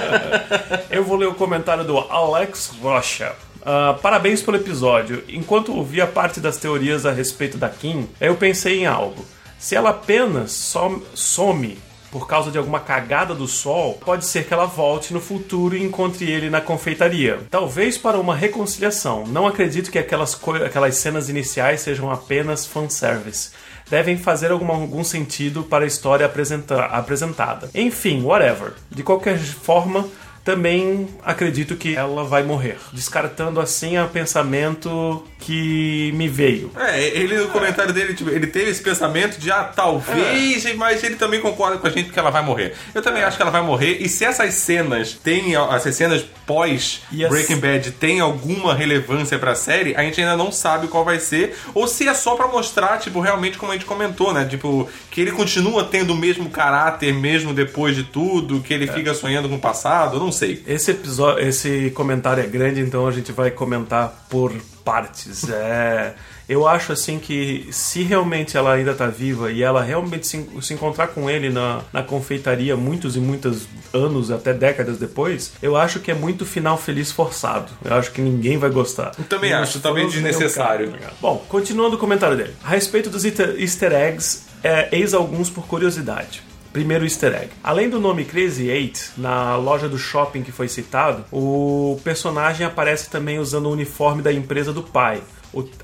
Eu 0.90 1.04
vou 1.04 1.16
ler 1.16 1.26
o 1.28 1.34
comentário 1.34 1.84
do 1.84 1.98
Alex 1.98 2.72
Rocha. 2.82 3.32
Ah, 3.64 3.96
parabéns 4.00 4.42
pelo 4.42 4.56
episódio. 4.56 5.22
Enquanto 5.28 5.74
ouvi 5.74 6.00
a 6.00 6.06
parte 6.06 6.40
das 6.40 6.56
teorias 6.56 7.04
a 7.06 7.12
respeito 7.12 7.58
da 7.58 7.68
Kim, 7.68 8.08
eu 8.20 8.34
pensei 8.36 8.80
em 8.80 8.86
algo. 8.86 9.24
Se 9.58 9.76
ela 9.76 9.90
apenas 9.90 10.52
som- 10.52 11.02
some 11.14 11.78
por 12.10 12.26
causa 12.26 12.50
de 12.50 12.58
alguma 12.58 12.80
cagada 12.80 13.32
do 13.34 13.46
sol, 13.46 14.00
pode 14.04 14.24
ser 14.26 14.44
que 14.44 14.52
ela 14.52 14.64
volte 14.66 15.12
no 15.12 15.20
futuro 15.20 15.76
e 15.76 15.82
encontre 15.84 16.28
ele 16.28 16.50
na 16.50 16.60
confeitaria. 16.60 17.38
Talvez 17.50 17.96
para 17.96 18.18
uma 18.18 18.34
reconciliação. 18.34 19.24
Não 19.28 19.46
acredito 19.46 19.92
que 19.92 19.98
aquelas, 19.98 20.36
aquelas 20.66 20.96
cenas 20.96 21.28
iniciais 21.28 21.82
sejam 21.82 22.10
apenas 22.10 22.66
fanservice 22.66 23.50
devem 23.90 24.16
fazer 24.16 24.50
algum, 24.52 24.70
sentido 25.04 25.64
para 25.64 25.84
a 25.84 25.86
história 25.86 26.24
apresenta- 26.24 26.84
apresentada. 26.86 27.68
Enfim, 27.74 28.22
whatever. 28.22 28.72
De 28.90 29.02
qualquer 29.02 29.38
forma, 29.38 30.06
também 30.50 31.06
acredito 31.22 31.76
que 31.76 31.94
ela 31.94 32.24
vai 32.24 32.42
morrer. 32.42 32.76
Descartando 32.92 33.60
assim 33.60 33.96
o 33.98 34.08
pensamento 34.08 35.24
que 35.38 36.12
me 36.14 36.28
veio. 36.28 36.70
É, 36.76 37.00
ele 37.00 37.36
no 37.38 37.48
comentário 37.48 37.92
dele, 37.92 38.14
tipo, 38.14 38.30
ele 38.30 38.46
teve 38.46 38.70
esse 38.70 38.82
pensamento 38.82 39.38
de, 39.38 39.50
ah, 39.50 39.64
talvez, 39.64 40.74
mas 40.76 41.02
ele 41.02 41.16
também 41.16 41.40
concorda 41.40 41.78
com 41.78 41.86
a 41.86 41.90
gente 41.90 42.10
que 42.10 42.18
ela 42.18 42.30
vai 42.30 42.42
morrer. 42.42 42.74
Eu 42.94 43.00
também 43.00 43.22
acho 43.22 43.36
que 43.36 43.42
ela 43.42 43.50
vai 43.50 43.62
morrer, 43.62 43.98
e 44.00 44.08
se 44.08 44.24
essas 44.24 44.54
cenas 44.54 45.14
têm, 45.14 45.54
essas 45.54 45.94
cenas 45.94 46.24
pós 46.46 47.02
Breaking 47.10 47.56
Bad 47.56 47.90
têm 47.92 48.20
alguma 48.20 48.74
relevância 48.74 49.38
pra 49.38 49.54
série, 49.54 49.94
a 49.96 50.02
gente 50.02 50.20
ainda 50.20 50.36
não 50.36 50.52
sabe 50.52 50.88
qual 50.88 51.04
vai 51.04 51.18
ser, 51.18 51.56
ou 51.74 51.86
se 51.86 52.06
é 52.06 52.14
só 52.14 52.34
pra 52.34 52.48
mostrar, 52.48 52.98
tipo, 52.98 53.20
realmente 53.20 53.56
como 53.56 53.72
a 53.72 53.74
gente 53.74 53.86
comentou, 53.86 54.34
né? 54.34 54.44
Tipo, 54.44 54.88
que 55.10 55.20
ele 55.20 55.32
continua 55.32 55.84
tendo 55.84 56.12
o 56.12 56.16
mesmo 56.16 56.50
caráter 56.50 57.14
mesmo 57.14 57.54
depois 57.54 57.96
de 57.96 58.04
tudo, 58.04 58.60
que 58.60 58.74
ele 58.74 58.86
fica 58.86 59.14
sonhando 59.14 59.48
com 59.48 59.54
o 59.54 59.60
passado, 59.60 60.18
não 60.18 60.30
sei. 60.30 60.39
Esse 60.66 60.92
episódio, 60.92 61.46
esse 61.46 61.90
comentário 61.90 62.42
é 62.42 62.46
grande, 62.46 62.80
então 62.80 63.06
a 63.06 63.12
gente 63.12 63.32
vai 63.32 63.50
comentar 63.50 64.26
por 64.28 64.52
partes. 64.84 65.48
É, 65.48 66.14
eu 66.48 66.66
acho 66.66 66.92
assim 66.92 67.18
que 67.18 67.68
se 67.70 68.02
realmente 68.02 68.56
ela 68.56 68.72
ainda 68.72 68.92
tá 68.92 69.06
viva 69.06 69.52
e 69.52 69.62
ela 69.62 69.82
realmente 69.82 70.26
se, 70.26 70.48
se 70.60 70.74
encontrar 70.74 71.08
com 71.08 71.30
ele 71.30 71.48
na, 71.50 71.82
na 71.92 72.02
confeitaria 72.02 72.76
muitos 72.76 73.14
e 73.14 73.20
muitos 73.20 73.68
anos, 73.92 74.30
até 74.30 74.52
décadas 74.52 74.98
depois, 74.98 75.52
eu 75.62 75.76
acho 75.76 76.00
que 76.00 76.10
é 76.10 76.14
muito 76.14 76.44
final 76.44 76.76
feliz 76.76 77.12
forçado. 77.12 77.70
Eu 77.84 77.94
acho 77.94 78.10
que 78.10 78.20
ninguém 78.20 78.58
vai 78.58 78.70
gostar. 78.70 79.12
Eu 79.18 79.24
também 79.24 79.52
acho, 79.52 79.78
também 79.80 80.08
desnecessário. 80.08 80.90
cara. 80.92 81.12
Bom, 81.20 81.44
continuando 81.48 81.96
o 81.96 81.98
comentário 81.98 82.36
dele. 82.36 82.54
A 82.64 82.70
respeito 82.70 83.08
dos 83.08 83.24
easter 83.24 83.54
easter 83.58 83.92
eggs, 83.92 84.44
é, 84.62 84.88
eis 84.92 85.14
alguns 85.14 85.48
por 85.48 85.66
curiosidade. 85.66 86.49
Primeiro 86.72 87.04
easter 87.04 87.34
egg. 87.34 87.50
Além 87.64 87.90
do 87.90 87.98
nome 87.98 88.24
Crazy 88.24 88.68
Eight, 88.68 89.10
na 89.16 89.56
loja 89.56 89.88
do 89.88 89.98
shopping 89.98 90.42
que 90.42 90.52
foi 90.52 90.68
citado, 90.68 91.24
o 91.32 92.00
personagem 92.04 92.64
aparece 92.64 93.10
também 93.10 93.38
usando 93.38 93.66
o 93.66 93.72
uniforme 93.72 94.22
da 94.22 94.32
empresa 94.32 94.72
do 94.72 94.82
pai. 94.82 95.20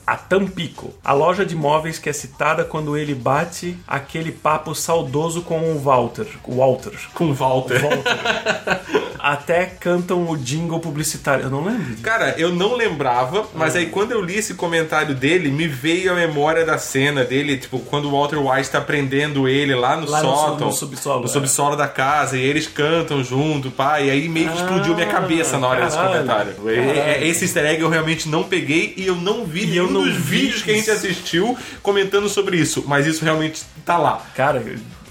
A 0.06 0.16
Tampico, 0.16 0.92
a 1.04 1.12
loja 1.12 1.44
de 1.44 1.54
móveis 1.56 1.98
que 1.98 2.08
é 2.08 2.12
citada 2.12 2.64
quando 2.64 2.96
ele 2.96 3.14
bate 3.14 3.76
aquele 3.86 4.30
papo 4.32 4.74
saudoso 4.74 5.42
com 5.42 5.72
o 5.72 5.78
Walter. 5.78 6.26
O 6.44 6.56
Walter. 6.56 6.92
Com 7.14 7.30
o 7.30 7.34
Walter. 7.34 7.80
Até 9.18 9.64
cantam 9.66 10.28
o 10.30 10.36
jingle 10.36 10.78
publicitário. 10.78 11.44
Eu 11.46 11.50
não 11.50 11.64
lembro. 11.64 11.96
Cara, 12.00 12.34
eu 12.38 12.52
não 12.54 12.76
lembrava, 12.76 13.44
mas 13.54 13.74
aí 13.74 13.86
quando 13.86 14.12
eu 14.12 14.20
li 14.22 14.36
esse 14.36 14.54
comentário 14.54 15.14
dele, 15.16 15.50
me 15.50 15.66
veio 15.66 16.12
a 16.12 16.14
memória 16.14 16.64
da 16.64 16.78
cena 16.78 17.24
dele, 17.24 17.56
tipo, 17.56 17.80
quando 17.80 18.04
o 18.04 18.12
Walter 18.12 18.38
White 18.38 18.70
tá 18.70 18.80
prendendo 18.80 19.48
ele 19.48 19.74
lá 19.74 19.96
no 19.96 20.08
Lá 20.08 20.20
sótão. 20.20 20.68
no 20.68 20.72
subsolo, 20.72 21.20
No 21.20 21.24
é. 21.26 21.28
subsolo 21.28 21.74
da 21.74 21.88
casa, 21.88 22.36
e 22.38 22.40
eles 22.42 22.68
cantam 22.68 23.24
junto, 23.24 23.70
pá, 23.70 24.00
e 24.00 24.10
aí 24.10 24.28
meio 24.28 24.48
que 24.50 24.56
explodiu 24.58 24.94
minha 24.94 25.08
cabeça 25.08 25.58
na 25.58 25.66
hora 25.66 25.84
desse 25.86 25.96
caralho. 25.96 26.12
comentário. 26.14 26.52
E- 26.70 26.76
Caralho. 26.76 27.00
é- 27.00 27.26
Esse 27.26 27.44
easter 27.46 27.64
egg 27.64 27.80
eu 27.82 27.88
realmente 27.88 28.28
não 28.28 28.44
peguei 28.44 28.94
e 28.96 29.06
eu 29.06 29.16
não 29.16 29.44
vi 29.44 29.55
nenhum 29.64 29.86
eu 29.86 29.90
não 29.90 30.02
dos 30.04 30.14
vi 30.14 30.38
vídeos 30.40 30.62
que 30.62 30.70
a 30.70 30.74
gente 30.74 30.82
isso. 30.82 30.92
assistiu 30.92 31.56
comentando 31.82 32.28
sobre 32.28 32.58
isso, 32.58 32.84
mas 32.86 33.06
isso 33.06 33.24
realmente 33.24 33.62
tá 33.84 33.96
lá. 33.96 34.22
Cara, 34.34 34.62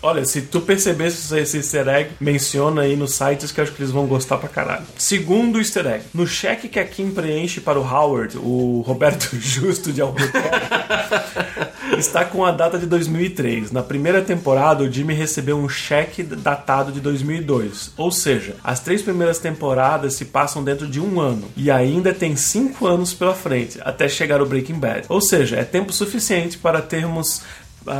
olha, 0.06 0.24
se 0.24 0.44
tu 0.44 0.62
percebesse 0.62 1.36
esse 1.38 1.58
easter 1.58 1.88
egg, 1.88 2.12
menciona 2.20 2.84
aí 2.84 2.96
nos 2.96 3.14
sites 3.14 3.52
que 3.52 3.60
eu 3.60 3.64
acho 3.64 3.74
que 3.74 3.82
eles 3.82 3.92
vão 3.92 4.06
gostar 4.06 4.38
pra 4.38 4.48
caralho. 4.48 4.86
Segundo 4.98 5.58
easter 5.58 5.88
egg, 5.88 6.04
no 6.14 6.28
cheque 6.28 6.70
que 6.70 6.80
a 6.80 6.86
Kim 6.86 7.10
preenche 7.10 7.60
para 7.60 7.80
o 7.80 7.84
Howard, 7.84 8.38
o 8.38 8.84
Roberto 8.86 9.30
Justo 9.40 9.92
de 9.92 10.02
Albuquerque, 10.02 10.48
está 11.98 12.24
com 12.24 12.46
a 12.46 12.52
data 12.52 12.78
de 12.78 12.86
2003. 12.86 13.72
Na 13.72 13.82
primeira 13.82 14.22
temporada, 14.22 14.84
o 14.84 14.92
Jimmy 14.92 15.16
recebeu 15.16 15.58
um 15.58 15.68
cheque 15.68 16.22
datado 16.22 16.92
de 16.92 17.00
2002. 17.00 17.94
Ou 17.98 18.12
seja, 18.12 18.56
as 18.64 18.80
três 18.80 19.02
primeiras 19.02 19.40
temporadas 19.40 20.14
se 20.14 20.26
passam 20.26 20.64
dentro 20.64 20.88
de 20.88 21.00
um 21.00 21.20
ano. 21.20 21.48
E 21.58 21.72
ainda 21.72 22.14
tem 22.14 22.36
cinco 22.36 22.86
anos 22.86 23.14
pela 23.14 23.34
frente, 23.34 23.80
até 23.82 24.08
chegar 24.08 24.42
o 24.42 24.46
Breaking 24.46 24.80
Bad. 24.80 25.06
Ou 25.10 25.22
seja, 25.22 25.56
é 25.56 25.64
tempo 25.64 25.92
suficiente 25.92 26.58
para 26.58 26.82
termos 26.82 27.42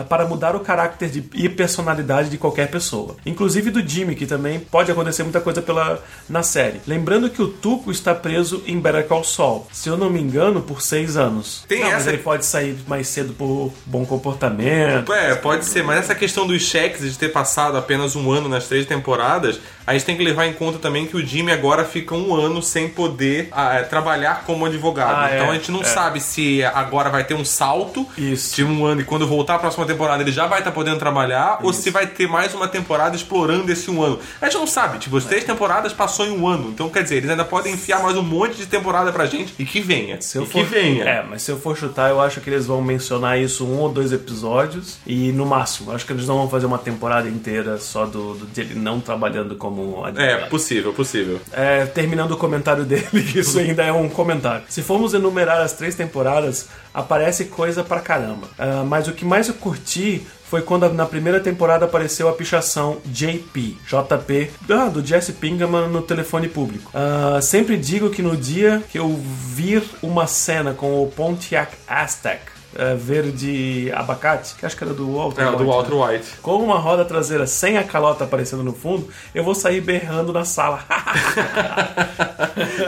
para 0.10 0.26
mudar 0.26 0.56
o 0.56 0.60
caráter 0.60 1.10
de, 1.10 1.24
e 1.34 1.48
personalidade 1.50 2.30
de 2.30 2.38
qualquer 2.38 2.70
pessoa. 2.70 3.16
Inclusive 3.26 3.70
do 3.72 3.88
Jimmy, 3.88 4.16
que 4.16 4.26
também 4.26 4.60
pode 4.60 4.92
acontecer 4.92 5.24
muita 5.24 5.42
coisa 5.42 5.62
pela, 5.62 6.04
na 6.30 6.44
série. 6.44 6.82
Lembrando 6.88 7.30
que 7.30 7.42
o 7.42 7.48
Tuco 7.48 7.92
está 7.92 8.14
preso 8.16 8.64
em 8.66 8.80
Better 8.80 9.06
Call 9.08 9.24
Saul, 9.24 9.68
se 9.72 9.90
eu 9.90 9.98
não 9.98 10.10
me 10.10 10.20
engano, 10.22 10.62
por 10.62 10.82
seis 10.82 11.18
anos. 11.18 11.64
Tem 11.68 11.80
não, 11.82 11.88
mas 11.92 12.02
essa- 12.02 12.10
ele 12.10 12.18
pode 12.20 12.46
sair 12.46 12.78
mais 12.88 13.08
cedo 13.08 13.34
por 13.34 13.72
bom 13.86 14.06
comportamento. 14.06 15.14
É, 15.14 15.36
pode 15.36 15.66
ser, 15.66 15.84
mas 15.84 16.00
essa 16.00 16.16
questão 16.16 16.46
dos 16.48 16.62
cheques 16.64 17.02
de 17.12 17.18
ter 17.18 17.30
passado 17.30 17.78
apenas 17.78 18.16
um 18.16 18.32
ano 18.32 18.50
nas 18.50 18.68
três 18.68 18.86
temporadas, 18.86 19.60
a 19.86 19.94
gente 19.94 20.06
tem 20.06 20.18
que 20.18 20.24
levar 20.24 20.46
em 20.48 20.54
conta 20.54 20.80
também 20.80 21.06
que 21.06 21.16
o 21.16 21.26
Jimmy 21.26 21.52
agora 21.52 21.86
fica 21.86 22.16
um 22.16 22.34
ano 22.36 22.62
sem 22.62 22.88
poder 22.90 23.50
ah, 23.52 23.76
é, 23.76 23.84
trabalhar 23.84 24.44
como 24.46 24.66
advogado. 24.66 25.16
Ah, 25.16 25.30
é, 25.32 25.36
então 25.36 25.52
a 25.52 25.54
gente 25.54 25.72
não 25.72 25.82
é. 25.82 25.86
sabe 25.86 26.20
se 26.20 26.64
agora 26.64 27.10
vai 27.10 27.24
ter 27.24 27.34
um 27.34 27.46
salto 27.46 28.06
de 28.18 28.64
um 28.64 28.86
ano 28.86 29.02
e 29.02 29.04
quando 29.04 29.28
voltar 29.28 29.56
a 29.56 29.60
próxima 29.76 29.86
temporada 29.86 30.24
ele 30.24 30.32
já 30.32 30.48
vai 30.48 30.60
estar 30.60 30.72
podendo 30.72 30.98
trabalhar 30.98 31.60
ou 31.62 31.74
se 31.74 31.90
vai 31.90 32.08
ter 32.08 32.28
mais 32.28 32.54
uma 32.54 32.68
temporada 32.68 33.16
explorando 33.16 33.72
esse 33.72 33.92
um 33.92 34.02
ano. 34.02 34.20
A 34.42 34.46
gente 34.46 34.58
não 34.58 34.66
sabe, 34.68 34.98
tipo, 35.00 35.18
as 35.18 35.26
três 35.26 35.44
temporadas 35.44 35.92
passou 35.94 36.26
em 36.26 36.32
um 36.32 36.48
ano. 36.48 36.70
Então 36.70 36.90
quer 36.90 37.04
dizer, 37.04 37.18
eles 37.18 37.30
ainda 37.30 37.44
podem 37.44 37.74
enfiar 37.74 38.02
mais 38.02 38.16
um 38.18 38.24
monte 38.24 38.56
de 38.56 38.66
temporada 38.66 39.12
pra 39.12 39.26
gente 39.26 39.54
e 39.60 39.66
que 39.66 39.82
venha. 39.82 40.22
Se 40.22 40.38
eu 40.38 40.46
for, 40.46 40.60
que 40.60 40.64
venha. 40.64 41.04
É, 41.04 41.24
mas 41.24 41.42
se 41.42 41.52
eu 41.52 41.60
for 41.60 41.76
chutar, 41.78 42.10
eu 42.10 42.22
acho 42.22 42.40
que 42.40 42.50
eles 42.50 42.66
vão 42.66 42.82
mencionar 42.82 43.40
isso 43.40 43.66
um 43.66 43.80
ou 43.80 43.90
dois 43.90 44.12
episódios 44.14 44.98
e 45.06 45.32
no 45.32 45.46
máximo. 45.46 45.92
Acho 45.92 46.06
que 46.06 46.14
eles 46.14 46.28
não 46.28 46.38
vão 46.38 46.50
fazer 46.50 46.66
uma 46.66 46.78
temporada 46.78 47.28
inteira 47.28 47.78
só 47.78 48.06
do, 48.06 48.36
do 48.36 48.46
dele 48.46 48.76
não 48.76 49.00
trabalhando 49.00 49.56
como 49.56 50.06
É, 50.06 50.10
advogado. 50.10 50.50
possível, 50.50 50.94
possível. 50.94 51.42
É, 51.52 51.86
terminando 51.86 52.32
o 52.32 52.38
comentário 52.38 52.86
dele, 52.86 53.06
que 53.32 53.40
isso 53.40 53.60
ainda 53.60 53.84
é 53.84 53.92
um 53.92 54.08
comentário. 54.08 54.64
Se 54.70 54.82
formos 54.82 55.14
enumerar 55.14 55.60
as 55.62 55.74
três 55.74 55.96
temporadas, 55.96 56.70
aparece 56.96 57.46
coisa 57.46 57.84
pra 57.84 58.00
caramba. 58.00 58.48
Ah, 58.58 58.84
mas 58.86 59.08
o 59.08 59.12
que 59.14 59.26
mais 59.26 59.50
eu 59.50 59.54
curti 59.54 60.26
foi 60.50 60.62
quando 60.62 60.92
na 60.94 61.06
primeira 61.06 61.40
temporada 61.40 61.86
apareceu 61.86 62.30
a 62.30 62.34
pichação 62.34 63.00
JP, 63.06 63.78
JP, 63.86 64.52
ah, 64.70 64.88
do 64.88 65.06
Jesse 65.06 65.34
Pinkman 65.34 65.90
no 65.90 66.02
telefone 66.02 66.48
público. 66.48 66.90
Ah, 66.94 67.40
sempre 67.42 67.76
digo 67.78 68.10
que 68.10 68.22
no 68.22 68.38
dia 68.38 68.82
que 68.90 68.98
eu 68.98 69.14
vir 69.14 69.84
uma 70.02 70.26
cena 70.26 70.74
com 70.74 71.04
o 71.04 71.12
Pontiac 71.12 71.76
Aztec, 71.86 72.55
eh, 72.76 72.96
verde 72.96 73.92
abacate, 73.94 74.56
que 74.56 74.66
acho 74.66 74.76
que 74.78 74.84
era 74.84 74.94
do 74.94 75.14
Walter 75.16 75.42
É, 75.42 75.46
do 75.46 75.52
White, 75.58 75.64
Walter 75.66 75.96
né? 75.96 76.06
White. 76.18 76.28
Com 76.42 76.58
uma 76.64 76.78
roda 76.78 77.04
traseira 77.06 77.48
sem 77.48 77.78
a 77.78 77.84
calota 77.84 78.24
aparecendo 78.24 78.64
no 78.64 78.74
fundo, 78.74 79.10
eu 79.34 79.44
vou 79.44 79.56
sair 79.56 79.82
berrando 79.82 80.32
na 80.34 80.46
sala. 80.46 80.84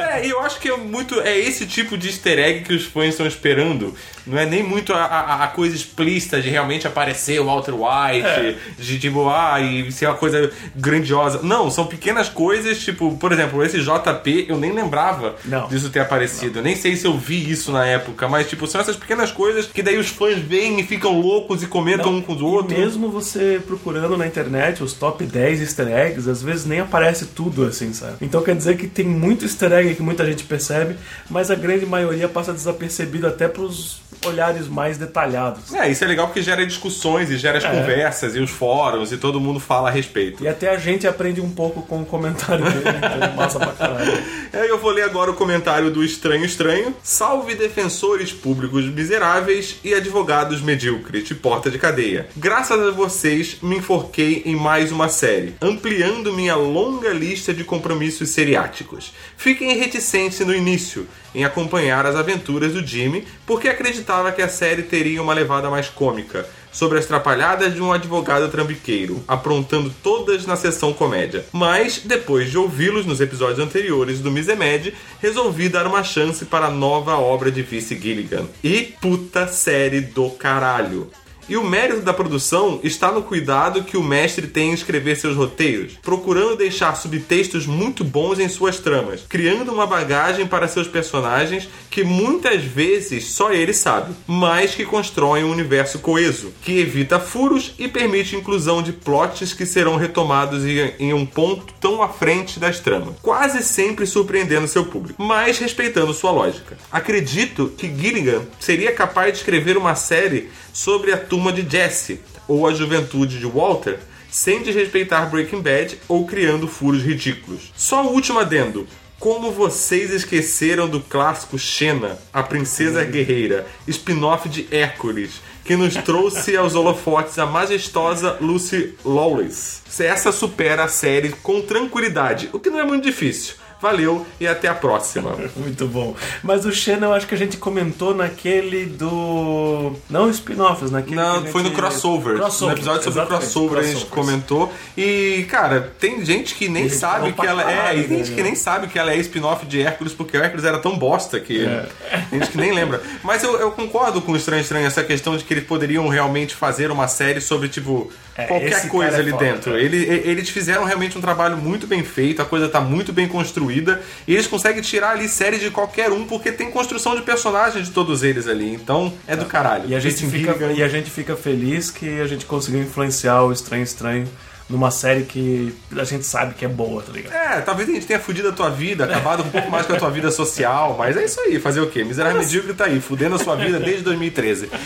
É, 0.09 0.25
e 0.25 0.29
eu 0.29 0.39
acho 0.41 0.59
que 0.59 0.69
é 0.69 0.77
muito. 0.77 1.19
É 1.21 1.37
esse 1.37 1.65
tipo 1.65 1.97
de 1.97 2.07
easter 2.07 2.39
egg 2.39 2.61
que 2.61 2.73
os 2.73 2.85
fãs 2.85 3.09
estão 3.09 3.25
esperando. 3.27 3.93
Não 4.25 4.37
é 4.37 4.45
nem 4.45 4.63
muito 4.63 4.93
a, 4.93 5.03
a- 5.03 5.43
a 5.43 5.47
coisa 5.47 5.75
explícita 5.75 6.41
de 6.41 6.49
realmente 6.49 6.87
aparecer 6.87 7.39
o 7.39 7.45
Walter 7.45 7.73
White, 7.73 8.25
É. 8.27 8.55
de 8.77 8.99
tipo, 8.99 9.29
ah, 9.29 9.59
e 9.61 9.91
ser 9.91 10.07
uma 10.07 10.15
coisa 10.15 10.51
grandiosa. 10.75 11.41
Não, 11.43 11.69
são 11.69 11.85
pequenas 11.85 12.27
coisas, 12.29 12.79
tipo, 12.79 13.15
por 13.17 13.31
exemplo, 13.31 13.63
esse 13.63 13.79
JP, 13.81 14.45
eu 14.49 14.57
nem 14.57 14.71
lembrava 14.73 15.35
disso 15.69 15.89
ter 15.89 15.99
aparecido. 15.99 16.59
Eu 16.59 16.63
nem 16.63 16.75
sei 16.75 16.95
se 16.95 17.05
eu 17.05 17.17
vi 17.17 17.49
isso 17.49 17.71
na 17.71 17.85
época, 17.85 18.27
mas, 18.27 18.47
tipo, 18.49 18.67
são 18.67 18.81
essas 18.81 18.95
pequenas 18.95 19.31
coisas 19.31 19.65
que 19.77 19.83
daí 19.83 19.95
os 19.99 20.07
fãs 20.09 20.39
veem 20.39 20.79
e 20.79 20.83
ficam 20.83 21.21
loucos 21.21 21.61
e 21.61 21.67
comentam 21.67 22.11
um 22.15 22.19
com 22.19 22.33
os 22.33 22.41
outros. 22.41 22.75
Mesmo 22.75 23.11
você 23.11 23.61
procurando 23.63 24.17
na 24.17 24.25
internet 24.25 24.81
os 24.83 24.91
top 24.93 25.23
10 25.23 25.61
easter 25.61 25.87
eggs, 25.87 26.27
às 26.27 26.41
vezes 26.41 26.65
nem 26.65 26.79
aparece 26.79 27.27
tudo 27.27 27.63
assim, 27.63 27.93
sabe? 27.93 28.13
Então 28.19 28.41
quer 28.41 28.55
dizer 28.55 28.75
que 28.75 28.87
tem 28.87 29.05
muito 29.05 29.45
easter 29.45 29.71
egg 29.73 29.93
que 29.93 30.01
muita 30.01 30.25
gente 30.25 30.43
percebe, 30.45 30.95
mas 31.29 31.51
a 31.51 31.55
grande 31.55 31.85
maioria 31.85 32.27
passa 32.27 32.51
desapercebido 32.53 33.27
até 33.27 33.47
pros 33.47 34.01
olhares 34.25 34.67
mais 34.67 34.97
detalhados. 34.97 35.71
É, 35.75 35.87
isso 35.91 36.03
é 36.03 36.07
legal 36.07 36.25
porque 36.25 36.41
gera 36.41 36.65
discussões 36.65 37.29
e 37.29 37.37
gera 37.37 37.59
as 37.59 37.63
É. 37.63 37.69
conversas 37.69 38.35
e 38.35 38.39
os 38.39 38.49
fóruns 38.49 39.11
e 39.11 39.17
todo 39.17 39.39
mundo 39.39 39.59
fala 39.59 39.89
a 39.89 39.91
respeito. 39.91 40.43
E 40.43 40.47
até 40.47 40.71
a 40.71 40.77
gente 40.77 41.05
aprende 41.05 41.39
um 41.39 41.51
pouco 41.51 41.83
com 41.83 42.01
o 42.01 42.05
comentário 42.05 42.65
dele, 42.65 42.83
então 42.97 43.35
massa 43.35 43.59
pra 43.59 43.73
caralho. 43.73 44.17
É, 44.53 44.71
eu 44.71 44.79
vou 44.79 44.91
ler 44.91 45.03
agora 45.03 45.29
o 45.29 45.33
comentário 45.35 45.91
do 45.91 46.01
Estranho 46.03 46.45
Estranho. 46.45 46.95
Salve 47.03 47.53
defensores 47.53 48.31
públicos 48.31 48.85
miseráveis 48.85 49.66
e 49.83 49.93
advogados 49.93 50.61
medíocres 50.61 51.25
de 51.25 51.35
porta 51.35 51.69
de 51.69 51.77
cadeia. 51.77 52.27
Graças 52.35 52.79
a 52.79 52.91
vocês, 52.91 53.57
me 53.61 53.77
enforquei 53.77 54.43
em 54.45 54.55
mais 54.55 54.91
uma 54.91 55.09
série, 55.09 55.55
ampliando 55.61 56.33
minha 56.33 56.55
longa 56.55 57.09
lista 57.09 57.53
de 57.53 57.63
compromissos 57.63 58.29
seriáticos. 58.29 59.13
Fiquem 59.35 59.77
reticentes 59.77 60.39
no 60.39 60.53
início 60.53 61.07
em 61.33 61.43
acompanhar 61.43 62.05
as 62.05 62.15
aventuras 62.15 62.73
do 62.73 62.85
Jimmy, 62.85 63.27
porque 63.45 63.67
acreditava 63.67 64.31
que 64.31 64.41
a 64.41 64.49
série 64.49 64.83
teria 64.83 65.21
uma 65.21 65.33
levada 65.33 65.69
mais 65.69 65.87
cômica 65.89 66.47
sobre 66.77 66.99
as 66.99 67.07
trapalhadas 67.07 67.73
de 67.73 67.81
um 67.81 67.91
advogado 67.91 68.51
trambiqueiro, 68.51 69.23
aprontando 69.27 69.91
todas 70.03 70.45
na 70.45 70.55
sessão 70.55 70.93
comédia. 70.93 71.43
Mas, 71.51 72.01
depois 72.05 72.51
de 72.51 72.57
ouvi-los 72.59 73.03
nos 73.03 73.19
episódios 73.19 73.57
anteriores 73.57 74.19
do 74.19 74.29
Misemed, 74.29 74.93
resolvi 75.19 75.69
dar 75.69 75.87
uma 75.87 76.03
chance 76.03 76.45
para 76.45 76.67
a 76.67 76.71
nova 76.71 77.17
obra 77.17 77.51
de 77.51 77.63
Vice 77.63 77.99
Gilligan. 77.99 78.45
E 78.63 78.93
puta 79.01 79.47
série 79.47 80.01
do 80.01 80.29
caralho! 80.29 81.09
E 81.49 81.55
o 81.55 81.63
mérito 81.63 82.01
da 82.01 82.13
produção 82.13 82.79
está 82.83 83.09
no 83.09 83.23
cuidado 83.23 83.83
que 83.83 83.95
o 83.95 84.03
mestre 84.03 84.47
tem 84.47 84.71
em 84.71 84.73
escrever 84.73 85.15
seus 85.15 85.35
roteiros, 85.35 85.93
procurando 86.01 86.57
deixar 86.57 86.95
subtextos 86.95 87.65
muito 87.65 88.03
bons 88.03 88.37
em 88.37 88.49
suas 88.49 88.79
tramas, 88.79 89.23
criando 89.27 89.71
uma 89.71 89.87
bagagem 89.87 90.45
para 90.45 90.67
seus 90.67 90.87
personagens 90.87 91.69
que 91.89 92.03
muitas 92.03 92.63
vezes 92.63 93.25
só 93.31 93.53
ele 93.53 93.73
sabe, 93.73 94.13
mas 94.27 94.75
que 94.75 94.85
constroem 94.85 95.45
um 95.45 95.51
universo 95.51 95.99
coeso, 95.99 96.53
que 96.61 96.79
evita 96.79 97.19
furos 97.19 97.73
e 97.79 97.87
permite 97.87 98.35
inclusão 98.35 98.83
de 98.83 98.91
plots 98.91 99.53
que 99.53 99.65
serão 99.65 99.95
retomados 99.95 100.63
em, 100.65 101.13
um 101.13 101.25
ponto 101.25 101.73
tão 101.79 102.01
à 102.01 102.09
frente 102.09 102.59
das 102.59 102.79
tramas, 102.79 103.15
quase 103.21 103.63
sempre 103.63 104.05
surpreendendo 104.05 104.67
seu 104.67 104.85
público, 104.85 105.21
mas 105.21 105.57
respeitando 105.57 106.13
sua 106.13 106.31
lógica. 106.31 106.77
Acredito 106.91 107.71
que 107.77 107.87
Gilligan 107.87 108.41
seria 108.59 108.91
capaz 108.91 109.31
de 109.31 109.39
escrever 109.39 109.77
uma 109.77 109.95
série 109.95 110.49
sobre 110.77 111.11
a 111.11 111.17
turma 111.17 111.51
de 111.51 111.67
Jesse 111.67 112.21
ou 112.47 112.67
a 112.67 112.71
juventude 112.71 113.39
de 113.39 113.47
Walter 113.47 113.97
sem 114.29 114.61
desrespeitar 114.61 115.27
Breaking 115.27 115.59
Bad 115.59 115.97
ou 116.07 116.27
criando 116.27 116.67
furos 116.67 117.01
ridículos. 117.01 117.73
Só 117.75 118.05
o 118.05 118.13
último 118.13 118.37
adendo. 118.37 118.87
Como 119.19 119.51
vocês 119.51 120.11
esqueceram 120.11 120.87
do 120.87 121.01
clássico 121.01 121.57
Xena, 121.57 122.19
a 122.31 122.43
princesa 122.43 123.03
guerreira, 123.03 123.65
spin-off 123.87 124.47
de 124.47 124.67
Hércules, 124.69 125.41
que 125.65 125.75
nos 125.75 125.95
trouxe 126.05 126.55
aos 126.55 126.75
holofotes 126.75 127.39
a 127.39 127.47
majestosa 127.47 128.37
Lucy 128.39 128.93
Lawless. 129.03 129.81
Essa 129.99 130.31
supera 130.31 130.83
a 130.83 130.87
série 130.87 131.29
com 131.41 131.59
tranquilidade, 131.59 132.51
o 132.53 132.59
que 132.59 132.69
não 132.69 132.79
é 132.79 132.85
muito 132.85 133.03
difícil. 133.03 133.55
Valeu 133.79 134.25
e 134.39 134.47
até 134.47 134.67
a 134.67 134.73
próxima. 134.73 135.35
Muito 135.55 135.87
bom. 135.87 136.15
Mas 136.43 136.65
o 136.65 136.71
Xena 136.71 137.07
eu 137.07 137.13
acho 137.13 137.27
que 137.27 137.35
a 137.35 137.37
gente 137.37 137.57
comentou 137.57 138.13
naquele 138.15 138.85
do. 138.85 139.93
Não 140.09 140.29
spin-offs, 140.29 140.89
naquele. 140.89 141.15
Não, 141.15 141.41
gente- 141.41 141.51
foi 141.51 141.63
no 141.63 141.71
crossover. 141.71 142.37
Crossover. 142.37 142.75
No 142.75 142.79
episódio 142.79 143.03
sobre 143.03 143.19
exatamente, 143.19 143.51
crossover 143.51 143.79
a 143.79 143.83
gente 143.83 144.05
comentou. 144.05 144.73
E, 144.97 145.45
cara, 145.49 145.93
tem 145.99 146.25
gente 146.25 146.55
que 146.55 146.67
nem 146.67 146.89
sabe 146.89 147.33
que 147.33 147.45
ela 147.45 147.71
é. 147.71 147.97
E 147.97 148.03
tem 148.07 148.17
gente 148.17 148.29
né? 148.31 148.35
que 148.35 148.43
nem 148.43 148.55
sabe 148.55 148.87
que 148.87 148.97
ela 148.97 149.13
é 149.13 149.17
spin-off 149.17 149.65
de 149.65 149.81
Hércules, 149.81 150.13
porque 150.13 150.37
o 150.37 150.41
Hércules 150.43 150.65
era 150.65 150.79
tão 150.79 150.97
bosta 150.97 151.39
que. 151.39 151.65
É. 151.65 151.87
Tem 152.29 152.39
gente 152.39 152.51
que 152.51 152.57
nem 152.57 152.73
lembra. 152.73 153.01
Mas 153.23 153.43
eu, 153.43 153.59
eu 153.59 153.71
concordo 153.71 154.21
com 154.21 154.31
o 154.31 154.35
Estranho 154.35 154.61
Estranho, 154.61 154.87
essa 154.87 155.03
questão 155.03 155.37
de 155.37 155.43
que 155.43 155.53
eles 155.53 155.65
poderiam 155.65 156.07
realmente 156.07 156.55
fazer 156.55 156.89
uma 156.91 157.07
série 157.07 157.39
sobre, 157.41 157.69
tipo, 157.69 158.11
qualquer 158.45 158.69
esse 158.69 158.87
coisa 158.87 159.17
é 159.17 159.19
ali 159.19 159.31
foda, 159.31 159.45
dentro. 159.45 159.77
Ele- 159.77 160.21
eles 160.25 160.49
fizeram 160.49 160.83
realmente 160.83 161.17
um 161.17 161.21
trabalho 161.21 161.57
muito 161.57 161.87
bem 161.87 162.03
feito, 162.03 162.41
a 162.41 162.45
coisa 162.45 162.69
tá 162.69 162.79
muito 162.79 163.11
bem 163.11 163.27
construída. 163.27 164.01
E 164.27 164.33
eles 164.33 164.47
conseguem 164.47 164.81
tirar 164.81 165.11
ali 165.11 165.27
série 165.27 165.57
de 165.57 165.71
qualquer 165.71 166.11
um, 166.11 166.25
porque 166.25 166.51
tem 166.51 166.69
construção 166.69 167.15
de 167.15 167.21
personagem 167.23 167.81
de 167.81 167.91
todos 167.91 168.23
eles 168.23 168.47
ali. 168.47 168.71
Então 168.73 169.11
é 169.27 169.35
do 169.35 169.45
caralho. 169.45 169.89
E 169.89 169.95
a, 169.95 169.99
gente 169.99 170.25
fica, 170.27 170.55
e 170.75 170.83
a 170.83 170.87
gente 170.87 171.09
fica 171.09 171.35
feliz 171.35 171.89
que 171.89 172.19
a 172.19 172.27
gente 172.27 172.45
conseguiu 172.45 172.81
influenciar 172.81 173.41
o 173.43 173.51
Estranho 173.51 173.83
Estranho 173.83 174.27
numa 174.69 174.91
série 174.91 175.23
que 175.23 175.73
a 175.97 176.03
gente 176.03 176.25
sabe 176.25 176.53
que 176.53 176.65
é 176.65 176.67
boa, 176.67 177.01
tá 177.01 177.13
ligado? 177.13 177.33
É, 177.33 177.61
talvez 177.61 177.87
a 177.87 177.91
gente 177.93 178.05
tenha 178.05 178.19
fudido 178.19 178.49
a 178.49 178.51
tua 178.51 178.69
vida, 178.69 179.05
acabado 179.05 179.41
um 179.43 179.49
pouco 179.49 179.71
mais 179.71 179.85
com 179.87 179.93
a 179.93 179.97
tua 179.97 180.11
vida 180.11 180.29
social, 180.29 180.93
mas 180.99 181.15
é 181.15 181.23
isso 181.23 181.39
aí, 181.39 181.57
fazer 181.57 181.79
o 181.79 181.87
quê? 181.87 182.03
Miserável 182.03 182.41
Medíocre 182.41 182.73
tá 182.73 182.83
aí, 182.83 182.99
fudendo 182.99 183.35
a 183.35 183.39
sua 183.39 183.55
vida 183.55 183.79
desde 183.79 184.03
2013. 184.03 184.69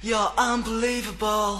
You're 0.00 0.32
unbelievable. 0.38 1.58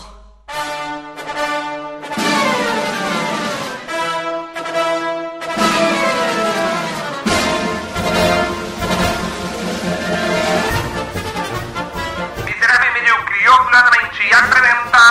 Miserável 12.47 12.93
Medíocre 12.95 13.49
orgulhosamente 13.49 14.22
apresenta... 14.32 15.03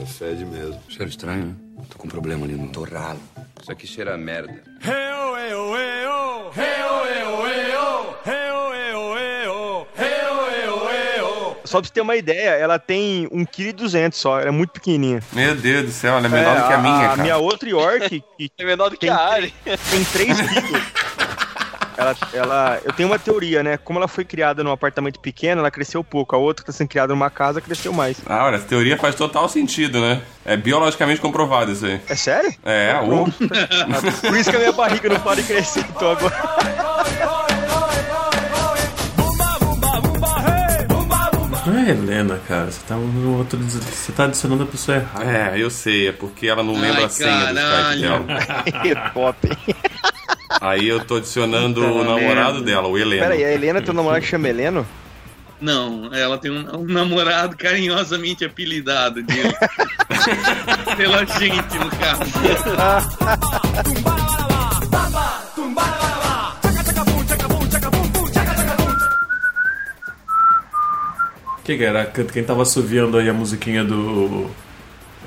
É 0.00 0.06
fede 0.06 0.44
mesmo. 0.46 0.80
Cheiro 0.88 1.10
estranho, 1.10 1.46
né? 1.48 1.54
Tô 1.90 1.98
com 1.98 2.06
um 2.06 2.10
problema 2.10 2.46
ali 2.46 2.54
no 2.54 2.72
torralo. 2.72 3.20
Isso 3.60 3.70
aqui 3.70 3.86
cheira 3.86 4.14
a 4.14 4.18
merda. 4.18 4.62
Só 11.72 11.80
pra 11.80 11.88
você 11.88 11.94
ter 11.94 12.02
uma 12.02 12.14
ideia, 12.16 12.50
ela 12.50 12.78
tem 12.78 13.26
1,2kg 13.30 14.12
só, 14.12 14.38
ela 14.38 14.48
é 14.48 14.52
muito 14.52 14.72
pequenininha. 14.72 15.22
Meu 15.32 15.54
Deus 15.54 15.86
do 15.86 15.90
céu, 15.90 16.18
ela 16.18 16.26
é 16.26 16.28
menor 16.28 16.60
do 16.60 16.66
que 16.66 16.72
a 16.74 16.76
minha, 16.78 16.96
A 16.98 17.08
cara. 17.08 17.22
minha 17.22 17.36
outra 17.38 17.66
York, 17.66 18.22
que 18.36 18.50
É 18.60 18.64
menor 18.66 18.90
do 18.90 18.98
que 18.98 19.08
a 19.08 19.16
Ari. 19.16 19.54
tem 19.90 20.04
3 20.04 20.36
quilos. 20.52 20.82
Ela, 21.96 22.16
ela, 22.34 22.80
eu 22.84 22.92
tenho 22.92 23.08
uma 23.08 23.18
teoria, 23.18 23.62
né? 23.62 23.78
Como 23.78 23.98
ela 23.98 24.06
foi 24.06 24.22
criada 24.22 24.62
num 24.62 24.70
apartamento 24.70 25.18
pequeno, 25.18 25.60
ela 25.62 25.70
cresceu 25.70 26.04
pouco. 26.04 26.36
A 26.36 26.38
outra 26.38 26.62
que 26.62 26.70
tá 26.70 26.76
sendo 26.76 26.88
criada 26.88 27.14
numa 27.14 27.30
casa 27.30 27.58
cresceu 27.62 27.90
mais. 27.92 28.18
Ah, 28.26 28.44
olha, 28.44 28.56
essa 28.56 28.66
teoria 28.66 28.98
faz 28.98 29.14
total 29.14 29.48
sentido, 29.48 29.98
né? 29.98 30.20
É 30.44 30.58
biologicamente 30.58 31.22
comprovado 31.22 31.72
isso 31.72 31.86
aí. 31.86 32.00
É 32.06 32.14
sério? 32.14 32.52
É, 32.64 33.00
o. 33.02 33.24
Por 34.20 34.36
isso 34.36 34.50
que 34.50 34.56
a 34.56 34.58
minha 34.58 34.72
barriga 34.72 35.08
não 35.08 35.20
para 35.20 35.36
de 35.36 35.46
crescer, 35.46 35.86
então 35.88 36.10
agora. 36.10 37.51
Não 41.64 41.78
é 41.78 41.90
Helena, 41.90 42.40
cara. 42.48 42.68
Você 42.70 42.80
tá, 42.86 42.96
no 42.96 43.38
outro, 43.38 43.58
você 43.58 44.12
tá 44.12 44.24
adicionando 44.24 44.64
a 44.64 44.66
pessoa 44.66 44.96
errada. 44.98 45.24
É, 45.24 45.54
eu 45.62 45.70
sei, 45.70 46.08
é 46.08 46.12
porque 46.12 46.48
ela 46.48 46.62
não 46.62 46.74
lembra 46.74 46.98
Ai, 47.00 47.04
a 47.04 47.08
senha 47.08 47.52
do 47.52 47.58
Skype 47.58 48.00
dela. 48.00 48.24
É 48.84 48.94
top. 49.10 49.48
Aí 50.60 50.86
eu 50.88 51.04
tô 51.04 51.16
adicionando 51.16 51.84
o 51.84 52.04
namorado 52.04 52.62
dela, 52.62 52.86
o 52.88 52.98
Heleno. 52.98 53.22
Pera 53.22 53.34
aí, 53.34 53.44
a 53.44 53.52
Helena 53.52 53.80
tem 53.80 53.90
um 53.90 53.94
namorado 53.96 54.22
que 54.22 54.28
chama 54.28 54.48
Heleno? 54.48 54.86
Não, 55.60 56.12
ela 56.12 56.36
tem 56.38 56.50
um, 56.50 56.80
um 56.80 56.84
namorado 56.84 57.56
carinhosamente 57.56 58.44
apelidado 58.44 59.22
de 59.22 59.36
pela 60.96 61.24
gente, 61.24 61.78
no 61.78 61.88
caso. 61.90 62.22
Quem 71.64 71.78
que 71.78 71.84
era? 71.84 72.06
Quem 72.06 72.42
tava 72.44 72.62
assoviando 72.62 73.16
aí 73.16 73.28
a 73.28 73.32
musiquinha 73.34 73.84
do. 73.84 74.50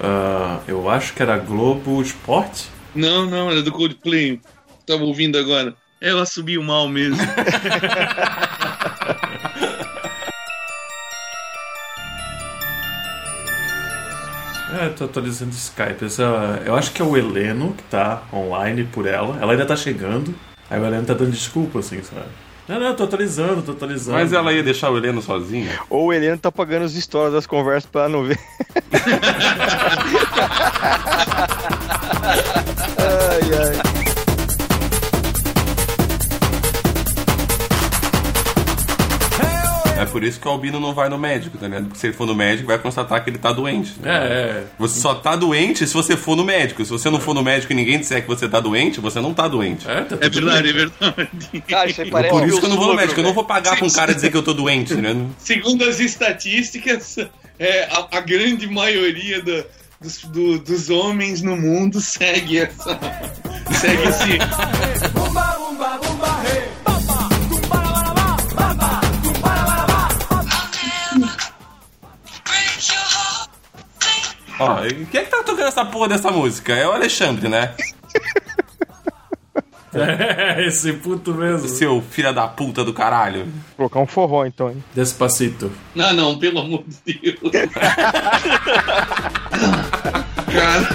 ah, 0.02 0.60
eu 0.68 0.90
acho 0.90 1.14
que 1.14 1.22
era 1.22 1.38
Globo 1.38 2.02
Esporte? 2.02 2.70
Não, 2.94 3.26
não, 3.30 3.50
era 3.52 3.62
do 3.62 3.72
Coldplay. 3.72 4.40
Tava 4.86 5.04
ouvindo 5.04 5.38
agora. 5.38 5.74
Ela 6.02 6.26
subiu 6.26 6.62
mal 6.62 6.88
mesmo. 6.88 7.18
É, 14.82 14.90
tô 14.90 15.06
atualizando 15.06 15.52
o 15.52 15.56
Skype. 15.56 16.04
Essa- 16.06 16.62
eu 16.66 16.76
acho 16.76 16.92
que 16.92 17.02
é 17.02 17.06
o 17.06 17.16
Heleno 17.16 17.74
que 17.74 17.84
tá 17.84 18.24
online 18.34 18.84
por 18.86 19.06
ela. 19.08 19.38
Ela 19.42 19.54
ainda 19.54 19.66
tá 19.66 19.76
chegando. 19.76 20.34
Aí 20.70 20.80
o 20.80 20.86
Heleno 20.86 21.06
tá 21.06 21.14
dando 21.14 21.32
desculpa, 21.32 21.80
assim, 21.80 22.02
sabe? 22.04 22.26
Não, 22.68 22.80
não, 22.80 22.96
tô 22.96 23.04
atualizando, 23.04 23.62
tô 23.62 23.74
atualizando. 23.74 24.18
Mas 24.18 24.34
ela 24.34 24.52
ia 24.52 24.64
deixar 24.64 24.90
o 24.90 24.98
Heleno 24.98 25.22
sozinho? 25.22 25.70
Ou 25.90 26.08
o 26.08 26.14
Heleno 26.14 26.38
tá 26.38 26.52
pagando 26.52 26.86
os 26.86 26.94
stories 26.94 27.34
das 27.34 27.46
conversas 27.46 27.90
pra 27.90 28.02
ela 28.02 28.10
não 28.10 28.24
ver. 28.24 28.40
ai, 32.98 33.42
ai. 33.54 33.85
Por 40.16 40.24
isso 40.24 40.40
que 40.40 40.48
o 40.48 40.52
Albino 40.52 40.80
não 40.80 40.94
vai 40.94 41.10
no 41.10 41.18
médico, 41.18 41.58
tá 41.58 41.68
ligado? 41.68 41.88
Porque 41.88 42.00
se 42.00 42.08
ele 42.08 42.14
for 42.14 42.26
no 42.26 42.34
médico, 42.34 42.68
vai 42.68 42.78
constatar 42.80 43.22
que 43.22 43.30
ele 43.30 43.38
tá 43.38 43.52
doente. 43.52 43.94
É, 44.02 44.10
é. 44.10 44.64
Você 44.80 44.98
só 45.02 45.14
tá 45.14 45.36
doente 45.36 45.86
se 45.86 45.94
você 45.94 46.16
for 46.16 46.38
no 46.38 46.46
médico. 46.46 46.86
Se 46.86 46.92
você 46.92 47.10
não 47.10 47.20
for 47.20 47.34
no 47.36 47.44
médico 47.44 47.74
e 47.74 47.76
ninguém 47.76 48.00
disser 48.00 48.22
que 48.22 48.28
você 48.30 48.48
tá 48.48 48.62
doente, 48.62 49.02
você 49.02 49.20
não 49.20 49.34
tá 49.34 49.46
doente. 49.46 49.86
É, 49.90 50.02
tá 50.06 50.16
É 50.22 50.30
verdade, 50.30 50.70
é 50.70 50.72
verdade. 50.74 51.30
Cara, 51.68 51.90
isso 51.90 52.02
É 52.02 52.06
parece 52.10 52.34
por 52.34 52.48
isso 52.48 52.60
que 52.62 52.66
eu 52.66 52.70
não 52.70 52.78
vou 52.78 52.88
no 52.88 52.96
médico. 52.96 53.20
Eu 53.20 53.24
não 53.24 53.32
velho. 53.32 53.36
vou 53.36 53.44
pagar 53.44 53.76
pra 53.76 53.86
um 53.86 53.90
cara 53.92 54.16
dizer 54.16 54.32
que 54.32 54.38
eu 54.38 54.44
tô 54.44 54.54
doente, 54.54 54.94
né? 54.96 55.14
Segundo 55.38 55.84
as 55.84 56.00
estatísticas, 56.00 57.18
é, 57.60 57.84
a, 57.92 58.08
a 58.18 58.22
grande 58.22 58.68
maioria 58.70 59.42
da- 59.44 59.64
dos, 60.02 60.24
do- 60.24 60.60
dos 60.60 60.90
homens 60.90 61.42
no 61.42 61.58
mundo 61.58 62.00
segue 62.00 62.60
essa. 62.60 62.98
segue 63.82 64.04
esse. 64.08 64.38
Ó, 74.60 74.86
e 74.86 75.06
quem 75.06 75.22
é 75.22 75.24
que 75.24 75.30
tá 75.32 75.44
tocando 75.44 75.68
essa 75.68 75.86
porra 75.86 76.10
dessa 76.10 76.32
música? 76.32 76.74
É 76.74 76.88
o 76.88 76.92
Alexandre, 76.92 77.50
né? 77.50 77.74
É, 79.96 80.66
esse 80.68 80.92
puto 80.94 81.34
mesmo. 81.34 81.70
Seu 81.70 82.02
filho 82.02 82.34
da 82.34 82.48
puta 82.48 82.84
do 82.84 82.94
caralho. 82.94 83.46
Vou 83.78 83.90
colocar 83.90 84.00
um 84.02 84.08
forró 84.08 84.46
então, 84.46 84.70
hein? 84.70 84.84
Despacito. 84.94 85.72
Não, 85.96 86.14
não, 86.14 86.38
pelo 86.38 86.60
amor 86.60 86.84
de 86.86 87.14
Deus. 87.14 87.40
Cara. 90.54 90.88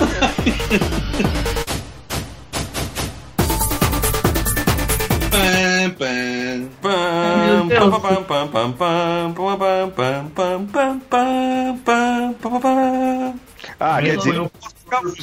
Pam, 5.31 5.91
pam. 5.99 6.69
Pam, 6.83 7.69
pam, 7.69 7.91
pam, 8.01 8.49
pam, 8.49 8.73
pam, 8.73 8.73
pam, 8.73 9.33
pam, 9.33 9.91
pam, 9.91 9.91
pam, 9.91 10.67
pam, 10.67 11.01
pam, 11.01 11.79
pam, 11.85 12.35
pam, 12.35 12.61
pam. 12.61 13.50
Ah, 13.81 14.01
quer 14.03 14.17
dizer, 14.19 14.35
Eu- 14.35 14.51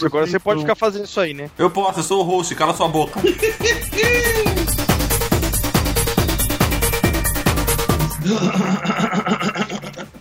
agora 0.04 0.26
você 0.26 0.40
pode 0.40 0.62
ficar 0.62 0.76
fazendo 0.76 1.06
isso 1.06 1.20
aí, 1.20 1.34
né? 1.34 1.50
Eu 1.58 1.70
posso, 1.70 2.00
eu 2.00 2.04
sou 2.04 2.22
o 2.22 2.24
host, 2.24 2.54
cala 2.56 2.74
sua 2.74 2.88
boca. 2.88 3.20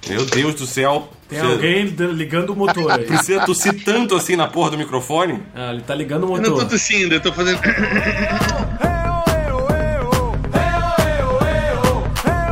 Meu 0.09 0.25
Deus 0.25 0.55
do 0.55 0.67
céu. 0.67 1.09
Tem 1.29 1.41
Você 1.41 1.47
alguém 1.47 1.85
ligando 1.87 2.51
o 2.51 2.57
motor 2.57 2.91
aí. 2.93 3.05
Precisa 3.05 3.45
tossir 3.45 3.85
tanto 3.85 4.15
assim 4.15 4.37
na 4.37 4.47
porra 4.47 4.71
do 4.71 4.79
microfone? 4.79 5.43
Ah, 5.55 5.73
ele 5.73 5.83
tá 5.83 5.95
ligando 5.95 6.25
o 6.31 6.37
Eu 6.37 6.43
não 6.43 6.45
tô 6.45 6.51
motor. 6.53 6.69
tossindo, 6.69 7.15
eu 7.15 7.21
tô 7.21 7.33
fazendo. 7.33 7.61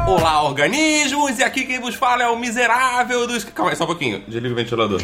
Olá, 0.06 0.42
organismos! 0.42 1.38
E 1.38 1.44
aqui 1.44 1.64
quem 1.64 1.80
vos 1.80 1.94
fala 1.94 2.22
é 2.24 2.28
o 2.28 2.36
miserável 2.36 3.26
dos. 3.26 3.44
Calma 3.44 3.70
aí, 3.70 3.76
só 3.76 3.84
um 3.84 3.88
pouquinho. 3.88 4.22
Desliga 4.26 4.52
o 4.52 4.56
ventilador. 4.56 5.00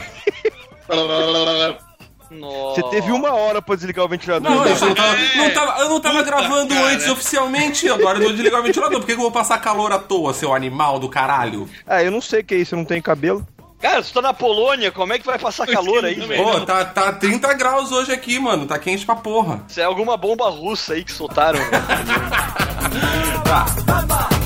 Você 2.74 2.82
teve 2.90 3.10
uma 3.10 3.32
hora 3.34 3.60
pra 3.60 3.74
desligar 3.74 4.04
o 4.04 4.08
ventilador. 4.08 4.48
Não, 4.50 4.72
isso 4.72 4.84
não 4.86 4.94
tava, 4.94 5.16
não 5.36 5.50
tava- 5.50 5.80
eu 5.80 5.88
não 5.88 6.00
tava 6.00 6.18
Puta, 6.18 6.30
gravando 6.30 6.72
cara. 6.74 6.86
antes 6.86 7.08
oficialmente. 7.08 7.88
Agora 7.88 8.18
eu 8.18 8.22
vou 8.22 8.32
desligar 8.32 8.60
o 8.60 8.62
ventilador. 8.62 9.00
Por 9.00 9.06
que 9.06 9.12
que 9.14 9.18
eu 9.18 9.22
vou 9.22 9.32
passar 9.32 9.58
calor 9.58 9.90
à 9.92 9.98
toa, 9.98 10.32
seu 10.32 10.54
animal 10.54 11.00
do 11.00 11.08
caralho? 11.08 11.68
Ah, 11.86 12.02
eu 12.04 12.10
não 12.12 12.20
sei 12.20 12.40
o 12.40 12.44
que 12.44 12.54
é 12.54 12.58
isso, 12.58 12.74
eu 12.74 12.78
não 12.78 12.84
tenho 12.84 13.02
cabelo. 13.02 13.44
Cara, 13.80 14.02
você 14.02 14.12
tá 14.12 14.20
na 14.22 14.32
Polônia, 14.34 14.92
como 14.92 15.12
é 15.12 15.18
que 15.18 15.24
vai 15.26 15.38
passar 15.38 15.66
calor 15.66 16.04
aí, 16.04 16.20
velho? 16.20 16.44
Pô, 16.44 16.60
tá, 16.60 16.84
tá 16.84 17.12
30 17.14 17.52
graus 17.54 17.90
hoje 17.90 18.12
aqui, 18.12 18.38
mano. 18.38 18.66
Tá 18.66 18.78
quente 18.78 19.04
pra 19.06 19.16
porra. 19.16 19.64
Isso 19.68 19.80
é 19.80 19.84
alguma 19.84 20.16
bomba 20.18 20.48
russa 20.50 20.92
aí 20.92 21.02
que 21.02 21.10
soltaram. 21.10 21.58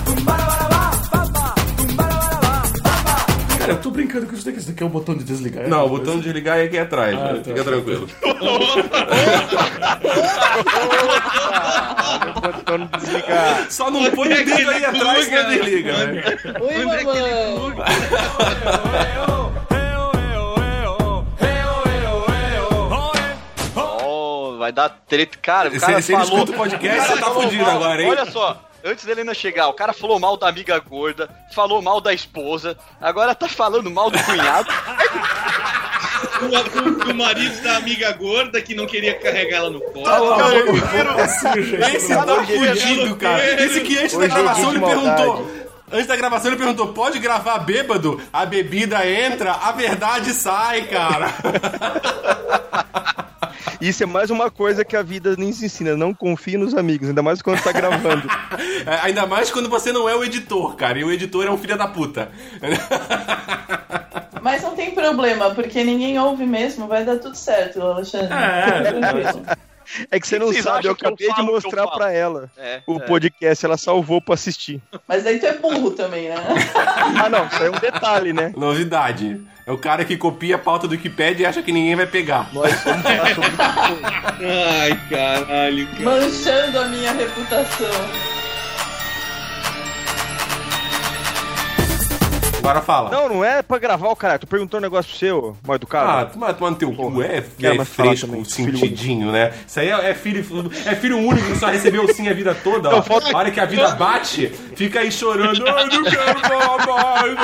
Cara, 3.64 3.72
eu 3.78 3.80
tô 3.80 3.90
brincando 3.90 4.26
com 4.26 4.34
isso 4.34 4.44
daqui. 4.44 4.58
Isso 4.58 4.68
daqui 4.68 4.82
é 4.82 4.86
o 4.86 4.90
botão 4.90 5.14
de 5.16 5.24
desligar. 5.24 5.66
Não, 5.66 5.86
o 5.86 5.88
botão 5.88 6.16
de 6.18 6.24
desligar 6.24 6.58
é 6.58 6.64
aqui 6.64 6.76
atrás. 6.76 7.18
Ah, 7.18 7.32
né? 7.32 7.38
tá. 7.38 7.44
Fica 7.44 7.64
tranquilo. 7.64 8.06
Botando 12.42 12.90
desligar. 12.98 13.66
Só 13.70 13.90
não 13.90 14.10
põe 14.10 14.32
o 14.32 14.44
dedo 14.44 14.70
aí 14.70 14.84
atrás 14.84 15.26
que 15.26 15.44
desliga, 15.44 16.06
né? 16.06 16.22
Oi, 16.60 16.74
é 16.74 16.80
ele 16.80 16.84
mamãe. 17.04 18.34
oh, 23.76 24.56
vai 24.58 24.72
dar 24.72 24.88
treta. 24.88 25.38
Cara, 25.40 25.68
o 25.68 25.72
Se- 25.72 25.80
cara 25.80 26.02
se 26.02 26.12
ele 26.12 26.22
falou... 26.22 26.38
escuta 26.38 26.52
o 26.52 26.56
podcast, 26.56 27.00
você 27.08 27.14
tá 27.20 27.26
falou 27.26 27.42
fudido 27.42 27.70
agora, 27.70 28.02
hein? 28.02 28.10
Olha 28.10 28.26
só, 28.30 28.60
antes 28.84 29.04
dele 29.04 29.20
ainda 29.20 29.34
chegar, 29.34 29.68
o 29.68 29.72
cara 29.72 29.92
falou 29.92 30.18
mal 30.20 30.36
da 30.36 30.48
amiga 30.48 30.78
gorda, 30.78 31.28
falou 31.54 31.80
mal 31.82 32.00
da 32.00 32.12
esposa, 32.12 32.76
agora 33.00 33.34
tá 33.34 33.48
falando 33.48 33.90
mal 33.90 34.10
do 34.10 34.22
cunhado. 34.22 34.68
O, 36.42 37.08
o- 37.08 37.10
o 37.10 37.14
marido 37.14 37.62
da 37.62 37.76
amiga 37.76 38.12
gorda 38.12 38.60
que 38.60 38.74
não 38.74 38.86
queria 38.86 39.14
carregar 39.18 39.58
ela 39.58 39.70
no 39.70 39.80
colo. 39.80 40.04
Esse 41.94 42.14
tá 42.14 42.26
fudido, 42.44 43.16
cara. 43.16 43.64
Esse 43.64 43.80
que 43.80 43.98
antes 43.98 44.16
da 44.18 44.24
é 44.24 44.28
gravação 44.28 44.70
ele 44.70 44.80
perguntou. 44.84 45.50
Antes 45.92 46.06
da 46.06 46.16
gravação 46.16 46.50
ele 46.50 46.56
perguntou: 46.58 46.88
pode 46.88 47.18
gravar 47.20 47.58
bêbado? 47.58 48.20
A 48.32 48.44
bebida 48.44 49.06
entra, 49.08 49.52
a 49.52 49.70
verdade 49.72 50.32
sai, 50.34 50.82
cara. 50.86 51.32
Isso 53.80 54.02
é 54.02 54.06
mais 54.06 54.30
uma 54.30 54.50
coisa 54.50 54.84
que 54.84 54.96
a 54.96 55.02
vida 55.02 55.36
nos 55.36 55.62
ensina. 55.62 55.96
Não 55.96 56.14
confie 56.14 56.56
nos 56.56 56.74
amigos, 56.74 57.08
ainda 57.08 57.22
mais 57.22 57.42
quando 57.42 57.62
tá 57.62 57.72
gravando. 57.72 58.28
É, 58.86 59.06
ainda 59.06 59.26
mais 59.26 59.50
quando 59.50 59.68
você 59.68 59.92
não 59.92 60.08
é 60.08 60.14
o 60.14 60.22
editor, 60.22 60.76
cara. 60.76 60.98
E 60.98 61.04
o 61.04 61.10
editor 61.10 61.46
é 61.46 61.50
um 61.50 61.56
filho 61.56 61.76
da 61.76 61.86
puta. 61.86 62.30
Mas 64.42 64.62
não 64.62 64.74
tem 64.74 64.90
problema, 64.90 65.54
porque 65.54 65.82
ninguém 65.82 66.18
ouve 66.18 66.44
mesmo, 66.44 66.86
vai 66.86 67.02
dar 67.02 67.18
tudo 67.18 67.34
certo, 67.34 67.80
Alexandre. 67.80 68.28
É, 68.34 68.84
Fica 68.84 68.92
tranquilo. 68.92 69.46
É 70.10 70.18
que 70.20 70.26
você 70.26 70.38
não 70.38 70.52
sabe, 70.52 70.86
eu 70.88 70.94
que 70.96 71.04
eu 71.04 71.08
acabei 71.10 71.32
de 71.32 71.42
mostrar 71.42 71.86
pra 71.88 72.12
ela 72.12 72.50
É, 72.56 72.80
o 72.86 72.96
é. 72.96 73.00
podcast, 73.00 73.64
ela 73.64 73.76
salvou 73.76 74.20
pra 74.20 74.34
assistir. 74.34 74.80
Mas 75.06 75.24
daí 75.24 75.38
tu 75.38 75.46
é 75.46 75.54
burro 75.54 75.90
também, 75.90 76.28
né? 76.28 76.36
Ah, 77.24 77.28
não, 77.28 77.46
isso 77.46 77.56
aí 77.62 77.66
é 77.66 77.70
um 77.70 77.78
detalhe, 77.78 78.32
né? 78.32 78.52
Novidade. 78.56 79.40
É 79.66 79.72
o 79.72 79.78
cara 79.78 80.04
que 80.04 80.16
copia 80.16 80.56
a 80.56 80.58
pauta 80.58 80.86
do 80.86 80.92
Wikipedia 80.92 81.44
e 81.44 81.46
acha 81.46 81.62
que 81.62 81.72
ninguém 81.72 81.96
vai 81.96 82.06
pegar. 82.06 82.50
Nós 82.52 82.70
somos 82.80 83.02
Ai, 84.80 85.00
caralho. 85.08 85.86
cara. 85.88 86.02
Manchando 86.04 86.78
a 86.80 86.84
minha 86.88 87.12
reputação. 87.12 87.88
Agora 92.64 92.80
fala. 92.80 93.10
Não, 93.10 93.28
não 93.28 93.44
é 93.44 93.60
pra 93.62 93.76
gravar 93.78 94.08
o 94.08 94.16
cara. 94.16 94.38
Tu 94.38 94.46
perguntou 94.46 94.78
um 94.78 94.82
negócio 94.82 95.10
pro 95.10 95.18
seu, 95.18 95.42
mal 95.66 95.74
Ah, 95.74 95.76
educado. 95.76 96.30
toma, 96.32 96.54
toma 96.54 96.70
no 96.70 96.76
teu 96.76 96.92
cu. 96.94 97.22
É, 97.22 97.44
é 97.62 97.84
fresco, 97.84 98.42
sentidinho, 98.46 99.30
né? 99.30 99.52
Isso 99.68 99.80
aí 99.80 99.90
é, 99.90 100.10
é 100.10 100.14
filho, 100.14 100.42
é 100.86 100.94
filho 100.94 101.18
único 101.18 101.46
que 101.46 101.58
só 101.58 101.66
recebeu 101.66 102.08
sim 102.14 102.26
a 102.26 102.32
vida 102.32 102.54
toda. 102.54 102.88
Ó. 102.88 102.92
Não, 102.92 103.02
falta- 103.02 103.30
A 103.34 103.36
hora 103.36 103.50
que 103.50 103.60
a 103.60 103.66
vida 103.66 103.90
bate, 103.96 104.48
fica 104.74 105.00
aí 105.00 105.12
chorando. 105.12 105.62
Ai, 105.68 105.84
não 105.84 106.04
quero 106.04 106.40
falar 106.40 106.86
mais. 106.86 107.38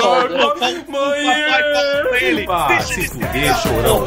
Ai, 0.63 0.85
mãe. 0.89 2.23
ele. 2.23 2.47
Ah, 2.49 2.81
se 2.81 3.07
fuder, 3.09 3.55
chorão. 3.59 4.07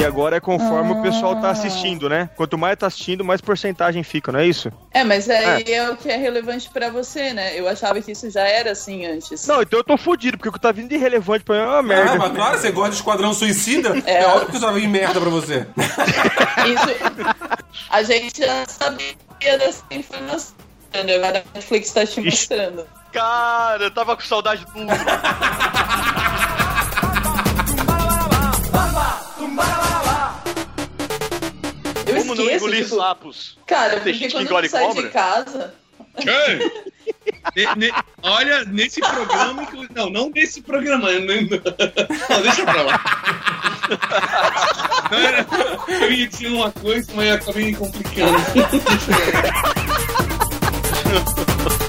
E 0.00 0.04
agora 0.04 0.36
é 0.36 0.40
conforme 0.40 0.92
o 0.92 1.02
pessoal 1.02 1.36
tá 1.42 1.50
assistindo, 1.50 2.08
né? 2.08 2.30
Quanto 2.34 2.56
mais 2.56 2.74
tá 2.78 2.86
assistindo, 2.86 3.22
mais 3.22 3.42
porcentagem 3.42 4.02
fica, 4.02 4.32
não 4.32 4.40
é 4.40 4.46
isso? 4.46 4.72
É, 4.92 5.04
mas 5.04 5.28
aí 5.28 5.70
é. 5.70 5.90
o 5.90 5.96
que 5.96 6.08
é 6.08 6.16
relevante 6.16 6.70
pra 6.70 6.88
você, 6.88 7.34
né? 7.34 7.54
Eu 7.54 7.68
achava 7.68 8.00
que 8.00 8.10
isso 8.12 8.30
já 8.30 8.40
era 8.48 8.72
assim 8.72 9.04
antes. 9.04 9.46
Não, 9.46 9.60
então 9.60 9.80
eu 9.80 9.84
tô 9.84 9.98
fudido, 9.98 10.38
porque 10.38 10.48
o 10.48 10.52
que 10.52 10.58
tá 10.58 10.72
vindo 10.72 10.88
de 10.88 10.96
relevante 10.96 11.44
pra 11.44 11.54
mim 11.56 11.60
é 11.62 11.66
uma 11.66 11.82
merda. 11.82 12.12
Ah, 12.12 12.16
mas 12.16 12.32
claro, 12.32 12.58
você 12.58 12.72
gosta 12.72 12.90
de 12.92 12.96
Esquadrão 12.96 13.34
Suicida? 13.34 14.02
É, 14.06 14.22
É. 14.22 14.26
óbvio 14.26 14.46
que 14.46 14.56
isso 14.56 14.64
vai 14.64 14.74
vir 14.80 14.88
merda 14.88 15.20
pra 15.20 15.28
você. 15.28 15.66
Isso. 15.76 16.88
A 17.90 18.02
gente 18.02 18.38
já 18.40 18.64
sabia 18.66 19.14
dessa 19.42 19.84
informação. 19.90 20.54
Agora 20.94 21.44
a 21.46 21.54
Netflix 21.54 21.92
tá 21.92 22.06
te 22.06 22.22
mostrando. 22.22 22.86
Cara, 23.12 23.84
eu 23.84 23.90
tava 23.90 24.16
com 24.16 24.22
saudade 24.22 24.64
do. 24.64 24.70
Como 32.36 32.48
não 32.48 32.56
engolir 32.56 32.84
tipo, 32.84 32.96
sapos? 32.96 33.58
Cara, 33.66 34.00
Tem 34.00 34.14
gente 34.14 34.34
que 34.34 34.42
engole 34.42 34.68
cobra? 34.68 35.02
de 35.02 35.08
casa. 35.10 35.74
Ne- 37.56 37.74
ne- 37.76 37.92
olha, 38.22 38.64
nesse 38.64 39.00
programa. 39.00 39.66
Não, 39.94 40.10
não 40.10 40.28
nesse 40.30 40.60
programa. 40.60 41.10
Não, 41.12 41.20
não, 41.20 42.42
deixa 42.42 42.64
pra 42.64 42.82
lá. 42.82 43.00
Não 45.10 45.18
era- 45.18 45.46
eu 46.04 46.12
ia 46.12 46.26
dizer 46.28 46.48
uma 46.48 46.70
coisa, 46.72 47.10
mas 47.14 47.30
acabei 47.32 47.66
me 47.66 47.76
complicando. 47.76 48.38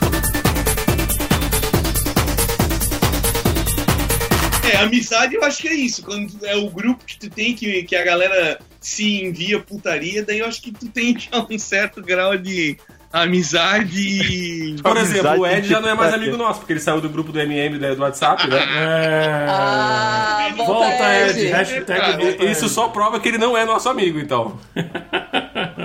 amizade 4.83 5.35
eu 5.35 5.43
acho 5.43 5.61
que 5.61 5.67
é 5.67 5.73
isso. 5.73 6.03
Quando 6.03 6.31
é 6.45 6.55
o 6.55 6.69
grupo 6.69 7.03
que 7.05 7.17
tu 7.17 7.29
tem, 7.29 7.53
que, 7.53 7.83
que 7.83 7.95
a 7.95 8.03
galera 8.03 8.59
se 8.79 9.23
envia 9.23 9.59
putaria, 9.59 10.23
daí 10.23 10.39
eu 10.39 10.45
acho 10.47 10.61
que 10.61 10.71
tu 10.71 10.87
tem 10.87 11.17
já 11.17 11.45
um 11.49 11.57
certo 11.59 12.01
grau 12.01 12.37
de 12.37 12.77
amizade 13.13 13.99
e. 13.99 14.75
Por 14.81 14.95
exemplo, 14.97 15.39
o 15.41 15.45
Ed 15.47 15.67
já 15.67 15.81
não 15.81 15.89
é 15.89 15.93
mais 15.93 16.13
amigo 16.13 16.37
nosso, 16.37 16.59
porque 16.61 16.73
ele 16.73 16.79
saiu 16.79 17.01
do 17.01 17.09
grupo 17.09 17.31
do 17.31 17.39
MM 17.39 17.77
da- 17.77 17.93
do 17.93 18.01
WhatsApp, 18.01 18.47
né? 18.47 18.57
É. 18.71 19.45
Ah, 19.49 20.49
volta, 20.55 20.73
Volta, 20.73 21.19
Ed. 21.29 21.39
Ed. 21.41 21.47
Hashtag 21.51 22.17
volta, 22.23 22.45
Isso 22.45 22.65
Ed. 22.65 22.69
só 22.73 22.87
prova 22.87 23.19
que 23.19 23.27
ele 23.27 23.37
não 23.37 23.57
é 23.57 23.65
nosso 23.65 23.89
amigo, 23.89 24.17
então. 24.19 24.57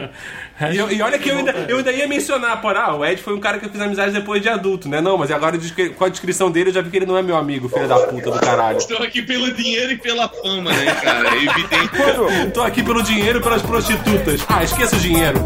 E, 0.73 0.77
eu- 0.77 0.91
e 0.91 1.03
olha 1.03 1.19
que 1.19 1.29
eu 1.29 1.37
ainda, 1.37 1.53
eu 1.69 1.77
ainda 1.79 1.93
ia 1.93 2.09
mencionar, 2.09 2.61
porra, 2.63 2.79
ah, 2.81 2.97
o 2.97 3.05
Ed 3.05 3.21
foi 3.23 3.35
um 3.35 3.41
cara 3.41 3.59
que 3.59 3.67
eu 3.67 3.71
fiz 3.71 3.79
amizade 3.81 4.13
depois 4.13 4.41
de 4.41 4.49
adulto, 4.49 4.89
né? 4.89 5.01
Não, 5.03 5.19
mas 5.19 5.31
agora 5.31 5.59
com 5.97 6.05
a 6.05 6.09
descrição 6.09 6.51
dele 6.51 6.71
eu 6.71 6.75
já 6.75 6.81
vi 6.81 6.89
que 6.91 6.97
ele 6.97 7.05
não 7.07 7.19
é 7.19 7.23
meu 7.23 7.37
amigo, 7.37 7.69
filho 7.69 7.87
da 7.87 7.99
puta 8.07 8.31
do 8.31 8.41
caralho. 8.41 8.79
Estou 8.79 8.97
aqui 9.03 9.21
pelo 9.21 9.53
dinheiro 9.53 9.93
e 9.93 9.99
pela 9.99 10.29
fama, 10.29 10.73
né, 10.73 10.95
cara? 10.95 11.29
É 11.29 11.37
evidente. 11.37 12.51
Tô 12.55 12.63
aqui 12.63 12.83
pelo 12.83 13.03
dinheiro 13.03 13.39
e 13.39 13.43
pelas 13.43 13.61
prostitutas. 13.63 14.41
Ah, 14.49 14.65
esqueça 14.65 14.97
o 14.97 14.99
dinheiro. 14.99 15.39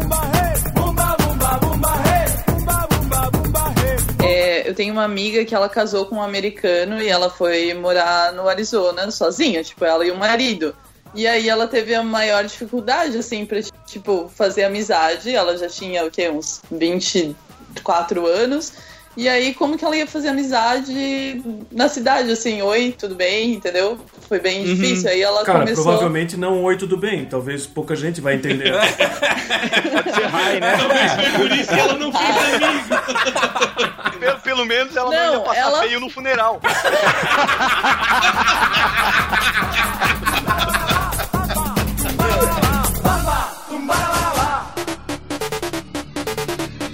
É, 4.23 4.69
eu 4.69 4.73
tenho 4.75 4.93
uma 4.93 5.03
amiga 5.03 5.43
que 5.43 5.53
ela 5.55 5.67
casou 5.67 6.05
com 6.05 6.15
um 6.17 6.21
americano 6.21 7.01
e 7.01 7.07
ela 7.09 7.29
foi 7.29 7.73
morar 7.73 8.31
no 8.33 8.47
Arizona 8.47 9.09
sozinha, 9.11 9.63
tipo, 9.63 9.83
ela 9.83 10.05
e 10.05 10.11
o 10.11 10.15
marido. 10.17 10.75
E 11.13 11.27
aí 11.27 11.49
ela 11.49 11.67
teve 11.67 11.93
a 11.93 12.01
maior 12.03 12.45
dificuldade, 12.45 13.17
assim, 13.17 13.45
pra, 13.45 13.59
tipo, 13.85 14.31
fazer 14.33 14.63
amizade. 14.63 15.35
Ela 15.35 15.57
já 15.57 15.67
tinha, 15.67 16.05
o 16.05 16.09
quê, 16.11 16.29
uns 16.29 16.61
24 16.71 18.25
anos. 18.25 18.71
E 19.17 19.27
aí, 19.27 19.53
como 19.53 19.77
que 19.77 19.83
ela 19.83 19.93
ia 19.97 20.07
fazer 20.07 20.29
amizade 20.29 21.43
na 21.69 21.89
cidade, 21.89 22.31
assim, 22.31 22.61
oi, 22.61 22.95
tudo 22.97 23.13
bem, 23.13 23.51
entendeu? 23.55 23.99
Foi 24.29 24.39
bem 24.39 24.63
difícil. 24.63 25.09
Aí 25.09 25.21
ela 25.21 25.43
Cara, 25.43 25.59
começou. 25.59 25.83
provavelmente 25.83 26.37
não 26.37 26.63
oi, 26.63 26.77
tudo 26.77 26.95
bem. 26.95 27.25
Talvez 27.25 27.67
pouca 27.67 27.93
gente 27.93 28.21
vai 28.21 28.35
entender. 28.35 28.71
Pode 28.71 30.15
ser 30.15 30.27
high, 30.27 30.61
né? 30.61 30.77
Talvez 30.77 31.11
foi 31.11 31.29
por 31.39 31.51
isso 31.57 31.73
que 31.73 31.79
ela 31.79 31.93
não 31.95 32.09
fez 32.13 32.29
amigo. 32.63 32.87
Pelo, 34.17 34.39
pelo 34.39 34.65
menos 34.65 34.95
ela 34.95 35.11
não, 35.11 35.25
Não, 35.25 35.33
ia 35.33 35.39
passar 35.41 35.59
ela- 35.59 35.79
feio 35.81 35.99
no 35.99 36.09
funeral. 36.09 36.61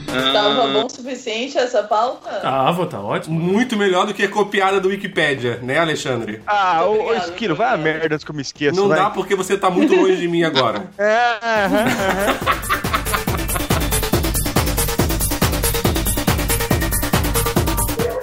Tava 0.07 0.67
bom 0.67 0.85
o 0.85 0.89
suficiente 0.89 1.57
essa 1.57 1.84
pauta? 1.84 2.41
Ah, 2.43 2.71
vou 2.71 2.85
tá 2.85 2.99
ótimo. 2.99 3.38
Muito 3.39 3.75
melhor 3.75 4.05
do 4.05 4.13
que 4.13 4.23
a 4.23 4.29
copiada 4.29 4.79
do 4.79 4.88
Wikipédia, 4.88 5.59
né, 5.61 5.77
Alexandre? 5.77 6.41
Ah, 6.47 6.85
ô, 6.85 7.07
ô 7.09 7.13
Esquilo, 7.13 7.55
vai 7.55 7.73
a 7.73 7.77
merda 7.77 8.17
que 8.17 8.31
eu 8.31 8.35
me 8.35 8.41
esqueça. 8.41 8.79
Não 8.79 8.88
vai. 8.88 8.97
dá 8.97 9.09
porque 9.09 9.35
você 9.35 9.57
tá 9.57 9.69
muito 9.69 9.93
longe 9.95 10.17
de 10.17 10.27
mim 10.27 10.43
agora. 10.43 10.88
É, 10.97 11.38
aham, 11.43 11.85
aham. 11.85 13.07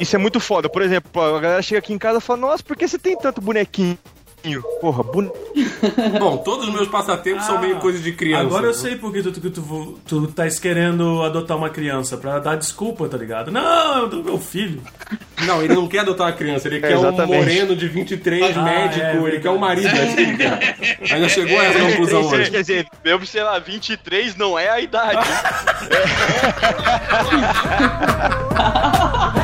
Isso 0.01 0.17
é 0.17 0.19
muito 0.19 0.39
foda. 0.41 0.69
Por 0.69 0.83
exemplo, 0.83 1.23
a 1.23 1.41
galera 1.41 1.63
chega 1.63 1.79
aqui 1.79 1.93
em 1.93 1.99
casa 1.99 2.19
e 2.19 2.21
fala: 2.21 2.41
Nossa, 2.41 2.63
por 2.63 2.77
que 2.77 2.87
você 2.87 2.99
tem 2.99 3.17
tanto 3.17 3.41
bonequinho? 3.41 3.99
Porra, 4.81 5.03
bone... 5.03 5.31
Bom, 6.21 6.37
todos 6.39 6.69
os 6.69 6.75
meus 6.75 6.89
passatempos 6.89 7.45
são 7.47 7.59
meio 7.61 7.77
coisa 7.77 7.99
de 7.99 8.13
criança. 8.13 8.43
Agora 8.45 8.67
eu 8.67 8.75
sei 8.75 8.97
por 8.97 9.11
que 9.13 9.23
tu, 9.23 9.33
tu, 9.33 9.51
tu, 9.51 9.99
tu 10.07 10.27
tá 10.29 10.45
querendo 10.61 11.23
adotar 11.23 11.57
uma 11.57 11.71
criança, 11.71 12.17
pra 12.19 12.39
dar 12.39 12.57
desculpa, 12.57 13.09
tá 13.09 13.17
ligado? 13.17 13.51
Não, 13.51 14.05
é 14.05 14.09
do 14.09 14.23
meu 14.23 14.39
filho. 14.39 14.83
Não, 15.47 15.63
ele 15.63 15.75
não 15.75 15.89
quer 15.89 16.01
adotar 16.01 16.27
uma 16.29 16.33
criança, 16.35 16.69
ele 16.69 16.77
É, 16.77 16.81
quer 16.81 16.97
um 16.97 17.01
exatamente. 17.09 17.39
moreno 17.39 17.75
de 17.77 17.89
23, 17.89 18.57
Ah, 18.57 18.63
médico, 18.63 19.07
é, 19.07 19.17
ele 19.29 19.41
quer 19.41 19.51
um 19.51 19.59
marido, 19.59 19.89
é 19.89 20.07
isso 20.07 20.17
que 20.17 20.23
ele 20.23 20.37
quer. 20.37 20.77
Ainda 21.11 21.29
chegou 21.29 21.59
a 21.59 21.65
essa 21.65 21.79
conclusão 21.91 22.29
Quer 22.29 22.37
hoje. 22.41 22.51
dizer, 22.51 22.87
mesmo, 23.05 23.27
sei 23.27 23.43
lá, 23.43 23.59
23 23.59 24.37
não 24.37 24.59
é 24.59 24.69
a 24.69 24.81
idade. 24.81 25.27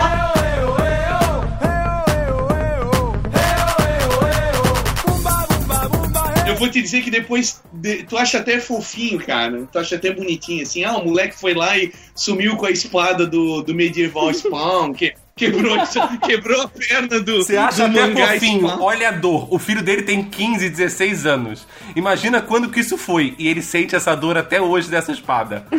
vou 6.60 6.68
te 6.70 6.80
dizer 6.80 7.02
que 7.02 7.10
depois 7.10 7.60
de- 7.72 8.04
tu 8.04 8.16
acha 8.16 8.38
até 8.38 8.60
fofinho, 8.60 9.18
cara. 9.18 9.66
Tu 9.72 9.78
acha 9.78 9.96
até 9.96 10.12
bonitinho, 10.12 10.62
assim. 10.62 10.84
Ah, 10.84 10.96
o 10.98 11.04
moleque 11.06 11.36
foi 11.38 11.54
lá 11.54 11.76
e 11.76 11.92
sumiu 12.14 12.56
com 12.56 12.66
a 12.66 12.70
espada 12.70 13.26
do, 13.26 13.62
do 13.62 13.74
medieval 13.74 14.32
Spawn, 14.34 14.92
que, 14.92 15.12
quebrou, 15.34 15.76
quebrou 16.24 16.62
a 16.62 16.68
perna 16.68 17.18
do, 17.20 17.42
Você 17.42 17.56
acha 17.56 17.88
do 17.88 17.98
até 18.00 18.34
fofinho, 18.34 18.68
Spawn. 18.68 18.82
olha 18.82 19.08
a 19.08 19.12
dor. 19.12 19.52
O 19.52 19.58
filho 19.58 19.82
dele 19.82 20.02
tem 20.02 20.22
15, 20.22 20.68
16 20.70 21.26
anos. 21.26 21.66
Imagina 21.96 22.40
quando 22.42 22.68
que 22.70 22.80
isso 22.80 22.96
foi. 22.98 23.34
E 23.38 23.48
ele 23.48 23.62
sente 23.62 23.96
essa 23.96 24.14
dor 24.14 24.36
até 24.38 24.60
hoje 24.60 24.88
dessa 24.88 25.10
espada. 25.12 25.64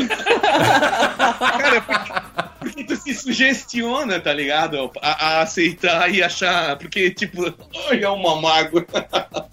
Cara, 1.40 1.82
porque 1.82 2.51
tu 2.92 3.02
se 3.02 3.14
sugestiona, 3.14 4.20
tá 4.20 4.34
ligado? 4.34 4.92
A, 5.02 5.28
a 5.28 5.42
aceitar 5.42 6.14
e 6.14 6.22
achar. 6.22 6.76
Porque, 6.78 7.10
tipo, 7.12 7.54
ai, 7.90 8.04
é 8.04 8.10
uma 8.10 8.40
mágoa. 8.42 8.86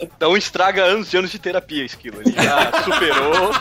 Então 0.01 0.37
estraga 0.37 0.83
anos 0.83 1.13
e 1.13 1.17
anos 1.17 1.31
de 1.31 1.39
terapia, 1.39 1.85
Esquilo. 1.85 2.21
Ele 2.21 2.33
já 2.33 2.73
superou. 2.83 3.53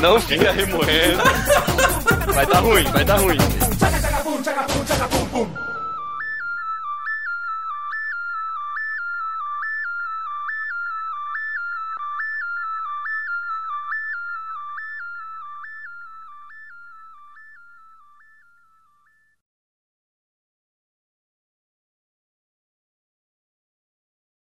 Não 0.00 0.20
fica 0.20 0.52
remoendo. 0.52 1.22
Vai 2.32 2.46
dar 2.46 2.60
ruim, 2.60 2.84
vai 2.84 3.04
dar 3.04 3.16
ruim. 3.16 3.38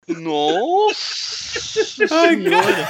Nossa 0.07 1.59
senhora! 2.07 2.87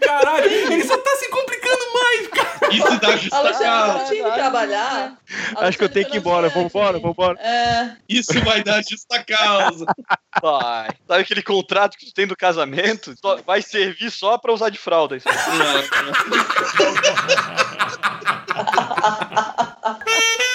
Caralho, 0.00 0.44
ele 0.50 0.82
só 0.84 0.96
tá 0.98 1.10
se 1.16 1.28
complicando 1.28 1.84
mais, 1.94 2.26
cara. 2.28 2.74
Isso 2.74 3.00
dá 3.00 3.16
justa 3.16 3.36
Alexandre, 3.36 3.68
não 3.68 3.86
causa. 3.98 4.06
tinha 4.12 4.24
que 4.24 4.34
trabalhar. 4.34 5.16
Acho 5.56 5.78
que 5.78 5.84
eu 5.84 5.88
tenho 5.88 6.06
que 6.08 6.16
ir 6.16 6.18
embora. 6.18 6.48
Vambora, 6.48 6.98
vambora. 6.98 7.38
É, 7.40 7.96
Isso 8.08 8.32
vai 8.42 8.62
dar 8.64 8.82
justa 8.82 9.22
causa. 9.24 9.84
Vai. 10.42 10.88
Sabe 11.06 11.22
aquele 11.22 11.42
contrato 11.42 11.96
que 11.96 12.06
tu 12.06 12.14
tem 12.14 12.26
do 12.26 12.36
casamento? 12.36 13.14
Só- 13.20 13.36
vai 13.46 13.62
servir 13.62 14.10
só 14.10 14.36
pra 14.38 14.52
usar 14.52 14.70
de 14.70 14.78
fralda. 14.78 15.16
Isso. 15.16 15.28